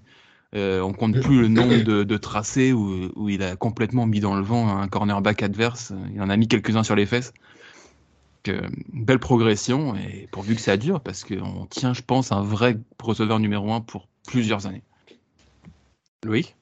Euh, 0.56 0.82
on 0.82 0.94
compte 0.94 1.20
plus 1.20 1.42
le 1.42 1.48
nombre 1.48 1.84
de, 1.84 2.18
tracés 2.18 2.74
où, 2.74 3.30
il 3.30 3.44
a 3.44 3.56
complètement 3.56 4.08
mis 4.08 4.20
dans 4.20 4.36
le 4.36 4.42
vent 4.42 4.80
un 4.80 4.88
cornerback 4.88 5.44
adverse. 5.44 5.94
Il 6.14 6.22
en 6.22 6.30
a 6.30 6.38
mis 6.38 6.48
quelques-uns 6.48 6.84
sur 6.84 6.96
les 6.96 7.06
fesses. 7.06 7.34
Belle 8.94 9.20
progression 9.20 9.96
et 9.96 10.28
pourvu 10.32 10.56
que 10.56 10.62
ça 10.62 10.76
dure 10.76 11.02
parce 11.02 11.24
qu'on 11.24 11.68
tient, 11.70 11.94
je 11.94 12.02
pense, 12.02 12.32
un 12.32 12.42
vrai 12.42 12.78
receveur 13.00 13.40
numéro 13.40 13.72
un 13.74 13.82
pour 13.82 14.08
plusieurs 14.28 14.66
années. 14.66 14.82
Louis 16.24 16.56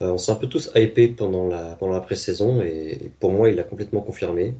euh, 0.00 0.12
On 0.12 0.18
s'est 0.18 0.32
un 0.32 0.36
peu 0.36 0.46
tous 0.46 0.70
hypés 0.74 1.08
pendant 1.08 1.46
la, 1.46 1.74
pendant 1.76 1.92
la 1.92 2.00
pré-saison 2.00 2.62
et 2.62 3.10
pour 3.20 3.30
moi, 3.32 3.50
il 3.50 3.60
a 3.60 3.62
complètement 3.62 4.00
confirmé. 4.00 4.54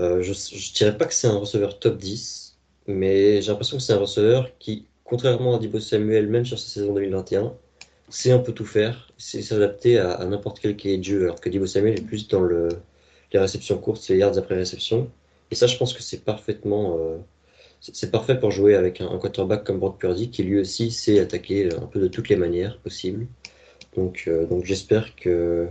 Euh, 0.00 0.22
je 0.22 0.32
ne 0.32 0.74
dirais 0.74 0.98
pas 0.98 1.06
que 1.06 1.14
c'est 1.14 1.28
un 1.28 1.38
receveur 1.38 1.78
top 1.78 1.96
10, 1.96 2.58
mais 2.88 3.40
j'ai 3.40 3.50
l'impression 3.50 3.78
que 3.78 3.82
c'est 3.82 3.92
un 3.94 3.98
receveur 3.98 4.50
qui, 4.58 4.86
contrairement 5.04 5.56
à 5.56 5.58
Dibo 5.58 5.80
Samuel, 5.80 6.28
même 6.28 6.44
sur 6.44 6.58
sa 6.58 6.68
saison 6.68 6.92
2021, 6.92 7.54
c'est 8.12 8.30
un 8.30 8.38
peu 8.38 8.52
tout 8.52 8.66
faire, 8.66 9.08
c'est 9.16 9.40
s'adapter 9.40 9.98
à, 9.98 10.24
n'importe 10.26 10.60
quel 10.60 10.76
cahier 10.76 10.98
de 10.98 11.04
jeu, 11.04 11.22
alors 11.24 11.40
que 11.40 11.48
Divo 11.48 11.66
Samuel 11.66 11.98
est 11.98 12.02
plus 12.02 12.28
dans 12.28 12.42
le, 12.42 12.68
les 13.32 13.38
réceptions 13.38 13.78
courtes, 13.78 14.06
les 14.08 14.18
yards 14.18 14.36
après 14.36 14.54
réception. 14.54 15.10
Et 15.50 15.54
ça, 15.54 15.66
je 15.66 15.78
pense 15.78 15.94
que 15.94 16.02
c'est 16.02 16.22
parfaitement, 16.22 16.98
euh, 16.98 17.16
c'est 17.80 18.10
parfait 18.10 18.38
pour 18.38 18.50
jouer 18.50 18.74
avec 18.74 19.00
un, 19.00 19.18
quarterback 19.18 19.64
comme 19.64 19.78
Brock 19.78 19.98
Purdy, 19.98 20.30
qui 20.30 20.42
lui 20.42 20.60
aussi 20.60 20.90
sait 20.90 21.20
attaquer 21.20 21.74
un 21.74 21.86
peu 21.86 22.00
de 22.00 22.08
toutes 22.08 22.28
les 22.28 22.36
manières 22.36 22.78
possibles. 22.80 23.26
Donc, 23.96 24.24
euh, 24.28 24.44
donc 24.44 24.66
j'espère 24.66 25.16
que 25.16 25.68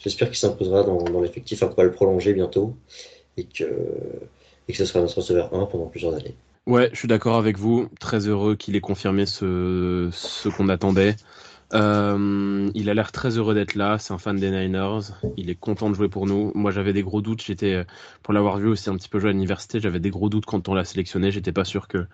j'espère 0.00 0.28
qu'il 0.28 0.38
s'imposera 0.38 0.82
dans, 0.82 1.20
l'effectif, 1.20 1.62
on 1.62 1.68
va 1.68 1.84
le 1.84 1.92
prolonger 1.92 2.34
bientôt, 2.34 2.76
et 3.36 3.44
que, 3.44 3.64
et 4.66 4.72
que 4.72 4.78
ce 4.78 4.86
sera 4.86 5.00
notre 5.00 5.18
receveur 5.18 5.54
1 5.54 5.66
pendant 5.66 5.86
plusieurs 5.86 6.14
années. 6.14 6.34
Ouais, 6.66 6.88
je 6.92 6.98
suis 6.98 7.08
d'accord 7.08 7.36
avec 7.36 7.58
vous. 7.58 7.88
Très 8.00 8.26
heureux 8.26 8.56
qu'il 8.56 8.74
ait 8.74 8.80
confirmé 8.80 9.24
ce, 9.24 10.08
ce 10.12 10.48
qu'on 10.48 10.68
attendait. 10.68 11.14
Euh, 11.74 12.70
il 12.74 12.90
a 12.90 12.94
l'air 12.94 13.12
très 13.12 13.38
heureux 13.38 13.54
d'être 13.54 13.74
là. 13.74 13.98
C'est 13.98 14.12
un 14.12 14.18
fan 14.18 14.36
des 14.36 14.50
Niners. 14.50 15.12
Il 15.36 15.50
est 15.50 15.54
content 15.54 15.90
de 15.90 15.94
jouer 15.94 16.08
pour 16.08 16.26
nous. 16.26 16.52
Moi, 16.54 16.70
j'avais 16.70 16.92
des 16.92 17.02
gros 17.02 17.22
doutes. 17.22 17.42
J'étais, 17.42 17.84
pour 18.22 18.34
l'avoir 18.34 18.58
vu 18.58 18.68
aussi 18.68 18.88
un 18.90 18.96
petit 18.96 19.08
peu 19.08 19.18
jouer 19.18 19.30
à 19.30 19.32
l'université, 19.32 19.80
j'avais 19.80 20.00
des 20.00 20.10
gros 20.10 20.28
doutes 20.28 20.46
quand 20.46 20.68
on 20.68 20.74
l'a 20.74 20.84
sélectionné. 20.84 21.30
J'étais 21.30 21.52
pas 21.52 21.64
sûr 21.64 21.88
que, 21.88 22.06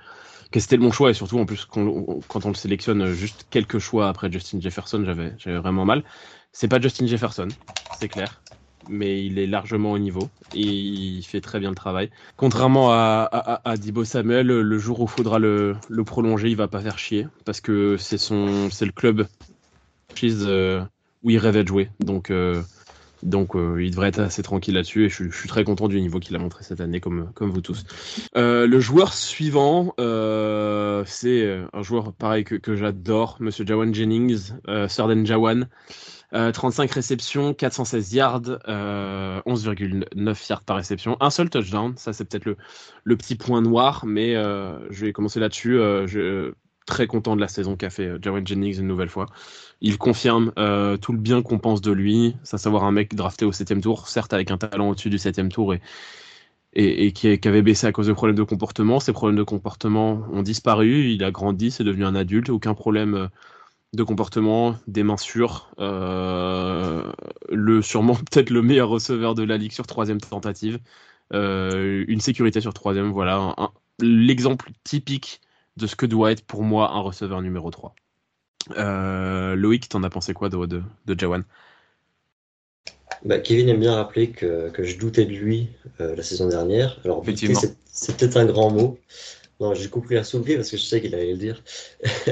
que 0.51 0.61
c'était 0.61 0.77
le 0.77 0.83
bon 0.83 0.93
choix. 0.93 1.11
Et 1.11 1.15
surtout, 1.15 1.39
en 1.39 1.47
plus, 1.47 1.65
quand, 1.65 2.21
quand 2.29 2.47
on 2.47 2.49
le 2.49 2.55
sélectionne 2.55 3.07
juste 3.13 3.47
quelques 3.51 3.79
choix 3.79 4.09
après 4.09 4.31
Justin 4.31 4.61
Jefferson, 4.61 5.05
j'avais 5.05 5.59
vraiment 5.59 5.85
mal. 5.85 6.05
C'est 6.53 6.69
pas 6.69 6.81
Justin 6.81 7.07
Jefferson, 7.07 7.49
c'est 7.99 8.09
clair 8.09 8.42
mais 8.89 9.25
il 9.25 9.39
est 9.39 9.47
largement 9.47 9.93
au 9.93 9.99
niveau 9.99 10.29
et 10.55 10.61
il 10.61 11.23
fait 11.23 11.41
très 11.41 11.61
bien 11.61 11.71
le 11.71 11.77
travail. 11.77 12.11
Contrairement 12.37 12.93
à, 12.93 13.29
à, 13.31 13.71
à 13.71 13.77
Dibo 13.77 14.05
Samuel, 14.05 14.47
le 14.47 14.79
jour 14.79 15.01
où 15.01 15.05
il 15.05 15.11
faudra 15.11 15.39
le, 15.39 15.77
prolonger, 16.05 16.49
il 16.49 16.57
va 16.57 16.69
pas 16.69 16.81
faire 16.81 16.99
chier 16.99 17.27
parce 17.45 17.61
que 17.61 17.97
c'est 17.97 18.19
son, 18.19 18.69
c'est 18.71 18.87
le 18.87 18.93
club 18.93 19.27
euh, 20.25 20.83
où 21.23 21.31
il 21.31 21.39
rêvait 21.39 21.63
de 21.63 21.69
jouer. 21.69 21.89
Donc, 22.01 22.31
euh, 22.31 22.63
donc 23.23 23.55
euh, 23.55 23.83
il 23.83 23.91
devrait 23.91 24.09
être 24.09 24.19
assez 24.19 24.43
tranquille 24.43 24.75
là-dessus 24.75 25.07
et 25.07 25.09
je, 25.09 25.31
suis 25.31 25.49
très 25.49 25.65
content 25.65 25.89
du 25.89 26.01
niveau 26.01 26.19
qu'il 26.19 26.35
a 26.35 26.39
montré 26.39 26.65
cette 26.65 26.81
année, 26.81 27.01
comme, 27.01 27.31
comme 27.35 27.51
vous 27.51 27.61
tous. 27.61 27.85
Le 28.35 28.81
joueur 28.81 29.13
suivant, 29.15 29.95
c'est 31.07 31.61
un 31.73 31.83
joueur 31.83 32.13
pareil 32.13 32.45
que, 32.45 32.57
que 32.57 32.77
j'adore, 32.77 33.37
Monsieur 33.41 33.65
Jawan 33.65 33.95
Jennings, 33.95 34.53
Sarden 34.89 35.25
Jawan. 35.25 35.69
Euh, 36.35 36.51
35 36.51 36.91
réceptions, 36.91 37.53
416 37.53 38.15
yards, 38.15 38.43
euh, 38.69 39.41
11,9 39.45 40.49
yards 40.49 40.63
par 40.63 40.77
réception, 40.77 41.17
un 41.21 41.31
seul 41.31 41.51
touchdown. 41.51 41.93
Ça, 41.97 42.13
c'est 42.13 42.25
peut-être 42.25 42.47
le, 42.47 43.17
petit 43.17 43.35
point 43.37 43.61
noir, 43.61 44.05
mais 44.07 44.35
euh, 44.35 44.79
je 44.91 45.05
vais 45.05 45.13
commencer 45.13 45.41
là-dessus. 45.41 45.79
Euh, 45.79 46.53
très 46.87 47.07
content 47.07 47.37
de 47.37 47.41
la 47.41 47.49
saison 47.49 47.77
qu'a 47.77 47.91
fait 47.91 48.11
Jawan 48.21 48.47
Jennings 48.47 48.79
une 48.81 48.87
nouvelle 48.87 49.09
fois. 49.09 49.27
Il 49.81 49.99
confirme 49.99 50.53
euh, 50.59 50.97
tout 50.97 51.13
le 51.13 51.19
bien 51.19 51.43
qu'on 51.43 51.59
pense 51.59 51.81
de 51.81 51.93
lui, 51.93 52.35
à 52.53 52.59
savoir 52.59 52.85
un 52.85 52.93
mec 52.93 53.15
drafté 53.15 53.45
au 53.45 53.53
septième 53.53 53.81
tour, 53.81 54.09
certes 54.09 54.33
avec 54.33 54.51
un 54.51 54.59
talent 54.59 54.91
au-dessus 54.91 55.11
du 55.11 55.19
septième 55.19 55.51
tour 55.51 55.75
et, 55.75 55.81
et, 56.73 57.07
et 57.07 57.13
qui, 57.13 57.39
qui, 57.39 57.49
avait 57.49 57.63
baissé 57.63 57.87
à 57.87 57.93
cause 57.93 58.09
de 58.09 58.13
problèmes 58.13 58.37
de 58.37 58.43
comportement. 58.43 59.01
Ces 59.01 59.13
problèmes 59.13 59.37
de 59.37 59.43
comportement 59.43 60.27
ont 60.33 60.43
disparu, 60.43 61.11
il 61.11 61.23
a 61.25 61.31
grandi, 61.31 61.71
c'est 61.71 61.85
devenu 61.85 62.05
un 62.05 62.15
adulte, 62.15 62.51
aucun 62.51 62.75
problème 62.75 63.29
de 63.93 64.03
comportement, 64.05 64.77
des 64.87 65.03
mains 65.03 65.19
sûres, 65.19 65.71
euh, 65.79 67.05
le 67.51 67.83
sûrement 67.83 68.15
peut-être 68.31 68.51
le 68.51 68.63
meilleur 68.63 68.89
receveur 68.89 69.35
de 69.35 69.43
la 69.43 69.59
ligue 69.59 69.73
sur 69.73 69.87
troisième 69.87 70.21
tentative, 70.21 70.79
euh, 71.35 72.05
une 72.09 72.21
sécurité 72.21 72.61
sur 72.61 72.73
troisième, 72.73 73.11
voilà 73.11 73.55
l'exemple 74.01 74.71
typique 74.85 75.41
de 75.77 75.87
ce 75.87 75.95
que 75.95 76.07
doit 76.07 76.33
être 76.33 76.45
pour 76.45 76.63
moi 76.63 76.93
un 76.93 77.01
receveur 77.01 77.41
numéro 77.43 77.71
3. 77.71 77.95
Euh, 78.77 79.55
Loïc, 79.55 79.89
t'en 79.89 80.03
as 80.03 80.11
pensé 80.11 80.35
quoi 80.35 80.49
de, 80.49 80.67
de, 80.67 80.83
de 81.07 81.19
Jawan? 81.19 81.45
Bah, 83.25 83.39
Kevin 83.39 83.69
aime 83.69 83.81
bien 83.81 83.95
rappeler 83.95 84.31
que, 84.31 84.71
que, 84.71 84.83
je 84.83 84.99
doutais 84.99 85.25
de 85.27 85.33
lui 85.33 85.69
la 85.99 86.23
saison 86.23 86.49
dernière. 86.49 86.99
Alors, 87.05 87.23
c'est 87.25 88.17
peut-être 88.17 88.37
un 88.39 88.47
grand 88.47 88.71
mot. 88.71 88.99
Non, 89.63 89.75
j'ai 89.75 89.89
compris 89.89 90.17
à 90.17 90.23
parce 90.23 90.71
que 90.71 90.77
je 90.77 90.83
sais 90.83 91.01
qu'il 91.01 91.15
allait 91.15 91.31
le 91.31 91.39
dire. 91.39 91.63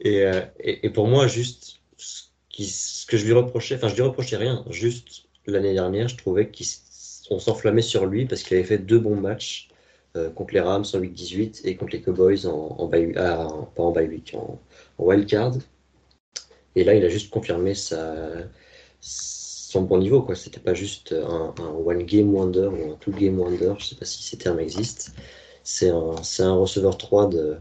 et, 0.00 0.24
euh, 0.24 0.40
et, 0.58 0.90
pour 0.90 1.06
moi, 1.06 1.28
juste 1.28 1.78
ce, 1.96 3.06
que 3.06 3.16
je 3.16 3.24
lui 3.24 3.32
reprochais, 3.32 3.76
enfin, 3.76 3.86
je 3.86 3.94
lui 3.94 4.02
reprochais 4.02 4.36
rien. 4.36 4.64
Juste 4.70 5.26
l'année 5.46 5.72
dernière, 5.72 6.08
je 6.08 6.16
trouvais 6.16 6.50
qu'on 6.50 7.38
s'enflammait 7.38 7.80
sur 7.80 8.06
lui 8.06 8.26
parce 8.26 8.42
qu'il 8.42 8.56
avait 8.56 8.66
fait 8.66 8.78
deux 8.78 8.98
bons 8.98 9.14
matchs 9.14 9.68
contre 10.34 10.52
les 10.52 10.60
Rams 10.60 10.84
en 10.92 10.98
week 10.98 11.14
18 11.14 11.60
et 11.64 11.76
contre 11.76 11.92
les 11.92 12.00
Cowboys 12.00 12.44
en, 12.46 12.74
en, 12.76 12.90
ah, 13.16 13.48
pas 13.76 13.82
en 13.82 13.92
bye 13.92 14.08
week, 14.08 14.34
en, 14.34 14.58
en 14.98 15.04
wild 15.04 15.28
card. 15.28 15.54
Et 16.74 16.82
là, 16.82 16.94
il 16.94 17.04
a 17.04 17.08
juste 17.08 17.30
confirmé 17.30 17.74
son 19.00 19.82
bon 19.82 19.98
niveau. 19.98 20.22
Quoi. 20.22 20.34
C'était 20.34 20.58
pas 20.58 20.74
juste 20.74 21.12
un, 21.12 21.54
one 21.86 22.02
game 22.02 22.34
wonder 22.34 22.66
ou 22.66 22.94
un 22.94 22.96
two 22.96 23.12
game 23.12 23.38
wonder. 23.38 23.74
Je 23.78 23.84
sais 23.84 23.94
pas 23.94 24.06
si 24.06 24.24
ces 24.24 24.38
termes 24.38 24.58
existent. 24.58 25.12
C'est 25.64 25.90
un, 25.90 26.22
c'est 26.22 26.42
un 26.44 26.54
receveur 26.54 26.96
3 26.98 27.28
de, 27.28 27.56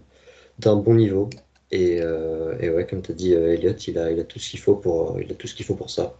d'un 0.60 0.76
bon 0.76 0.95
niveau. 0.95 1.30
Et, 1.72 1.99
euh, 2.01 2.56
et 2.60 2.70
ouais, 2.70 2.86
comme 2.86 3.01
tu 3.01 3.12
as 3.12 3.16
dit, 3.16 3.34
euh, 3.34 3.54
Elliot, 3.54 3.74
il 3.74 3.97
a, 3.97 4.12
il 4.12 4.20
a 4.20 4.24
tout 4.24 4.39
ce 4.39 4.51
qu'il 4.51 4.60
faut 4.60 4.76
pour, 4.76 5.20
il 5.20 5.32
a 5.32 5.36
tout 5.36 5.47
ce 5.47 5.56
qu'il 5.56 5.66
faut 5.66 5.76
pour 5.76 5.89
ça. 5.89 6.14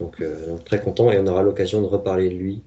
Donc, 0.00 0.20
euh, 0.20 0.46
donc 0.48 0.64
très 0.64 0.80
content 0.80 1.10
et 1.12 1.18
on 1.18 1.26
aura 1.26 1.42
l'occasion 1.42 1.80
de 1.80 1.86
reparler 1.86 2.28
de 2.28 2.34
lui 2.34 2.62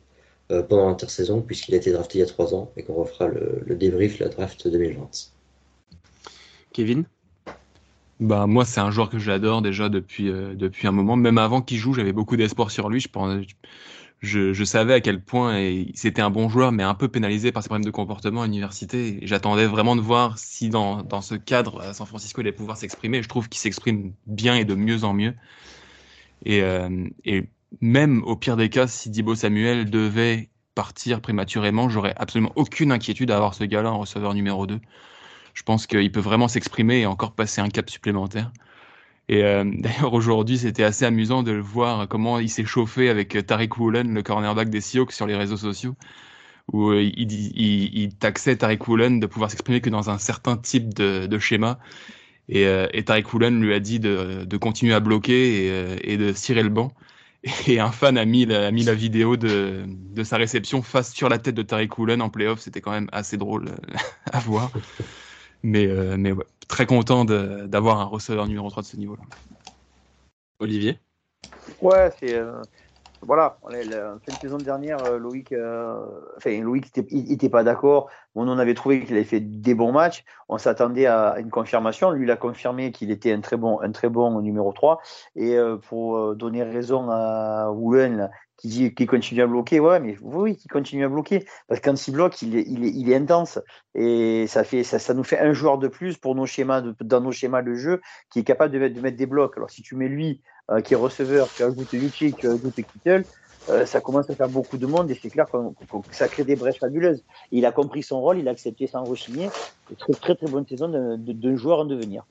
euh, 0.52 0.64
pendant 0.64 0.88
l'intersaison 0.88 1.42
puisqu'il 1.42 1.74
a 1.74 1.78
été 1.78 1.92
drafté 1.92 2.20
il 2.20 2.22
y 2.22 2.24
a 2.24 2.28
trois 2.28 2.54
ans 2.56 2.72
et 2.78 2.84
qu'on 2.84 2.94
refera 2.94 3.28
le, 3.28 3.62
le 3.66 3.76
débrief 3.76 4.20
la 4.20 4.30
draft 4.30 4.68
2020. 4.68 5.10
Kevin? 6.72 7.06
Bah 8.20 8.48
moi 8.48 8.66
c'est 8.66 8.80
un 8.80 8.92
joueur 8.92 9.10
que 9.10 9.20
j'adore 9.20 9.62
déjà 9.62 9.90
depuis 9.90 10.30
euh, 10.30 10.56
depuis 10.56 10.88
un 10.88 10.92
moment. 10.92 11.16
Même 11.16 11.38
avant 11.38 11.62
qu'il 11.62 11.78
joue, 11.78 11.94
j'avais 11.94 12.14
beaucoup 12.14 12.38
d'espoir 12.38 12.72
sur 12.72 12.90
lui. 12.90 13.00
Je, 13.00 13.10
pense, 13.10 13.44
je, 14.20 14.54
je 14.54 14.64
savais 14.64 14.94
à 14.94 15.02
quel 15.02 15.22
point 15.22 15.62
c'était 15.94 16.22
un 16.22 16.30
bon 16.30 16.50
joueur, 16.50 16.72
mais 16.72 16.84
un 16.84 16.96
peu 16.96 17.08
pénalisé 17.08 17.52
par 17.52 17.64
ses 17.64 17.70
problèmes 17.70 17.86
de 17.86 17.92
comportement 17.92 18.42
à 18.42 18.46
l'université. 18.46 19.20
J'attendais 19.24 19.68
vraiment 19.68 19.96
de 19.96 20.02
voir 20.02 20.38
si 20.38 20.70
dans 20.70 21.04
dans 21.04 21.22
ce 21.22 21.36
cadre 21.36 21.82
à 21.82 21.94
San 21.94 22.08
Francisco 22.08 22.42
il 22.42 22.48
allait 22.48 22.56
pouvoir 22.56 22.78
s'exprimer. 22.78 23.22
Je 23.22 23.30
trouve 23.30 23.50
qu'il 23.50 23.60
s'exprime 23.60 24.14
bien 24.26 24.56
et 24.56 24.66
de 24.66 24.76
mieux 24.76 25.04
en 25.04 25.14
mieux. 25.14 25.36
Et 26.46 26.62
euh, 26.64 27.08
et 27.26 27.46
même 27.82 28.24
au 28.24 28.36
pire 28.36 28.58
des 28.58 28.70
cas, 28.70 28.88
si 28.88 29.10
Dibo 29.10 29.36
Samuel 29.36 29.90
devait 29.90 30.50
partir 30.76 31.22
prématurément, 31.22 31.90
j'aurais 31.90 32.14
absolument 32.18 32.52
aucune 32.56 32.92
inquiétude 32.92 33.32
à 33.32 33.36
avoir 33.38 33.54
ce 33.54 33.64
gars-là 33.64 33.92
en 33.92 34.00
receveur 34.00 34.34
numéro 34.34 34.68
2 34.68 34.80
je 35.58 35.64
pense 35.64 35.88
qu'il 35.88 36.12
peut 36.12 36.20
vraiment 36.20 36.48
s'exprimer 36.48 37.00
et 37.00 37.06
encore 37.08 37.34
passer 37.34 37.62
un 37.62 37.70
cap 37.70 37.90
supplémentaire. 37.90 38.52
Et 39.30 39.44
euh, 39.44 39.64
d'ailleurs, 39.78 40.14
aujourd'hui, 40.14 40.58
c'était 40.58 40.84
assez 40.84 41.06
amusant 41.06 41.44
de 41.44 41.52
le 41.52 41.62
voir 41.62 42.08
comment 42.08 42.40
il 42.40 42.50
s'est 42.50 42.66
chauffé 42.66 43.10
avec 43.10 43.46
Tariq 43.46 43.78
Woolen, 43.78 44.14
le 44.14 44.24
cornerback 44.24 44.70
des 44.70 44.82
Seahawks, 44.82 45.12
sur 45.12 45.28
les 45.28 45.36
réseaux 45.36 45.58
sociaux, 45.58 45.96
où 46.72 46.90
euh, 46.92 47.02
il, 47.02 47.32
il, 47.32 48.16
taxait 48.16 48.58
Tariq 48.58 48.88
Woolen 48.88 49.20
de 49.20 49.28
pouvoir 49.28 49.50
s'exprimer 49.50 49.82
que 49.82 49.90
dans 49.90 50.10
un 50.10 50.18
certain 50.18 50.58
type 50.58 50.94
de, 50.94 51.40
schéma. 51.40 51.80
Et, 52.50 52.66
euh, 52.66 52.88
et 52.94 53.04
Tariq 53.04 53.34
Woolen 53.34 53.62
lui 53.62 53.74
a 53.74 53.80
dit 53.80 54.00
de, 54.00 54.58
continuer 54.58 54.94
à 54.94 55.00
bloquer 55.00 55.66
et, 55.66 55.72
euh, 55.72 56.18
de 56.18 56.34
cirer 56.34 56.64
le 56.64 56.70
banc. 56.70 56.94
Et 57.68 57.80
un 57.80 57.92
fan 57.92 58.18
a 58.18 58.26
mis 58.26 58.46
la, 58.46 58.94
vidéo 58.94 59.38
de, 59.38 59.86
de 59.88 60.24
sa 60.24 60.38
réception 60.38 60.82
face 60.82 61.14
sur 61.14 61.30
la 61.30 61.38
tête 61.38 61.56
de 61.56 61.62
Tariq 61.62 61.98
Woolen 61.98 62.22
en 62.22 62.30
playoff. 62.30 62.60
C'était 62.60 62.82
quand 62.82 62.92
même 62.92 63.10
assez 63.12 63.38
drôle 63.38 63.76
à 64.34 64.40
voir. 64.40 64.72
Mais, 65.64 65.88
euh, 65.88 66.16
mais 66.18 66.32
ouais, 66.32 66.46
très 66.68 66.86
content 66.86 67.26
d'avoir 67.26 68.00
un 68.00 68.06
receveur 68.06 68.48
numéro 68.48 68.70
3 68.70 68.84
de 68.84 68.88
ce 68.88 68.98
niveau-là. 68.98 69.24
Olivier? 70.60 71.00
Ouais, 71.82 72.12
c'est. 72.20 72.36
Euh, 72.36 72.62
voilà, 73.22 73.58
la 73.68 74.18
fin 74.20 74.34
de 74.34 74.40
saison 74.40 74.58
dernière, 74.58 75.04
euh, 75.06 75.18
Loïc, 75.18 75.52
euh, 75.52 76.06
enfin, 76.38 76.62
Loïc 76.62 76.96
n'était 77.12 77.50
pas 77.50 77.64
d'accord. 77.64 78.10
on 78.36 78.48
avait 78.60 78.76
trouvé 78.76 79.04
qu'il 79.04 79.16
avait 79.16 79.24
fait 79.24 79.40
des 79.40 79.74
bons 79.74 79.92
matchs. 79.92 80.24
On 80.50 80.60
s'attendait 80.60 81.08
à 81.08 81.40
une 81.40 81.50
confirmation. 81.50 82.12
Lui, 82.12 82.26
il 82.26 82.32
a 82.32 82.38
confirmé 82.38 82.92
qu'il 82.92 83.10
était 83.10 83.34
un 83.34 83.42
très 83.42 83.58
bon, 83.58 83.82
un 83.82 83.92
très 83.92 84.10
bon 84.10 84.40
numéro 84.42 84.72
3. 84.72 85.02
Et 85.36 85.58
pour 85.90 86.36
donner 86.36 86.62
raison 86.62 87.10
à 87.10 87.72
Woolen, 87.72 88.30
qui 88.58 88.94
qu'il 88.94 89.08
continue 89.08 89.42
à 89.42 89.48
bloquer. 89.48 89.80
Ouais, 89.80 90.00
mais 90.00 90.18
oui, 90.22 90.58
qui 90.58 90.68
continue 90.68 91.06
à 91.06 91.10
bloquer. 91.10 91.46
Parce 91.68 91.80
que 91.80 91.90
quand 91.90 92.08
il 92.08 92.12
bloque, 92.12 92.42
il 92.42 92.56
est, 92.56 92.66
il 92.68 93.10
est, 93.10 93.16
intense. 93.16 93.60
Et 93.96 94.46
ça, 94.48 94.64
fait, 94.64 94.84
ça, 94.84 95.14
nous 95.14 95.24
fait 95.24 95.40
un 95.40 95.54
joueur 95.54 95.78
de 95.78 95.88
plus 95.88 96.18
pour 96.18 96.36
nos 96.36 96.46
schémas 96.46 96.82
dans 97.02 97.22
nos 97.22 97.32
schémas 97.32 97.62
de 97.62 97.74
jeu 97.76 98.02
qui 98.32 98.40
est 98.40 98.44
capable 98.44 98.74
de 98.74 98.80
mettre, 98.80 98.96
de 98.96 99.02
mettre 99.02 99.18
des 99.18 99.26
blocs. 99.26 99.56
Alors, 99.58 99.70
si 99.70 99.82
tu 99.82 99.96
mets 99.96 100.10
lui, 100.10 100.42
euh, 100.72 100.82
qui 100.82 100.94
est 100.94 100.98
receveur, 100.98 101.48
tu 101.56 101.64
ajoutes 101.64 101.94
Yuchi, 101.94 102.34
tu 102.34 102.48
ajoutes 102.48 102.76
Kittle, 102.76 103.24
euh, 103.70 103.86
ça 103.86 104.02
commence 104.02 104.30
à 104.30 104.36
faire 104.36 104.50
beaucoup 104.50 104.78
de 104.78 104.86
monde 104.86 105.12
et 105.12 105.16
c'est 105.22 105.30
clair 105.30 105.46
que 105.50 105.58
ça 106.12 106.28
crée 106.28 106.44
des 106.44 106.56
brèches 106.56 106.80
fabuleuses. 106.80 107.24
il 107.52 107.66
a 107.66 107.72
compris 107.72 108.02
son 108.02 108.22
rôle, 108.22 108.38
il 108.38 108.48
a 108.48 108.52
accepté 108.52 108.88
sans 108.88 109.04
rechigner. 109.04 109.50
Très, 109.98 110.14
très, 110.14 110.36
très 110.36 110.48
bonne 110.48 110.66
saison 110.66 110.90
d'un 110.90 111.56
joueur 111.56 111.80
en 111.80 111.86
devenir. 111.86 112.26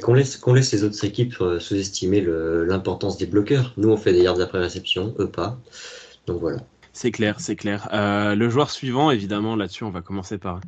Qu'on 0.00 0.14
laisse, 0.14 0.40
laisse 0.46 0.72
les 0.72 0.82
autres 0.82 1.04
équipes 1.04 1.34
euh, 1.40 1.60
sous-estimer 1.60 2.22
l'importance 2.22 3.18
des 3.18 3.26
bloqueurs. 3.26 3.74
Nous, 3.76 3.90
on 3.90 3.96
fait 3.96 4.12
des 4.12 4.22
yards 4.22 4.40
après 4.40 4.58
réception, 4.58 5.14
eux 5.18 5.28
pas. 5.28 5.58
Donc 6.26 6.40
voilà. 6.40 6.58
C'est 6.94 7.10
clair, 7.10 7.40
c'est 7.40 7.56
clair. 7.56 7.88
Euh, 7.92 8.34
le 8.34 8.48
joueur 8.48 8.70
suivant, 8.70 9.10
évidemment, 9.10 9.56
là-dessus, 9.56 9.84
on 9.84 9.90
va 9.90 10.00
commencer 10.00 10.38
par, 10.38 10.60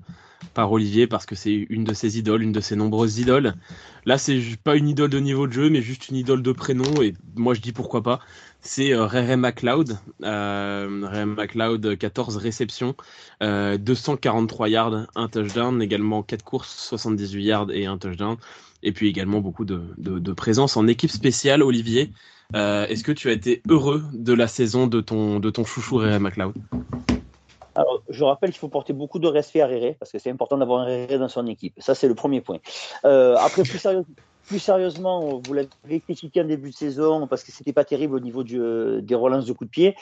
par 0.55 0.71
Olivier 0.73 1.07
parce 1.07 1.25
que 1.25 1.35
c'est 1.35 1.67
une 1.71 1.85
de 1.85 1.95
ses 1.95 2.19
idoles, 2.19 2.43
une 2.43 2.53
de 2.53 2.61
ses 2.61 2.77
nombreuses 2.77 3.19
idoles. 3.19 3.55
Là, 4.05 4.19
c'est 4.19 4.41
pas 4.63 4.77
une 4.77 4.89
idole 4.89 5.11
de 5.11 5.19
niveau 5.19 5.47
de 5.47 5.53
jeu, 5.53 5.71
mais 5.71 5.83
juste 5.83 6.09
une 6.09 6.17
idole 6.17 6.43
de 6.43 6.53
prénom. 6.53 7.01
Et 7.01 7.15
moi, 7.37 7.55
je 7.55 7.61
dis 7.61 7.73
pourquoi 7.73 8.03
pas. 8.03 8.21
C'est 8.61 8.93
euh, 8.93 9.07
Ray 9.07 9.37
McLeod. 9.37 9.99
Euh, 10.25 11.25
McLeod, 11.27 11.97
14 11.97 12.37
réceptions, 12.37 12.97
euh, 13.43 13.79
243 13.79 14.69
yards, 14.69 15.07
un 15.15 15.29
touchdown, 15.29 15.81
également 15.81 16.23
4 16.23 16.43
courses, 16.43 16.77
78 16.89 17.45
yards 17.45 17.71
et 17.71 17.87
un 17.87 17.99
touchdown 17.99 18.37
et 18.83 18.93
puis 18.93 19.09
également 19.09 19.41
beaucoup 19.41 19.65
de, 19.65 20.33
présence 20.33 20.77
en 20.77 20.87
équipe 20.87 21.11
spéciale. 21.11 21.63
Olivier, 21.63 22.13
euh, 22.55 22.87
est-ce 22.87 23.05
que 23.05 23.13
tu 23.13 23.29
as 23.29 23.33
été 23.33 23.63
heureux 23.69 24.05
de 24.13 24.33
la 24.33 24.47
saison 24.47 24.87
de 24.87 25.01
ton, 25.01 25.41
de 25.41 25.51
ton 25.51 25.65
chouchou 25.65 25.97
Ray 25.97 26.19
McLeod 26.19 26.55
je 28.09 28.25
rappelle 28.25 28.51
qu'il 28.51 28.59
faut 28.59 28.69
porter 28.69 28.93
beaucoup 28.93 29.19
de 29.19 29.27
respect 29.27 29.61
à 29.61 29.67
Réré, 29.67 29.97
parce 29.99 30.13
que 30.13 30.19
c'est 30.19 30.31
important 30.31 30.59
d'avoir 30.59 30.81
un 30.81 30.85
Réré 30.85 31.19
dans 31.19 31.29
son 31.29 31.47
équipe. 31.47 31.75
Ça, 31.79 31.95
c'est 31.95 32.09
le 32.09 32.15
premier 32.15 32.41
point. 32.41 32.59
Euh, 33.05 33.37
après, 33.37 33.63
plus, 33.63 34.59
sérieusement, 34.59 35.41
vous 35.45 35.53
l'avez 35.53 36.01
critiqué 36.01 36.41
en 36.41 36.45
début 36.45 36.71
de 36.71 36.75
saison, 36.75 37.27
parce 37.27 37.43
que 37.43 37.53
c'était 37.53 37.73
pas 37.73 37.85
terrible 37.85 38.15
au 38.15 38.21
niveau 38.21 38.45
euh, 38.53 39.01
des 39.01 39.15
relances 39.15 39.47
de 39.47 39.53
coups 39.53 39.69
de 39.69 39.73
pied. 39.73 39.97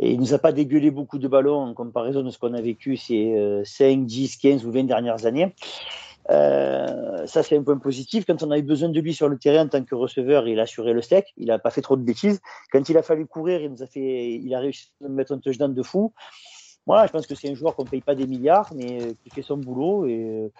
Et 0.00 0.12
il 0.12 0.20
nous 0.20 0.32
a 0.32 0.38
pas 0.38 0.52
dégueulé 0.52 0.92
beaucoup 0.92 1.18
de 1.18 1.26
ballons 1.26 1.58
en 1.58 1.74
comparaison 1.74 2.22
de 2.22 2.30
ce 2.30 2.38
qu'on 2.38 2.54
a 2.54 2.60
vécu 2.60 2.96
ces 2.96 3.36
euh, 3.36 3.64
5, 3.64 4.06
10, 4.06 4.36
15 4.36 4.64
ou 4.64 4.70
20 4.70 4.84
dernières 4.84 5.26
années. 5.26 5.52
Euh, 6.30 7.26
ça, 7.26 7.42
c'est 7.42 7.56
un 7.56 7.62
point 7.62 7.78
positif. 7.78 8.24
Quand 8.26 8.42
on 8.42 8.50
a 8.50 8.58
eu 8.58 8.62
besoin 8.62 8.88
de 8.88 9.00
lui 9.00 9.14
sur 9.14 9.28
le 9.28 9.38
terrain 9.38 9.64
en 9.64 9.68
tant 9.68 9.82
que 9.82 9.94
receveur, 9.94 10.46
il 10.46 10.58
a 10.60 10.62
assuré 10.62 10.92
le 10.92 11.02
steak. 11.02 11.32
Il 11.36 11.46
n'a 11.46 11.58
pas 11.58 11.70
fait 11.70 11.82
trop 11.82 11.96
de 11.96 12.02
bêtises. 12.02 12.40
Quand 12.72 12.88
il 12.88 12.96
a 12.98 13.02
fallu 13.02 13.26
courir, 13.26 13.60
il 13.62 13.70
nous 13.70 13.82
a 13.82 13.86
fait, 13.86 14.32
il 14.34 14.54
a 14.54 14.60
réussi 14.60 14.92
à 15.04 15.08
mettre 15.08 15.32
un 15.32 15.38
touchdown 15.38 15.72
de 15.72 15.82
fou. 15.82 16.12
Voilà, 16.86 17.06
je 17.06 17.12
pense 17.12 17.26
que 17.26 17.34
c'est 17.34 17.50
un 17.50 17.54
joueur 17.54 17.76
qu'on 17.76 17.84
ne 17.84 17.88
paye 17.90 18.00
pas 18.00 18.14
des 18.14 18.26
milliards, 18.26 18.70
mais 18.74 19.14
qui 19.22 19.28
fait 19.28 19.42
son 19.42 19.58
boulot 19.58 20.06
et 20.06 20.50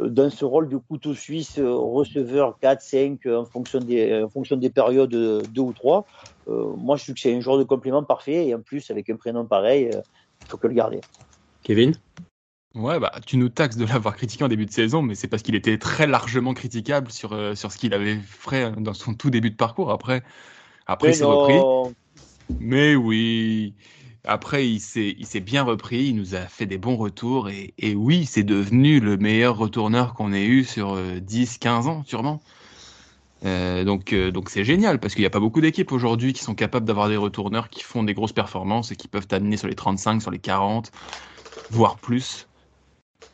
euh, 0.00 0.08
dans 0.08 0.30
ce 0.30 0.44
rôle 0.44 0.68
de 0.68 0.76
couteau 0.78 1.14
suisse, 1.14 1.58
euh, 1.58 1.72
receveur 1.72 2.58
4, 2.58 2.82
5, 2.82 3.26
en 3.26 3.44
fonction 3.44 3.78
des, 3.78 4.24
en 4.24 4.28
fonction 4.28 4.56
des 4.56 4.68
périodes 4.68 5.10
2 5.10 5.60
ou 5.60 5.72
3. 5.72 6.04
Euh, 6.48 6.72
moi, 6.76 6.96
je 6.96 7.04
trouve 7.04 7.14
que 7.14 7.20
c'est 7.20 7.32
un 7.32 7.38
joueur 7.38 7.58
de 7.58 7.62
complément 7.62 8.02
parfait 8.02 8.48
et 8.48 8.54
en 8.56 8.60
plus, 8.62 8.90
avec 8.90 9.08
un 9.10 9.16
prénom 9.16 9.46
pareil, 9.46 9.90
il 9.92 10.48
faut 10.48 10.56
que 10.56 10.66
le 10.66 10.74
garder. 10.74 11.00
Kevin? 11.62 11.92
Ouais, 12.76 13.00
bah, 13.00 13.12
tu 13.26 13.38
nous 13.38 13.48
taxes 13.48 13.76
de 13.76 13.86
l'avoir 13.86 14.16
critiqué 14.16 14.44
en 14.44 14.48
début 14.48 14.66
de 14.66 14.70
saison, 14.70 15.02
mais 15.02 15.14
c'est 15.14 15.28
parce 15.28 15.42
qu'il 15.42 15.54
était 15.54 15.78
très 15.78 16.06
largement 16.06 16.54
critiquable 16.54 17.10
sur, 17.10 17.32
euh, 17.32 17.54
sur 17.54 17.72
ce 17.72 17.78
qu'il 17.78 17.94
avait 17.94 18.18
fait 18.18 18.72
dans 18.80 18.94
son 18.94 19.14
tout 19.14 19.30
début 19.30 19.50
de 19.50 19.56
parcours. 19.56 19.90
Après, 19.90 20.22
après 20.86 21.10
il 21.10 21.14
s'est 21.14 21.24
repris. 21.24 21.58
Mais 22.60 22.94
oui, 22.94 23.74
après, 24.24 24.68
il 24.68 24.80
s'est 24.80 25.40
bien 25.40 25.62
repris, 25.62 26.06
il 26.06 26.16
nous 26.16 26.34
a 26.34 26.42
fait 26.42 26.66
des 26.66 26.78
bons 26.78 26.96
retours, 26.96 27.48
et, 27.48 27.74
et 27.78 27.94
oui, 27.94 28.26
c'est 28.26 28.42
devenu 28.42 29.00
le 29.00 29.16
meilleur 29.16 29.56
retourneur 29.56 30.14
qu'on 30.14 30.32
ait 30.32 30.46
eu 30.46 30.64
sur 30.64 30.96
10, 30.96 31.54
euh, 31.54 31.56
15 31.60 31.88
ans, 31.88 32.04
sûrement. 32.04 32.40
Euh, 33.44 33.84
donc, 33.84 34.12
euh, 34.12 34.30
donc 34.30 34.48
c'est 34.48 34.64
génial 34.64 34.98
parce 34.98 35.14
qu'il 35.14 35.22
n'y 35.22 35.26
a 35.26 35.30
pas 35.30 35.40
beaucoup 35.40 35.60
d'équipes 35.60 35.92
aujourd'hui 35.92 36.32
qui 36.32 36.42
sont 36.42 36.54
capables 36.54 36.86
d'avoir 36.86 37.08
des 37.08 37.16
retourneurs 37.16 37.68
qui 37.68 37.82
font 37.82 38.02
des 38.02 38.14
grosses 38.14 38.32
performances 38.32 38.92
et 38.92 38.96
qui 38.96 39.08
peuvent 39.08 39.26
t'amener 39.26 39.56
sur 39.56 39.68
les 39.68 39.74
35, 39.74 40.22
sur 40.22 40.30
les 40.30 40.38
40, 40.38 40.90
voire 41.70 41.96
plus 41.96 42.48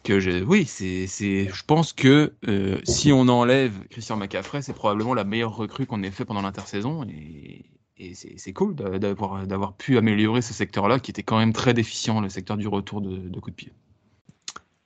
que 0.04 0.20
je, 0.20 0.42
oui, 0.42 0.64
c'est, 0.66 1.06
c'est, 1.06 1.48
je 1.48 1.64
pense 1.64 1.92
que 1.92 2.32
euh, 2.48 2.78
si 2.84 3.12
on 3.12 3.28
enlève 3.28 3.72
Christian 3.90 4.16
McCaffrey, 4.16 4.62
c'est 4.62 4.72
probablement 4.72 5.14
la 5.14 5.24
meilleure 5.24 5.54
recrue 5.56 5.86
qu'on 5.86 6.02
ait 6.02 6.10
fait 6.10 6.24
pendant 6.24 6.42
l'intersaison 6.42 7.04
et, 7.04 7.64
et 7.98 8.14
c'est, 8.14 8.34
c'est 8.36 8.52
cool 8.52 8.74
d'avoir, 8.74 9.46
d'avoir 9.46 9.74
pu 9.74 9.98
améliorer 9.98 10.42
ce 10.42 10.52
secteur-là 10.52 10.98
qui 10.98 11.10
était 11.10 11.22
quand 11.22 11.38
même 11.38 11.52
très 11.52 11.74
déficient, 11.74 12.20
le 12.20 12.28
secteur 12.28 12.56
du 12.56 12.66
retour 12.66 13.00
de, 13.00 13.16
de 13.16 13.40
coup 13.40 13.50
de 13.50 13.54
pied. 13.56 13.72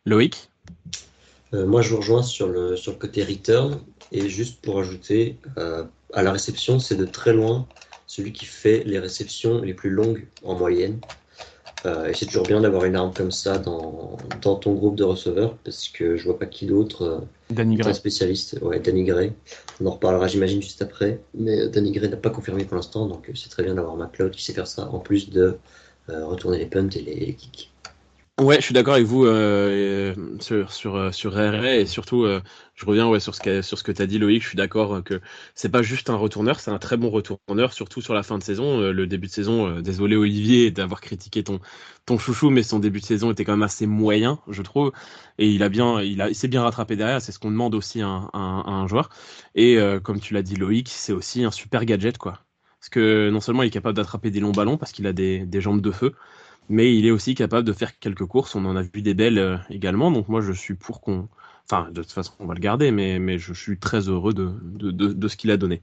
Loïc? 0.04 0.50
Euh, 1.54 1.66
Moi, 1.66 1.80
je 1.82 1.90
vous 1.90 1.98
rejoins 1.98 2.22
sur 2.22 2.48
le, 2.48 2.76
sur 2.76 2.92
le 2.92 2.98
côté 2.98 3.24
return 3.24 3.80
et 4.12 4.28
juste 4.28 4.60
pour 4.60 4.78
ajouter, 4.78 5.38
euh, 5.56 5.84
à 6.12 6.22
la 6.22 6.32
réception, 6.32 6.78
c'est 6.78 6.96
de 6.96 7.06
très 7.06 7.32
loin 7.32 7.66
celui 8.06 8.32
qui 8.32 8.44
fait 8.44 8.84
les 8.84 8.98
réceptions 8.98 9.62
les 9.62 9.74
plus 9.74 9.90
longues 9.90 10.26
en 10.44 10.54
moyenne. 10.54 11.00
Euh, 11.86 12.08
et 12.08 12.14
c'est 12.14 12.26
toujours 12.26 12.46
bien 12.46 12.60
d'avoir 12.60 12.84
une 12.84 12.96
arme 12.96 13.12
comme 13.14 13.30
ça 13.30 13.58
dans, 13.58 14.16
dans, 14.42 14.56
ton 14.56 14.74
groupe 14.74 14.96
de 14.96 15.04
receveurs 15.04 15.56
parce 15.58 15.88
que 15.88 16.16
je 16.16 16.24
vois 16.24 16.38
pas 16.38 16.46
qui 16.46 16.66
d'autre. 16.66 17.02
Euh, 17.02 17.20
Danny 17.50 17.76
Gray. 17.76 17.94
spécialiste. 17.94 18.58
Ouais, 18.60 18.80
Danny 18.80 19.04
Gray. 19.04 19.32
On 19.80 19.86
en 19.86 19.92
reparlera, 19.92 20.26
j'imagine, 20.26 20.60
juste 20.60 20.82
après. 20.82 21.20
Mais 21.34 21.68
Danny 21.68 21.92
Gray 21.92 22.08
n'a 22.08 22.16
pas 22.16 22.30
confirmé 22.30 22.64
pour 22.64 22.74
l'instant, 22.76 23.06
donc 23.06 23.30
c'est 23.34 23.50
très 23.50 23.62
bien 23.62 23.74
d'avoir 23.74 23.96
McLeod 23.96 24.32
qui 24.32 24.42
sait 24.42 24.52
faire 24.52 24.66
ça 24.66 24.88
en 24.90 24.98
plus 24.98 25.30
de 25.30 25.56
euh, 26.08 26.26
retourner 26.26 26.58
les 26.58 26.66
punts 26.66 26.88
et 26.88 27.02
les, 27.02 27.14
les 27.14 27.34
kicks. 27.34 27.70
Ouais, 28.38 28.56
je 28.56 28.60
suis 28.66 28.74
d'accord 28.74 28.92
avec 28.94 29.06
vous 29.06 29.24
euh, 29.24 30.14
sur 30.40 30.70
sur 30.70 30.94
euh, 30.96 31.10
sur 31.10 31.32
RR 31.32 31.64
et 31.64 31.86
surtout 31.86 32.24
euh, 32.24 32.42
je 32.74 32.84
reviens 32.84 33.08
ouais 33.08 33.18
sur 33.18 33.34
ce 33.34 33.40
que 33.40 33.62
sur 33.62 33.78
ce 33.78 33.82
que 33.82 33.92
tu 33.92 34.02
as 34.02 34.06
dit 34.06 34.18
Loïc, 34.18 34.42
je 34.42 34.48
suis 34.48 34.56
d'accord 34.58 35.02
que 35.02 35.22
c'est 35.54 35.70
pas 35.70 35.80
juste 35.80 36.10
un 36.10 36.16
retourneur, 36.16 36.60
c'est 36.60 36.70
un 36.70 36.78
très 36.78 36.98
bon 36.98 37.08
retourneur 37.08 37.72
surtout 37.72 38.02
sur 38.02 38.12
la 38.12 38.22
fin 38.22 38.36
de 38.36 38.42
saison, 38.42 38.78
le 38.90 39.06
début 39.06 39.28
de 39.28 39.32
saison 39.32 39.80
désolé 39.80 40.16
Olivier 40.16 40.70
d'avoir 40.70 41.00
critiqué 41.00 41.44
ton 41.44 41.60
ton 42.04 42.18
chouchou 42.18 42.50
mais 42.50 42.62
son 42.62 42.78
début 42.78 43.00
de 43.00 43.06
saison 43.06 43.30
était 43.30 43.46
quand 43.46 43.52
même 43.52 43.62
assez 43.62 43.86
moyen, 43.86 44.38
je 44.48 44.60
trouve 44.60 44.92
et 45.38 45.48
il 45.48 45.62
a 45.62 45.70
bien 45.70 46.02
il 46.02 46.20
a 46.20 46.28
il 46.28 46.34
s'est 46.34 46.48
bien 46.48 46.62
rattrapé 46.62 46.94
derrière, 46.94 47.22
c'est 47.22 47.32
ce 47.32 47.38
qu'on 47.38 47.50
demande 47.50 47.74
aussi 47.74 48.02
à 48.02 48.06
un, 48.08 48.28
à 48.34 48.70
un 48.70 48.86
joueur 48.86 49.08
et 49.54 49.78
comme 50.02 50.20
tu 50.20 50.34
l'as 50.34 50.42
dit 50.42 50.56
Loïc, 50.56 50.90
c'est 50.90 51.12
aussi 51.14 51.42
un 51.42 51.50
super 51.50 51.86
gadget 51.86 52.18
quoi. 52.18 52.40
Parce 52.80 52.90
que 52.90 53.30
non 53.30 53.40
seulement 53.40 53.62
il 53.62 53.68
est 53.68 53.70
capable 53.70 53.96
d'attraper 53.96 54.30
des 54.30 54.40
longs 54.40 54.52
ballons 54.52 54.76
parce 54.76 54.92
qu'il 54.92 55.06
a 55.06 55.12
des 55.14 55.46
des 55.46 55.60
jambes 55.62 55.80
de 55.80 55.90
feu 55.90 56.14
mais 56.68 56.96
il 56.96 57.06
est 57.06 57.10
aussi 57.10 57.34
capable 57.34 57.66
de 57.66 57.72
faire 57.72 57.98
quelques 57.98 58.26
courses. 58.26 58.54
On 58.54 58.64
en 58.64 58.76
a 58.76 58.82
vu 58.82 59.02
des 59.02 59.14
belles 59.14 59.38
euh, 59.38 59.56
également, 59.70 60.10
donc 60.10 60.28
moi 60.28 60.40
je 60.40 60.52
suis 60.52 60.74
pour 60.74 61.00
qu'on. 61.00 61.28
Enfin, 61.68 61.90
de 61.90 62.00
toute 62.02 62.12
façon, 62.12 62.32
on 62.38 62.46
va 62.46 62.54
le 62.54 62.60
garder, 62.60 62.92
mais, 62.92 63.18
mais 63.18 63.38
je 63.38 63.52
suis 63.52 63.76
très 63.76 64.08
heureux 64.08 64.32
de, 64.32 64.52
de, 64.62 64.92
de, 64.92 65.28
ce 65.28 65.36
qu'il 65.36 65.50
a 65.50 65.56
donné. 65.56 65.80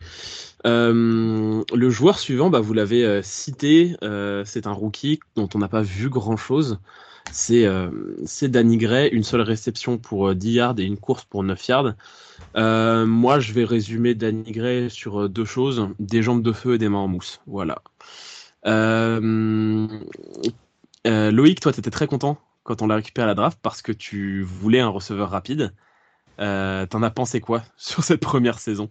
Euh, 0.65 1.61
le 1.73 1.89
joueur 1.89 2.19
suivant, 2.19 2.49
bah, 2.49 2.61
vous 2.61 2.71
l'avez 2.73 3.03
euh, 3.03 3.21
cité, 3.21 3.97
c'est 4.45 4.65
un 4.65 4.71
rookie 4.71 5.19
dont 5.35 5.49
on 5.53 5.59
n'a 5.59 5.67
pas 5.67 5.81
vu 5.81 6.09
grand-chose. 6.09 6.79
C'est 7.33 7.67
Danny 8.43 8.77
Gray, 8.77 9.09
une 9.09 9.23
seule 9.23 9.41
réception 9.41 9.97
pour 9.97 10.33
10 10.33 10.51
yards 10.53 10.79
et 10.79 10.83
une 10.83 10.97
course 10.97 11.25
pour 11.25 11.43
9 11.43 11.67
yards. 11.67 11.95
moi, 12.55 13.39
je 13.41 13.51
vais 13.51 13.65
résumer 13.65 14.15
Danny 14.15 14.53
Gray 14.53 14.89
sur 14.89 15.27
deux 15.27 15.43
choses, 15.43 15.89
des 15.99 16.21
jambes 16.21 16.43
de 16.43 16.53
feu 16.53 16.75
et 16.75 16.77
des 16.77 16.87
mains 16.87 16.99
en 16.99 17.09
mousse. 17.09 17.41
Voilà. 17.45 17.81
Euh, 21.07 21.31
Loïc, 21.31 21.59
toi, 21.59 21.73
tu 21.73 21.79
étais 21.79 21.91
très 21.91 22.07
content 22.07 22.37
quand 22.63 22.81
on 22.81 22.87
l'a 22.87 22.95
récupéré 22.95 23.23
à 23.25 23.27
la 23.27 23.35
draft 23.35 23.59
parce 23.61 23.81
que 23.81 23.91
tu 23.91 24.41
voulais 24.43 24.79
un 24.79 24.89
receveur 24.89 25.29
rapide. 25.29 25.73
Euh, 26.39 26.85
T'en 26.85 27.03
as 27.03 27.11
pensé 27.11 27.41
quoi 27.41 27.63
sur 27.77 28.03
cette 28.03 28.21
première 28.21 28.59
saison? 28.59 28.89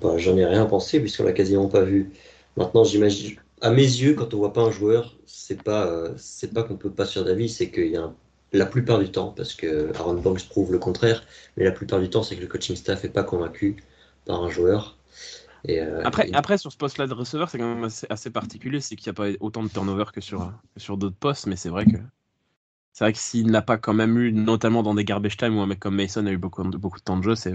Bah, 0.00 0.16
J'en 0.18 0.36
ai 0.36 0.44
rien 0.44 0.66
pensé 0.66 1.00
puisqu'on 1.00 1.24
l'a 1.24 1.32
quasiment 1.32 1.68
pas 1.68 1.82
vu. 1.82 2.12
Maintenant, 2.56 2.84
j'imagine, 2.84 3.36
à 3.60 3.70
mes 3.70 3.82
yeux, 3.82 4.14
quand 4.14 4.34
on 4.34 4.38
voit 4.38 4.52
pas 4.52 4.62
un 4.62 4.70
joueur, 4.70 5.16
c'est 5.26 5.62
pas, 5.62 5.86
euh, 5.86 6.12
c'est 6.16 6.52
pas 6.52 6.62
qu'on 6.62 6.76
peut 6.76 6.90
pas 6.90 7.06
sur 7.06 7.24
d'avis, 7.24 7.48
c'est 7.48 7.70
qu'il 7.70 7.88
y 7.88 7.96
a 7.96 8.12
la 8.52 8.66
plupart 8.66 8.98
du 8.98 9.10
temps, 9.10 9.32
parce 9.36 9.54
que 9.54 9.92
Aaron 9.96 10.14
Banks 10.14 10.48
prouve 10.48 10.72
le 10.72 10.78
contraire, 10.78 11.24
mais 11.56 11.64
la 11.64 11.72
plupart 11.72 12.00
du 12.00 12.08
temps, 12.10 12.22
c'est 12.22 12.36
que 12.36 12.40
le 12.40 12.46
coaching 12.46 12.76
staff 12.76 13.04
est 13.04 13.10
pas 13.10 13.22
convaincu 13.24 13.76
par 14.24 14.42
un 14.42 14.50
joueur. 14.50 14.97
Euh, 15.68 16.02
après, 16.04 16.30
après, 16.32 16.58
sur 16.58 16.72
ce 16.72 16.76
poste-là 16.76 17.06
de 17.06 17.14
receveur, 17.14 17.50
c'est 17.50 17.58
quand 17.58 17.74
même 17.74 17.88
assez, 18.08 18.30
particulier, 18.30 18.80
c'est 18.80 18.96
qu'il 18.96 19.10
n'y 19.10 19.10
a 19.10 19.14
pas 19.14 19.36
autant 19.40 19.62
de 19.62 19.68
turnover 19.68 20.04
que 20.12 20.20
sur, 20.20 20.52
sur 20.76 20.96
d'autres 20.96 21.16
postes, 21.16 21.46
mais 21.46 21.56
c'est 21.56 21.68
vrai 21.68 21.84
que 21.84 21.98
c'est 22.92 23.04
vrai 23.04 23.12
que 23.12 23.18
s'il 23.18 23.50
n'a 23.50 23.62
pas 23.62 23.78
quand 23.78 23.94
même 23.94 24.18
eu, 24.18 24.32
notamment 24.32 24.82
dans 24.82 24.94
des 24.94 25.04
garbage 25.04 25.36
time 25.36 25.56
où 25.56 25.60
un 25.60 25.66
mec 25.66 25.78
comme 25.78 25.94
Mason 25.94 26.26
a 26.26 26.32
eu 26.32 26.38
beaucoup, 26.38 26.64
beaucoup 26.64 26.98
de 26.98 27.04
temps 27.04 27.16
de 27.16 27.22
jeu, 27.22 27.34
c'est 27.34 27.52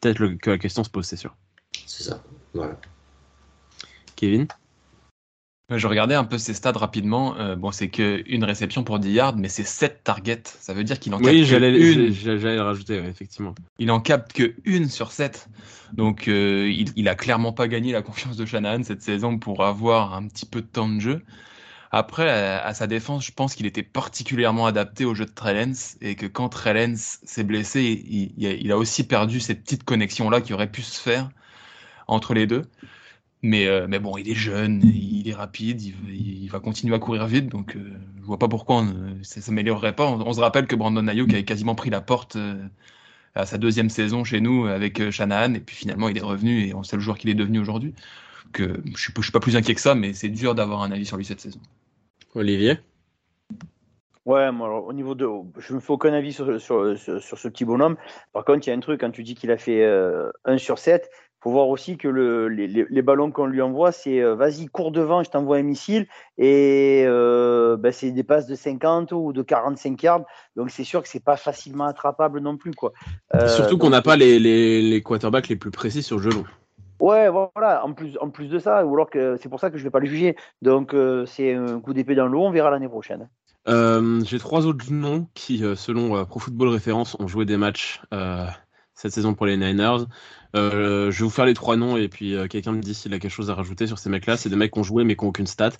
peut-être 0.00 0.34
que 0.36 0.50
la 0.50 0.58
question 0.58 0.84
se 0.84 0.90
pose, 0.90 1.06
c'est 1.06 1.16
sûr. 1.16 1.34
C'est 1.86 2.02
ça, 2.02 2.22
voilà. 2.52 2.78
Kevin? 4.16 4.46
Je 5.70 5.86
regardais 5.86 6.14
un 6.14 6.24
peu 6.24 6.38
ses 6.38 6.54
stats 6.54 6.72
rapidement. 6.72 7.36
Euh, 7.38 7.56
bon, 7.56 7.72
c'est 7.72 7.88
qu'une 7.88 8.44
réception 8.44 8.84
pour 8.84 8.98
10 8.98 9.12
yards, 9.12 9.36
mais 9.36 9.48
c'est 9.48 9.64
7 9.64 10.04
targets. 10.04 10.42
Ça 10.44 10.74
veut 10.74 10.84
dire 10.84 10.98
qu'il 10.98 11.14
en 11.14 11.18
capte 11.18 11.32
oui, 11.32 11.44
j'allais, 11.44 11.76
une. 11.76 12.12
J'allais 12.12 12.60
rajouter, 12.60 12.96
effectivement. 12.98 13.54
Il 13.78 13.90
en 13.90 14.00
capte 14.00 14.32
que 14.32 14.54
une 14.64 14.88
sur 14.88 15.12
7. 15.12 15.48
Donc, 15.94 16.28
euh, 16.28 16.70
il, 16.70 16.90
il 16.96 17.08
a 17.08 17.14
clairement 17.14 17.52
pas 17.52 17.68
gagné 17.68 17.92
la 17.92 18.02
confiance 18.02 18.36
de 18.36 18.44
Shanahan 18.44 18.82
cette 18.82 19.02
saison 19.02 19.38
pour 19.38 19.64
avoir 19.64 20.14
un 20.14 20.26
petit 20.28 20.46
peu 20.46 20.60
de 20.60 20.66
temps 20.66 20.88
de 20.88 21.00
jeu. 21.00 21.22
Après, 21.96 22.28
à, 22.28 22.74
sa 22.74 22.88
défense, 22.88 23.24
je 23.24 23.30
pense 23.30 23.54
qu'il 23.54 23.66
était 23.66 23.84
particulièrement 23.84 24.66
adapté 24.66 25.04
au 25.04 25.14
jeu 25.14 25.26
de 25.26 25.30
Trellens 25.30 25.96
et 26.00 26.16
que 26.16 26.26
quand 26.26 26.48
Trellens 26.48 26.96
s'est 26.96 27.44
blessé, 27.44 28.02
il, 28.04 28.32
il, 28.36 28.72
a 28.72 28.76
aussi 28.76 29.06
perdu 29.06 29.38
cette 29.38 29.62
petite 29.62 29.84
connexion-là 29.84 30.40
qui 30.40 30.52
aurait 30.52 30.70
pu 30.72 30.82
se 30.82 31.00
faire 31.00 31.30
entre 32.08 32.34
les 32.34 32.48
deux. 32.48 32.62
Mais, 33.44 33.66
euh, 33.66 33.86
mais 33.86 33.98
bon, 33.98 34.16
il 34.16 34.30
est 34.30 34.34
jeune, 34.34 34.80
il 34.82 35.28
est 35.28 35.34
rapide, 35.34 35.82
il, 35.82 36.48
va 36.48 36.60
continuer 36.60 36.94
à 36.94 36.98
courir 36.98 37.26
vite, 37.26 37.50
donc 37.50 37.76
euh, 37.76 37.92
je 38.18 38.24
vois 38.24 38.38
pas 38.38 38.48
pourquoi 38.48 38.76
on, 38.76 39.22
ça 39.22 39.42
s'améliorerait 39.42 39.94
pas. 39.94 40.06
On, 40.06 40.32
se 40.32 40.40
rappelle 40.40 40.66
que 40.66 40.74
Brandon 40.74 41.06
Ayuk 41.06 41.30
avait 41.30 41.44
quasiment 41.44 41.74
pris 41.74 41.90
la 41.90 42.00
porte 42.00 42.36
euh, 42.36 42.54
à 43.34 43.44
sa 43.44 43.58
deuxième 43.58 43.90
saison 43.90 44.24
chez 44.24 44.40
nous 44.40 44.64
avec 44.64 45.10
Shanahan, 45.10 45.52
et 45.52 45.60
puis 45.60 45.76
finalement 45.76 46.08
il 46.08 46.16
est 46.16 46.22
revenu 46.22 46.66
et 46.66 46.74
on 46.74 46.82
sait 46.84 46.96
le 46.96 47.02
joueur 47.02 47.18
qu'il 47.18 47.28
est 47.28 47.34
devenu 47.34 47.58
aujourd'hui. 47.58 47.92
Que 48.54 48.82
je 48.96 48.98
suis, 48.98 49.12
suis 49.20 49.32
pas 49.32 49.40
plus 49.40 49.56
inquiet 49.56 49.74
que 49.74 49.80
ça, 49.82 49.94
mais 49.94 50.14
c'est 50.14 50.30
dur 50.30 50.54
d'avoir 50.54 50.82
un 50.82 50.90
avis 50.90 51.04
sur 51.04 51.18
lui 51.18 51.26
cette 51.26 51.40
saison. 51.40 51.60
Olivier? 52.34 52.78
Ouais, 54.24 54.50
moi, 54.52 54.70
au 54.80 54.92
niveau 54.94 55.14
de. 55.14 55.28
Je 55.58 55.74
me 55.74 55.80
fais 55.80 55.92
aucun 55.92 56.14
avis 56.14 56.32
sur, 56.32 56.58
sur, 56.58 56.98
sur, 56.98 57.38
ce 57.38 57.48
petit 57.48 57.66
bonhomme. 57.66 57.98
Par 58.32 58.46
contre, 58.46 58.66
il 58.66 58.70
y 58.70 58.72
a 58.72 58.76
un 58.76 58.80
truc, 58.80 59.02
quand 59.02 59.10
tu 59.10 59.22
dis 59.22 59.34
qu'il 59.34 59.50
a 59.50 59.58
fait 59.58 59.84
1 60.46 60.56
sur 60.56 60.78
7, 60.78 61.10
faut 61.44 61.50
voir 61.50 61.68
aussi 61.68 61.98
que 61.98 62.08
le, 62.08 62.48
les, 62.48 62.66
les, 62.66 63.02
ballons 63.02 63.30
qu'on 63.30 63.44
lui 63.44 63.60
envoie, 63.60 63.92
c'est 63.92 64.18
euh, 64.18 64.34
vas-y, 64.34 64.64
cours 64.64 64.92
devant, 64.92 65.22
je 65.22 65.28
t'envoie 65.28 65.58
un 65.58 65.62
missile. 65.62 66.06
Et 66.38 67.04
euh, 67.06 67.76
ben, 67.76 67.92
c'est 67.92 68.12
des 68.12 68.22
passes 68.22 68.46
de 68.46 68.54
50 68.54 69.12
ou 69.12 69.34
de 69.34 69.42
45 69.42 70.02
yards. 70.02 70.24
Donc 70.56 70.70
c'est 70.70 70.84
sûr 70.84 71.02
que 71.02 71.08
c'est 71.08 71.22
pas 71.22 71.36
facilement 71.36 71.84
attrapable 71.84 72.40
non 72.40 72.56
plus. 72.56 72.72
Quoi. 72.72 72.94
Euh, 73.34 73.46
Surtout 73.46 73.76
qu'on 73.76 73.90
n'a 73.90 74.00
pas 74.00 74.16
les, 74.16 74.38
les, 74.38 74.80
les, 74.80 75.02
quarterbacks 75.02 75.48
les 75.48 75.56
plus 75.56 75.70
précis 75.70 76.02
sur 76.02 76.16
le 76.16 76.22
genou. 76.30 76.48
Ouais, 76.98 77.28
voilà, 77.28 77.84
en 77.84 77.92
plus, 77.92 78.16
en 78.22 78.30
plus 78.30 78.48
de 78.48 78.58
ça, 78.58 78.86
ou 78.86 78.94
alors 78.94 79.10
que 79.10 79.36
c'est 79.36 79.50
pour 79.50 79.60
ça 79.60 79.68
que 79.68 79.76
je 79.76 79.84
vais 79.84 79.90
pas 79.90 80.00
le 80.00 80.06
juger. 80.06 80.36
Donc 80.62 80.96
c'est 81.26 81.52
un 81.52 81.78
coup 81.80 81.92
d'épée 81.92 82.14
dans 82.14 82.26
l'eau, 82.26 82.40
on 82.40 82.52
verra 82.52 82.70
l'année 82.70 82.88
prochaine. 82.88 83.28
J'ai 83.66 84.38
trois 84.38 84.64
autres 84.64 84.86
noms 84.90 85.26
qui, 85.34 85.58
selon 85.76 86.24
Pro 86.24 86.40
Football 86.40 86.68
Référence, 86.68 87.16
ont 87.20 87.28
joué 87.28 87.44
des 87.44 87.58
matchs 87.58 88.00
cette 88.94 89.12
saison 89.12 89.34
pour 89.34 89.46
les 89.46 89.56
Niners. 89.56 90.04
Euh, 90.54 91.10
je 91.10 91.18
vais 91.18 91.24
vous 91.24 91.30
faire 91.30 91.46
les 91.46 91.54
trois 91.54 91.76
noms 91.76 91.96
et 91.96 92.08
puis 92.08 92.34
euh, 92.34 92.46
quelqu'un 92.46 92.72
me 92.72 92.80
dit 92.80 92.94
s'il 92.94 93.12
a 93.12 93.18
quelque 93.18 93.32
chose 93.32 93.50
à 93.50 93.54
rajouter 93.54 93.86
sur 93.86 93.98
ces 93.98 94.08
mecs-là. 94.08 94.36
C'est 94.36 94.48
des 94.48 94.56
mecs 94.56 94.72
qui 94.72 94.78
ont 94.78 94.84
joué 94.84 95.04
mais 95.04 95.16
qui 95.16 95.24
n'ont 95.24 95.30
aucune 95.30 95.46
stat. 95.46 95.72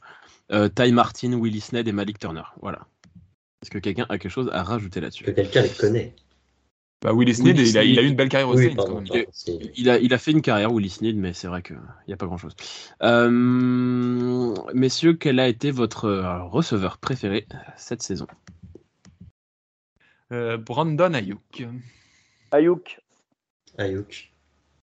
Euh, 0.52 0.68
Ty 0.68 0.92
Martin, 0.92 1.38
Willie 1.40 1.60
Snead 1.60 1.88
et 1.88 1.92
Malik 1.92 2.18
Turner. 2.18 2.42
Voilà. 2.60 2.86
Est-ce 3.62 3.70
que 3.70 3.78
quelqu'un 3.78 4.06
a 4.08 4.18
quelque 4.18 4.32
chose 4.32 4.50
à 4.52 4.62
rajouter 4.62 5.00
là-dessus? 5.00 5.24
Que 5.24 5.30
quelqu'un 5.30 5.62
les 5.62 5.70
connaît. 5.70 6.14
Bah, 7.00 7.12
Willie 7.12 7.34
Snead, 7.34 7.58
il, 7.58 7.78
a, 7.78 7.84
eu 7.84 8.06
une 8.06 8.16
belle 8.16 8.28
carrière 8.30 8.48
aussi. 8.48 8.74
il, 9.76 9.90
a, 9.90 9.98
il 9.98 10.14
a 10.14 10.18
fait 10.18 10.30
une 10.30 10.42
carrière, 10.42 10.72
Willie 10.72 10.90
Snead, 10.90 11.16
mais 11.16 11.34
c'est 11.34 11.48
vrai 11.48 11.62
qu'il 11.62 11.78
n'y 12.08 12.14
a 12.14 12.16
pas 12.16 12.26
grand-chose. 12.26 12.54
messieurs, 14.74 15.14
quel 15.14 15.38
a 15.38 15.48
été 15.48 15.70
votre 15.70 16.10
receveur 16.50 16.98
préféré 16.98 17.46
cette 17.76 18.02
saison? 18.02 18.26
Brandon 20.30 21.12
Ayuk. 21.12 21.66
Ayuk. 22.52 23.03
Ayuk. 23.78 24.32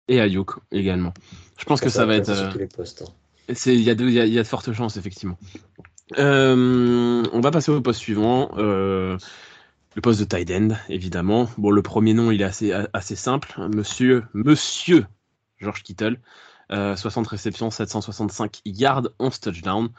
Et 0.07 0.19
Ayuk 0.19 0.51
également. 0.71 1.13
Je 1.57 1.65
pense 1.65 1.81
que 1.81 1.89
ça, 1.89 2.05
va 2.05 2.15
être. 2.15 2.29
Euh, 2.29 2.49
hein. 2.49 3.53
Il 3.65 3.81
y, 3.81 3.89
a 3.89 3.95
de 3.95 4.43
fortes 4.43 4.73
chances, 4.73 4.97
effectivement. 4.97 5.37
Euh, 6.17 7.23
on 7.31 7.39
va 7.39 7.51
passer 7.51 7.71
au 7.71 7.81
poste 7.81 7.99
suivant. 7.99 8.51
Euh, 8.57 9.17
le 9.95 10.01
poste 10.01 10.19
de 10.19 10.25
tight 10.25 10.51
end, 10.51 10.75
évidemment. 10.89 11.49
Bon, 11.57 11.71
le 11.71 11.81
premier 11.81 12.13
nom, 12.13 12.31
il 12.31 12.41
est 12.41 12.45
assez, 12.45 12.73
assez 12.93 13.15
simple. 13.15 13.53
Monsieur, 13.73 14.23
Monsieur 14.33 15.05
George 15.59 15.83
Kittle. 15.83 16.19
60 16.69 17.27
réceptions, 17.27 17.69
765 17.69 18.61
yards, 18.65 19.09
11 19.19 19.39
touchdowns. 19.39 19.89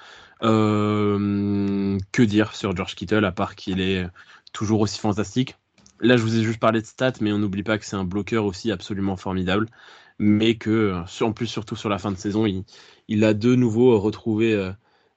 que 0.40 2.22
dire 2.22 2.54
sur 2.56 2.74
George 2.74 2.96
Kittle, 2.96 3.24
à 3.24 3.32
part 3.32 3.54
qu'il 3.54 3.80
est 3.80 4.06
toujours 4.52 4.80
aussi 4.80 4.98
fantastique? 4.98 5.56
Là, 6.04 6.18
je 6.18 6.22
vous 6.22 6.38
ai 6.38 6.42
juste 6.42 6.60
parlé 6.60 6.82
de 6.82 6.86
stats, 6.86 7.14
mais 7.22 7.32
on 7.32 7.38
n'oublie 7.38 7.62
pas 7.62 7.78
que 7.78 7.86
c'est 7.86 7.96
un 7.96 8.04
bloqueur 8.04 8.44
aussi 8.44 8.70
absolument 8.70 9.16
formidable. 9.16 9.68
Mais 10.18 10.56
que, 10.56 11.02
en 11.22 11.32
plus, 11.32 11.46
surtout 11.46 11.76
sur 11.76 11.88
la 11.88 11.98
fin 11.98 12.12
de 12.12 12.18
saison, 12.18 12.44
il, 13.08 13.24
a 13.24 13.32
de 13.32 13.54
nouveau 13.54 13.98
retrouvé 13.98 14.52
euh, 14.52 14.70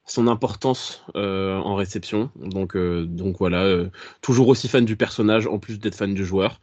son 0.05 0.27
importance 0.27 1.03
euh, 1.18 1.57
en 1.57 1.76
réception. 1.76 2.31
Donc, 2.38 2.77
euh, 2.77 3.03
donc 3.05 3.38
voilà, 3.38 3.84
toujours 4.22 4.47
aussi 4.47 4.69
fan 4.69 4.85
du 4.85 4.95
personnage, 4.95 5.45
en 5.45 5.59
plus 5.59 5.77
d'être 5.77 5.95
fan 5.95 6.14
du 6.14 6.26
joueur. 6.26 6.61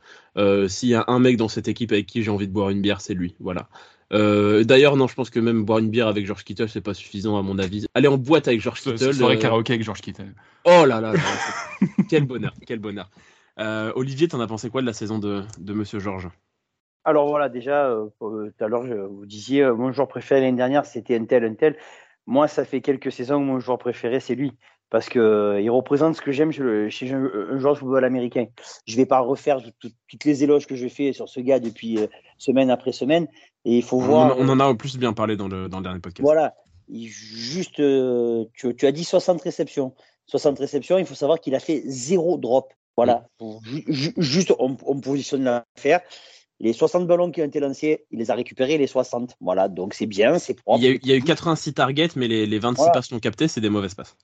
S'il 0.68 0.88
y 0.88 0.94
a 0.94 1.04
un 1.06 1.18
mec 1.18 1.36
dans 1.36 1.48
cette 1.48 1.68
équipe 1.68 1.92
avec 1.92 2.06
qui 2.06 2.22
j'ai 2.22 2.30
envie 2.30 2.48
de 2.48 2.52
boire 2.52 2.70
une 2.70 2.80
bière, 2.80 3.02
c'est 3.02 3.14
lui. 3.14 3.34
Voilà. 3.40 3.68
D'ailleurs, 4.10 4.96
non, 4.96 5.06
je 5.06 5.14
pense 5.14 5.28
que 5.28 5.38
même 5.38 5.66
boire 5.66 5.80
une 5.80 5.90
bière 5.90 6.08
avec 6.08 6.24
George 6.24 6.44
Kittle, 6.44 6.70
c'est 6.70 6.80
pas 6.80 6.94
suffisant 6.94 7.36
à 7.38 7.42
mon 7.42 7.58
avis. 7.58 7.84
Aller 7.92 8.08
en 8.08 8.16
boîte 8.16 8.48
avec 8.48 8.62
George 8.62 8.80
Kittle. 8.80 9.12
Soirée 9.12 9.38
karaoké 9.38 9.74
avec 9.74 9.84
George 9.84 10.00
Kittle. 10.00 10.32
Oh 10.64 10.86
là 10.86 11.02
là, 11.02 11.12
là 11.12 11.20
quel 12.08 12.24
bonheur, 12.24 12.54
quel 12.66 12.78
bonheur. 12.78 13.10
Euh, 13.58 13.92
Olivier, 13.94 14.28
t'en 14.28 14.40
as 14.40 14.46
pensé 14.46 14.70
quoi 14.70 14.80
de 14.80 14.86
la 14.86 14.92
saison 14.92 15.18
de, 15.18 15.42
de 15.58 15.72
Monsieur 15.72 16.00
Georges? 16.00 16.28
Alors 17.04 17.28
voilà, 17.28 17.48
déjà, 17.48 17.86
euh, 17.86 18.08
euh, 18.22 18.52
tout 18.56 18.64
à 18.64 18.68
l'heure, 18.68 18.84
vous 19.10 19.26
disiez, 19.26 19.64
mon 19.70 19.92
joueur 19.92 20.08
préféré 20.08 20.40
l'année 20.40 20.56
dernière, 20.56 20.86
c'était 20.86 21.16
un 21.16 21.24
tel, 21.24 21.44
un 21.44 21.54
tel. 21.54 21.76
Moi, 22.26 22.48
ça 22.48 22.64
fait 22.64 22.80
quelques 22.80 23.12
saisons 23.12 23.38
que 23.38 23.44
mon 23.44 23.60
joueur 23.60 23.78
préféré, 23.78 24.20
c'est 24.20 24.34
lui. 24.34 24.52
Parce 24.90 25.08
qu'il 25.08 25.70
représente 25.70 26.14
ce 26.14 26.20
que 26.20 26.30
j'aime 26.30 26.52
chez 26.52 27.12
un 27.12 27.58
joueur 27.58 27.74
de 27.74 27.78
football 27.78 28.04
américain. 28.04 28.46
Je 28.86 28.92
ne 28.92 28.96
vais 28.98 29.06
pas 29.06 29.18
refaire 29.18 29.58
toutes 29.80 30.24
les 30.24 30.44
éloges 30.44 30.66
que 30.66 30.76
je 30.76 30.86
fais 30.86 31.12
sur 31.12 31.28
ce 31.28 31.40
gars 31.40 31.58
depuis 31.58 31.98
semaine 32.38 32.70
après 32.70 32.92
semaine. 32.92 33.26
Et 33.64 33.76
il 33.78 33.82
faut 33.82 33.98
voir. 33.98 34.36
On 34.38 34.48
en 34.48 34.60
a 34.60 34.68
au 34.68 34.76
plus 34.76 34.96
bien 34.96 35.12
parlé 35.12 35.36
dans 35.36 35.48
le, 35.48 35.68
dans 35.68 35.78
le 35.78 35.82
dernier 35.82 35.98
podcast. 35.98 36.22
Voilà. 36.22 36.54
juste, 36.88 37.82
tu, 38.52 38.76
tu, 38.76 38.86
as 38.86 38.92
dit 38.92 39.04
60 39.04 39.42
réceptions. 39.42 39.94
60 40.26 40.60
réceptions, 40.60 40.98
il 40.98 41.06
faut 41.06 41.14
savoir 41.14 41.40
qu'il 41.40 41.54
a 41.56 41.60
fait 41.60 41.82
zéro 41.86 42.38
drop. 42.38 42.72
Voilà, 42.96 43.26
juste 44.18 44.52
on, 44.58 44.76
positionne 45.00 45.44
l'affaire. 45.44 46.00
Les 46.60 46.72
60 46.72 47.06
ballons 47.08 47.32
qui 47.32 47.42
ont 47.42 47.46
été 47.46 47.58
lancés, 47.58 48.06
il 48.12 48.20
les 48.20 48.30
a 48.30 48.34
récupérés, 48.34 48.78
les 48.78 48.86
60. 48.86 49.36
Voilà, 49.40 49.68
donc 49.68 49.94
c'est 49.94 50.06
bien, 50.06 50.38
c'est 50.38 50.54
propre. 50.54 50.78
Il 50.82 51.04
y, 51.04 51.12
a 51.12 51.16
eu, 51.16 51.22
86 51.22 51.74
targets, 51.74 52.08
mais 52.14 52.28
les, 52.28 52.58
26 52.58 52.84
passes 52.92 53.10
non 53.10 53.18
captées, 53.18 53.48
c'est 53.48 53.60
des 53.60 53.68
mauvaises 53.68 53.94
passes. 53.94 54.16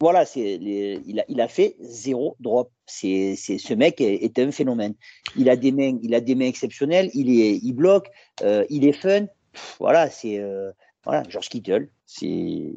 Voilà, 0.00 0.26
c'est 0.26 0.58
il, 0.60 1.20
a, 1.20 1.24
il 1.28 1.40
a 1.40 1.48
fait 1.48 1.76
zéro 1.80 2.36
drop. 2.38 2.70
C'est 2.86 3.34
ce 3.36 3.74
mec 3.74 4.00
est, 4.00 4.38
un 4.38 4.52
phénomène. 4.52 4.94
Il 5.36 5.48
a 5.48 5.56
des 5.56 5.72
mains, 5.72 5.98
il 6.02 6.14
a 6.14 6.20
des 6.20 6.34
mains 6.34 6.46
exceptionnelles. 6.46 7.10
Il 7.14 7.30
est, 7.30 7.56
il 7.56 7.72
bloque, 7.72 8.10
euh, 8.42 8.64
il 8.68 8.86
est 8.86 8.92
fun. 8.92 9.26
voilà, 9.80 10.10
c'est 10.10 10.38
euh, 10.38 10.70
voilà, 11.04 11.22
George 11.28 11.48
Kittle, 11.48 11.88
c'est 12.04 12.72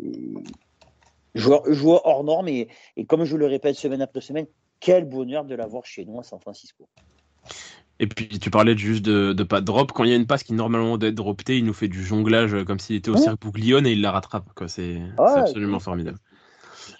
joueur, 1.35 1.63
joueur 1.71 2.05
hors 2.05 2.23
norme 2.23 2.47
et, 2.47 2.69
et 2.95 3.05
comme 3.05 3.25
je 3.25 3.35
le 3.35 3.45
répète 3.45 3.75
semaine 3.75 4.01
après 4.01 4.21
semaine, 4.21 4.47
quel 4.81 5.05
bonheur 5.05 5.45
de 5.45 5.55
l'avoir 5.55 5.85
chez 5.85 6.03
nous 6.03 6.19
à 6.19 6.23
San 6.23 6.39
Francisco. 6.41 6.89
Et 7.99 8.07
puis 8.07 8.27
tu 8.27 8.49
parlais 8.49 8.75
juste 8.75 9.05
de, 9.05 9.31
de 9.31 9.43
pas 9.43 9.61
drop. 9.61 9.91
Quand 9.91 10.03
il 10.03 10.09
y 10.09 10.13
a 10.13 10.15
une 10.15 10.25
passe 10.25 10.43
qui 10.43 10.53
normalement 10.53 10.97
doit 10.97 11.09
être 11.09 11.15
dropée, 11.15 11.59
il 11.59 11.65
nous 11.65 11.73
fait 11.73 11.87
du 11.87 12.03
jonglage 12.03 12.63
comme 12.65 12.79
s'il 12.79 12.95
était 12.95 13.11
au 13.11 13.17
cercle 13.17 13.37
Bouglione 13.39 13.85
et 13.85 13.91
il 13.91 14.01
la 14.01 14.11
rattrape. 14.11 14.49
C'est 14.67 14.99
absolument 15.17 15.79
formidable. 15.79 16.17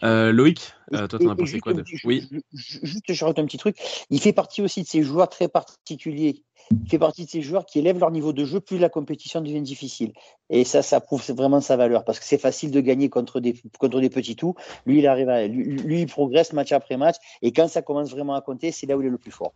Euh, 0.03 0.31
Loïc, 0.31 0.73
euh, 0.93 1.07
toi, 1.07 1.19
t'en 1.19 1.29
as 1.29 1.35
pensé 1.35 1.59
quoi 1.59 1.73
de... 1.73 1.83
Oui. 2.05 2.27
Juste, 2.53 3.03
je 3.07 3.23
rajoute 3.23 3.39
un 3.39 3.45
petit 3.45 3.57
truc. 3.57 3.77
Il 4.09 4.19
fait 4.19 4.33
partie 4.33 4.61
aussi 4.61 4.81
de 4.83 4.87
ces 4.87 5.03
joueurs 5.03 5.29
très 5.29 5.47
particuliers. 5.47 6.43
Il 6.71 6.89
fait 6.89 6.99
partie 6.99 7.25
de 7.25 7.29
ces 7.29 7.41
joueurs 7.41 7.65
qui 7.65 7.79
élèvent 7.79 7.99
leur 7.99 8.11
niveau 8.11 8.33
de 8.33 8.45
jeu 8.45 8.59
plus 8.59 8.77
la 8.77 8.89
compétition 8.89 9.41
devient 9.41 9.61
difficile. 9.61 10.13
Et 10.49 10.63
ça, 10.63 10.81
ça 10.81 10.99
prouve 11.01 11.23
vraiment 11.31 11.61
sa 11.61 11.77
valeur 11.77 12.03
parce 12.05 12.19
que 12.19 12.25
c'est 12.25 12.37
facile 12.37 12.71
de 12.71 12.79
gagner 12.79 13.09
contre 13.09 13.39
des, 13.39 13.55
contre 13.79 13.99
des 13.99 14.09
petits 14.09 14.35
tout. 14.35 14.55
Lui, 14.85 14.99
il 14.99 15.07
arrive 15.07 15.29
à, 15.29 15.47
lui, 15.47 16.01
il 16.01 16.07
progresse 16.07 16.53
match 16.53 16.71
après 16.71 16.97
match. 16.97 17.15
Et 17.41 17.51
quand 17.51 17.67
ça 17.67 17.81
commence 17.81 18.11
vraiment 18.11 18.35
à 18.35 18.41
compter, 18.41 18.71
c'est 18.71 18.87
là 18.87 18.97
où 18.97 19.01
il 19.01 19.07
est 19.07 19.11
le 19.11 19.17
plus 19.17 19.31
fort. 19.31 19.53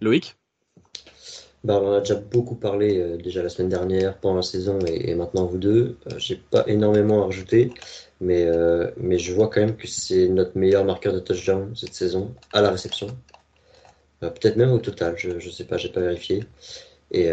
Loïc? 0.00 0.36
Bah, 1.64 1.78
on 1.80 1.90
en 1.90 1.92
a 1.92 2.00
déjà 2.00 2.16
beaucoup 2.16 2.56
parlé 2.56 2.98
euh, 2.98 3.16
déjà 3.16 3.40
la 3.42 3.48
semaine 3.48 3.68
dernière, 3.68 4.18
pendant 4.18 4.36
la 4.36 4.42
saison 4.42 4.80
et, 4.80 5.14
maintenant 5.14 5.46
vous 5.46 5.58
deux. 5.58 5.96
Euh, 6.10 6.18
j'ai 6.18 6.34
pas 6.36 6.64
énormément 6.66 7.22
à 7.22 7.26
rajouter, 7.26 7.72
mais, 8.20 8.44
euh, 8.44 8.90
mais 8.96 9.18
je 9.18 9.32
vois 9.32 9.48
quand 9.48 9.60
même 9.60 9.76
que 9.76 9.86
c'est 9.86 10.28
notre 10.28 10.58
meilleur 10.58 10.84
marqueur 10.84 11.12
de 11.12 11.20
touchdown 11.20 11.72
cette 11.76 11.94
saison 11.94 12.34
à 12.52 12.62
la 12.62 12.70
réception. 12.70 13.06
Peut-être 14.30 14.56
même 14.56 14.70
au 14.72 14.78
total, 14.78 15.14
je, 15.16 15.38
je 15.38 15.50
sais 15.50 15.64
pas, 15.64 15.76
j'ai 15.76 15.88
pas 15.88 16.00
vérifié. 16.00 16.44
Et, 17.12 17.30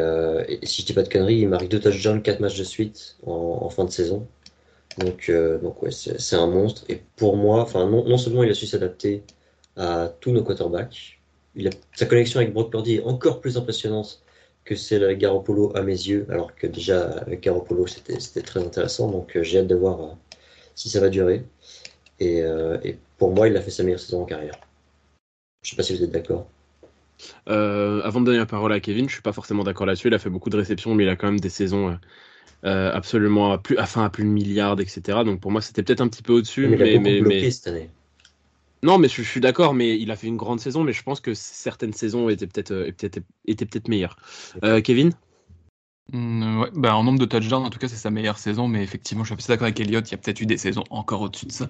si 0.63 0.81
je 0.81 0.87
dis 0.87 0.93
pas 0.93 1.03
de 1.03 1.09
conneries, 1.09 1.39
il 1.39 1.49
marque 1.49 1.67
deux 1.67 1.79
touchdowns, 1.79 2.21
quatre 2.21 2.39
matchs 2.41 2.57
de 2.57 2.63
suite 2.63 3.17
en, 3.25 3.69
fin 3.69 3.85
de 3.85 3.91
saison. 3.91 4.27
Donc, 4.97 5.31
donc 5.61 5.81
ouais, 5.83 5.91
c'est 5.91 6.35
un 6.35 6.47
monstre. 6.47 6.83
Et 6.89 7.01
pour 7.15 7.37
moi, 7.37 7.61
enfin 7.61 7.87
non, 7.87 8.17
seulement 8.17 8.43
il 8.43 8.51
a 8.51 8.53
su 8.53 8.65
s'adapter 8.65 9.23
à 9.77 10.11
tous 10.19 10.31
nos 10.31 10.43
quarterbacks, 10.43 11.19
sa 11.95 12.05
connexion 12.05 12.39
avec 12.39 12.53
Brock 12.53 12.71
Purdy 12.71 12.95
est 12.95 13.03
encore 13.03 13.41
plus 13.41 13.57
impressionnante 13.57 14.21
que 14.65 14.75
celle 14.75 15.03
avec 15.03 15.17
Garoppolo 15.17 15.75
à 15.75 15.81
mes 15.81 15.93
yeux, 15.93 16.25
alors 16.29 16.55
que 16.55 16.67
déjà 16.67 17.09
avec 17.19 17.41
Garoppolo 17.41 17.87
c'était 17.87 18.41
très 18.41 18.61
intéressant, 18.61 19.09
donc 19.09 19.35
euh, 19.35 19.43
j'ai 19.43 19.59
hâte 19.59 19.67
de 19.67 19.75
voir 19.75 20.01
euh, 20.01 20.13
si 20.75 20.89
ça 20.89 20.99
va 20.99 21.09
durer. 21.09 21.43
Euh, 22.21 22.79
et, 22.83 22.97
pour 23.17 23.31
moi, 23.33 23.47
il 23.47 23.57
a 23.57 23.61
fait 23.61 23.71
sa 23.71 23.83
meilleure 23.83 23.99
saison 23.99 24.21
en 24.21 24.25
carrière. 24.25 24.59
Je 25.61 25.71
sais 25.71 25.75
pas 25.75 25.83
si 25.83 25.95
vous 25.95 26.03
êtes 26.03 26.11
d'accord. 26.11 26.47
Avant 27.47 28.21
de 28.21 28.25
donner 28.25 28.37
la 28.37 28.45
parole 28.45 28.73
à 28.73 28.79
Kevin, 28.79 29.07
je 29.07 29.13
suis 29.13 29.21
pas 29.21 29.33
forcément 29.33 29.63
d'accord 29.63 29.85
là-dessus. 29.85 30.07
Il 30.07 30.13
a 30.13 30.19
fait 30.19 30.29
beaucoup 30.29 30.49
de 30.49 30.57
réceptions, 30.57 30.95
mais 30.95 31.03
il 31.03 31.09
a 31.09 31.15
quand 31.15 31.27
même 31.27 31.39
des 31.39 31.49
saisons 31.49 31.97
absolument 32.63 33.51
à 33.51 33.57
plus, 33.57 33.77
à, 33.77 33.85
à 34.03 34.09
plus 34.09 34.23
de 34.23 34.29
milliards, 34.29 34.79
etc. 34.79 35.19
Donc 35.25 35.39
pour 35.39 35.51
moi, 35.51 35.61
c'était 35.61 35.83
peut-être 35.83 36.01
un 36.01 36.07
petit 36.07 36.23
peu 36.23 36.33
au-dessus. 36.33 36.67
Mais, 36.67 37.51
cette 37.51 37.67
année. 37.67 37.89
Non, 38.81 38.97
mais 38.97 39.09
je, 39.09 39.21
suis 39.21 39.41
d'accord, 39.41 39.73
mais 39.73 39.99
il 39.99 40.09
a 40.09 40.15
fait 40.15 40.27
une 40.27 40.37
grande 40.37 40.59
saison, 40.59 40.83
mais 40.83 40.93
je 40.93 41.03
pense 41.03 41.19
que 41.19 41.33
certaines 41.33 41.93
saisons 41.93 42.29
étaient 42.29 42.47
peut-être 42.47 42.71
euh, 42.71 42.87
étaient, 42.87 43.21
étaient 43.45 43.65
peut-être 43.65 43.89
meilleures. 43.89 44.15
Euh, 44.63 44.79
Kevin? 44.79 45.11
Mmh, 46.11 46.59
ouais, 46.61 46.69
bah, 46.75 46.95
En 46.95 47.03
nombre 47.03 47.19
de 47.19 47.25
touchdowns, 47.25 47.65
en 47.65 47.69
tout 47.69 47.79
cas, 47.79 47.87
c'est 47.87 47.95
sa 47.95 48.09
meilleure 48.09 48.37
saison, 48.37 48.67
mais 48.67 48.83
effectivement, 48.83 49.23
je 49.23 49.33
suis 49.33 49.37
assez 49.37 49.51
d'accord 49.51 49.65
avec 49.65 49.79
Elliott, 49.79 50.07
il 50.07 50.11
y 50.11 50.15
a 50.15 50.17
peut-être 50.17 50.41
eu 50.41 50.45
des 50.45 50.57
saisons 50.57 50.83
encore 50.89 51.21
au-dessus 51.21 51.45
de 51.47 51.51
ça. 51.51 51.69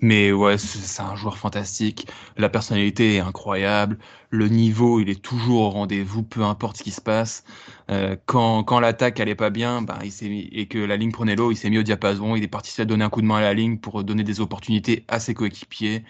Mais 0.00 0.32
ouais, 0.32 0.58
c'est 0.58 1.02
un 1.02 1.16
joueur 1.16 1.38
fantastique, 1.38 2.08
la 2.36 2.48
personnalité 2.48 3.16
est 3.16 3.20
incroyable, 3.20 3.98
le 4.30 4.48
niveau, 4.48 5.00
il 5.00 5.10
est 5.10 5.22
toujours 5.22 5.62
au 5.62 5.70
rendez-vous, 5.70 6.22
peu 6.22 6.42
importe 6.42 6.78
ce 6.78 6.82
qui 6.82 6.90
se 6.92 7.00
passe. 7.00 7.44
Euh, 7.90 8.16
quand 8.26 8.64
quand 8.64 8.80
l'attaque 8.80 9.20
allait 9.20 9.34
pas 9.34 9.50
bien, 9.50 9.82
bah, 9.82 9.98
il 10.04 10.48
et 10.52 10.66
que 10.66 10.78
la 10.78 10.96
ligne 10.96 11.12
prenait 11.12 11.36
l'eau, 11.36 11.50
il 11.50 11.56
s'est 11.56 11.70
mis 11.70 11.78
au 11.78 11.82
diapason, 11.82 12.36
il 12.36 12.42
est 12.44 12.48
parti 12.48 12.70
se 12.70 12.82
donner 12.82 13.04
un 13.04 13.10
coup 13.10 13.22
de 13.22 13.26
main 13.26 13.36
à 13.36 13.40
la 13.42 13.54
ligne 13.54 13.78
pour 13.78 14.04
donner 14.04 14.24
des 14.24 14.40
opportunités 14.40 15.04
à 15.08 15.20
ses 15.20 15.34
coéquipiers 15.34 16.04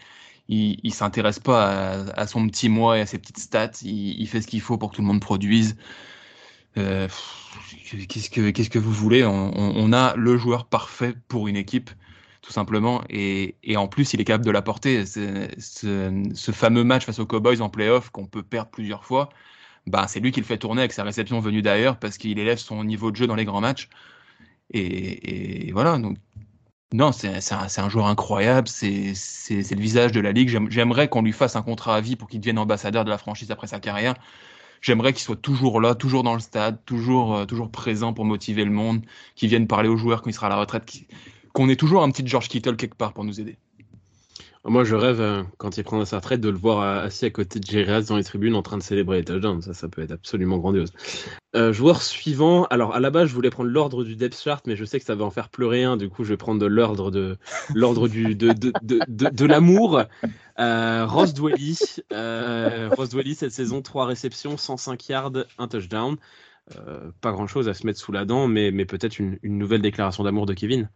il, 0.48 0.78
il 0.82 0.94
s'intéresse 0.94 1.38
pas 1.38 2.04
à, 2.14 2.26
son 2.26 2.46
petit 2.48 2.68
moi 2.68 2.98
et 2.98 3.00
à 3.02 3.06
ses 3.06 3.18
petites 3.18 3.38
stats. 3.38 3.70
Il, 3.82 4.26
fait 4.28 4.40
ce 4.40 4.46
qu'il 4.46 4.60
faut 4.60 4.78
pour 4.78 4.90
que 4.90 4.96
tout 4.96 5.02
le 5.02 5.06
monde 5.08 5.20
produise. 5.20 5.76
Euh, 6.78 7.08
qu'est-ce 8.08 8.70
que 8.70 8.78
vous 8.78 8.92
voulez? 8.92 9.24
On, 9.24 9.92
a 9.92 10.14
le 10.16 10.36
joueur 10.36 10.66
parfait 10.66 11.14
pour 11.28 11.48
une 11.48 11.56
équipe, 11.56 11.90
tout 12.40 12.52
simplement. 12.52 13.02
Et, 13.10 13.56
en 13.76 13.88
plus, 13.88 14.14
il 14.14 14.20
est 14.20 14.24
capable 14.24 14.44
de 14.44 14.50
l'apporter. 14.50 15.06
Ce, 15.06 15.48
ce, 15.58 16.52
fameux 16.52 16.84
match 16.84 17.04
face 17.04 17.18
aux 17.18 17.26
Cowboys 17.26 17.60
en 17.60 17.68
playoff 17.68 18.10
qu'on 18.10 18.26
peut 18.26 18.42
perdre 18.42 18.70
plusieurs 18.70 19.04
fois, 19.04 19.28
bah, 19.86 20.06
c'est 20.08 20.20
lui 20.20 20.32
qui 20.32 20.40
le 20.40 20.46
fait 20.46 20.58
tourner 20.58 20.82
avec 20.82 20.92
sa 20.92 21.04
réception 21.04 21.40
venue 21.40 21.62
d'ailleurs 21.62 21.98
parce 21.98 22.18
qu'il 22.18 22.38
élève 22.38 22.58
son 22.58 22.84
niveau 22.84 23.10
de 23.10 23.16
jeu 23.16 23.26
dans 23.26 23.34
les 23.34 23.44
grands 23.44 23.60
matchs. 23.60 23.88
Et, 24.72 25.70
voilà. 25.72 25.98
Donc 25.98 26.18
non, 26.92 27.12
c'est 27.12 27.52
un, 27.52 27.88
joueur 27.88 28.06
incroyable, 28.06 28.68
c'est 28.68 29.14
le 29.50 29.80
visage 29.80 30.12
de 30.12 30.20
la 30.20 30.32
ligue. 30.32 30.48
J'aimerais 30.70 31.08
qu'on 31.08 31.22
lui 31.22 31.32
fasse 31.32 31.56
un 31.56 31.62
contrat 31.62 31.96
à 31.96 32.00
vie 32.00 32.16
pour 32.16 32.28
qu'il 32.28 32.40
devienne 32.40 32.58
ambassadeur 32.58 33.04
de 33.04 33.10
la 33.10 33.18
franchise 33.18 33.50
après 33.50 33.66
sa 33.66 33.80
carrière. 33.80 34.14
J'aimerais 34.82 35.12
qu'il 35.12 35.22
soit 35.22 35.36
toujours 35.36 35.80
là, 35.80 35.94
toujours 35.94 36.24
dans 36.24 36.34
le 36.34 36.40
stade, 36.40 36.84
toujours, 36.84 37.36
euh, 37.36 37.44
toujours 37.46 37.70
présent 37.70 38.12
pour 38.12 38.24
motiver 38.24 38.64
le 38.64 38.72
monde, 38.72 39.02
qu'il 39.36 39.48
vienne 39.48 39.68
parler 39.68 39.88
aux 39.88 39.96
joueurs 39.96 40.22
quand 40.22 40.30
il 40.30 40.34
sera 40.34 40.48
à 40.48 40.50
la 40.50 40.56
retraite, 40.56 40.84
qu'on 41.52 41.68
ait 41.68 41.76
toujours 41.76 42.02
un 42.02 42.10
petit 42.10 42.26
George 42.26 42.48
Kittle 42.48 42.76
quelque 42.76 42.96
part 42.96 43.12
pour 43.12 43.24
nous 43.24 43.40
aider. 43.40 43.56
Moi, 44.64 44.84
je 44.84 44.94
rêve, 44.94 45.20
euh, 45.20 45.42
quand 45.58 45.76
il 45.76 45.82
prendra 45.82 46.06
sa 46.06 46.18
retraite, 46.18 46.40
de 46.40 46.48
le 46.48 46.56
voir 46.56 46.80
euh, 46.80 47.06
assis 47.06 47.24
à 47.24 47.30
côté 47.30 47.58
de 47.58 47.66
Jerry 47.66 48.04
dans 48.04 48.16
les 48.16 48.22
tribunes 48.22 48.54
en 48.54 48.62
train 48.62 48.78
de 48.78 48.82
célébrer 48.82 49.18
les 49.18 49.24
touchdowns. 49.24 49.60
Ça, 49.60 49.74
ça 49.74 49.88
peut 49.88 50.02
être 50.02 50.12
absolument 50.12 50.58
grandiose. 50.58 50.92
Euh, 51.56 51.72
joueur 51.72 52.00
suivant. 52.00 52.66
Alors, 52.66 52.94
à 52.94 53.00
la 53.00 53.10
base, 53.10 53.28
je 53.28 53.34
voulais 53.34 53.50
prendre 53.50 53.70
l'ordre 53.70 54.04
du 54.04 54.14
depth 54.14 54.40
chart, 54.40 54.64
mais 54.68 54.76
je 54.76 54.84
sais 54.84 55.00
que 55.00 55.04
ça 55.04 55.16
va 55.16 55.24
en 55.24 55.32
faire 55.32 55.48
pleurer 55.48 55.82
un. 55.82 55.96
Du 55.96 56.08
coup, 56.08 56.22
je 56.22 56.28
vais 56.28 56.36
prendre 56.36 56.64
l'ordre 56.68 57.10
de 57.10 57.38
l'ordre 57.74 58.06
du 58.06 58.36
de, 58.36 58.52
de, 58.52 58.72
de, 58.82 59.00
de, 59.08 59.44
l'amour. 59.46 60.02
Euh, 60.58 61.06
Ross 61.06 61.34
Dwelly. 61.34 61.78
Euh, 62.12 62.90
Ross 62.96 63.10
Dwelly, 63.10 63.34
cette 63.34 63.52
saison, 63.52 63.82
3 63.82 64.06
réceptions, 64.06 64.56
105 64.56 65.08
yards, 65.08 65.32
un 65.58 65.68
touchdown. 65.68 66.16
Euh, 66.76 67.10
pas 67.20 67.32
grand 67.32 67.46
chose 67.46 67.68
à 67.68 67.74
se 67.74 67.86
mettre 67.86 67.98
sous 67.98 68.12
la 68.12 68.24
dent, 68.24 68.46
mais, 68.46 68.70
mais 68.70 68.84
peut-être 68.84 69.18
une, 69.18 69.38
une 69.42 69.58
nouvelle 69.58 69.82
déclaration 69.82 70.24
d'amour 70.24 70.46
de 70.46 70.54
Kevin. 70.54 70.88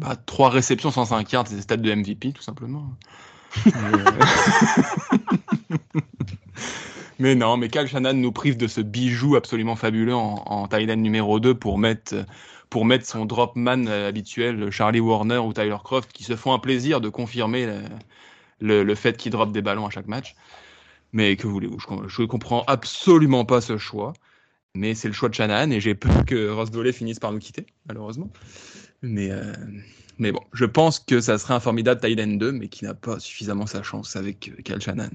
Bah, 0.00 0.16
3 0.16 0.50
réceptions, 0.50 0.90
105 0.90 1.32
yards, 1.32 1.48
c'est 1.48 1.56
des 1.56 1.62
stats 1.62 1.76
de 1.76 1.94
MVP, 1.94 2.32
tout 2.32 2.42
simplement. 2.42 2.96
mais 7.18 7.34
non, 7.34 7.56
mais 7.56 7.68
Kyle 7.68 7.86
Shannon 7.86 8.14
nous 8.14 8.32
prive 8.32 8.56
de 8.56 8.66
ce 8.66 8.80
bijou 8.80 9.36
absolument 9.36 9.76
fabuleux 9.76 10.14
en, 10.14 10.42
en 10.46 10.66
Thailand 10.66 11.00
numéro 11.00 11.38
2 11.38 11.54
pour 11.54 11.78
mettre, 11.78 12.24
pour 12.70 12.84
mettre 12.84 13.06
son 13.06 13.26
drop 13.26 13.54
man 13.54 13.86
habituel, 13.86 14.70
Charlie 14.70 15.00
Warner 15.00 15.38
ou 15.38 15.52
Tyler 15.52 15.76
Croft, 15.84 16.10
qui 16.12 16.24
se 16.24 16.34
font 16.34 16.52
un 16.52 16.58
plaisir 16.58 17.00
de 17.00 17.08
confirmer 17.08 17.68
le, 18.60 18.82
le, 18.82 18.94
fait 18.94 19.16
qu'ils 19.16 19.32
drop 19.32 19.52
des 19.52 19.62
ballons 19.62 19.86
à 19.86 19.90
chaque 19.90 20.06
match. 20.06 20.34
Mais 21.12 21.36
que 21.36 21.46
voulez-vous 21.46 21.78
Je 22.08 22.22
ne 22.22 22.26
comprends 22.26 22.64
absolument 22.66 23.44
pas 23.44 23.60
ce 23.60 23.78
choix. 23.78 24.12
Mais 24.76 24.94
c'est 24.94 25.06
le 25.06 25.14
choix 25.14 25.28
de 25.28 25.34
Shannon 25.34 25.70
et 25.70 25.80
j'ai 25.80 25.94
peur 25.94 26.24
que 26.24 26.50
Ross 26.50 26.70
Doley 26.72 26.92
finisse 26.92 27.20
par 27.20 27.32
nous 27.32 27.38
quitter, 27.38 27.66
malheureusement. 27.86 28.30
Mais, 29.02 29.30
euh, 29.30 29.52
mais 30.18 30.32
bon, 30.32 30.40
je 30.52 30.64
pense 30.64 30.98
que 30.98 31.20
ça 31.20 31.38
serait 31.38 31.54
un 31.54 31.60
formidable 31.60 32.00
Thailand 32.00 32.36
2, 32.38 32.50
mais 32.50 32.68
qui 32.68 32.84
n'a 32.84 32.94
pas 32.94 33.20
suffisamment 33.20 33.66
sa 33.66 33.84
chance 33.84 34.16
avec 34.16 34.48
euh, 34.48 34.62
Kyle 34.62 34.80
Shannon. 34.80 35.10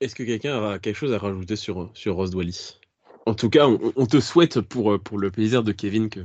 Est-ce 0.00 0.14
que 0.14 0.22
quelqu'un 0.22 0.72
a 0.72 0.78
quelque 0.78 0.96
chose 0.96 1.14
à 1.14 1.18
rajouter 1.18 1.56
sur, 1.56 1.90
sur 1.94 2.16
Rose 2.16 2.30
Dwally 2.30 2.76
En 3.24 3.34
tout 3.34 3.48
cas, 3.48 3.66
on, 3.66 4.06
te 4.06 4.20
souhaite 4.20 4.60
pour, 4.60 5.00
pour 5.00 5.18
le 5.18 5.30
plaisir 5.30 5.62
de 5.62 5.72
Kevin 5.72 6.10
que, 6.10 6.20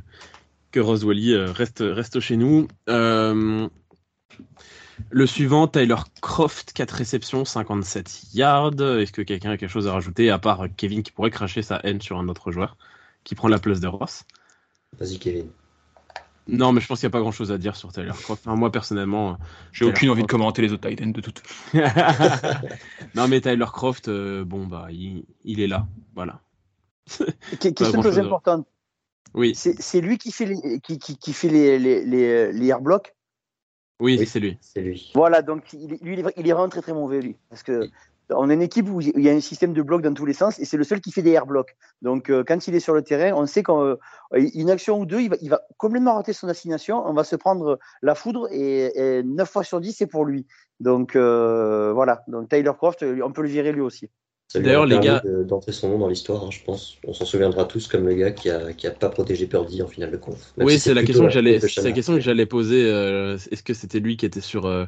que 0.71 0.81
Rose 0.81 1.01
Dwally 1.01 1.33
euh, 1.33 1.53
reste, 1.53 1.81
reste 1.81 2.19
chez 2.19 2.35
nous. 2.35 2.67
Le 5.09 5.25
suivant, 5.25 5.67
Tyler 5.67 5.95
Croft, 6.21 6.73
4 6.73 6.91
réceptions, 6.91 7.45
57 7.45 8.33
yards. 8.33 8.81
Est-ce 8.81 9.11
que 9.11 9.21
quelqu'un 9.21 9.51
a 9.51 9.57
quelque 9.57 9.71
chose 9.71 9.87
à 9.87 9.93
rajouter, 9.93 10.29
à 10.29 10.39
part 10.39 10.65
Kevin 10.77 11.03
qui 11.03 11.11
pourrait 11.11 11.31
cracher 11.31 11.61
sa 11.61 11.79
haine 11.83 12.01
sur 12.01 12.17
un 12.17 12.27
autre 12.27 12.51
joueur 12.51 12.77
qui 13.23 13.35
prend 13.35 13.47
la 13.47 13.59
place 13.59 13.79
de 13.79 13.87
Ross? 13.87 14.23
Vas-y, 14.99 15.19
Kevin. 15.19 15.47
Non, 16.47 16.71
mais 16.71 16.81
je 16.81 16.87
pense 16.87 16.99
qu'il 16.99 17.07
n'y 17.07 17.11
a 17.11 17.13
pas 17.13 17.19
grand 17.19 17.31
chose 17.31 17.51
à 17.51 17.57
dire 17.57 17.75
sur 17.75 17.91
Tyler 17.91 18.11
Croft. 18.11 18.45
moi, 18.47 18.71
personnellement, 18.71 19.37
j'ai 19.71 19.85
aucune 19.85 20.09
envie 20.09 20.23
de 20.23 20.27
commenter 20.27 20.61
les 20.61 20.73
autres 20.73 20.89
Titans 20.89 21.11
de 21.11 21.21
toute. 21.21 21.43
non, 23.15 23.27
mais 23.27 23.39
Tyler 23.39 23.65
Croft, 23.71 24.07
euh, 24.07 24.43
bon, 24.43 24.65
bah, 24.65 24.87
il, 24.89 25.25
il, 25.43 25.59
est 25.59 25.67
là. 25.67 25.87
Voilà. 26.15 26.41
Question 27.59 28.01
très 28.01 28.17
importante. 28.17 28.67
Oui. 29.35 29.53
C'est 29.55 30.01
lui 30.01 30.17
qui 30.17 30.31
fait 30.31 30.45
les, 30.45 30.79
qui, 30.79 30.97
qui, 30.97 31.17
qui 31.17 31.33
fait 31.33 31.49
les, 31.49 31.77
les, 31.77 32.03
les, 32.03 32.51
les 32.51 32.67
airblocks 32.67 33.13
Oui, 33.99 34.25
c'est 34.25 34.39
lui. 34.39 34.57
C'est 34.61 34.81
lui. 34.81 35.11
Voilà, 35.13 35.41
donc 35.41 35.73
il, 35.73 35.97
lui, 36.01 36.13
il 36.13 36.19
est, 36.19 36.33
il 36.37 36.47
est 36.47 36.53
vraiment 36.53 36.69
très 36.69 36.81
très 36.81 36.93
mauvais, 36.93 37.21
lui. 37.21 37.35
Parce 37.49 37.63
que 37.63 37.89
on 38.31 38.49
a 38.49 38.53
une 38.53 38.61
équipe 38.61 38.89
où 38.89 39.01
il 39.01 39.21
y 39.21 39.29
a 39.29 39.33
un 39.33 39.39
système 39.39 39.73
de 39.73 39.81
blocs 39.81 40.01
dans 40.01 40.13
tous 40.13 40.25
les 40.25 40.33
sens 40.33 40.59
et 40.59 40.65
c'est 40.65 40.77
le 40.77 40.83
seul 40.83 41.01
qui 41.01 41.11
fait 41.11 41.21
des 41.21 41.31
air 41.31 41.45
blocks. 41.45 41.75
Donc 42.01 42.29
euh, 42.29 42.43
quand 42.47 42.67
il 42.67 42.75
est 42.75 42.79
sur 42.79 42.93
le 42.93 43.01
terrain, 43.01 43.35
on 43.35 43.45
sait 43.45 43.63
qu'une 43.63 43.97
euh, 44.33 44.67
action 44.67 44.99
ou 44.99 45.05
deux, 45.05 45.21
il 45.21 45.29
va, 45.29 45.37
il 45.41 45.49
va, 45.49 45.61
complètement 45.77 46.15
rater 46.15 46.33
son 46.33 46.47
assignation, 46.47 47.03
on 47.05 47.13
va 47.13 47.23
se 47.23 47.35
prendre 47.35 47.79
la 48.01 48.15
foudre 48.15 48.47
et, 48.51 49.17
et 49.19 49.23
9 49.23 49.49
fois 49.49 49.63
sur 49.63 49.79
10 49.79 49.93
c'est 49.93 50.07
pour 50.07 50.25
lui. 50.25 50.45
Donc 50.79 51.15
euh, 51.15 51.91
voilà, 51.93 52.23
donc 52.27 52.49
Tyler 52.49 52.71
Croft, 52.77 53.03
on 53.03 53.31
peut 53.31 53.41
le 53.41 53.49
virer 53.49 53.71
lui 53.71 53.81
aussi. 53.81 54.09
D'ailleurs, 54.55 54.85
les 54.85 54.99
gars, 54.99 55.21
d'entrer 55.45 55.71
son 55.71 55.89
nom 55.89 55.99
dans 55.99 56.07
l'histoire, 56.07 56.43
hein, 56.43 56.49
je 56.51 56.63
pense. 56.63 56.97
On 57.05 57.13
s'en 57.13 57.25
souviendra 57.25 57.65
tous 57.65 57.87
comme 57.87 58.07
le 58.07 58.15
gars 58.15 58.31
qui 58.31 58.49
a, 58.49 58.73
qui 58.73 58.87
a 58.87 58.91
pas 58.91 59.09
protégé 59.09 59.45
Purdy 59.45 59.83
en 59.83 59.87
finale 59.87 60.11
de 60.11 60.17
conf. 60.17 60.53
oui, 60.57 60.79
c'est 60.79 60.93
la 60.93 61.03
question 61.03 61.25
que 61.25 61.31
j'allais, 61.31 61.59
c'est 61.59 61.83
la 61.83 61.91
question 61.91 62.15
que 62.15 62.21
j'allais 62.21 62.47
poser. 62.47 62.83
Euh, 62.85 63.37
est-ce 63.51 63.61
que 63.61 63.73
c'était 63.73 63.99
lui 63.99 64.17
qui 64.17 64.25
était 64.25 64.41
sur 64.41 64.65
euh, 64.65 64.85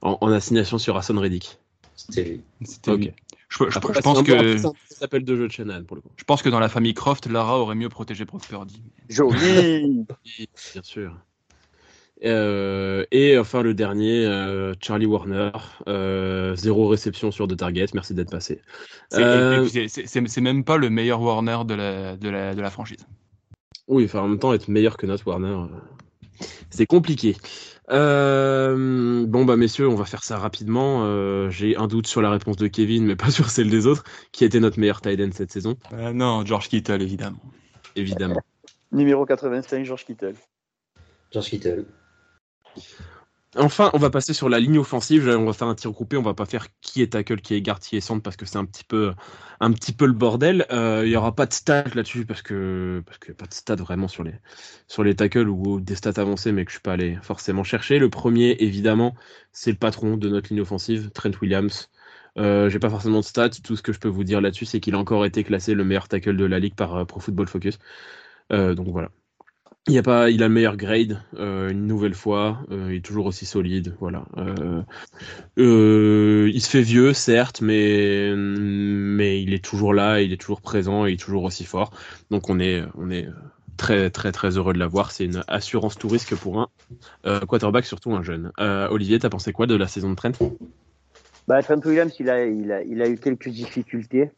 en, 0.00 0.16
en, 0.20 0.32
assignation 0.32 0.78
sur 0.78 0.96
Hassan 0.96 1.18
Reddick 1.18 1.58
C'était 1.94 2.24
lui. 2.24 2.40
C'était 2.64 2.96
lui. 2.96 3.12
Je, 3.48 3.64
je, 3.68 3.76
Après, 3.76 3.92
je 3.92 4.00
pense 4.00 4.22
que 4.22 4.56
ça 4.56 4.70
s'appelle 4.88 5.24
de 5.24 5.36
jeu 5.36 5.46
de 5.46 5.52
Shannon 5.52 5.84
pour 5.84 5.96
le 5.96 6.00
coup. 6.00 6.10
Je 6.16 6.24
pense 6.24 6.40
que 6.40 6.48
dans 6.48 6.60
la 6.60 6.70
famille 6.70 6.94
Croft, 6.94 7.26
Lara 7.26 7.58
aurait 7.58 7.74
mieux 7.74 7.90
protégé 7.90 8.24
Brock 8.24 8.46
Purdy. 8.48 8.82
Joli. 9.10 10.06
Bien 10.72 10.82
sûr. 10.82 11.14
Euh, 12.24 13.04
et 13.10 13.36
enfin 13.38 13.62
le 13.62 13.74
dernier, 13.74 14.24
euh, 14.26 14.74
Charlie 14.80 15.06
Warner, 15.06 15.50
euh, 15.88 16.54
zéro 16.54 16.88
réception 16.88 17.30
sur 17.30 17.48
deux 17.48 17.56
targets, 17.56 17.86
merci 17.94 18.14
d'être 18.14 18.30
passé. 18.30 18.60
Euh, 19.14 19.66
c'est 19.66 20.40
même 20.40 20.64
pas 20.64 20.76
le 20.76 20.88
meilleur 20.88 21.20
Warner 21.20 21.58
de 21.66 21.74
la, 21.74 22.16
de 22.16 22.28
la, 22.28 22.54
de 22.54 22.60
la 22.60 22.70
franchise. 22.70 23.06
Oui, 23.88 24.04
enfin 24.04 24.20
en 24.20 24.28
même 24.28 24.38
temps 24.38 24.52
être 24.52 24.68
meilleur 24.68 24.96
que 24.96 25.06
notre 25.06 25.26
Warner, 25.26 25.48
euh, 25.48 26.44
c'est 26.70 26.86
compliqué. 26.86 27.36
Euh, 27.90 29.26
bon 29.26 29.44
bah 29.44 29.56
messieurs, 29.56 29.88
on 29.88 29.96
va 29.96 30.04
faire 30.04 30.22
ça 30.22 30.38
rapidement. 30.38 31.50
J'ai 31.50 31.76
un 31.76 31.88
doute 31.88 32.06
sur 32.06 32.22
la 32.22 32.30
réponse 32.30 32.56
de 32.56 32.68
Kevin, 32.68 33.04
mais 33.04 33.16
pas 33.16 33.30
sur 33.30 33.50
celle 33.50 33.68
des 33.68 33.86
autres. 33.86 34.04
Qui 34.30 34.44
a 34.44 34.46
été 34.46 34.60
notre 34.60 34.78
meilleur 34.78 35.00
tight 35.00 35.20
end 35.20 35.30
cette 35.32 35.50
saison? 35.50 35.76
Non, 36.14 36.46
George 36.46 36.68
Kittle 36.68 37.02
évidemment. 37.02 37.40
Évidemment. 37.96 38.40
Numéro 38.92 39.26
85, 39.26 39.84
George 39.84 40.04
Kittle. 40.04 40.34
George 41.32 41.48
Kittle. 41.48 41.86
Enfin, 43.54 43.90
on 43.92 43.98
va 43.98 44.08
passer 44.08 44.32
sur 44.32 44.48
la 44.48 44.58
ligne 44.60 44.78
offensive. 44.78 45.28
On 45.28 45.44
va 45.44 45.52
faire 45.52 45.68
un 45.68 45.74
tir 45.74 45.90
groupé. 45.90 46.16
On 46.16 46.22
va 46.22 46.32
pas 46.32 46.46
faire 46.46 46.68
qui 46.80 47.02
est 47.02 47.08
tackle, 47.12 47.40
qui 47.42 47.54
est 47.54 47.60
guard, 47.60 47.80
qui 47.80 47.96
est 47.96 48.00
centre 48.00 48.22
parce 48.22 48.36
que 48.36 48.46
c'est 48.46 48.56
un 48.56 48.64
petit 48.64 48.84
peu, 48.84 49.12
un 49.60 49.72
petit 49.72 49.92
peu 49.92 50.06
le 50.06 50.14
bordel. 50.14 50.66
Euh, 50.72 51.02
il 51.04 51.10
y 51.12 51.16
aura 51.16 51.34
pas 51.34 51.44
de 51.44 51.52
stats 51.52 51.84
là-dessus 51.94 52.24
parce 52.24 52.40
que 52.40 53.02
parce 53.04 53.18
que 53.18 53.32
pas 53.32 53.46
de 53.46 53.52
stats 53.52 53.76
vraiment 53.76 54.08
sur 54.08 54.24
les 54.24 54.34
sur 54.88 55.04
les 55.04 55.14
tackles 55.14 55.48
ou 55.48 55.80
des 55.80 55.96
stats 55.96 56.18
avancées, 56.20 56.52
mais 56.52 56.64
que 56.64 56.70
je 56.70 56.76
suis 56.76 56.82
pas 56.82 56.94
allé 56.94 57.18
forcément 57.22 57.62
chercher. 57.62 57.98
Le 57.98 58.08
premier, 58.08 58.56
évidemment, 58.60 59.14
c'est 59.52 59.70
le 59.70 59.76
patron 59.76 60.16
de 60.16 60.28
notre 60.30 60.48
ligne 60.48 60.62
offensive, 60.62 61.10
Trent 61.10 61.32
Williams. 61.42 61.90
Euh, 62.38 62.70
j'ai 62.70 62.78
pas 62.78 62.90
forcément 62.90 63.20
de 63.20 63.24
stats. 63.24 63.50
Tout 63.62 63.76
ce 63.76 63.82
que 63.82 63.92
je 63.92 64.00
peux 64.00 64.08
vous 64.08 64.24
dire 64.24 64.40
là-dessus, 64.40 64.64
c'est 64.66 64.80
qu'il 64.80 64.94
a 64.94 64.98
encore 64.98 65.24
été 65.26 65.44
classé 65.44 65.74
le 65.74 65.84
meilleur 65.84 66.08
tackle 66.08 66.36
de 66.36 66.44
la 66.44 66.58
ligue 66.58 66.74
par 66.74 66.96
euh, 66.96 67.04
Pro 67.04 67.20
Football 67.20 67.48
Focus. 67.48 67.78
Euh, 68.52 68.74
donc 68.74 68.88
voilà. 68.88 69.10
Il, 69.88 69.98
a 69.98 70.02
pas, 70.02 70.30
il 70.30 70.42
a 70.44 70.48
le 70.48 70.54
meilleur 70.54 70.76
grade, 70.76 71.20
euh, 71.34 71.70
une 71.70 71.88
nouvelle 71.88 72.14
fois. 72.14 72.60
Euh, 72.70 72.88
il 72.90 72.98
est 72.98 73.04
toujours 73.04 73.26
aussi 73.26 73.46
solide. 73.46 73.96
Voilà. 73.98 74.24
Euh, 74.36 74.82
euh 75.58 76.50
il 76.52 76.60
se 76.60 76.70
fait 76.70 76.82
vieux, 76.82 77.12
certes, 77.12 77.60
mais, 77.60 78.32
mais 78.36 79.42
il 79.42 79.54
est 79.54 79.64
toujours 79.64 79.92
là, 79.92 80.20
il 80.20 80.32
est 80.32 80.36
toujours 80.36 80.60
présent, 80.60 81.06
il 81.06 81.14
est 81.14 81.20
toujours 81.20 81.42
aussi 81.42 81.64
fort. 81.64 81.90
Donc 82.30 82.48
on 82.48 82.60
est, 82.60 82.82
on 82.96 83.10
est 83.10 83.26
très, 83.76 84.10
très, 84.10 84.30
très 84.30 84.56
heureux 84.56 84.72
de 84.72 84.78
l'avoir. 84.78 85.10
C'est 85.10 85.24
une 85.24 85.42
assurance 85.48 85.98
tout 85.98 86.08
risque 86.08 86.36
pour 86.36 86.60
un 87.24 87.40
quarterback, 87.46 87.84
surtout 87.84 88.12
un 88.14 88.22
jeune. 88.22 88.52
Olivier, 88.58 89.18
t'as 89.18 89.30
pensé 89.30 89.52
quoi 89.52 89.66
de 89.66 89.74
la 89.74 89.88
saison 89.88 90.10
de 90.10 90.14
Trent? 90.14 90.32
Bah, 91.48 91.60
Trent 91.60 91.80
Williams, 91.84 92.14
il 92.20 92.30
a, 92.30 92.46
il, 92.46 92.70
a, 92.70 92.82
il 92.84 93.02
a 93.02 93.08
eu 93.08 93.16
quelques 93.16 93.48
difficultés 93.48 94.30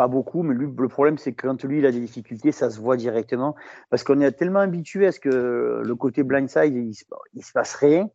pas 0.00 0.08
beaucoup, 0.08 0.42
mais 0.42 0.54
lui, 0.54 0.66
le 0.74 0.88
problème, 0.88 1.18
c'est 1.18 1.32
que 1.34 1.46
quand 1.46 1.62
lui, 1.62 1.80
il 1.80 1.84
a 1.84 1.92
des 1.92 2.00
difficultés, 2.00 2.52
ça 2.52 2.70
se 2.70 2.80
voit 2.80 2.96
directement. 2.96 3.54
Parce 3.90 4.02
qu'on 4.02 4.18
est 4.22 4.32
tellement 4.32 4.60
habitué 4.60 5.06
à 5.06 5.12
ce 5.12 5.20
que 5.20 5.82
le 5.84 5.94
côté 5.94 6.22
blindside, 6.22 6.74
il, 6.74 6.94
il 7.34 7.44
se 7.44 7.52
passe 7.52 7.74
rien. 7.74 8.08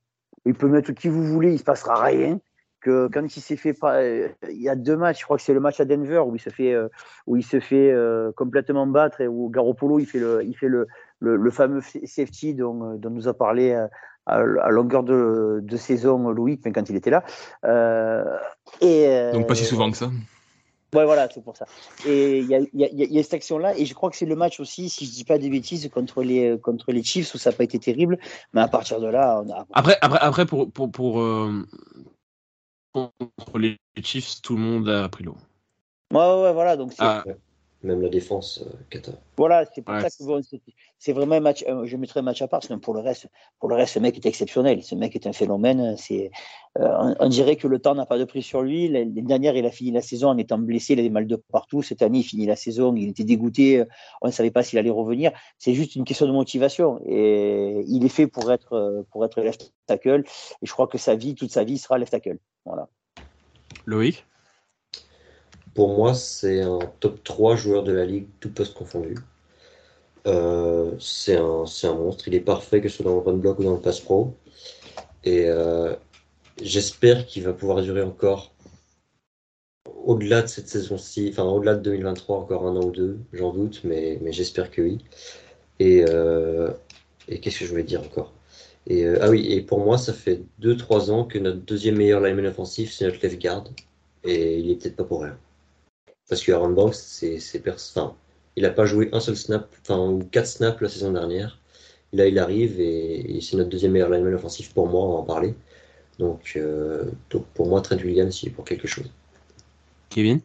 Il 0.47 0.55
peut 0.55 0.67
mettre 0.67 0.93
qui 0.93 1.09
vous 1.09 1.23
voulez, 1.23 1.53
il 1.53 1.59
se 1.59 1.63
passera 1.63 2.03
rien. 2.03 2.39
Que 2.81 3.07
quand 3.13 3.23
il 3.37 3.39
s'est 3.39 3.55
fait 3.55 3.75
pas, 3.75 4.03
il 4.03 4.33
y 4.49 4.67
a 4.67 4.75
deux 4.75 4.97
matchs, 4.97 5.19
je 5.19 5.25
crois 5.25 5.37
que 5.37 5.43
c'est 5.43 5.53
le 5.53 5.59
match 5.59 5.79
à 5.79 5.85
Denver 5.85 6.23
où 6.25 6.35
il 6.35 6.41
se 6.41 6.49
fait, 6.49 6.73
euh, 6.73 6.87
où 7.27 7.35
il 7.35 7.43
se 7.43 7.59
fait 7.59 7.91
euh, 7.91 8.31
complètement 8.35 8.87
battre 8.87 9.21
et 9.21 9.27
où 9.27 9.49
Garoppolo 9.49 9.99
il 9.99 10.07
fait 10.07 10.19
le, 10.19 10.43
il 10.43 10.57
fait 10.57 10.67
le, 10.67 10.87
le, 11.19 11.51
fameux 11.51 11.81
safety 11.81 12.55
dont, 12.55 12.95
dont, 12.97 13.11
nous 13.11 13.27
a 13.27 13.35
parlé 13.35 13.73
à, 13.73 13.89
à 14.25 14.71
longueur 14.71 15.03
de, 15.03 15.59
de 15.61 15.77
saison 15.77 16.31
Louis, 16.31 16.59
quand 16.59 16.89
il 16.89 16.95
était 16.95 17.11
là. 17.11 17.23
Euh, 17.63 18.23
et, 18.81 19.29
Donc 19.33 19.47
pas 19.47 19.53
si 19.53 19.65
souvent 19.65 19.91
que 19.91 19.97
ça. 19.97 20.09
Ouais, 20.95 21.05
voilà, 21.05 21.27
c'est 21.34 21.43
pour 21.43 21.57
ça. 21.57 21.65
Et 22.05 22.39
il 22.39 22.47
y 22.47 22.55
a, 22.55 22.59
y, 22.73 22.84
a, 22.84 22.89
y 22.91 23.19
a, 23.19 23.23
cette 23.23 23.35
action-là, 23.35 23.77
et 23.77 23.85
je 23.85 23.93
crois 23.93 24.09
que 24.09 24.15
c'est 24.15 24.26
le 24.26 24.35
match 24.35 24.59
aussi, 24.59 24.89
si 24.89 25.05
je 25.05 25.11
dis 25.11 25.23
pas 25.23 25.38
des 25.38 25.49
bêtises, 25.49 25.89
contre 25.89 26.23
les, 26.23 26.57
contre 26.59 26.91
les 26.91 27.03
Chiefs 27.03 27.34
où 27.34 27.38
ça 27.38 27.51
n'a 27.51 27.55
pas 27.55 27.63
été 27.63 27.80
terrible, 27.80 28.17
mais 28.53 28.61
à 28.61 28.67
partir 28.67 28.99
de 28.99 29.07
là, 29.07 29.41
on 29.45 29.49
a. 29.51 29.65
Après, 29.73 29.97
après, 30.01 30.19
après 30.19 30.45
pour, 30.45 30.72
pour, 30.72 30.91
pour, 30.91 31.22
euh, 31.22 31.65
contre 32.93 33.59
les 33.59 33.77
Chiefs, 34.03 34.41
tout 34.41 34.55
le 34.55 34.61
monde 34.61 34.89
a 34.89 35.09
pris 35.09 35.23
l'eau. 35.23 35.38
Ouais, 36.13 36.41
ouais, 36.43 36.53
voilà, 36.53 36.77
donc 36.77 36.93
c'est. 36.93 37.03
Ah 37.03 37.23
même 37.85 38.01
la 38.01 38.09
défense 38.09 38.63
euh, 38.93 38.99
Voilà, 39.37 39.65
c'est 39.73 39.81
pour 39.81 39.95
ça 39.99 40.09
que 40.09 40.23
bon, 40.25 40.41
c'est 40.99 41.13
vraiment 41.13 41.35
un 41.35 41.39
match. 41.39 41.63
Euh, 41.67 41.85
je 41.85 41.95
mettrais 41.97 42.19
un 42.19 42.23
match 42.23 42.41
à 42.41 42.47
part 42.47 42.59
que 42.61 42.73
pour 42.73 42.93
le 42.93 42.99
reste, 42.99 43.27
pour 43.59 43.69
le 43.69 43.75
reste, 43.75 43.93
ce 43.93 43.99
mec 43.99 44.15
est 44.17 44.25
exceptionnel. 44.25 44.83
Ce 44.83 44.95
mec 44.95 45.15
est 45.15 45.27
un 45.27 45.33
phénomène. 45.33 45.95
C'est, 45.97 46.31
euh, 46.79 47.13
on, 47.19 47.29
dirait 47.29 47.55
que 47.55 47.67
le 47.67 47.79
temps 47.79 47.95
n'a 47.95 48.05
pas 48.05 48.17
de 48.17 48.25
prix 48.25 48.41
sur 48.41 48.61
lui. 48.61 48.87
L'année 48.89 49.21
dernière, 49.21 49.55
il 49.55 49.65
a 49.65 49.71
fini 49.71 49.91
la 49.91 50.01
saison 50.01 50.29
en 50.29 50.37
étant 50.37 50.57
blessé, 50.57 50.93
il 50.93 50.99
a 50.99 51.03
des 51.03 51.09
mal 51.09 51.27
de 51.27 51.35
partout. 51.51 51.81
Cette 51.81 52.01
année, 52.01 52.19
il 52.19 52.23
finit 52.23 52.45
la 52.45 52.55
saison, 52.55 52.95
il 52.95 53.09
était 53.09 53.23
dégoûté. 53.23 53.83
On 54.21 54.27
ne 54.27 54.31
savait 54.31 54.51
pas 54.51 54.63
s'il 54.63 54.79
allait 54.79 54.89
revenir. 54.89 55.31
C'est 55.57 55.73
juste 55.73 55.95
une 55.95 56.03
question 56.03 56.25
de 56.25 56.31
motivation 56.31 56.99
et 57.05 57.83
il 57.87 58.03
est 58.03 58.09
fait 58.09 58.27
pour 58.27 58.51
être 58.51 59.05
pour 59.11 59.23
être 59.23 59.41
left 59.41 59.73
tackle. 59.85 60.23
Et 60.61 60.65
je 60.65 60.71
crois 60.71 60.87
que 60.87 60.97
sa 60.97 61.15
vie, 61.15 61.35
toute 61.35 61.51
sa 61.51 61.63
vie, 61.63 61.77
sera 61.77 61.97
left 61.97 62.11
tackle. 62.11 62.39
Voilà. 62.65 62.89
Loïc? 63.85 64.25
Pour 65.76 65.95
moi, 65.95 66.14
c'est 66.15 66.61
un 66.61 66.80
top 67.02 67.23
3 67.23 67.56
joueur 67.57 67.84
de 67.84 67.91
la 67.91 68.06
ligue, 68.06 68.27
tout 68.39 68.49
poste 68.49 68.73
confondu. 68.73 69.15
Euh, 70.27 70.91
c'est 70.99 71.35
un, 71.38 71.65
un, 71.84 71.93
monstre. 71.93 72.27
Il 72.27 72.35
est 72.35 72.39
parfait, 72.39 72.81
que 72.81 72.89
ce 72.89 72.97
soit 72.97 73.06
dans 73.06 73.15
le 73.15 73.22
run 73.22 73.34
block 73.38 73.60
ou 73.60 73.64
dans 73.64 73.73
le 73.76 73.81
pass 73.81 73.99
pro. 73.99 74.35
Et 75.26 75.45
euh, 75.49 75.95
j'espère 76.61 77.26
qu'il 77.27 77.43
va 77.43 77.53
pouvoir 77.53 77.81
durer 77.81 78.02
encore 78.03 78.53
au-delà 80.06 80.41
de 80.43 80.47
cette 80.47 80.69
saison-ci, 80.69 81.30
enfin 81.31 81.43
au-delà 81.43 81.76
de 81.76 81.81
2023, 81.81 82.38
encore 82.38 82.68
un 82.68 82.76
an 82.77 82.85
ou 82.85 82.91
deux, 82.91 83.19
j'en 83.34 83.52
doute, 83.53 83.81
mais, 83.84 84.19
mais 84.22 84.31
j'espère 84.31 84.72
que 84.72 84.81
oui. 84.81 84.99
Et, 85.80 86.06
euh, 86.07 86.72
et 87.27 87.39
qu'est-ce 87.39 87.60
que 87.60 87.65
je 87.65 87.72
voulais 87.72 87.84
dire 87.84 88.02
encore? 88.02 88.34
Et, 88.88 89.06
Ah 89.07 89.30
oui, 89.30 89.52
et 89.52 89.61
pour 89.61 89.80
moi, 89.80 89.97
ça 89.97 90.14
fait 90.14 90.41
2-3 90.61 91.11
ans 91.11 91.26
que 91.26 91.39
notre 91.39 91.60
deuxième 91.61 91.97
meilleur 91.97 92.22
lineman 92.22 92.47
offensif, 92.47 92.93
c'est 92.93 93.06
notre 93.06 93.22
left 93.23 93.41
guard. 93.41 93.65
Et 94.23 94.60
il 94.60 94.72
est 94.72 94.76
peut-être 94.76 94.95
pas 94.95 95.03
pour 95.03 95.23
rien. 95.23 95.38
Parce 96.27 96.43
que 96.43 96.52
Aaron 96.52 96.69
Banks, 96.69 96.95
c'est, 96.95 97.39
enfin, 97.69 98.15
il 98.56 98.64
n'a 98.64 98.72
pas 98.72 98.85
joué 98.85 99.10
un 99.11 99.19
seul 99.19 99.35
snap, 99.35 99.73
enfin, 99.81 99.99
ou 99.99 100.19
quatre 100.19 100.47
snaps 100.47 100.81
la 100.81 100.89
saison 100.89 101.11
dernière. 101.11 101.60
Là, 102.14 102.27
il 102.27 102.39
arrive 102.39 102.80
et, 102.80 103.39
c'est 103.41 103.57
notre 103.57 103.69
deuxième 103.69 103.91
meilleur 103.91 104.10
lineman 104.10 104.34
offensif 104.34 104.73
pour 104.73 104.88
moi, 104.88 105.02
on 105.02 105.14
va 105.14 105.19
en 105.19 105.23
parler. 105.23 105.53
Donc, 106.18 106.53
euh, 106.56 107.11
donc 107.30 107.45
pour 107.53 107.68
moi, 107.68 107.81
Trent 107.81 107.97
Williams, 107.97 108.41
il 108.41 108.49
est 108.49 108.52
pour 108.52 108.65
quelque 108.65 108.88
chose. 108.88 109.11
Kevin? 110.10 110.39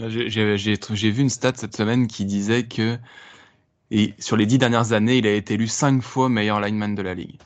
Euh, 0.00 0.08
J'ai 0.08 1.10
vu 1.10 1.22
une 1.22 1.30
stat 1.30 1.52
cette 1.56 1.74
semaine 1.76 2.06
qui 2.06 2.24
disait 2.24 2.64
que 2.64 2.98
et 3.90 4.12
sur 4.18 4.36
les 4.36 4.44
dix 4.44 4.58
dernières 4.58 4.92
années, 4.92 5.16
il 5.16 5.26
a 5.26 5.32
été 5.32 5.54
élu 5.54 5.66
cinq 5.66 6.02
fois 6.02 6.28
meilleur 6.28 6.60
lineman 6.60 6.94
de 6.94 7.02
la 7.02 7.14
ligue 7.14 7.40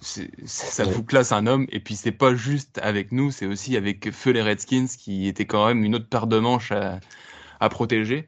ça 0.00 0.84
vous 0.84 1.02
classe 1.02 1.32
un 1.32 1.46
homme. 1.46 1.66
Et 1.70 1.80
puis 1.80 1.96
c'est 1.96 2.12
pas 2.12 2.34
juste 2.34 2.78
avec 2.82 3.12
nous, 3.12 3.30
c'est 3.30 3.46
aussi 3.46 3.76
avec 3.76 4.10
Feu 4.10 4.32
les 4.32 4.42
Redskins 4.42 4.86
qui 4.86 5.28
était 5.28 5.46
quand 5.46 5.66
même 5.66 5.84
une 5.84 5.94
autre 5.94 6.08
paire 6.08 6.26
de 6.26 6.38
manches 6.38 6.72
à, 6.72 7.00
à 7.60 7.68
protéger. 7.68 8.26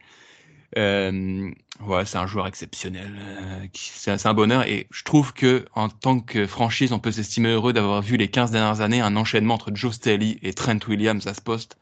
Euh, 0.79 1.51
ouais, 1.81 2.07
c'est 2.07 2.19
un 2.19 2.27
joueur 2.27 2.47
exceptionnel. 2.47 3.13
Euh, 3.19 3.67
c'est 3.75 4.27
un 4.27 4.35
bonheur. 4.35 4.67
Et 4.67 4.87
je 4.91 5.05
trouve 5.05 5.33
que 5.33 5.67
en 5.75 5.89
tant 5.89 6.21
que 6.21 6.47
franchise, 6.47 6.93
on 6.93 6.99
peut 6.99 7.13
s'estimer 7.13 7.51
heureux 7.51 7.73
d'avoir 7.73 8.03
vu 8.03 8.17
les 8.17 8.29
15 8.29 8.51
dernières 8.51 8.81
années 8.81 9.01
un 9.01 9.17
enchaînement 9.17 9.55
entre 9.55 9.71
Joe 9.75 9.95
Staley 9.95 10.39
et 10.43 10.55
Trent 10.55 10.79
Williams 10.89 11.27
à 11.27 11.35
ce 11.35 11.41
poste. 11.41 11.77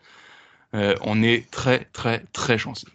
Euh, 0.75 0.95
on 1.03 1.23
est 1.23 1.51
très, 1.51 1.85
très, 1.93 2.21
très 2.33 2.59
chanceux 2.59 2.89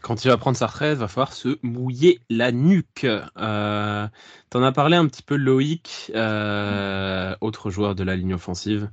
quand 0.00 0.24
il 0.24 0.28
va 0.28 0.36
prendre 0.36 0.56
sa 0.56 0.66
retraite, 0.66 0.98
va 0.98 1.08
falloir 1.08 1.32
se 1.32 1.58
mouiller 1.62 2.20
la 2.30 2.52
nuque. 2.52 3.06
Euh, 3.36 4.08
T'en 4.50 4.62
as 4.62 4.72
parlé 4.72 4.96
un 4.96 5.06
petit 5.06 5.22
peu 5.22 5.36
Loïc, 5.36 6.10
euh, 6.14 7.34
autre 7.40 7.70
joueur 7.70 7.94
de 7.94 8.04
la 8.04 8.16
ligne 8.16 8.34
offensive. 8.34 8.88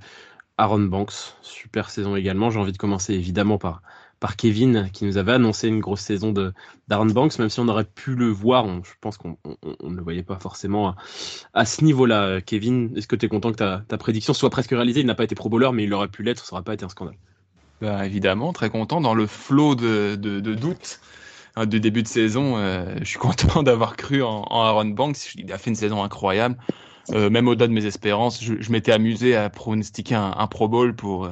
Aaron 0.58 0.80
Banks, 0.80 1.36
super 1.42 1.90
saison 1.90 2.16
également. 2.16 2.50
J'ai 2.50 2.60
envie 2.60 2.72
de 2.72 2.78
commencer 2.78 3.14
évidemment 3.14 3.58
par, 3.58 3.82
par 4.20 4.36
Kevin 4.38 4.90
qui 4.94 5.06
nous 5.06 5.18
avait 5.18 5.34
annoncé 5.34 5.68
une 5.68 5.82
grosse 5.82 6.02
saison 6.02 6.32
de 6.32 6.54
d'Aaron 6.88 7.08
Banks, 7.08 7.38
même 7.40 7.50
si 7.50 7.60
on 7.60 7.68
aurait 7.68 7.86
pu 7.86 8.16
le 8.16 8.28
voir, 8.28 8.66
je 8.84 8.94
pense 9.02 9.18
qu'on 9.18 9.38
ne 9.84 9.96
le 9.96 10.02
voyait 10.02 10.24
pas 10.24 10.40
forcément 10.40 10.96
à, 11.54 11.66
ce 11.66 11.84
niveau-là. 11.84 12.42
Kevin, 12.42 12.96
est-ce 12.96 13.08
que 13.08 13.16
tu 13.16 13.26
es 13.26 13.30
content 13.30 13.52
que 13.52 13.58
ta, 13.58 13.84
ta, 13.88 13.98
prédiction 13.98 14.34
soit 14.34 14.50
presque 14.50 14.72
réalisée? 14.72 15.02
Il 15.02 15.08
n'a 15.08 15.16
pas 15.16 15.26
été 15.26 15.36
pro 15.36 15.50
bowler, 15.50 15.70
mais 15.74 15.84
il 15.84 15.94
aurait 15.94 16.08
pu 16.08 16.24
l'être, 16.24 16.46
ça 16.46 16.56
n'aurait 16.56 16.64
pas 16.64 16.74
été 16.74 16.86
un 16.86 16.90
scandale. 16.90 17.18
Bah, 17.82 18.06
évidemment, 18.06 18.54
très 18.54 18.70
content. 18.70 19.02
Dans 19.02 19.14
le 19.14 19.28
flot 19.28 19.76
de, 19.76 20.16
de, 20.16 20.40
de 20.40 20.54
doute 20.56 21.00
hein, 21.56 21.66
du 21.66 21.80
début 21.80 22.04
de 22.04 22.08
saison, 22.08 22.58
euh, 22.58 22.96
je 23.00 23.06
suis 23.06 23.20
content 23.20 23.64
d'avoir 23.64 23.96
cru 23.96 24.24
en, 24.24 24.44
en, 24.50 24.62
Aaron 24.62 24.86
Banks. 24.86 25.36
Il 25.36 25.52
a 25.52 25.58
fait 25.58 25.70
une 25.70 25.76
saison 25.76 26.04
incroyable. 26.04 26.58
Euh, 27.12 27.30
même 27.30 27.48
au-delà 27.48 27.68
de 27.68 27.74
mes 27.74 27.86
espérances, 27.86 28.44
je, 28.44 28.56
je 28.60 28.72
m'étais 28.72 28.92
amusé 28.92 29.36
à 29.36 29.50
pronostiquer 29.50 30.16
un, 30.16 30.34
un 30.38 30.48
Pro 30.48 30.68
Bowl 30.68 30.96
pour, 30.96 31.26
euh, 31.26 31.32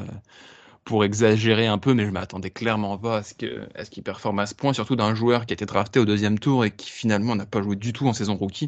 pour 0.83 1.03
exagérer 1.03 1.65
un 1.65 1.77
peu, 1.77 1.93
mais 1.93 2.05
je 2.05 2.11
m'attendais 2.11 2.51
clairement 2.51 2.97
pas 2.97 3.17
à 3.17 3.23
ce 3.23 3.33
qu'il 3.33 3.67
qu 3.91 4.01
performe 4.01 4.39
à 4.39 4.45
ce 4.45 4.53
point, 4.53 4.73
surtout 4.73 4.95
d'un 4.95 5.15
joueur 5.15 5.45
qui 5.45 5.53
a 5.53 5.55
été 5.55 5.65
drafté 5.65 5.99
au 5.99 6.05
deuxième 6.05 6.37
tour 6.39 6.65
et 6.65 6.71
qui 6.71 6.89
finalement 6.89 7.35
n'a 7.35 7.45
pas 7.45 7.61
joué 7.61 7.75
du 7.75 7.93
tout 7.93 8.07
en 8.07 8.13
saison 8.13 8.35
rookie. 8.35 8.67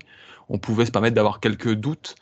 On 0.50 0.58
pouvait 0.58 0.86
se 0.86 0.92
permettre 0.92 1.16
d'avoir 1.16 1.40
quelques 1.40 1.74
doutes, 1.74 2.16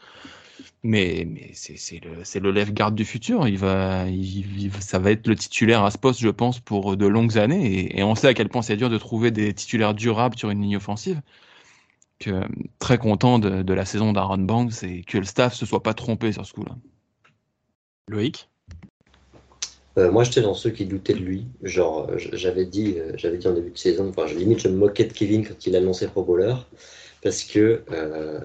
mais, 0.84 1.28
mais 1.30 1.52
c'est 1.54 2.02
le, 2.04 2.40
le 2.40 2.52
left 2.52 2.74
guard 2.74 2.92
du 2.92 3.06
futur. 3.06 3.48
Il 3.48 3.58
va, 3.58 4.08
il, 4.08 4.72
ça 4.80 5.00
va 5.00 5.12
être 5.12 5.28
le 5.28 5.36
titulaire 5.36 5.84
à 5.84 5.92
ce 5.92 5.98
poste, 5.98 6.20
je 6.20 6.30
pense, 6.30 6.60
pour 6.60 6.96
de 6.98 7.08
longues 7.08 7.38
années. 7.38 7.80
Et, 7.80 8.00
et 8.00 8.04
on 8.04 8.16
sait 8.16 8.28
à 8.28 8.34
quel 8.34 8.50
point 8.50 8.62
c'est 8.62 8.78
dur 8.78 8.90
de 8.90 8.98
trouver 8.98 9.32
des 9.32 9.54
titulaires 9.54 9.94
durables 9.94 10.38
sur 10.38 10.50
une 10.50 10.62
ligne 10.62 10.78
offensive. 10.78 11.22
Que, 12.20 12.42
très 12.80 12.98
content 12.98 13.40
de, 13.40 13.64
de 13.64 13.74
la 13.74 13.86
saison 13.86 14.14
d'Aaron 14.14 14.38
Banks 14.38 14.84
et 14.84 15.02
que 15.04 15.18
le 15.18 15.26
staff 15.26 15.54
se 15.56 15.66
soit 15.66 15.84
pas 15.84 15.94
trompé 15.94 16.32
sur 16.32 16.46
ce 16.46 16.54
coup-là. 16.54 16.76
Loïc? 18.08 18.48
Euh, 19.98 20.12
moi, 20.12 20.24
j'étais 20.24 20.42
dans 20.42 20.54
ceux 20.54 20.70
qui 20.70 20.86
doutaient 20.86 21.14
de 21.14 21.20
lui. 21.20 21.48
Genre, 21.64 22.10
j'avais 22.18 22.66
dit, 22.66 22.96
euh, 22.98 23.12
j'avais 23.16 23.38
dit 23.38 23.48
en 23.48 23.54
début 23.54 23.72
de 23.72 23.78
saison, 23.78 24.10
enfin, 24.10 24.26
je, 24.28 24.36
limite, 24.36 24.60
je 24.60 24.68
me 24.68 24.76
moquais 24.76 25.06
de 25.06 25.14
Kevin 25.14 25.46
quand 25.46 25.68
il 25.68 25.76
annonçait 25.76 26.08
Pro 26.08 26.24
Bowler. 26.24 26.56
Parce 27.22 27.44
que, 27.44 27.84
euh, 27.92 28.40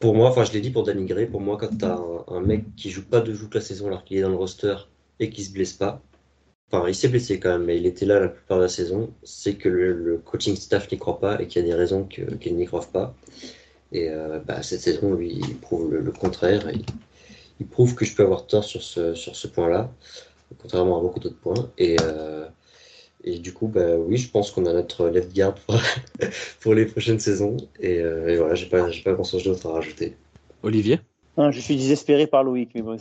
pour 0.00 0.14
moi, 0.14 0.30
enfin, 0.30 0.44
je 0.44 0.52
l'ai 0.52 0.60
dit 0.62 0.70
pour 0.70 0.82
dénigrer, 0.82 1.26
pour 1.26 1.40
moi, 1.42 1.58
quand 1.58 1.76
tu 1.76 1.84
as 1.84 2.00
un, 2.28 2.40
mec 2.40 2.74
qui 2.74 2.90
joue 2.90 3.04
pas 3.04 3.20
de 3.20 3.36
toute 3.36 3.54
la 3.54 3.60
saison 3.60 3.86
alors 3.88 4.02
qu'il 4.04 4.16
est 4.16 4.22
dans 4.22 4.30
le 4.30 4.36
roster 4.36 4.76
et 5.20 5.30
qui 5.30 5.44
se 5.44 5.52
blesse 5.52 5.74
pas, 5.74 6.02
enfin, 6.72 6.88
il 6.88 6.94
s'est 6.94 7.08
blessé 7.08 7.38
quand 7.38 7.50
même, 7.50 7.64
mais 7.64 7.76
il 7.76 7.86
était 7.86 8.06
là 8.06 8.18
la 8.18 8.28
plupart 8.28 8.58
de 8.58 8.62
la 8.64 8.68
saison, 8.68 9.12
c'est 9.22 9.54
que 9.56 9.68
le, 9.68 10.18
coaching 10.18 10.56
staff 10.56 10.90
n'y 10.90 10.98
croit 10.98 11.20
pas 11.20 11.40
et 11.40 11.46
qu'il 11.46 11.62
y 11.62 11.64
a 11.64 11.68
des 11.68 11.74
raisons 11.74 12.04
qu'ils 12.04 12.38
qu 12.38 12.50
n'y 12.52 12.66
croient 12.66 12.86
pas. 12.92 13.14
Et 13.92 14.08
euh, 14.08 14.38
bah, 14.40 14.62
cette 14.62 14.80
saison, 14.80 15.14
lui, 15.14 15.34
il 15.34 15.58
prouve 15.58 15.92
le, 15.94 16.12
contraire. 16.12 16.66
Il 17.60 17.66
prouve 17.66 17.94
que 17.94 18.04
je 18.06 18.14
peux 18.14 18.22
avoir 18.22 18.46
tort 18.46 18.64
sur 18.64 18.82
ce, 18.82 19.14
sur 19.14 19.36
ce 19.36 19.48
point-là, 19.48 19.92
contrairement 20.62 20.98
à 20.98 21.02
beaucoup 21.02 21.20
d'autres 21.20 21.40
points. 21.40 21.70
Et, 21.76 21.96
euh, 22.00 22.46
et 23.24 23.38
du 23.38 23.52
coup, 23.52 23.68
bah, 23.68 23.96
oui, 23.96 24.16
je 24.16 24.30
pense 24.30 24.50
qu'on 24.50 24.66
a 24.66 24.72
notre 24.72 25.08
left 25.08 25.34
guard 25.34 25.54
pour, 25.54 25.80
pour 26.60 26.74
les 26.74 26.86
prochaines 26.86 27.18
saisons. 27.18 27.56
Et, 27.78 27.98
euh, 27.98 28.28
et 28.28 28.36
voilà, 28.36 28.54
j'ai 28.54 28.66
pas, 28.66 28.88
pas 29.04 29.12
grand-chose 29.12 29.44
d'autre 29.44 29.68
à 29.68 29.72
rajouter. 29.74 30.16
Olivier? 30.62 31.00
Non, 31.36 31.50
Je 31.50 31.60
suis 31.60 31.76
désespéré 31.76 32.26
par 32.26 32.44
Loïc. 32.44 32.70
Mais 32.74 32.82
bon, 32.82 32.96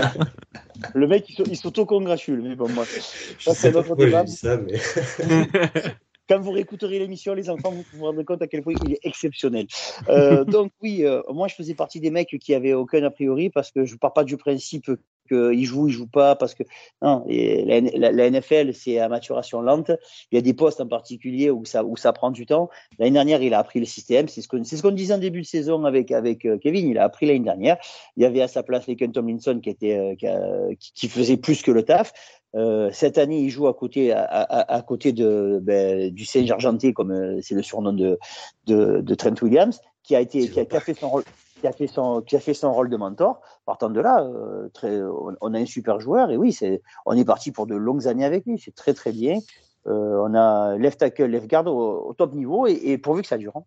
le 0.94 1.06
mec, 1.06 1.26
il 1.38 1.56
s'auto-congratule. 1.56 2.42
Mais 2.42 2.56
bon, 2.56 2.68
moi, 2.68 2.84
je 2.84 3.44
ça, 3.44 3.54
c'est 3.54 3.72
notre 3.72 3.96
débat. 3.96 4.26
Ça, 4.26 4.56
mais... 4.56 4.78
quand 6.28 6.40
vous 6.40 6.52
réécouterez 6.52 6.98
l'émission, 6.98 7.34
les 7.34 7.50
enfants, 7.50 7.70
vous 7.70 7.84
vous 7.92 8.04
rendrez 8.04 8.24
compte 8.24 8.42
à 8.42 8.46
quel 8.46 8.62
point 8.62 8.74
il 8.84 8.94
est 8.94 9.00
exceptionnel. 9.02 9.66
Euh, 10.08 10.44
donc 10.44 10.72
oui, 10.82 11.04
euh, 11.04 11.20
moi 11.28 11.48
je 11.48 11.54
faisais 11.54 11.74
partie 11.74 12.00
des 12.00 12.10
mecs 12.10 12.36
qui 12.40 12.54
avaient 12.54 12.72
aucun 12.72 13.02
a 13.04 13.10
priori 13.10 13.50
parce 13.50 13.70
que 13.70 13.84
je 13.84 13.96
pars 13.96 14.12
pas 14.12 14.24
du 14.24 14.36
principe 14.36 14.90
qu'il 15.28 15.64
joue, 15.64 15.88
il 15.88 15.92
joue 15.92 16.06
pas 16.06 16.36
parce 16.36 16.54
que 16.54 16.62
non, 17.02 17.24
et 17.28 17.64
la, 17.64 17.80
la, 17.80 18.12
la, 18.12 18.30
NFL 18.30 18.74
c'est 18.74 18.98
à 18.98 19.08
maturation 19.08 19.60
lente. 19.60 19.90
Il 20.30 20.36
y 20.36 20.38
a 20.38 20.42
des 20.42 20.54
postes 20.54 20.80
en 20.80 20.86
particulier 20.86 21.50
où 21.50 21.64
ça 21.64 21.84
où 21.84 21.96
ça 21.96 22.12
prend 22.12 22.30
du 22.30 22.46
temps. 22.46 22.68
L'année 22.98 23.12
dernière, 23.12 23.42
il 23.42 23.54
a 23.54 23.58
appris 23.58 23.80
le 23.80 23.86
système. 23.86 24.28
C'est 24.28 24.42
ce 24.42 24.48
c'est 24.64 24.76
ce 24.76 24.82
qu'on 24.82 24.90
disait 24.90 25.14
en 25.14 25.18
début 25.18 25.40
de 25.40 25.46
saison 25.46 25.84
avec 25.84 26.10
avec 26.10 26.44
euh, 26.44 26.58
Kevin. 26.58 26.88
Il 26.88 26.98
a 26.98 27.04
appris 27.04 27.26
l'année 27.26 27.40
dernière. 27.40 27.76
Il 28.16 28.22
y 28.22 28.26
avait 28.26 28.42
à 28.42 28.48
sa 28.48 28.62
place 28.62 28.86
Laken 28.86 29.12
Tomlinson 29.12 29.60
qui 29.62 29.70
était 29.70 29.96
euh, 29.96 30.14
qui, 30.14 30.26
a, 30.26 30.40
qui, 30.78 30.92
qui, 30.92 31.08
faisait 31.08 31.36
plus 31.36 31.62
que 31.62 31.70
le 31.70 31.82
taf. 31.82 32.12
Euh, 32.54 32.90
cette 32.92 33.18
année, 33.18 33.40
il 33.40 33.50
joue 33.50 33.66
à 33.66 33.74
côté, 33.74 34.12
à, 34.12 34.22
à, 34.22 34.76
à 34.76 34.82
côté 34.82 35.12
de, 35.12 35.58
ben, 35.60 36.10
du 36.10 36.24
Saint 36.24 36.48
Argenté, 36.50 36.92
comme 36.92 37.40
c'est 37.42 37.54
le 37.54 37.62
surnom 37.62 37.92
de, 37.92 38.18
de, 38.66 39.00
de, 39.00 39.14
Trent 39.16 39.34
Williams, 39.42 39.80
qui 40.04 40.14
a 40.14 40.20
été, 40.20 40.48
qui 40.48 40.60
a, 40.60 40.64
qui 40.64 40.76
a, 40.76 40.80
fait 40.80 40.94
son 40.94 41.08
rôle, 41.08 41.24
qui 41.64 41.68
a 41.68 41.72
fait 41.72 41.86
son, 41.86 42.20
qui 42.20 42.36
a 42.36 42.40
fait 42.40 42.52
son 42.52 42.74
rôle 42.74 42.90
de 42.90 42.96
mentor. 42.98 43.40
Partant 43.64 43.88
de 43.88 43.98
là, 43.98 44.22
euh, 44.22 44.68
très, 44.74 45.00
on, 45.40 45.54
a 45.54 45.58
un 45.58 45.64
super 45.64 45.98
joueur 45.98 46.30
et 46.30 46.36
oui, 46.36 46.52
c'est, 46.52 46.82
on 47.06 47.16
est 47.16 47.24
parti 47.24 47.52
pour 47.52 47.66
de 47.66 47.74
longues 47.74 48.06
années 48.06 48.26
avec 48.26 48.44
lui. 48.44 48.60
C'est 48.62 48.74
très 48.74 48.92
très 48.92 49.12
bien. 49.12 49.38
Euh, 49.86 50.18
on 50.20 50.34
a 50.34 50.76
left 50.76 51.00
tackle, 51.00 51.24
left 51.24 51.48
guard 51.48 51.66
au, 51.66 52.10
au 52.10 52.12
top 52.12 52.34
niveau 52.34 52.66
et, 52.66 52.72
et, 52.72 52.98
pourvu 52.98 53.22
que 53.22 53.28
ça 53.28 53.38
dure. 53.38 53.56
Hein. 53.56 53.64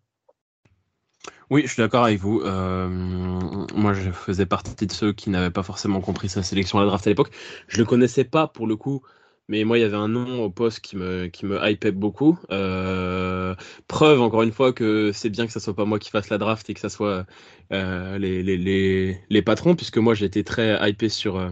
Oui, 1.50 1.62
je 1.62 1.72
suis 1.72 1.82
d'accord 1.82 2.04
avec 2.04 2.20
vous. 2.20 2.40
Euh, 2.42 2.88
moi, 2.88 3.94
je 3.94 4.12
faisais 4.12 4.46
partie 4.46 4.86
de 4.86 4.92
ceux 4.92 5.12
qui 5.12 5.30
n'avaient 5.30 5.50
pas 5.50 5.64
forcément 5.64 6.00
compris 6.00 6.28
sa 6.28 6.44
sélection 6.44 6.78
à 6.78 6.82
la 6.82 6.86
draft 6.86 7.04
à 7.04 7.10
l'époque. 7.10 7.32
Je 7.66 7.78
le 7.78 7.84
connaissais 7.84 8.24
pas 8.24 8.46
pour 8.46 8.68
le 8.68 8.76
coup, 8.76 9.02
mais 9.48 9.64
moi, 9.64 9.78
il 9.78 9.80
y 9.80 9.84
avait 9.84 9.96
un 9.96 10.08
nom 10.08 10.44
au 10.44 10.50
poste 10.50 10.80
qui 10.80 10.96
me, 10.96 11.28
qui 11.28 11.46
me 11.46 11.58
hypait 11.66 11.90
beaucoup. 11.90 12.38
Euh, 12.50 13.54
preuve, 13.86 14.20
encore 14.20 14.42
une 14.42 14.52
fois, 14.52 14.74
que 14.74 15.10
c'est 15.14 15.30
bien 15.30 15.46
que 15.46 15.52
ce 15.52 15.58
soit 15.58 15.74
pas 15.74 15.86
moi 15.86 15.98
qui 15.98 16.10
fasse 16.10 16.28
la 16.28 16.36
draft 16.36 16.68
et 16.68 16.74
que 16.74 16.80
ça 16.80 16.90
soit 16.90 17.24
euh, 17.72 18.18
les, 18.18 18.42
les, 18.42 18.58
les, 18.58 19.18
les, 19.30 19.42
patrons, 19.42 19.74
puisque 19.74 19.96
moi, 19.96 20.12
j'étais 20.12 20.44
très 20.44 20.78
hypé 20.86 21.08
sur, 21.08 21.38
euh, 21.38 21.48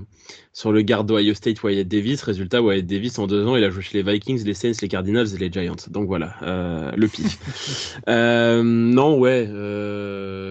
sur 0.53 0.73
le 0.73 0.83
garde 0.83 1.07
d'Ohio 1.09 1.33
State, 1.33 1.63
Wyatt 1.63 1.89
Davis. 1.89 2.23
Résultat, 2.23 2.61
Wyatt 2.61 2.85
Davis, 2.85 3.19
en 3.19 3.27
deux 3.27 3.47
ans, 3.47 3.57
il 3.57 3.65
a 3.65 3.71
joué 3.71 3.83
chez 3.83 4.03
les 4.03 4.13
Vikings, 4.13 4.45
les 4.45 4.53
Saints, 4.53 4.73
les 4.83 4.89
Cardinals 4.89 5.35
et 5.35 5.39
les 5.39 5.51
Giants. 5.51 5.77
Donc 5.89 6.07
voilà, 6.07 6.37
le 6.97 7.07
pif. 7.09 7.99
Non, 8.07 9.19
ouais, 9.19 9.47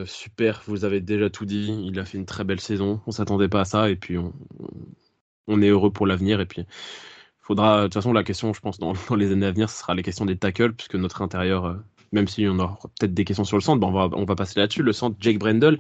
super, 0.08 0.64
vous 0.66 0.84
avez 0.84 1.00
déjà 1.00 1.30
tout 1.30 1.46
dit. 1.46 1.78
Il 1.86 2.00
a 2.00 2.06
fait 2.06 2.18
une 2.18 2.26
très 2.26 2.44
belle 2.44 2.60
saison. 2.60 3.02
On 3.06 3.12
s'attendait 3.12 3.50
pas 3.50 3.62
à 3.62 3.66
ça, 3.66 3.92
et 3.92 3.96
puis 3.96 4.18
on, 4.18 4.34
on 5.48 5.62
est 5.62 5.70
heureux 5.70 5.92
pour 5.92 6.08
l'avenir. 6.08 6.42
Et 6.42 6.48
puis 6.48 6.66
faudra, 7.46 7.82
de 7.82 7.84
toute 7.84 7.94
façon, 7.94 8.14
la 8.14 8.24
question, 8.24 8.54
je 8.54 8.60
pense, 8.60 8.80
dans, 8.80 8.94
les 9.16 9.32
années 9.32 9.46
à 9.46 9.52
venir, 9.52 9.70
ce 9.70 9.80
sera 9.80 9.96
les 9.96 10.04
questions 10.04 10.26
des 10.26 10.38
tackles, 10.38 10.74
puisque 10.74 10.96
notre 10.96 11.22
intérieur, 11.22 11.66
euh, 11.66 11.76
même 12.12 12.28
si 12.28 12.48
on 12.48 12.58
aura 12.60 12.78
peut-être 13.00 13.14
des 13.14 13.26
questions 13.26 13.44
sur 13.44 13.58
le 13.58 13.62
centre, 13.62 13.80
ben 13.80 13.88
on, 13.88 13.92
va, 13.92 14.10
on 14.14 14.26
va 14.26 14.36
passer 14.36 14.60
là-dessus. 14.60 14.84
Le 14.84 14.94
centre, 14.94 15.16
Jake 15.20 15.38
Brendel. 15.38 15.80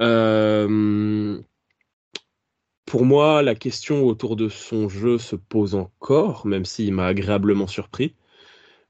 Euh, 0.00 1.40
pour 2.86 3.04
moi, 3.04 3.42
la 3.42 3.54
question 3.54 4.04
autour 4.04 4.36
de 4.36 4.48
son 4.48 4.88
jeu 4.88 5.18
se 5.18 5.36
pose 5.36 5.74
encore, 5.74 6.46
même 6.46 6.64
s'il 6.64 6.92
m'a 6.92 7.06
agréablement 7.06 7.66
surpris. 7.66 8.14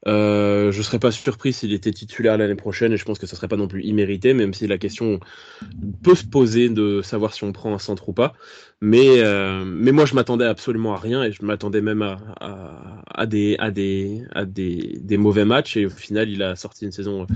Euh, 0.06 0.70
je 0.70 0.82
serais 0.82 0.98
pas 0.98 1.10
surpris 1.10 1.52
s'il 1.52 1.72
était 1.72 1.92
titulaire 1.92 2.36
l'année 2.36 2.54
prochaine 2.54 2.92
et 2.92 2.96
je 2.96 3.04
pense 3.04 3.18
que 3.18 3.26
ce 3.26 3.36
serait 3.36 3.48
pas 3.48 3.56
non 3.56 3.68
plus 3.68 3.82
immérité, 3.84 4.34
même 4.34 4.52
si 4.52 4.66
la 4.66 4.78
question 4.78 5.18
peut 6.02 6.14
se 6.14 6.24
poser 6.26 6.68
de 6.68 7.00
savoir 7.02 7.32
si 7.32 7.44
on 7.44 7.52
prend 7.52 7.74
un 7.74 7.78
centre 7.78 8.08
ou 8.08 8.12
pas. 8.12 8.34
Mais, 8.80 9.22
euh, 9.22 9.64
mais 9.64 9.92
moi, 9.92 10.04
je 10.04 10.14
m'attendais 10.14 10.44
absolument 10.44 10.94
à 10.94 10.98
rien 10.98 11.24
et 11.24 11.32
je 11.32 11.44
m'attendais 11.44 11.80
même 11.80 12.02
à, 12.02 12.18
à, 12.40 13.02
à, 13.06 13.26
des, 13.26 13.56
à, 13.58 13.70
des, 13.70 14.22
à 14.32 14.44
des, 14.44 14.98
des 15.00 15.16
mauvais 15.16 15.46
matchs 15.46 15.76
et 15.78 15.86
au 15.86 15.90
final, 15.90 16.28
il 16.28 16.42
a 16.42 16.54
sorti 16.54 16.84
une 16.84 16.92
saison 16.92 17.26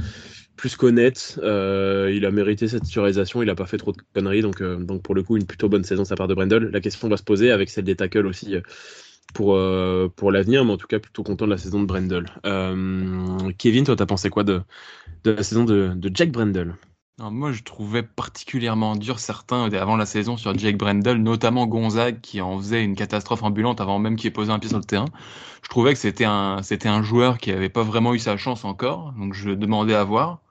plus 0.57 0.77
qu'honnête. 0.77 1.41
Euh, 1.43 2.13
il 2.13 2.27
a 2.27 2.31
mérité 2.31 2.69
cette 2.69 2.83
titularisation, 2.83 3.43
il 3.43 3.49
a 3.49 3.55
pas 3.55 3.67
fait 3.67 3.79
trop 3.79 3.93
de 3.93 3.99
conneries, 4.13 4.43
donc, 4.43 4.61
euh, 4.61 4.77
donc 4.77 5.03
pour 5.03 5.15
le 5.15 5.23
coup, 5.23 5.39
une 5.39 5.47
plutôt 5.47 5.71
bonne 5.71 5.85
saison 5.85 6.05
sa 6.05 6.17
part 6.17 6.29
de 6.29 6.35
Brendel. 6.35 6.65
La 6.65 6.81
question 6.81 7.09
va 7.09 7.17
se 7.17 7.23
poser 7.23 7.51
avec 7.51 7.71
celle 7.71 7.85
des 7.85 7.97
tackles 7.97 8.27
aussi 8.27 8.57
pour, 9.35 9.55
euh, 9.55 10.09
pour 10.15 10.33
l'avenir, 10.33 10.65
mais 10.65 10.73
en 10.73 10.77
tout 10.77 10.87
cas 10.87 10.99
plutôt 10.99 11.23
content 11.23 11.47
de 11.47 11.51
la 11.51 11.59
saison 11.59 11.81
de 11.81 11.87
Brendel. 11.87 12.27
Euh, 12.47 13.51
Kevin, 13.59 13.85
toi, 13.85 13.97
t'as 13.97 14.07
pensé 14.07 14.31
quoi 14.31 14.45
de, 14.45 14.63
de 15.25 15.31
la 15.31 15.43
saison 15.43 15.65
de, 15.65 15.93
de 15.95 16.11
Jack 16.15 16.31
Brendel? 16.31 16.75
Moi, 17.21 17.51
je 17.51 17.65
trouvais 17.65 18.05
particulièrement 18.05 18.95
dur 18.95 19.19
certains 19.19 19.69
avant 19.73 19.97
la 19.97 20.07
saison 20.07 20.37
sur 20.37 20.57
Jake 20.57 20.77
Brendel, 20.79 21.21
notamment 21.21 21.67
Gonzague 21.67 22.21
qui 22.21 22.41
en 22.41 22.57
faisait 22.59 22.85
une 22.85 22.95
catastrophe 22.95 23.43
ambulante 23.43 23.81
avant 23.81 23.99
même 23.99 24.15
qu'il 24.15 24.29
ait 24.29 24.31
posé 24.31 24.53
un 24.53 24.61
pied 24.61 24.69
sur 24.69 24.79
le 24.79 24.85
terrain. 24.85 25.09
Je 25.65 25.69
trouvais 25.69 25.93
que 25.95 25.99
c'était 25.99 26.27
un, 26.27 26.63
c'était 26.63 26.89
un 26.89 27.03
joueur 27.03 27.39
qui 27.39 27.51
avait 27.51 27.69
pas 27.69 27.83
vraiment 27.83 28.15
eu 28.15 28.21
sa 28.21 28.37
chance 28.37 28.65
encore, 28.65 29.13
donc 29.19 29.35
je 29.35 29.51
demandais 29.51 29.95
à 29.95 30.05
voir. 30.05 30.43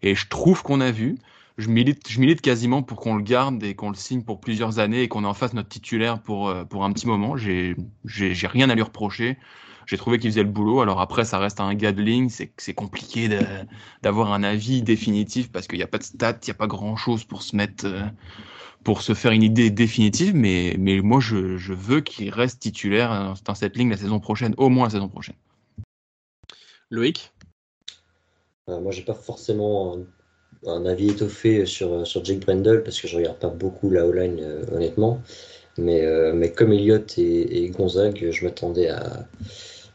Et 0.00 0.14
je 0.14 0.28
trouve 0.28 0.62
qu'on 0.62 0.80
a 0.80 0.92
vu 0.92 1.18
je 1.58 1.68
milite, 1.68 2.08
je 2.08 2.20
milite 2.20 2.40
quasiment 2.40 2.82
pour 2.82 2.98
qu'on 2.98 3.16
le 3.16 3.22
garde 3.22 3.62
et 3.62 3.74
qu'on 3.74 3.90
le 3.90 3.96
signe 3.96 4.22
pour 4.22 4.40
plusieurs 4.40 4.78
années 4.78 5.02
et 5.02 5.08
qu'on 5.08 5.24
en 5.24 5.34
fasse 5.34 5.52
notre 5.52 5.68
titulaire 5.68 6.20
pour, 6.22 6.48
euh, 6.48 6.64
pour 6.64 6.84
un 6.84 6.92
petit 6.92 7.06
moment. 7.06 7.36
J'ai, 7.36 7.76
rien 8.06 8.70
à 8.70 8.74
lui 8.74 8.82
reprocher. 8.82 9.38
J'ai 9.86 9.96
trouvé 9.96 10.18
qu'il 10.18 10.30
faisait 10.30 10.42
le 10.42 10.48
boulot. 10.48 10.80
Alors 10.80 11.00
après, 11.00 11.24
ça 11.24 11.38
reste 11.38 11.60
un 11.60 11.74
gars 11.74 11.92
de 11.92 12.00
ligne. 12.00 12.28
C'est, 12.28 12.52
c'est 12.56 12.74
compliqué 12.74 13.28
de, 13.28 13.40
d'avoir 14.02 14.32
un 14.32 14.42
avis 14.42 14.82
définitif 14.82 15.50
parce 15.50 15.66
qu'il 15.66 15.78
n'y 15.78 15.84
a 15.84 15.88
pas 15.88 15.98
de 15.98 16.04
stats, 16.04 16.38
il 16.42 16.46
n'y 16.46 16.52
a 16.52 16.54
pas 16.54 16.66
grand 16.66 16.96
chose 16.96 17.24
pour 17.24 17.42
se 17.42 17.54
mettre, 17.56 17.86
euh, 17.86 18.02
pour 18.84 19.02
se 19.02 19.12
faire 19.12 19.32
une 19.32 19.42
idée 19.42 19.70
définitive. 19.70 20.34
Mais, 20.34 20.76
mais 20.78 21.00
moi, 21.00 21.20
je, 21.20 21.56
je 21.58 21.74
veux 21.74 22.00
qu'il 22.00 22.30
reste 22.30 22.60
titulaire 22.60 23.34
dans 23.44 23.54
cette 23.54 23.76
ligne 23.76 23.90
la 23.90 23.96
saison 23.96 24.20
prochaine, 24.20 24.54
au 24.56 24.68
moins 24.68 24.84
la 24.84 24.90
saison 24.90 25.08
prochaine. 25.08 25.36
Loïc? 26.90 27.32
Euh, 28.68 28.80
moi, 28.80 28.92
j'ai 28.92 29.02
pas 29.02 29.14
forcément 29.14 29.96
un 30.66 30.86
avis 30.86 31.10
étoffé 31.10 31.66
sur, 31.66 32.06
sur 32.06 32.24
Jake 32.24 32.40
Brendel 32.40 32.82
parce 32.82 33.00
que 33.00 33.08
je 33.08 33.16
regarde 33.16 33.38
pas 33.38 33.48
beaucoup 33.48 33.90
la 33.90 34.06
O-line 34.06 34.40
euh, 34.40 34.64
honnêtement. 34.72 35.20
Mais, 35.78 36.02
mais 36.34 36.52
comme 36.52 36.70
Elliott 36.70 37.16
et, 37.16 37.70
Gonzague, 37.70 38.28
je 38.30 38.44
m'attendais 38.44 38.90
à. 38.90 39.26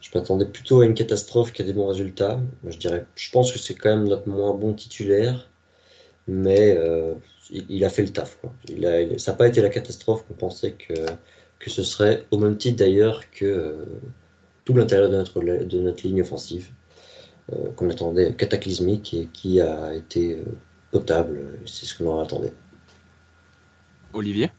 Je 0.00 0.10
m'attendais 0.12 0.46
plutôt 0.46 0.80
à 0.80 0.86
une 0.86 0.94
catastrophe 0.94 1.52
qu'à 1.52 1.62
des 1.62 1.72
bons 1.72 1.86
résultats. 1.86 2.40
Je 2.66 2.76
dirais, 2.78 3.06
je 3.14 3.30
pense 3.30 3.52
que 3.52 3.60
c'est 3.60 3.74
quand 3.74 3.90
même 3.90 4.08
notre 4.08 4.28
moins 4.28 4.54
bon 4.54 4.72
titulaire, 4.72 5.48
mais 6.26 6.76
il, 7.50 7.84
a 7.84 7.90
fait 7.90 8.02
le 8.02 8.08
taf. 8.08 8.38
Il 8.68 9.20
ça 9.20 9.30
n'a 9.30 9.36
pas 9.38 9.46
été 9.46 9.60
la 9.60 9.68
catastrophe 9.68 10.24
qu'on 10.26 10.34
pensait 10.34 10.72
que, 10.72 10.94
que 11.60 11.70
ce 11.70 11.84
serait, 11.84 12.24
au 12.32 12.38
même 12.38 12.56
titre 12.56 12.78
d'ailleurs 12.78 13.22
que 13.30 13.86
tout 14.64 14.74
l'intérieur 14.74 15.08
de 15.10 15.16
notre, 15.16 15.40
de 15.40 15.78
notre 15.78 16.06
ligne 16.06 16.22
offensive. 16.22 16.68
Euh, 17.54 17.70
qu'on 17.76 17.88
attendait 17.88 18.34
cataclysmique 18.34 19.14
et 19.14 19.26
qui 19.32 19.58
a 19.58 19.94
été 19.94 20.34
euh, 20.34 20.44
potable. 20.90 21.60
C'est 21.64 21.86
ce 21.86 21.96
qu'on 21.96 22.20
attendait. 22.20 22.52
Olivier? 24.12 24.50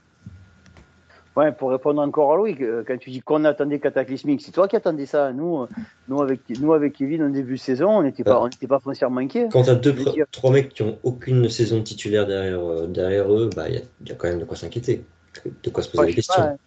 Ouais, 1.35 1.51
pour 1.51 1.69
répondre 1.69 2.01
encore 2.01 2.33
à 2.33 2.35
Louis, 2.37 2.57
euh, 2.61 2.83
quand 2.85 2.97
tu 2.97 3.11
dis 3.11 3.21
qu'on 3.21 3.45
attendait 3.45 3.79
cataclysmique, 3.79 4.41
c'est 4.41 4.51
toi 4.51 4.67
qui 4.67 4.75
attendais 4.75 5.05
ça. 5.05 5.31
Nous, 5.33 5.67
nous, 6.07 6.19
avec, 6.19 6.41
nous 6.59 6.73
avec 6.73 6.93
Kevin, 6.93 7.25
en 7.25 7.29
début 7.29 7.53
de 7.53 7.59
saison, 7.59 7.89
on 7.89 8.01
n'était 8.01 8.23
pas, 8.23 8.41
on 8.41 8.49
pas 8.67 8.79
foncièrement 8.79 9.19
inquiets. 9.19 9.49
Quand 9.51 9.63
tu 9.63 9.69
as 9.69 9.75
deux, 9.75 9.95
trois 10.31 10.49
mecs 10.51 10.69
qui 10.69 10.81
ont 10.81 10.97
aucune 11.03 11.47
saison 11.47 11.83
titulaire 11.83 12.25
derrière, 12.25 12.87
derrière 12.87 13.31
eux, 13.31 13.51
bah, 13.55 13.69
il 13.69 13.75
bah, 13.75 13.85
y, 14.03 14.09
y, 14.09 14.11
a 14.11 14.15
quand 14.15 14.27
même 14.27 14.39
de 14.39 14.45
quoi 14.45 14.57
s'inquiéter, 14.57 15.05
de 15.63 15.69
quoi 15.69 15.83
se 15.83 15.91
poser 15.91 16.07
des 16.07 16.15
questions 16.15 16.57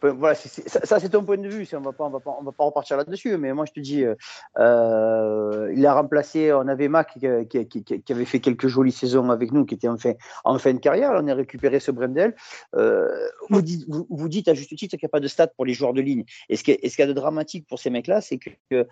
voilà, 0.00 0.34
ça, 0.34 1.00
c'est 1.00 1.08
ton 1.08 1.24
point 1.24 1.38
de 1.38 1.48
vue. 1.48 1.66
On 1.72 1.80
va 1.80 1.92
pas, 1.92 2.04
on 2.04 2.10
va 2.10 2.20
pas, 2.20 2.36
on 2.38 2.44
va 2.44 2.52
pas 2.52 2.64
repartir 2.64 2.96
là-dessus. 2.96 3.36
Mais 3.36 3.52
moi, 3.52 3.64
je 3.66 3.72
te 3.72 3.80
dis, 3.80 4.04
euh, 4.04 4.14
euh 4.58 5.72
il 5.74 5.84
a 5.86 5.94
remplacé. 5.94 6.52
On 6.52 6.68
avait 6.68 6.88
Mac 6.88 7.18
qui, 7.18 8.12
avait 8.12 8.24
fait 8.24 8.40
quelques 8.40 8.68
jolies 8.68 8.92
saisons 8.92 9.30
avec 9.30 9.52
nous, 9.52 9.64
qui 9.64 9.74
était 9.74 9.88
en 9.88 9.96
fin, 9.96 10.12
en 10.44 10.58
fin 10.58 10.72
de 10.72 10.78
carrière. 10.78 11.10
on 11.14 11.26
a 11.26 11.34
récupéré 11.34 11.80
ce 11.80 11.90
Brendel. 11.90 12.34
Euh, 12.76 13.08
vous, 13.50 13.62
dites, 13.62 13.86
vous, 13.88 14.28
dites 14.28 14.48
à 14.48 14.54
juste 14.54 14.76
titre 14.76 14.96
qu'il 14.96 15.04
n'y 15.04 15.10
a 15.10 15.10
pas 15.10 15.20
de 15.20 15.28
stats 15.28 15.48
pour 15.48 15.64
les 15.64 15.74
joueurs 15.74 15.94
de 15.94 16.00
ligne. 16.00 16.24
Et 16.48 16.56
ce 16.56 16.62
qu'il 16.62 16.78
y 16.82 17.02
a 17.02 17.06
de 17.06 17.12
dramatique 17.12 17.66
pour 17.66 17.78
ces 17.78 17.90
mecs-là, 17.90 18.20
c'est 18.20 18.38
que 18.38 18.86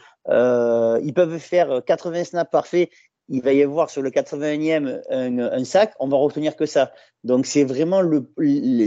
peuvent 1.16 1.38
faire 1.38 1.82
80 1.84 2.24
snaps 2.24 2.50
parfaits 2.50 2.90
il 3.28 3.42
va 3.42 3.52
y 3.52 3.62
avoir 3.62 3.90
sur 3.90 4.02
le 4.02 4.10
81e 4.10 5.00
un, 5.10 5.64
sac, 5.64 5.94
on 5.98 6.08
va 6.08 6.16
retenir 6.16 6.56
que 6.56 6.66
ça. 6.66 6.92
Donc 7.24 7.46
c'est 7.46 7.64
vraiment 7.64 8.02
le, 8.02 8.28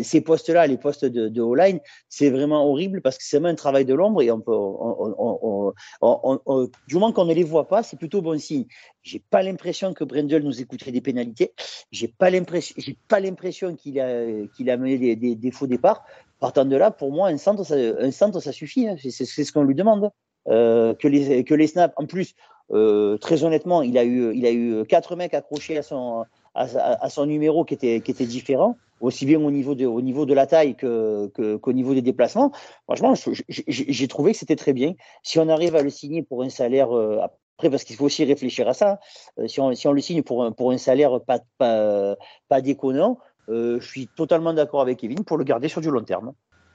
ces 0.03 0.21
postes-là, 0.21 0.65
les 0.67 0.77
postes 0.77 1.03
de, 1.03 1.27
de 1.27 1.41
O-line, 1.41 1.79
c'est 2.07 2.29
vraiment 2.29 2.65
horrible 2.65 3.01
parce 3.01 3.17
que 3.17 3.23
c'est 3.25 3.37
vraiment 3.37 3.51
un 3.51 3.55
travail 3.55 3.83
de 3.83 3.93
l'ombre 3.93 4.21
et 4.21 4.31
on 4.31 4.39
peut, 4.39 4.53
on, 4.55 5.73
on, 6.01 6.69
du 6.87 6.95
moment 6.95 7.11
qu'on 7.11 7.25
ne 7.25 7.33
les 7.33 7.43
voit 7.43 7.67
pas, 7.67 7.83
c'est 7.83 7.97
plutôt 7.97 8.21
bon 8.21 8.39
signe. 8.39 8.65
J'ai 9.01 9.19
pas 9.19 9.43
l'impression 9.43 9.93
que 9.93 10.03
Brendel 10.03 10.43
nous 10.43 10.61
écouterait 10.61 10.91
des 10.91 11.01
pénalités. 11.01 11.53
J'ai 11.91 12.07
pas 12.07 12.29
l'impression, 12.29 12.75
j'ai 12.77 12.97
pas 13.07 13.19
l'impression 13.19 13.75
qu'il 13.75 13.99
a, 13.99 14.25
qu'il 14.55 14.69
a 14.69 14.77
mené 14.77 15.15
des, 15.15 15.35
des, 15.35 15.51
faux 15.51 15.67
départs. 15.67 16.03
Partant 16.39 16.65
de 16.65 16.75
là, 16.75 16.91
pour 16.91 17.11
moi, 17.11 17.27
un 17.27 17.37
centre, 17.37 17.65
ça, 17.65 17.75
un 17.75 18.11
centre, 18.11 18.39
ça 18.39 18.53
suffit. 18.53 18.87
Hein. 18.87 18.95
C'est 18.97 19.25
ce 19.25 19.51
qu'on 19.51 19.63
lui 19.63 19.75
demande. 19.75 20.09
Euh, 20.47 20.95
que 20.95 21.07
les 21.07 21.43
que 21.43 21.53
les 21.53 21.67
snaps, 21.67 21.93
en 21.97 22.05
plus, 22.05 22.33
euh, 22.71 23.17
très 23.17 23.43
honnêtement, 23.43 23.81
il 23.81 23.97
a 23.97 24.03
eu, 24.03 24.33
il 24.35 24.45
a 24.45 24.51
eu 24.51 24.85
quatre 24.85 25.15
mecs 25.15 25.33
accrochés 25.33 25.77
à 25.77 25.83
son, 25.83 26.25
à, 26.55 27.09
son 27.09 27.25
numéro 27.25 27.65
qui 27.65 27.73
était, 27.73 28.01
qui 28.01 28.11
était 28.11 28.25
différent, 28.25 28.77
aussi 29.01 29.25
bien 29.25 29.39
au 29.39 29.51
niveau 29.51 29.75
de, 29.75 29.85
au 29.85 30.01
niveau 30.01 30.25
de 30.25 30.33
la 30.33 30.45
taille 30.45 30.75
que, 30.75 31.27
qu'au 31.57 31.73
niveau 31.73 31.93
des 31.93 32.01
déplacements. 32.01 32.51
Franchement, 32.85 33.13
j'ai 33.47 34.07
trouvé 34.07 34.33
que 34.33 34.37
c'était 34.37 34.55
très 34.55 34.73
bien. 34.73 34.93
Si 35.23 35.39
on 35.39 35.49
arrive 35.49 35.75
à 35.75 35.81
le 35.81 35.89
signer 35.89 36.21
pour 36.21 36.43
un 36.43 36.49
salaire, 36.49 36.95
euh, 36.95 37.19
après, 37.21 37.69
parce 37.69 37.83
qu'il 37.83 37.95
faut 37.95 38.05
aussi 38.05 38.23
réfléchir 38.23 38.67
à 38.67 38.73
ça, 38.73 38.99
euh, 39.39 39.47
si, 39.47 39.59
on, 39.59 39.73
si 39.73 39.87
on 39.87 39.91
le 39.91 40.01
signe 40.01 40.21
pour 40.21 40.43
un, 40.43 40.51
pour 40.51 40.71
un 40.71 40.77
salaire 40.77 41.19
pas, 41.21 41.39
pas, 41.57 42.15
pas 42.47 42.61
déconnant, 42.61 43.17
je 43.47 43.79
suis 43.81 44.05
totalement 44.05 44.53
d'accord 44.53 44.81
avec 44.81 44.99
Kevin 44.99 45.23
pour 45.23 45.35
le 45.35 45.43
garder 45.43 45.69
sur 45.69 45.81
du 45.81 45.89
long 45.89 46.03
terme. 46.03 46.33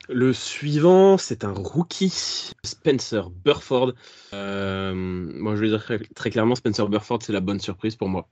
Le 0.09 0.35
suivant, 0.35 1.16
c'est 1.16 1.44
un 1.44 1.52
rookie, 1.52 2.52
Spencer 2.62 3.31
Burford. 3.31 3.94
Euh, 4.35 4.93
moi, 4.94 5.56
je 5.56 5.60
vais 5.62 5.68
dire 5.68 5.82
très, 6.14 6.31
clairement, 6.31 6.55
Spencer 6.55 6.89
Burford, 6.89 7.20
c'est 7.22 7.32
la 7.32 7.40
bonne 7.40 7.60
surprise 7.60 7.97
pour 7.97 8.09
moi. 8.09 8.28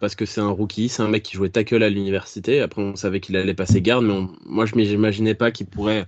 Parce 0.00 0.16
que 0.16 0.26
c'est 0.26 0.40
un 0.40 0.48
rookie, 0.48 0.88
c'est 0.88 1.02
un 1.02 1.08
mec 1.08 1.22
qui 1.22 1.36
jouait 1.36 1.50
tackle 1.50 1.82
à 1.84 1.88
l'université. 1.88 2.60
Après, 2.60 2.82
on 2.82 2.96
savait 2.96 3.20
qu'il 3.20 3.36
allait 3.36 3.54
passer 3.54 3.80
garde, 3.80 4.04
mais 4.04 4.14
moi, 4.44 4.66
je 4.66 4.74
n'imaginais 4.74 5.34
pas 5.34 5.52
qu'il 5.52 5.66
pourrait, 5.66 6.06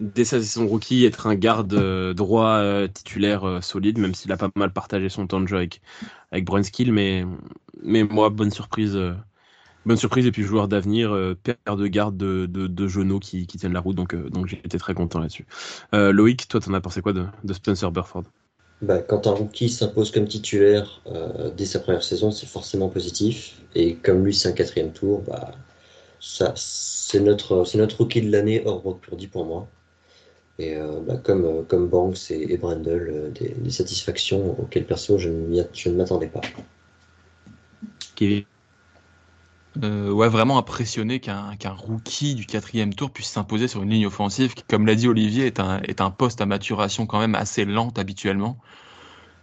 dès 0.00 0.24
sa 0.24 0.38
saison 0.40 0.66
rookie, 0.66 1.04
être 1.04 1.26
un 1.26 1.34
garde 1.34 1.74
euh, 1.74 2.14
droit 2.14 2.56
euh, 2.56 2.88
titulaire 2.88 3.62
solide, 3.62 3.98
même 3.98 4.14
s'il 4.14 4.32
a 4.32 4.38
pas 4.38 4.50
mal 4.56 4.72
partagé 4.72 5.10
son 5.10 5.26
temps 5.26 5.40
de 5.40 5.48
jeu 5.48 5.58
avec, 5.58 5.82
avec 6.32 6.46
Brunskill. 6.46 6.92
Mais, 6.92 7.26
mais 7.82 8.04
moi, 8.04 8.30
bonne 8.30 8.50
surprise 8.50 8.98
bonne 9.86 9.96
surprise 9.96 10.26
et 10.26 10.32
puis 10.32 10.42
joueur 10.42 10.68
d'avenir, 10.68 11.12
euh, 11.12 11.34
paire 11.34 11.76
de 11.76 11.86
garde 11.86 12.16
de, 12.16 12.46
de, 12.46 12.88
genoux 12.88 13.18
qui, 13.18 13.46
qui, 13.46 13.58
tiennent 13.58 13.72
la 13.72 13.80
route, 13.80 13.96
donc, 13.96 14.14
euh, 14.14 14.28
donc 14.30 14.46
j'étais 14.46 14.78
très 14.78 14.94
content 14.94 15.18
là-dessus. 15.18 15.46
Euh, 15.94 16.12
Loïc, 16.12 16.48
toi, 16.48 16.60
t'en 16.60 16.74
as 16.74 16.80
pensé 16.80 17.02
quoi 17.02 17.12
de, 17.12 17.24
de 17.42 17.52
Spencer 17.52 17.90
Burford? 17.90 18.24
Bah, 18.82 18.98
Quand 18.98 19.26
un 19.26 19.32
rookie 19.32 19.68
s'impose 19.68 20.10
comme 20.10 20.26
titulaire 20.26 21.00
dès 21.56 21.64
sa 21.64 21.80
première 21.80 22.02
saison, 22.02 22.30
c'est 22.30 22.46
forcément 22.46 22.88
positif. 22.88 23.56
Et 23.74 23.94
comme 23.94 24.24
lui, 24.24 24.34
c'est 24.34 24.48
un 24.48 24.52
quatrième 24.52 24.92
tour, 24.92 25.22
bah, 25.26 25.52
ça, 26.20 26.52
c'est 26.56 27.20
notre, 27.20 27.64
c'est 27.64 27.78
notre 27.78 27.98
rookie 27.98 28.20
de 28.20 28.30
l'année 28.30 28.62
hors 28.66 28.82
Brock 28.82 29.00
Purdy 29.00 29.28
pour 29.28 29.46
moi. 29.46 29.68
Et 30.58 30.76
bah, 31.06 31.16
comme, 31.16 31.64
comme 31.66 31.88
Banks 31.88 32.30
et, 32.30 32.56
Brandel, 32.58 33.32
des, 33.32 33.70
satisfactions 33.70 34.60
auxquelles 34.60 34.86
perso 34.86 35.18
je, 35.18 35.30
je 35.72 35.88
ne 35.88 35.94
m'attendais 35.94 36.28
pas. 36.28 36.42
Kevin? 38.14 38.44
Euh, 39.82 40.10
ouais, 40.10 40.28
vraiment 40.28 40.58
impressionné 40.58 41.18
qu'un 41.18 41.56
rookie 41.64 42.34
du 42.34 42.46
quatrième 42.46 42.94
tour 42.94 43.10
puisse 43.10 43.28
s'imposer 43.28 43.66
sur 43.66 43.82
une 43.82 43.90
ligne 43.90 44.06
offensive 44.06 44.54
qui, 44.54 44.62
comme 44.62 44.86
l'a 44.86 44.94
dit 44.94 45.08
Olivier, 45.08 45.46
est 45.46 45.58
un, 45.58 45.80
est 45.82 46.00
un 46.00 46.10
poste 46.10 46.40
à 46.40 46.46
maturation 46.46 47.06
quand 47.06 47.18
même 47.18 47.34
assez 47.34 47.64
lente 47.64 47.98
habituellement. 47.98 48.58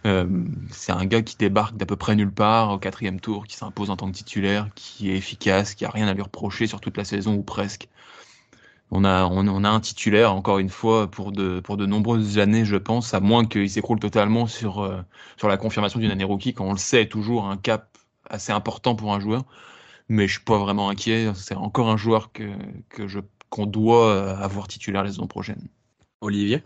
Euh, 0.06 0.26
c'est 0.70 0.92
un 0.92 1.04
gars 1.04 1.22
qui 1.22 1.36
débarque 1.36 1.76
d'à 1.76 1.86
peu 1.86 1.96
près 1.96 2.16
nulle 2.16 2.32
part 2.32 2.70
au 2.70 2.78
quatrième 2.78 3.20
tour, 3.20 3.46
qui 3.46 3.56
s'impose 3.56 3.90
en 3.90 3.96
tant 3.96 4.10
que 4.10 4.16
titulaire, 4.16 4.68
qui 4.74 5.10
est 5.10 5.16
efficace, 5.16 5.74
qui 5.74 5.84
a 5.84 5.90
rien 5.90 6.08
à 6.08 6.14
lui 6.14 6.22
reprocher 6.22 6.66
sur 6.66 6.80
toute 6.80 6.96
la 6.96 7.04
saison 7.04 7.34
ou 7.34 7.42
presque. 7.42 7.88
On 8.90 9.04
a, 9.04 9.24
on, 9.24 9.64
a 9.64 9.68
un 9.70 9.80
titulaire, 9.80 10.34
encore 10.34 10.58
une 10.58 10.68
fois, 10.68 11.10
pour 11.10 11.32
de, 11.32 11.60
pour 11.60 11.78
de 11.78 11.86
nombreuses 11.86 12.38
années, 12.38 12.64
je 12.66 12.76
pense, 12.76 13.14
à 13.14 13.20
moins 13.20 13.46
qu'il 13.46 13.70
s'écroule 13.70 13.98
totalement 14.00 14.46
sur, 14.46 14.80
euh, 14.80 15.00
sur 15.38 15.48
la 15.48 15.56
confirmation 15.56 15.98
d'une 15.98 16.10
année 16.10 16.24
rookie, 16.24 16.52
quand 16.52 16.66
on 16.66 16.72
le 16.72 16.78
sait, 16.78 17.06
toujours 17.06 17.46
un 17.46 17.56
cap 17.56 17.96
assez 18.28 18.52
important 18.52 18.94
pour 18.94 19.14
un 19.14 19.20
joueur 19.20 19.44
mais 20.12 20.26
je 20.28 20.34
suis 20.34 20.44
pas 20.44 20.58
vraiment 20.58 20.90
inquiet. 20.90 21.32
C'est 21.34 21.54
encore 21.54 21.88
un 21.88 21.96
joueur 21.96 22.32
que, 22.32 22.44
que 22.90 23.08
je, 23.08 23.20
qu'on 23.48 23.66
doit 23.66 24.36
avoir 24.38 24.68
titulaire 24.68 25.02
la 25.02 25.08
saison 25.08 25.26
prochaine. 25.26 25.68
Olivier? 26.20 26.62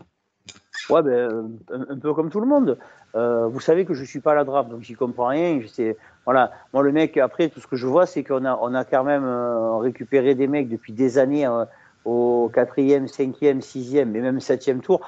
Ouais, 0.89 1.01
ben, 1.01 1.57
un, 1.71 1.97
peu 1.97 2.13
comme 2.13 2.29
tout 2.29 2.41
le 2.41 2.45
monde. 2.45 2.77
Euh, 3.15 3.47
vous 3.47 3.61
savez 3.61 3.85
que 3.85 3.93
je 3.93 4.03
suis 4.03 4.19
pas 4.19 4.33
à 4.33 4.35
la 4.35 4.43
draft, 4.43 4.69
donc 4.69 4.81
j'y 4.81 4.93
comprends 4.93 5.27
rien. 5.27 5.59
Je 5.61 5.67
sais, 5.67 5.97
voilà. 6.25 6.51
Moi, 6.73 6.83
le 6.83 6.91
mec, 6.91 7.17
après, 7.17 7.47
tout 7.49 7.61
ce 7.61 7.67
que 7.67 7.77
je 7.77 7.87
vois, 7.87 8.05
c'est 8.05 8.23
qu'on 8.23 8.43
a, 8.43 8.57
on 8.61 8.73
a 8.73 8.83
quand 8.83 9.05
même 9.05 9.23
euh, 9.23 9.77
récupéré 9.77 10.35
des 10.35 10.47
mecs 10.47 10.67
depuis 10.67 10.91
des 10.91 11.17
années 11.17 11.47
euh, 11.47 11.65
au 12.05 12.51
quatrième, 12.53 13.07
cinquième, 13.07 13.61
sixième 13.61 14.15
et 14.15 14.19
même 14.19 14.39
septième 14.41 14.81
tour. 14.81 15.01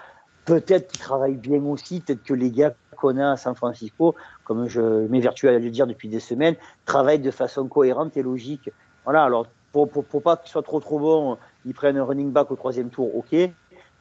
Peut-être 0.45 0.91
qu'ils 0.91 1.01
travaillent 1.01 1.35
bien 1.35 1.63
aussi, 1.65 1.99
peut-être 1.99 2.23
que 2.23 2.33
les 2.33 2.51
gars 2.51 2.73
qu'on 2.97 3.17
a 3.17 3.31
à 3.31 3.37
San 3.37 3.55
Francisco, 3.55 4.15
comme 4.49 4.67
je 4.67 4.81
m'évertue 4.81 5.47
à 5.47 5.59
le 5.59 5.69
dire 5.69 5.85
depuis 5.85 6.09
des 6.09 6.19
semaines, 6.19 6.55
travaillent 6.83 7.19
de 7.19 7.29
façon 7.29 7.67
cohérente 7.67 8.17
et 8.17 8.23
logique. 8.23 8.71
Voilà, 9.03 9.23
alors 9.23 9.45
pour, 9.71 9.87
pour, 9.87 10.03
pour 10.03 10.23
pas 10.23 10.37
qu'ils 10.37 10.49
soient 10.49 10.63
trop 10.63 10.79
trop 10.79 10.97
bons, 10.97 11.37
ils 11.65 11.75
prennent 11.75 11.97
un 11.97 12.03
running 12.03 12.31
back 12.31 12.49
au 12.49 12.55
troisième 12.55 12.89
tour, 12.89 13.15
ok. 13.15 13.35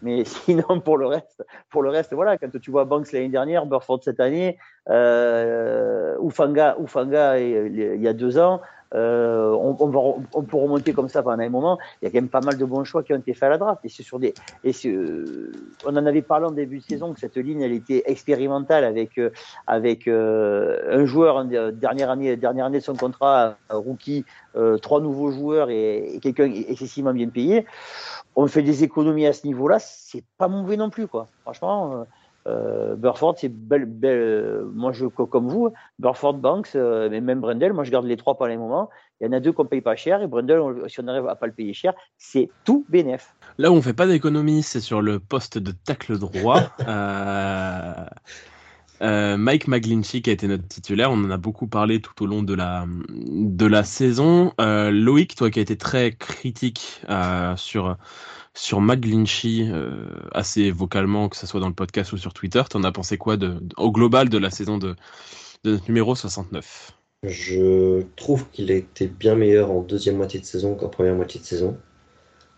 Mais 0.01 0.25
sinon, 0.25 0.81
pour 0.81 0.97
le 0.97 1.07
reste, 1.07 1.45
pour 1.69 1.83
le 1.83 1.91
reste, 1.91 2.15
voilà, 2.15 2.39
quand 2.39 2.51
tu 2.59 2.71
vois 2.71 2.87
Banks 2.87 3.13
l'année 3.13 3.29
dernière, 3.29 3.67
Burford 3.67 4.01
cette 4.03 4.21
année, 4.21 4.57
euh, 4.89 6.17
Ufanga, 6.23 6.79
Ufanga 6.83 7.39
il 7.39 8.01
y 8.01 8.09
a 8.09 8.15
deux 8.15 8.39
ans, 8.39 8.63
euh, 8.95 9.51
on, 9.51 9.77
on, 9.81 10.23
on, 10.33 10.43
peut 10.43 10.57
remonter 10.57 10.93
comme 10.93 11.09
ça 11.09 11.23
pendant 11.23 11.43
un 11.43 11.49
moment. 11.49 11.79
Il 12.01 12.07
y 12.07 12.09
a 12.09 12.11
quand 12.11 12.19
même 12.19 12.29
pas 12.29 12.41
mal 12.41 12.57
de 12.57 12.65
bons 12.65 12.85
choix 12.85 13.03
qui 13.03 13.13
ont 13.13 13.19
été 13.19 13.35
faits 13.35 13.45
à 13.45 13.49
la 13.51 13.59
draft. 13.59 13.85
Et 13.85 13.89
sur 13.89 14.19
des, 14.19 14.35
et 14.65 14.73
euh, 14.87 15.53
on 15.85 15.97
en 15.97 16.07
avait 16.07 16.23
parlé 16.23 16.47
en 16.47 16.51
début 16.51 16.79
de 16.79 16.85
saison 16.85 17.13
que 17.13 17.21
cette 17.21 17.37
ligne, 17.37 17.61
elle 17.61 17.73
était 17.73 18.03
expérimentale 18.07 18.85
avec 18.85 19.19
euh, 19.19 19.31
avec 19.67 20.09
un 20.09 21.05
joueur 21.05 21.45
dernière 21.45 22.11
année, 22.11 22.37
dernière 22.37 22.67
année 22.67 22.79
de 22.79 22.85
son 22.85 22.97
contrat, 22.97 23.57
un 23.71 23.77
rookie, 23.77 24.25
trois 24.83 25.01
nouveaux 25.01 25.31
joueurs 25.31 25.71
et, 25.71 26.15
et 26.15 26.21
quelqu'un 26.21 26.51
excessivement 26.51 27.13
bien 27.13 27.29
payé. 27.29 27.67
On 28.37 28.47
fait 28.47 28.63
des 28.63 28.85
économies 28.85 29.27
à 29.27 29.33
ce 29.33 29.47
niveau-là, 29.47 29.79
c'est 29.81 30.25
pas 30.39 30.49
mauvais 30.49 30.77
non 30.77 30.91
plus, 30.91 31.09
quoi. 31.09 31.27
Franchement. 31.43 32.07
Euh, 32.49 32.97
Burford, 32.97 33.37
c'est 33.39 33.49
belle, 33.49 33.85
belle, 33.85 34.65
moi 34.73 34.93
je 34.93 35.07
comme 35.07 35.49
vous, 35.49 35.73
Burford, 35.99 36.35
Banks, 36.35 36.71
euh, 36.75 37.09
mais 37.11 37.21
même 37.21 37.41
Brendel, 37.41 37.73
moi 37.73 37.85
je 37.85 37.91
garde 37.91 38.07
les 38.07 38.17
trois 38.17 38.37
pour 38.37 38.47
les 38.47 38.57
moments. 38.57 38.89
Il 39.21 39.27
y 39.27 39.29
en 39.29 39.33
a 39.33 39.41
deux 39.41 39.53
qu'on 39.53 39.67
paye 39.67 39.81
pas 39.81 39.97
cher 39.97 40.23
et 40.23 40.27
Brendel, 40.27 40.61
si 40.87 41.01
on 41.01 41.09
arrive 41.09 41.27
à 41.27 41.35
pas 41.35 41.47
le 41.47 41.53
payer 41.53 41.75
cher, 41.75 41.93
c'est 42.17 42.49
tout 42.65 42.87
bénéf. 42.89 43.35
Là 43.59 43.71
où 43.71 43.75
on 43.75 43.83
fait 43.83 43.93
pas 43.93 44.07
d'économie, 44.07 44.63
c'est 44.63 44.81
sur 44.81 45.03
le 45.03 45.19
poste 45.19 45.59
de 45.59 45.73
tacle 45.73 46.19
droit. 46.19 46.63
Euh, 49.01 49.37
Mike 49.37 49.69
McGlinchey 49.69 50.23
qui 50.23 50.31
a 50.31 50.33
été 50.33 50.49
notre 50.49 50.67
titulaire, 50.67 51.13
on 51.13 51.25
en 51.25 51.31
a 51.31 51.37
beaucoup 51.37 51.69
parlé 51.69 52.01
tout 52.01 52.21
au 52.25 52.27
long 52.27 52.43
de 52.43 52.53
la, 52.53 52.85
de 52.89 53.65
la 53.65 53.85
saison. 53.85 54.53
Loïc, 54.59 55.37
toi 55.37 55.51
qui 55.51 55.61
as 55.61 55.63
été 55.63 55.77
très 55.77 56.17
critique 56.17 57.01
sur 57.55 57.97
sur 58.55 58.81
McGlinchy 58.81 59.71
assez 60.33 60.71
vocalement, 60.71 61.29
que 61.29 61.37
ce 61.37 61.47
soit 61.47 61.61
dans 61.61 61.69
le 61.69 61.75
podcast 61.75 62.13
ou 62.13 62.17
sur 62.17 62.33
Twitter. 62.33 62.63
T'en 62.69 62.83
as 62.83 62.93
pensé 62.93 63.19
quoi 63.19 63.37
de, 63.37 63.61
au 63.77 63.93
global 63.93 64.29
de 64.29 64.39
la 64.39 64.51
saison 64.51 64.79
de, 64.79 64.97
de 65.65 65.79
numéro 65.87 66.15
69 66.15 66.93
Je 67.23 68.03
trouve 68.17 68.47
qu'il 68.51 68.71
a 68.73 68.75
été 68.75 69.07
bien 69.07 69.35
meilleur 69.35 69.71
en 69.71 69.83
deuxième 69.83 70.17
moitié 70.17 70.41
de 70.41 70.45
saison 70.45 70.75
qu'en 70.75 70.89
première 70.89 71.15
moitié 71.15 71.41
de 71.41 71.45
saison. 71.45 71.77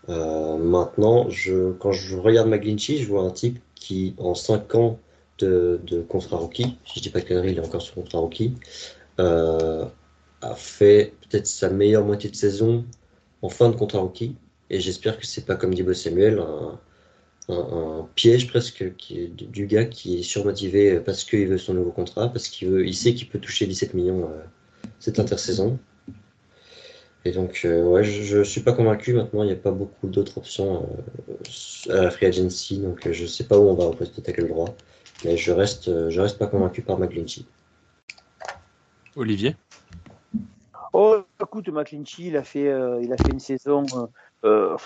maintenant, 0.09 1.29
je, 1.29 1.73
quand 1.73 1.93
je 1.93 2.17
regarde 2.17 2.49
McGlinchy, 2.49 2.99
je 2.99 3.09
vois 3.09 3.23
un 3.23 3.31
type 3.31 3.59
qui, 3.75 4.15
en 4.19 4.35
5 4.35 4.75
ans 4.75 4.99
de, 5.41 5.81
de 5.85 6.03
contrat 6.03 6.37
rookie, 6.37 6.79
si 6.85 6.99
je 6.99 7.01
dis 7.01 7.11
pas 7.11 7.21
que 7.21 7.47
il 7.47 7.59
est 7.59 7.65
encore 7.65 7.83
sur 7.83 7.95
contrat 7.95 8.19
rookie, 8.19 8.55
euh, 9.19 9.87
a 10.43 10.55
fait 10.55 11.15
peut-être 11.23 11.47
sa 11.47 11.71
meilleure 11.71 12.05
moitié 12.05 12.31
de 12.31 12.37
saison 12.37 12.85
en 13.43 13.49
fin 13.49 13.69
de 13.69 13.77
contrat 13.77 14.01
rookie. 14.01 14.37
Et 14.70 14.80
j'espère 14.80 15.18
que 15.18 15.26
c'est 15.26 15.44
pas 15.44 15.56
comme 15.56 15.74
dit 15.74 15.84
Samuel, 15.94 16.38
un, 16.38 16.78
un, 17.48 18.09
piège 18.14 18.47
presque 18.48 18.94
qui 18.97 19.28
du 19.28 19.66
gars 19.66 19.84
qui 19.84 20.20
est 20.20 20.22
surmotivé 20.22 21.01
parce 21.01 21.24
qu'il 21.24 21.48
veut 21.48 21.59
son 21.59 21.74
nouveau 21.74 21.90
contrat, 21.90 22.28
parce 22.28 22.48
qu'il 22.48 22.68
veut, 22.68 22.86
il 22.86 22.94
sait 22.94 23.14
qu'il 23.14 23.28
peut 23.28 23.40
toucher 23.40 23.66
17 23.66 23.94
millions 23.94 24.24
euh, 24.24 24.42
cette 25.01 25.18
intersaison. 25.18 25.78
Et 27.24 27.32
donc, 27.32 27.62
euh, 27.64 27.82
ouais, 27.82 28.05
je, 28.05 28.38
ne 28.38 28.44
suis 28.44 28.62
pas 28.62 28.72
convaincu. 28.72 29.12
Maintenant, 29.12 29.42
il 29.42 29.47
n'y 29.47 29.52
a 29.52 29.56
pas 29.56 29.72
beaucoup 29.72 30.06
d'autres 30.06 30.38
options 30.38 30.88
à 31.90 32.02
la 32.02 32.10
free 32.10 32.26
agency, 32.26 32.78
donc 32.78 33.10
je 33.10 33.26
sais 33.26 33.44
pas 33.44 33.59
où 33.59 33.68
on 33.68 33.74
va 33.74 33.84
au 33.84 33.92
poste 33.92 34.16
de 34.16 34.22
tackle 34.22 34.48
droit. 34.48 34.74
Mais 35.24 35.36
je 35.36 35.52
reste, 35.52 36.09
je 36.09 36.20
reste 36.20 36.38
pas 36.38 36.47
convaincu 36.47 36.80
par 36.80 36.98
McGlinchey. 36.98 37.42
Olivier? 39.16 39.55
Oh, 40.92 41.22
écoute, 41.40 41.68
McClinchy, 41.68 42.28
il 42.28 42.36
a 42.36 42.42
fait, 42.42 42.68
euh, 42.68 43.01
il 43.02 43.12
a 43.12 43.16
fait 43.16 43.30
une 43.30 43.40
saison 43.40 43.84
euh, 43.94 44.06
euh, 44.45 44.77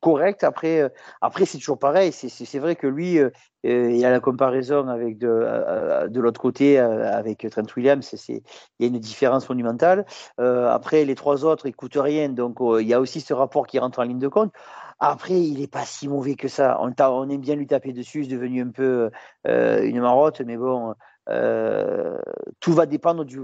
correcte. 0.00 0.44
Après, 0.44 0.92
après 1.20 1.46
c'est 1.46 1.58
toujours 1.58 1.78
pareil. 1.78 2.12
C'est 2.12 2.58
vrai 2.58 2.76
que 2.76 2.86
lui, 2.86 3.18
il 3.62 4.04
a 4.04 4.10
la 4.10 4.20
comparaison 4.20 4.86
avec 4.88 5.16
de, 5.16 6.08
de 6.08 6.20
l'autre 6.20 6.40
côté 6.40 6.78
avec 6.78 7.46
Trent 7.50 7.62
Williams. 7.74 8.14
Il 8.28 8.42
y 8.80 8.84
a 8.84 8.88
une 8.88 8.98
différence 8.98 9.48
monumentale. 9.48 10.04
après, 10.36 11.06
les 11.06 11.14
trois 11.14 11.46
autres, 11.46 11.66
ils 11.66 11.74
coûtent 11.74 11.96
rien. 11.96 12.28
Donc, 12.28 12.58
il 12.60 12.86
y 12.86 12.92
a 12.92 13.00
aussi 13.00 13.22
ce 13.22 13.32
rapport 13.32 13.66
qui 13.66 13.78
rentre 13.78 13.98
en 14.00 14.02
ligne 14.02 14.18
de 14.18 14.28
compte. 14.28 14.52
Après, 15.00 15.40
il 15.40 15.60
n'est 15.60 15.68
pas 15.68 15.86
si 15.86 16.06
mauvais 16.06 16.34
que 16.34 16.48
ça. 16.48 16.78
On, 16.82 16.92
on, 16.98 17.28
aime 17.30 17.40
bien 17.40 17.54
lui 17.54 17.66
taper 17.66 17.94
dessus. 17.94 18.24
C'est 18.24 18.30
devenu 18.30 18.60
un 18.60 18.70
peu 18.70 19.10
une 19.46 20.00
marotte, 20.02 20.42
mais 20.42 20.58
bon. 20.58 20.94
Euh, 21.30 22.18
tout 22.60 22.72
va 22.74 22.84
dépendre 22.84 23.24
du, 23.24 23.38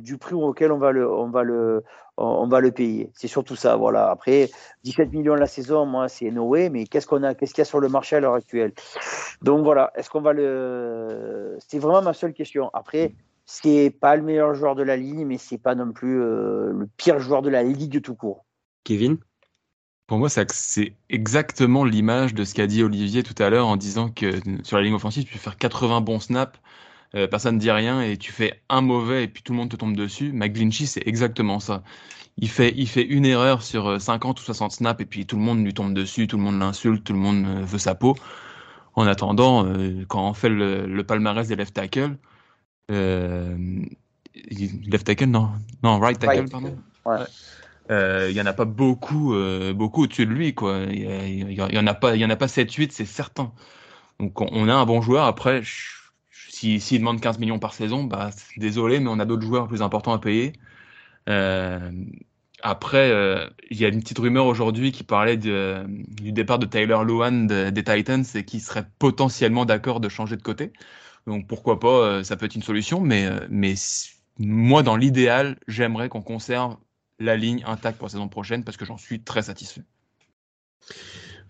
du, 0.00 0.18
prix 0.18 0.34
auquel 0.34 0.70
on 0.70 0.78
va 0.78 0.92
le, 0.92 1.10
on 1.10 1.30
va 1.30 1.42
le, 1.42 1.82
on 2.18 2.46
va 2.46 2.60
le 2.60 2.72
payer. 2.72 3.10
C'est 3.14 3.28
surtout 3.28 3.56
ça. 3.56 3.76
Voilà. 3.76 4.10
Après, 4.10 4.50
17 4.84 5.12
millions 5.12 5.34
la 5.34 5.46
saison, 5.46 5.86
moi, 5.86 6.08
c'est 6.08 6.30
Noé, 6.30 6.68
mais 6.68 6.86
qu'est-ce 6.86 7.06
qu'on 7.06 7.22
a, 7.22 7.34
qu'est-ce 7.34 7.54
qu'il 7.54 7.62
y 7.62 7.62
a 7.62 7.66
sur 7.66 7.80
le 7.80 7.88
marché 7.88 8.16
à 8.16 8.20
l'heure 8.20 8.34
actuelle? 8.34 8.72
Donc 9.40 9.64
voilà. 9.64 9.92
Est-ce 9.94 10.10
qu'on 10.10 10.20
va 10.20 10.32
le, 10.32 11.56
c'est 11.66 11.78
vraiment 11.78 12.02
ma 12.02 12.12
seule 12.12 12.34
question. 12.34 12.70
Après, 12.74 13.14
c'est 13.46 13.90
pas 13.90 14.16
le 14.16 14.22
meilleur 14.22 14.54
joueur 14.54 14.74
de 14.74 14.82
la 14.82 14.96
ligne, 14.96 15.24
mais 15.24 15.38
c'est 15.38 15.58
pas 15.58 15.74
non 15.74 15.92
plus 15.92 16.20
euh, 16.20 16.72
le 16.72 16.88
pire 16.96 17.18
joueur 17.18 17.42
de 17.42 17.50
la 17.50 17.62
ligue 17.62 18.02
tout 18.02 18.14
court. 18.14 18.44
Kevin? 18.84 19.16
Pour 20.06 20.18
moi, 20.18 20.28
c'est 20.28 20.94
exactement 21.08 21.84
l'image 21.84 22.34
de 22.34 22.44
ce 22.44 22.54
qu'a 22.54 22.66
dit 22.66 22.82
Olivier 22.82 23.22
tout 23.22 23.40
à 23.42 23.48
l'heure 23.48 23.66
en 23.66 23.76
disant 23.76 24.10
que 24.10 24.32
sur 24.62 24.76
la 24.76 24.82
ligne 24.82 24.94
offensive, 24.94 25.24
tu 25.24 25.32
peux 25.32 25.38
faire 25.38 25.56
80 25.56 26.02
bons 26.02 26.20
snaps 26.20 26.58
euh, 27.14 27.26
personne 27.26 27.56
ne 27.56 27.60
dit 27.60 27.70
rien 27.70 28.00
et 28.00 28.16
tu 28.16 28.32
fais 28.32 28.62
un 28.70 28.80
mauvais 28.80 29.24
et 29.24 29.28
puis 29.28 29.42
tout 29.42 29.52
le 29.52 29.58
monde 29.58 29.70
te 29.70 29.76
tombe 29.76 29.94
dessus. 29.94 30.32
McGlinchy, 30.32 30.86
c'est 30.86 31.06
exactement 31.06 31.60
ça. 31.60 31.82
Il 32.38 32.48
fait, 32.48 32.72
il 32.76 32.88
fait 32.88 33.04
une 33.04 33.26
erreur 33.26 33.62
sur 33.62 34.00
50 34.00 34.38
euh, 34.38 34.40
ou 34.40 34.44
60 34.44 34.72
snaps 34.72 35.02
et 35.02 35.04
puis 35.04 35.26
tout 35.26 35.36
le 35.36 35.42
monde 35.42 35.62
lui 35.62 35.74
tombe 35.74 35.92
dessus, 35.92 36.26
tout 36.26 36.38
le 36.38 36.42
monde 36.42 36.58
l'insulte, 36.58 37.04
tout 37.04 37.12
le 37.12 37.18
monde 37.18 37.44
euh, 37.46 37.64
veut 37.64 37.78
sa 37.78 37.94
peau. 37.94 38.16
En 38.94 39.06
attendant, 39.06 39.66
quand 40.08 40.28
on 40.28 40.34
fait 40.34 40.50
le, 40.50 41.02
palmarès 41.02 41.48
des 41.48 41.56
left 41.56 41.72
tackle, 41.72 42.18
left 42.90 43.88
tackle, 45.04 45.24
non, 45.24 45.48
non, 45.82 45.98
right 45.98 46.18
tackle, 46.18 46.46
pardon. 46.50 46.76
il 47.88 48.32
y 48.32 48.40
en 48.42 48.44
a 48.44 48.52
pas 48.52 48.66
beaucoup, 48.66 49.34
beaucoup 49.74 50.02
au-dessus 50.02 50.26
de 50.26 50.32
lui, 50.32 50.52
quoi. 50.52 50.80
Il 50.90 51.54
y, 51.54 51.78
en 51.78 51.86
a 51.86 51.94
pas, 51.94 52.14
il 52.16 52.20
y 52.20 52.24
en 52.26 52.28
a 52.28 52.36
pas 52.36 52.48
7-8, 52.48 52.90
c'est 52.90 53.06
certain. 53.06 53.50
Donc 54.20 54.38
on 54.42 54.68
a 54.68 54.74
un 54.74 54.84
bon 54.84 55.00
joueur. 55.00 55.24
Après, 55.24 55.62
s'il 56.62 56.80
si, 56.80 56.98
demande 56.98 57.20
15 57.20 57.38
millions 57.40 57.58
par 57.58 57.74
saison, 57.74 58.04
bah, 58.04 58.30
désolé, 58.56 59.00
mais 59.00 59.08
on 59.08 59.18
a 59.18 59.24
d'autres 59.24 59.42
joueurs 59.44 59.66
plus 59.66 59.82
importants 59.82 60.12
à 60.12 60.18
payer. 60.20 60.52
Euh, 61.28 61.90
après, 62.62 63.10
euh, 63.10 63.48
il 63.70 63.80
y 63.80 63.84
a 63.84 63.88
une 63.88 64.00
petite 64.00 64.18
rumeur 64.18 64.46
aujourd'hui 64.46 64.92
qui 64.92 65.02
parlait 65.02 65.36
de, 65.36 65.84
du 65.88 66.30
départ 66.30 66.60
de 66.60 66.66
Tyler 66.66 66.98
Luan 67.04 67.48
des 67.48 67.84
Titans 67.84 68.24
et 68.34 68.44
qui 68.44 68.60
serait 68.60 68.86
potentiellement 69.00 69.64
d'accord 69.64 69.98
de 69.98 70.08
changer 70.08 70.36
de 70.36 70.42
côté. 70.42 70.72
Donc 71.26 71.48
pourquoi 71.48 71.80
pas, 71.80 71.88
euh, 71.88 72.22
ça 72.22 72.36
peut 72.36 72.46
être 72.46 72.54
une 72.54 72.62
solution, 72.62 73.00
mais 73.00 73.28
moi, 74.38 74.84
dans 74.84 74.96
l'idéal, 74.96 75.58
j'aimerais 75.66 76.08
qu'on 76.08 76.22
conserve 76.22 76.76
la 77.18 77.36
ligne 77.36 77.64
intacte 77.66 77.98
pour 77.98 78.06
la 78.06 78.12
saison 78.12 78.28
prochaine 78.28 78.62
parce 78.62 78.76
que 78.76 78.84
j'en 78.84 78.98
suis 78.98 79.20
très 79.20 79.42
satisfait. 79.42 79.82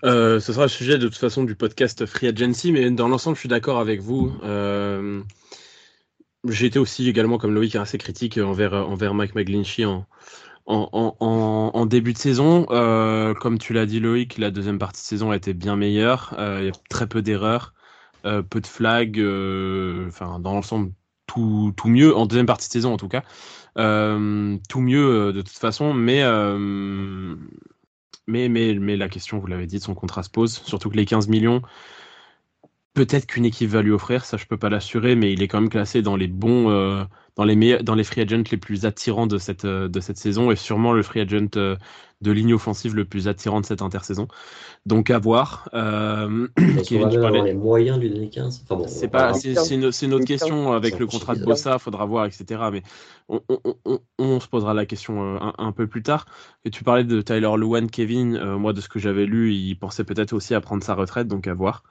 Euh, 0.05 0.41
ce 0.41 0.53
sera 0.53 0.65
le 0.65 0.69
sujet 0.69 0.99
de 0.99 1.07
toute 1.07 1.17
façon 1.17 1.45
du 1.45 1.55
podcast 1.55 2.07
Free 2.07 2.29
Agency, 2.29 2.73
mais 2.73 2.91
dans 2.91 3.09
l'ensemble, 3.09 3.37
je 3.37 3.41
suis 3.41 3.49
d'accord 3.49 3.79
avec 3.79 4.01
vous. 4.01 4.33
Euh, 4.43 5.23
J'ai 6.49 6.67
été 6.67 6.79
aussi 6.79 7.09
également, 7.09 7.39
comme 7.39 7.55
Loïc, 7.55 7.77
assez 7.77 7.99
critique 7.99 8.39
envers, 8.39 8.75
envers 8.75 9.15
Mike 9.15 9.35
McGlinchey 9.37 9.85
en, 9.85 10.07
en, 10.67 11.17
en, 11.21 11.87
début 11.87 12.13
de 12.13 12.19
saison. 12.19 12.67
Euh, 12.71 13.35
comme 13.35 13.59
tu 13.59 13.73
l'as 13.73 13.87
dit, 13.87 14.01
Loïc, 14.01 14.39
la 14.39 14.51
deuxième 14.51 14.79
partie 14.79 15.03
de 15.03 15.07
saison 15.07 15.31
a 15.31 15.37
été 15.37 15.55
bien 15.55 15.77
meilleure. 15.77 16.35
Euh, 16.39 16.59
il 16.61 16.67
y 16.67 16.69
a 16.69 16.73
très 16.91 17.07
peu 17.07 17.23
d'erreurs, 17.23 17.75
peu 18.25 18.61
de 18.61 18.67
flags. 18.67 19.21
Enfin, 20.09 20.41
dans 20.41 20.55
l'ensemble, 20.55 20.93
tout, 21.27 21.73
tout 21.77 21.89
mieux. 21.89 22.17
En 22.17 22.27
deuxième 22.27 22.47
partie 22.47 22.69
de 22.69 22.73
saison, 22.73 22.93
en 22.93 22.97
tout 22.97 23.09
cas. 23.09 23.23
tout 23.77 24.81
mieux 24.81 25.33
de 25.33 25.43
toute 25.43 25.59
façon, 25.59 25.95
mais 25.95 26.25
mais, 28.27 28.49
mais, 28.49 28.75
mais 28.75 28.97
la 28.97 29.09
question, 29.09 29.39
vous 29.39 29.47
l'avez 29.47 29.67
dit, 29.67 29.81
son 29.81 29.95
contrat 29.95 30.23
se 30.23 30.31
pose. 30.31 30.53
Surtout 30.53 30.91
que 30.91 30.97
les 30.97 31.07
15 31.07 31.29
millions, 31.29 31.63
peut-être 32.95 33.27
qu'une 33.27 33.45
équipe 33.45 33.71
va 33.71 33.83
lui 33.83 33.91
offrir, 33.91 34.25
ça 34.25 34.37
je 34.37 34.47
peux 34.47 34.57
pas 34.57 34.69
l'assurer, 34.69 35.17
mais 35.17 35.33
il 35.33 35.43
est 35.43 35.49
quand 35.49 35.61
même 35.61 35.71
classé 35.71 36.03
dans 36.03 36.17
les 36.17 36.29
bons, 36.29 36.71
euh, 36.71 37.05
dans 37.37 37.45
les 37.45 38.05
free 38.05 38.21
agents 38.23 38.45
les 38.51 38.57
plus 38.59 38.85
attirants 38.85 39.27
de 39.27 39.39
cette 39.39 39.65
euh, 39.65 39.89
saison 40.15 40.51
et 40.51 40.57
sûrement 40.57 40.93
le 40.93 41.03
free 41.03 41.21
agent 41.21 41.49
euh, 41.57 41.77
de 42.23 42.33
ligne 42.33 42.55
offensive 42.55 42.95
le 42.95 43.05
plus 43.05 43.29
attirant 43.29 43.61
de 43.61 43.67
cette 43.67 43.83
intersaison. 43.83 44.29
Donc 44.87 45.11
à 45.11 45.19
voir. 45.19 45.69
Euh, 45.75 46.49
Kevin, 46.87 47.09
tu 47.11 47.21
parlais... 47.21 47.43
les 47.43 47.55
moyens 47.55 47.99
du 47.99 48.09
2015. 48.09 48.63
Enfin 48.65 48.77
bon, 48.77 48.89
c'est 48.89 49.09
pas, 49.09 49.35
c'est 49.35 49.53
une, 49.71 49.91
une, 50.03 50.15
autre 50.15 50.25
question 50.25 50.73
avec 50.73 50.99
le 50.99 51.07
contrat 51.07 51.35
de 51.35 51.45
Bossa, 51.45 51.79
faudra 51.79 52.05
voir, 52.05 52.27
etc. 52.27 52.63
Mais 52.73 52.83
on, 53.29 53.41
on, 53.49 53.75
on, 53.85 54.01
on, 54.19 54.41
se 54.41 54.49
posera 54.49 54.75
la 54.75 54.87
question 54.87 55.37
un, 55.43 55.53
un, 55.59 55.73
peu 55.73 55.87
plus 55.87 56.03
tard. 56.03 56.27
Et 56.65 56.71
tu 56.71 56.85
parlais 56.85 57.05
de 57.05 57.21
Tyler 57.21 57.53
Lewan, 57.57 57.91
Kevin. 57.91 58.39
moi, 58.57 58.73
de 58.73 58.81
ce 58.81 58.89
que 58.89 58.99
j'avais 58.99 59.27
lu, 59.27 59.53
il 59.53 59.75
pensait 59.77 60.05
peut-être 60.05 60.33
aussi 60.33 60.55
à 60.55 60.61
prendre 60.61 60.83
sa 60.83 60.95
retraite, 60.95 61.29
donc 61.29 61.47
à 61.47 61.55
voir. 61.55 61.83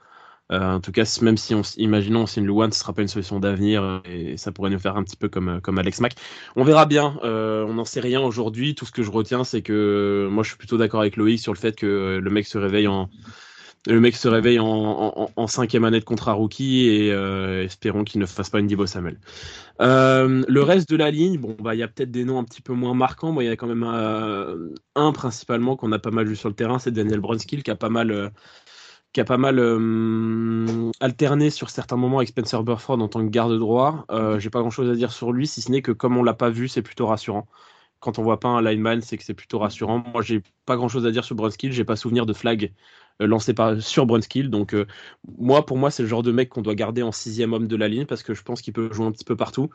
Euh, 0.50 0.72
en 0.72 0.80
tout 0.80 0.92
cas, 0.92 1.04
même 1.22 1.36
si 1.36 1.54
on 1.54 1.62
imaginons 1.76 2.26
signe 2.26 2.44
Luan, 2.44 2.72
ce 2.72 2.80
sera 2.80 2.92
pas 2.92 3.02
une 3.02 3.08
solution 3.08 3.40
d'avenir 3.40 3.82
euh, 3.82 3.98
et 4.04 4.36
ça 4.36 4.52
pourrait 4.52 4.70
nous 4.70 4.78
faire 4.78 4.96
un 4.96 5.04
petit 5.04 5.16
peu 5.16 5.28
comme 5.28 5.48
euh, 5.48 5.78
Alex 5.78 6.00
Mack. 6.00 6.14
On 6.56 6.64
verra 6.64 6.86
bien. 6.86 7.18
on 7.22 7.74
n'en 7.74 7.84
sait 7.84 8.00
rien 8.00 8.20
aujourd'hui. 8.20 8.74
Tout 8.74 8.84
ce 8.84 8.92
que 8.92 9.02
je 9.02 9.10
retiens, 9.10 9.44
c'est 9.44 9.62
que 9.62 10.28
moi, 10.30 10.42
je 10.42 10.50
suis 10.50 10.58
plutôt 10.58 10.76
d'accord 10.76 11.00
avec 11.00 11.16
Loïc 11.16 11.40
sur 11.40 11.52
le 11.52 11.58
fait 11.58 11.76
que 11.76 12.20
le 12.22 12.30
mec 12.30 12.46
se 12.46 12.58
réveille 12.58 12.88
en 12.88 13.08
cinquième 15.46 15.84
année 15.84 16.00
de 16.00 16.04
contrat 16.04 16.32
rookie 16.34 16.86
et 16.88 17.08
espérons 17.64 18.04
qu'il 18.04 18.20
ne 18.20 18.26
fasse 18.26 18.50
pas 18.50 18.58
une 18.58 18.66
Divo 18.66 18.86
Samuel. 18.86 19.18
le 19.80 20.60
reste 20.60 20.90
de 20.90 20.96
la 20.96 21.10
ligne, 21.10 21.38
bon, 21.38 21.56
bah, 21.60 21.74
il 21.74 21.78
y 21.78 21.82
a 21.82 21.88
peut-être 21.88 22.10
des 22.10 22.24
noms 22.24 22.38
un 22.38 22.44
petit 22.44 22.62
peu 22.62 22.74
moins 22.74 22.94
marquants. 22.94 23.32
Moi, 23.32 23.44
il 23.44 23.46
y 23.46 23.50
a 23.50 23.56
quand 23.56 23.68
même 23.68 23.84
un 23.84 25.12
principalement 25.12 25.76
qu'on 25.76 25.92
a 25.92 25.98
pas 25.98 26.10
mal 26.10 26.26
vu 26.26 26.36
sur 26.36 26.50
le 26.50 26.54
terrain, 26.54 26.78
c'est 26.78 26.92
Daniel 26.92 27.20
Brunskill 27.20 27.62
qui 27.62 27.70
a 27.70 27.76
pas 27.76 27.88
mal 27.88 28.32
qui 29.12 29.20
a 29.20 29.24
pas 29.24 29.36
mal 29.36 29.58
euh, 29.58 30.90
alterné 31.00 31.50
sur 31.50 31.70
certains 31.70 31.96
moments 31.96 32.18
avec 32.18 32.28
Spencer 32.30 32.62
Burford 32.62 33.00
en 33.00 33.08
tant 33.08 33.20
que 33.24 33.30
garde 33.30 33.58
droit. 33.58 34.04
Euh, 34.10 34.38
J'ai 34.38 34.50
pas 34.50 34.60
grand 34.60 34.70
chose 34.70 34.90
à 34.90 34.94
dire 34.94 35.12
sur 35.12 35.32
lui, 35.32 35.46
si 35.46 35.60
ce 35.60 35.70
n'est 35.70 35.82
que 35.82 35.92
comme 35.92 36.16
on 36.16 36.22
l'a 36.22 36.34
pas 36.34 36.50
vu, 36.50 36.68
c'est 36.68 36.82
plutôt 36.82 37.06
rassurant. 37.06 37.46
Quand 38.00 38.18
on 38.18 38.22
voit 38.22 38.40
pas 38.40 38.48
un 38.48 38.62
lineman, 38.62 39.00
c'est 39.02 39.16
que 39.18 39.24
c'est 39.24 39.34
plutôt 39.34 39.58
rassurant. 39.58 40.02
Moi, 40.12 40.22
j'ai 40.22 40.42
pas 40.66 40.76
grand 40.76 40.88
chose 40.88 41.06
à 41.06 41.10
dire 41.12 41.24
sur 41.24 41.36
Brunskill. 41.36 41.72
J'ai 41.72 41.84
pas 41.84 41.96
souvenir 41.96 42.26
de 42.26 42.32
flag 42.32 42.72
lancé 43.20 43.54
par, 43.54 43.80
sur 43.80 44.06
Brunskill. 44.06 44.50
Donc, 44.50 44.74
euh, 44.74 44.86
moi, 45.38 45.64
pour 45.66 45.76
moi, 45.76 45.90
c'est 45.90 46.02
le 46.02 46.08
genre 46.08 46.22
de 46.22 46.32
mec 46.32 46.48
qu'on 46.48 46.62
doit 46.62 46.74
garder 46.74 47.02
en 47.02 47.12
sixième 47.12 47.52
homme 47.52 47.68
de 47.68 47.76
la 47.76 47.88
ligne 47.88 48.06
parce 48.06 48.22
que 48.22 48.34
je 48.34 48.42
pense 48.42 48.62
qu'il 48.62 48.72
peut 48.72 48.92
jouer 48.92 49.06
un 49.06 49.12
petit 49.12 49.24
peu 49.24 49.36
partout 49.36 49.70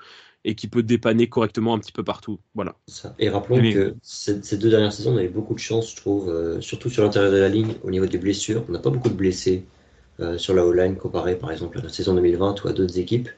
et 0.45 0.55
qu'il 0.55 0.69
peut 0.69 0.83
dépanner 0.83 1.27
correctement 1.27 1.73
un 1.73 1.79
petit 1.79 1.91
peu 1.91 2.03
partout. 2.03 2.39
Voilà. 2.55 2.75
Et 3.19 3.29
rappelons 3.29 3.61
que 3.71 3.95
ces, 4.01 4.57
deux 4.57 4.69
dernières 4.69 4.93
saisons, 4.93 5.13
on 5.13 5.17
a 5.17 5.23
eu 5.23 5.29
beaucoup 5.29 5.53
de 5.53 5.59
chance, 5.59 5.91
je 5.91 5.95
trouve, 5.95 6.29
euh, 6.29 6.61
surtout 6.61 6.89
sur 6.89 7.03
l'intérieur 7.03 7.31
de 7.31 7.37
la 7.37 7.49
ligne, 7.49 7.73
au 7.83 7.91
niveau 7.91 8.05
des 8.05 8.17
blessures. 8.17 8.63
On 8.69 8.71
n'a 8.71 8.79
pas 8.79 8.89
beaucoup 8.89 9.09
de 9.09 9.15
blessés 9.15 9.65
sur 10.37 10.55
la 10.55 10.65
O-line 10.65 10.95
comparé, 10.95 11.35
par 11.35 11.51
exemple, 11.51 11.77
à 11.77 11.81
la 11.83 11.89
saison 11.89 12.15
2020 12.15 12.63
ou 12.63 12.67
à 12.67 12.73
d'autres 12.73 12.97
équipes. 12.97 13.29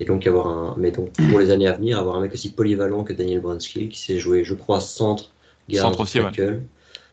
Et 0.00 0.04
donc, 0.04 0.26
avoir 0.26 0.46
un, 0.46 0.76
mais 0.78 0.90
donc, 0.90 1.12
pour 1.30 1.38
les 1.38 1.50
années 1.50 1.66
à 1.66 1.72
venir, 1.72 1.98
avoir 1.98 2.16
un 2.16 2.20
mec 2.20 2.32
aussi 2.32 2.52
polyvalent 2.52 3.02
que 3.02 3.12
Daniel 3.12 3.40
Brunskill 3.40 3.88
qui 3.88 4.00
s'est 4.00 4.18
joué, 4.18 4.44
je 4.44 4.54
crois, 4.54 4.80
centre, 4.80 5.32
garde, 5.68 5.94
centre 5.94 6.00
aussi, 6.02 6.20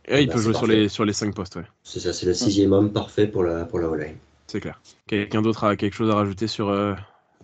Et 0.08 0.22
il 0.24 0.28
Bah, 0.28 0.34
peut 0.34 0.40
c'est 0.40 0.44
jouer 0.44 0.54
sur 0.54 0.68
les, 0.68 0.90
sur 0.90 1.06
les 1.06 1.14
5 1.14 1.34
postes, 1.36 1.56
ouais. 1.58 1.66
C'est 1.84 2.02
ça, 2.02 2.12
c'est 2.12 2.26
le 2.26 2.34
sixième 2.34 2.74
homme 2.74 2.92
parfait 2.92 3.28
pour 3.28 3.44
la, 3.44 3.64
pour 3.66 3.80
la 3.80 3.90
O-line. 3.90 4.18
C'est 4.48 4.60
clair. 4.62 4.82
Quelqu'un 5.08 5.42
d'autre 5.42 5.64
a 5.64 5.76
quelque 5.76 5.94
chose 5.96 6.10
à 6.10 6.16
rajouter 6.16 6.48
sur 6.48 6.70
euh, 6.70 6.94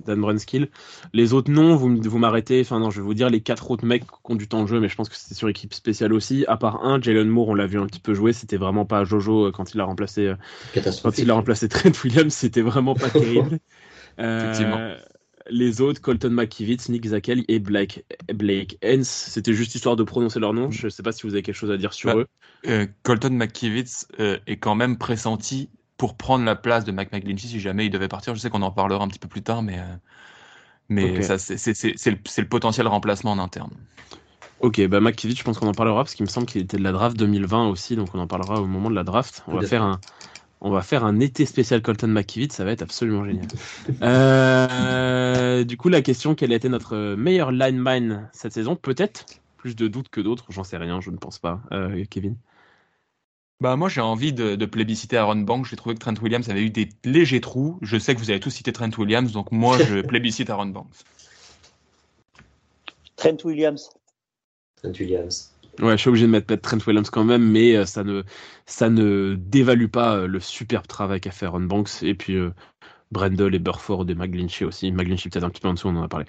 Dan 0.05 0.21
Brunskill? 0.21 0.69
Les 1.13 1.33
autres 1.33 1.51
noms, 1.51 1.75
vous, 1.75 1.95
vous 2.01 2.17
m'arrêtez. 2.19 2.61
Enfin, 2.61 2.79
non, 2.79 2.91
je 2.91 2.97
vais 3.01 3.05
vous 3.05 3.13
dire 3.15 3.29
les 3.29 3.41
quatre 3.41 3.71
autres 3.71 3.85
mecs 3.85 4.05
qui 4.05 4.11
ont 4.31 4.35
du 4.35 4.47
temps 4.47 4.61
de 4.63 4.67
jeu, 4.67 4.79
mais 4.79 4.87
je 4.89 4.95
pense 4.95 5.09
que 5.09 5.15
c'était 5.15 5.35
sur 5.35 5.49
équipe 5.49 5.73
spéciale 5.73 6.13
aussi. 6.13 6.45
À 6.47 6.57
part 6.57 6.83
un, 6.85 7.01
Jalen 7.01 7.27
Moore, 7.27 7.49
on 7.49 7.55
l'a 7.55 7.65
vu 7.67 7.79
un 7.79 7.87
petit 7.87 7.99
peu 7.99 8.13
jouer. 8.13 8.33
C'était 8.33 8.57
vraiment 8.57 8.85
pas 8.85 9.03
Jojo 9.03 9.47
euh, 9.47 9.51
quand 9.51 9.73
il 9.73 9.79
a 9.81 9.85
remplacé, 9.85 10.27
euh, 10.27 10.35
quand 11.03 11.17
il 11.17 11.29
a 11.31 11.33
remplacé 11.33 11.67
Trent 11.69 11.91
Williams. 12.03 12.33
C'était 12.33 12.61
vraiment 12.61 12.95
pas 12.95 13.09
terrible. 13.11 13.59
Euh, 14.19 14.51
Effectivement. 14.51 14.95
Les 15.51 15.81
autres, 15.81 16.01
Colton 16.01 16.31
McKivitz, 16.31 16.89
Nick 16.89 17.07
Zakel 17.07 17.43
et 17.47 17.59
Blake, 17.59 18.03
Blake 18.33 18.77
Hens, 18.83 19.07
c'était 19.07 19.53
juste 19.53 19.75
histoire 19.75 19.95
de 19.95 20.03
prononcer 20.03 20.39
leur 20.39 20.53
nom. 20.53 20.71
Je 20.71 20.89
sais 20.89 21.03
pas 21.03 21.11
si 21.11 21.23
vous 21.27 21.33
avez 21.33 21.43
quelque 21.43 21.55
chose 21.55 21.71
à 21.71 21.77
dire 21.77 21.93
sur 21.93 22.09
Bah, 22.09 22.15
eux. 22.17 22.27
Euh, 22.67 22.87
Colton 23.03 23.31
McKivitz 23.31 24.07
euh, 24.19 24.37
est 24.47 24.57
quand 24.57 24.75
même 24.75 24.97
pressenti 24.97 25.69
pour 25.97 26.15
prendre 26.15 26.45
la 26.45 26.55
place 26.55 26.85
de 26.85 26.91
Mac 26.91 27.11
McGlinchey 27.11 27.47
si 27.47 27.59
jamais 27.59 27.85
il 27.85 27.89
devait 27.89 28.07
partir. 28.07 28.33
Je 28.33 28.39
sais 28.39 28.49
qu'on 28.49 28.61
en 28.61 28.71
parlera 28.71 29.03
un 29.03 29.07
petit 29.07 29.19
peu 29.19 29.27
plus 29.27 29.43
tard, 29.43 29.61
mais, 29.61 29.77
euh, 29.77 29.83
mais 30.89 31.21
ça, 31.21 31.37
c'est 31.37 31.57
c'est- 31.57 31.73
c'est- 31.73 31.93
c'est 31.97 32.41
le, 32.41 32.47
potentiel 32.47 32.87
remplacement 32.87 33.31
en 33.31 33.39
interne. 33.39 33.71
Ok, 34.61 34.85
bah 34.87 34.99
McKivitz, 34.99 35.37
je 35.39 35.43
pense 35.43 35.57
qu'on 35.57 35.67
en 35.67 35.73
parlera 35.73 36.03
parce 36.03 36.13
qu'il 36.13 36.25
me 36.25 36.29
semble 36.29 36.45
qu'il 36.45 36.61
était 36.61 36.77
de 36.77 36.83
la 36.83 36.91
draft 36.91 37.17
2020 37.17 37.67
aussi, 37.67 37.95
donc 37.95 38.09
on 38.13 38.19
en 38.19 38.27
parlera 38.27 38.61
au 38.61 38.67
moment 38.67 38.89
de 38.89 38.95
la 38.95 39.03
draft. 39.03 39.43
On 39.47 39.55
va 39.55 39.63
faire 39.63 39.81
un, 39.81 39.99
on 40.61 40.69
va 40.69 40.81
faire 40.81 41.03
un 41.03 41.19
été 41.19 41.45
spécial 41.45 41.81
Colton 41.81 42.07
McKivitz, 42.07 42.53
ça 42.53 42.63
va 42.63 42.71
être 42.71 42.83
absolument 42.83 43.25
génial. 43.25 43.47
Euh, 44.03 45.63
du 45.63 45.75
coup, 45.75 45.89
la 45.89 46.01
question 46.01 46.35
quel 46.35 46.53
a 46.53 46.55
été 46.55 46.69
notre 46.69 47.15
meilleur 47.15 47.51
lineman 47.51 48.29
cette 48.31 48.53
saison? 48.53 48.75
Peut-être 48.75 49.25
plus 49.57 49.75
de 49.75 49.87
doutes 49.87 50.09
que 50.09 50.21
d'autres, 50.21 50.45
j'en 50.49 50.63
sais 50.63 50.77
rien, 50.77 51.01
je 51.01 51.09
ne 51.09 51.17
pense 51.17 51.39
pas. 51.39 51.61
Euh, 51.71 52.05
Kevin? 52.09 52.35
Bah, 53.59 53.75
moi, 53.75 53.89
j'ai 53.89 54.01
envie 54.01 54.33
de, 54.33 54.55
de 54.55 54.65
plébisciter 54.65 55.17
Aaron 55.17 55.35
Banks. 55.35 55.67
J'ai 55.67 55.75
trouvé 55.75 55.93
que 55.93 55.99
Trent 55.99 56.15
Williams 56.19 56.49
avait 56.49 56.63
eu 56.63 56.71
des 56.71 56.89
légers 57.05 57.41
trous. 57.41 57.77
Je 57.83 57.97
sais 57.99 58.15
que 58.15 58.19
vous 58.19 58.31
avez 58.31 58.39
tous 58.39 58.49
cité 58.49 58.73
Trent 58.73 58.89
Williams, 58.97 59.31
donc 59.31 59.51
moi, 59.51 59.77
je 59.77 60.01
plébiscite 60.07 60.49
Aaron 60.49 60.67
Banks. 60.67 60.87
Trent 63.15 63.37
Williams. 63.45 63.91
Trent 64.81 64.93
Williams. 64.99 65.50
Ouais, 65.79 65.91
je 65.93 66.01
suis 66.01 66.09
obligé 66.09 66.25
de 66.25 66.31
mettre 66.31 66.53
Trent 66.55 66.77
Williams 66.85 67.09
quand 67.09 67.23
même, 67.23 67.43
mais 67.49 67.75
euh, 67.75 67.85
ça 67.85 68.03
ne, 68.03 68.23
ça 68.65 68.89
ne 68.89 69.35
dévalue 69.35 69.87
pas 69.87 70.17
euh, 70.17 70.27
le 70.27 70.39
superbe 70.39 70.85
travail 70.85 71.21
qu'a 71.21 71.31
fait 71.31 71.45
Aaron 71.45 71.61
Banks 71.61 72.03
et 72.03 72.13
puis 72.13 72.35
euh, 72.35 72.51
Brendel 73.11 73.55
et 73.55 73.59
Burford 73.59 74.05
et 74.09 74.15
McGlinchey 74.15 74.65
aussi. 74.65 74.91
McGlinchey 74.91 75.29
peut-être 75.29 75.45
un 75.45 75.49
petit 75.49 75.61
peu 75.61 75.69
en 75.69 75.73
dessous, 75.73 75.87
on 75.87 75.95
en 75.95 76.03
a 76.03 76.07
parlé. 76.09 76.25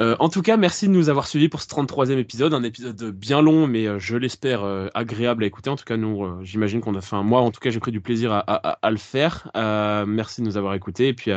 Euh, 0.00 0.16
en 0.18 0.28
tout 0.30 0.40
cas, 0.40 0.56
merci 0.56 0.88
de 0.88 0.92
nous 0.92 1.10
avoir 1.10 1.26
suivis 1.26 1.48
pour 1.48 1.60
ce 1.60 1.68
33e 1.68 2.18
épisode, 2.18 2.54
un 2.54 2.62
épisode 2.62 3.10
bien 3.10 3.42
long, 3.42 3.66
mais 3.66 3.86
euh, 3.86 3.98
je 3.98 4.16
l'espère 4.16 4.64
euh, 4.64 4.88
agréable 4.94 5.44
à 5.44 5.46
écouter. 5.46 5.68
En 5.68 5.76
tout 5.76 5.84
cas, 5.84 5.98
nous, 5.98 6.26
j'imagine 6.42 6.80
qu'on 6.80 6.94
a 6.94 7.02
fait 7.02 7.16
un 7.16 7.22
mois. 7.22 7.42
En 7.42 7.50
tout 7.50 7.60
cas, 7.60 7.70
j'ai 7.70 7.80
pris 7.80 7.92
du 7.92 8.00
plaisir 8.00 8.32
à, 8.32 8.90
le 8.90 8.96
faire. 8.96 9.50
Merci 9.54 10.40
de 10.40 10.46
nous 10.46 10.56
avoir 10.56 10.74
écoutés. 10.74 11.08
Et 11.08 11.14
puis, 11.14 11.32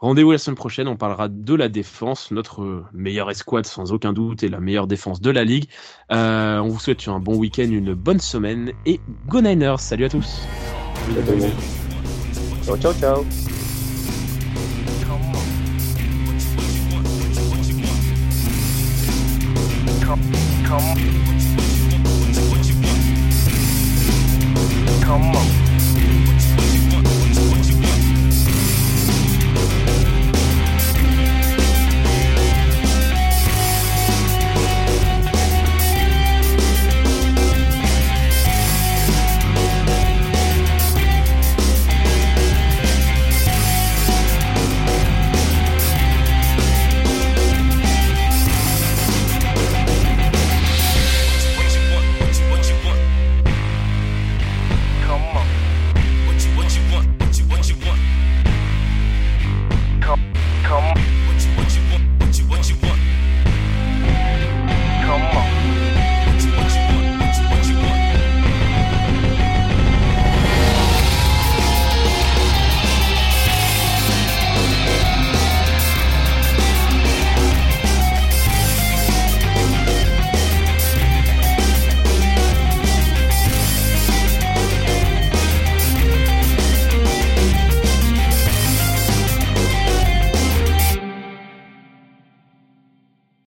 rendez-vous 0.00 0.32
la 0.32 0.38
semaine 0.38 0.56
prochaine. 0.56 0.88
On 0.88 0.96
parlera 0.96 1.28
de 1.28 1.54
la 1.54 1.68
défense, 1.68 2.30
notre 2.30 2.84
meilleure 2.92 3.30
escouade 3.30 3.66
sans 3.66 3.92
aucun 3.92 4.12
doute 4.12 4.42
et 4.42 4.48
la 4.48 4.60
meilleure 4.60 4.86
défense 4.86 5.20
de 5.20 5.30
la 5.30 5.44
ligue. 5.44 5.68
On 6.10 6.68
vous 6.68 6.78
souhaite 6.78 7.08
un 7.08 7.20
bon 7.20 7.36
week-end, 7.36 7.68
une 7.68 7.94
bonne 7.94 8.20
semaine 8.20 8.72
et 8.86 9.00
go 9.26 9.40
Niners. 9.40 9.80
Salut 9.80 10.04
à 10.04 10.08
tous. 10.08 10.42
Le 11.08 11.36
monde. 11.36 12.80
Ciao, 12.80 13.24
ciao, 20.14 20.78
ciao. 20.78 20.94
Come 25.04 25.36
on. 25.36 25.63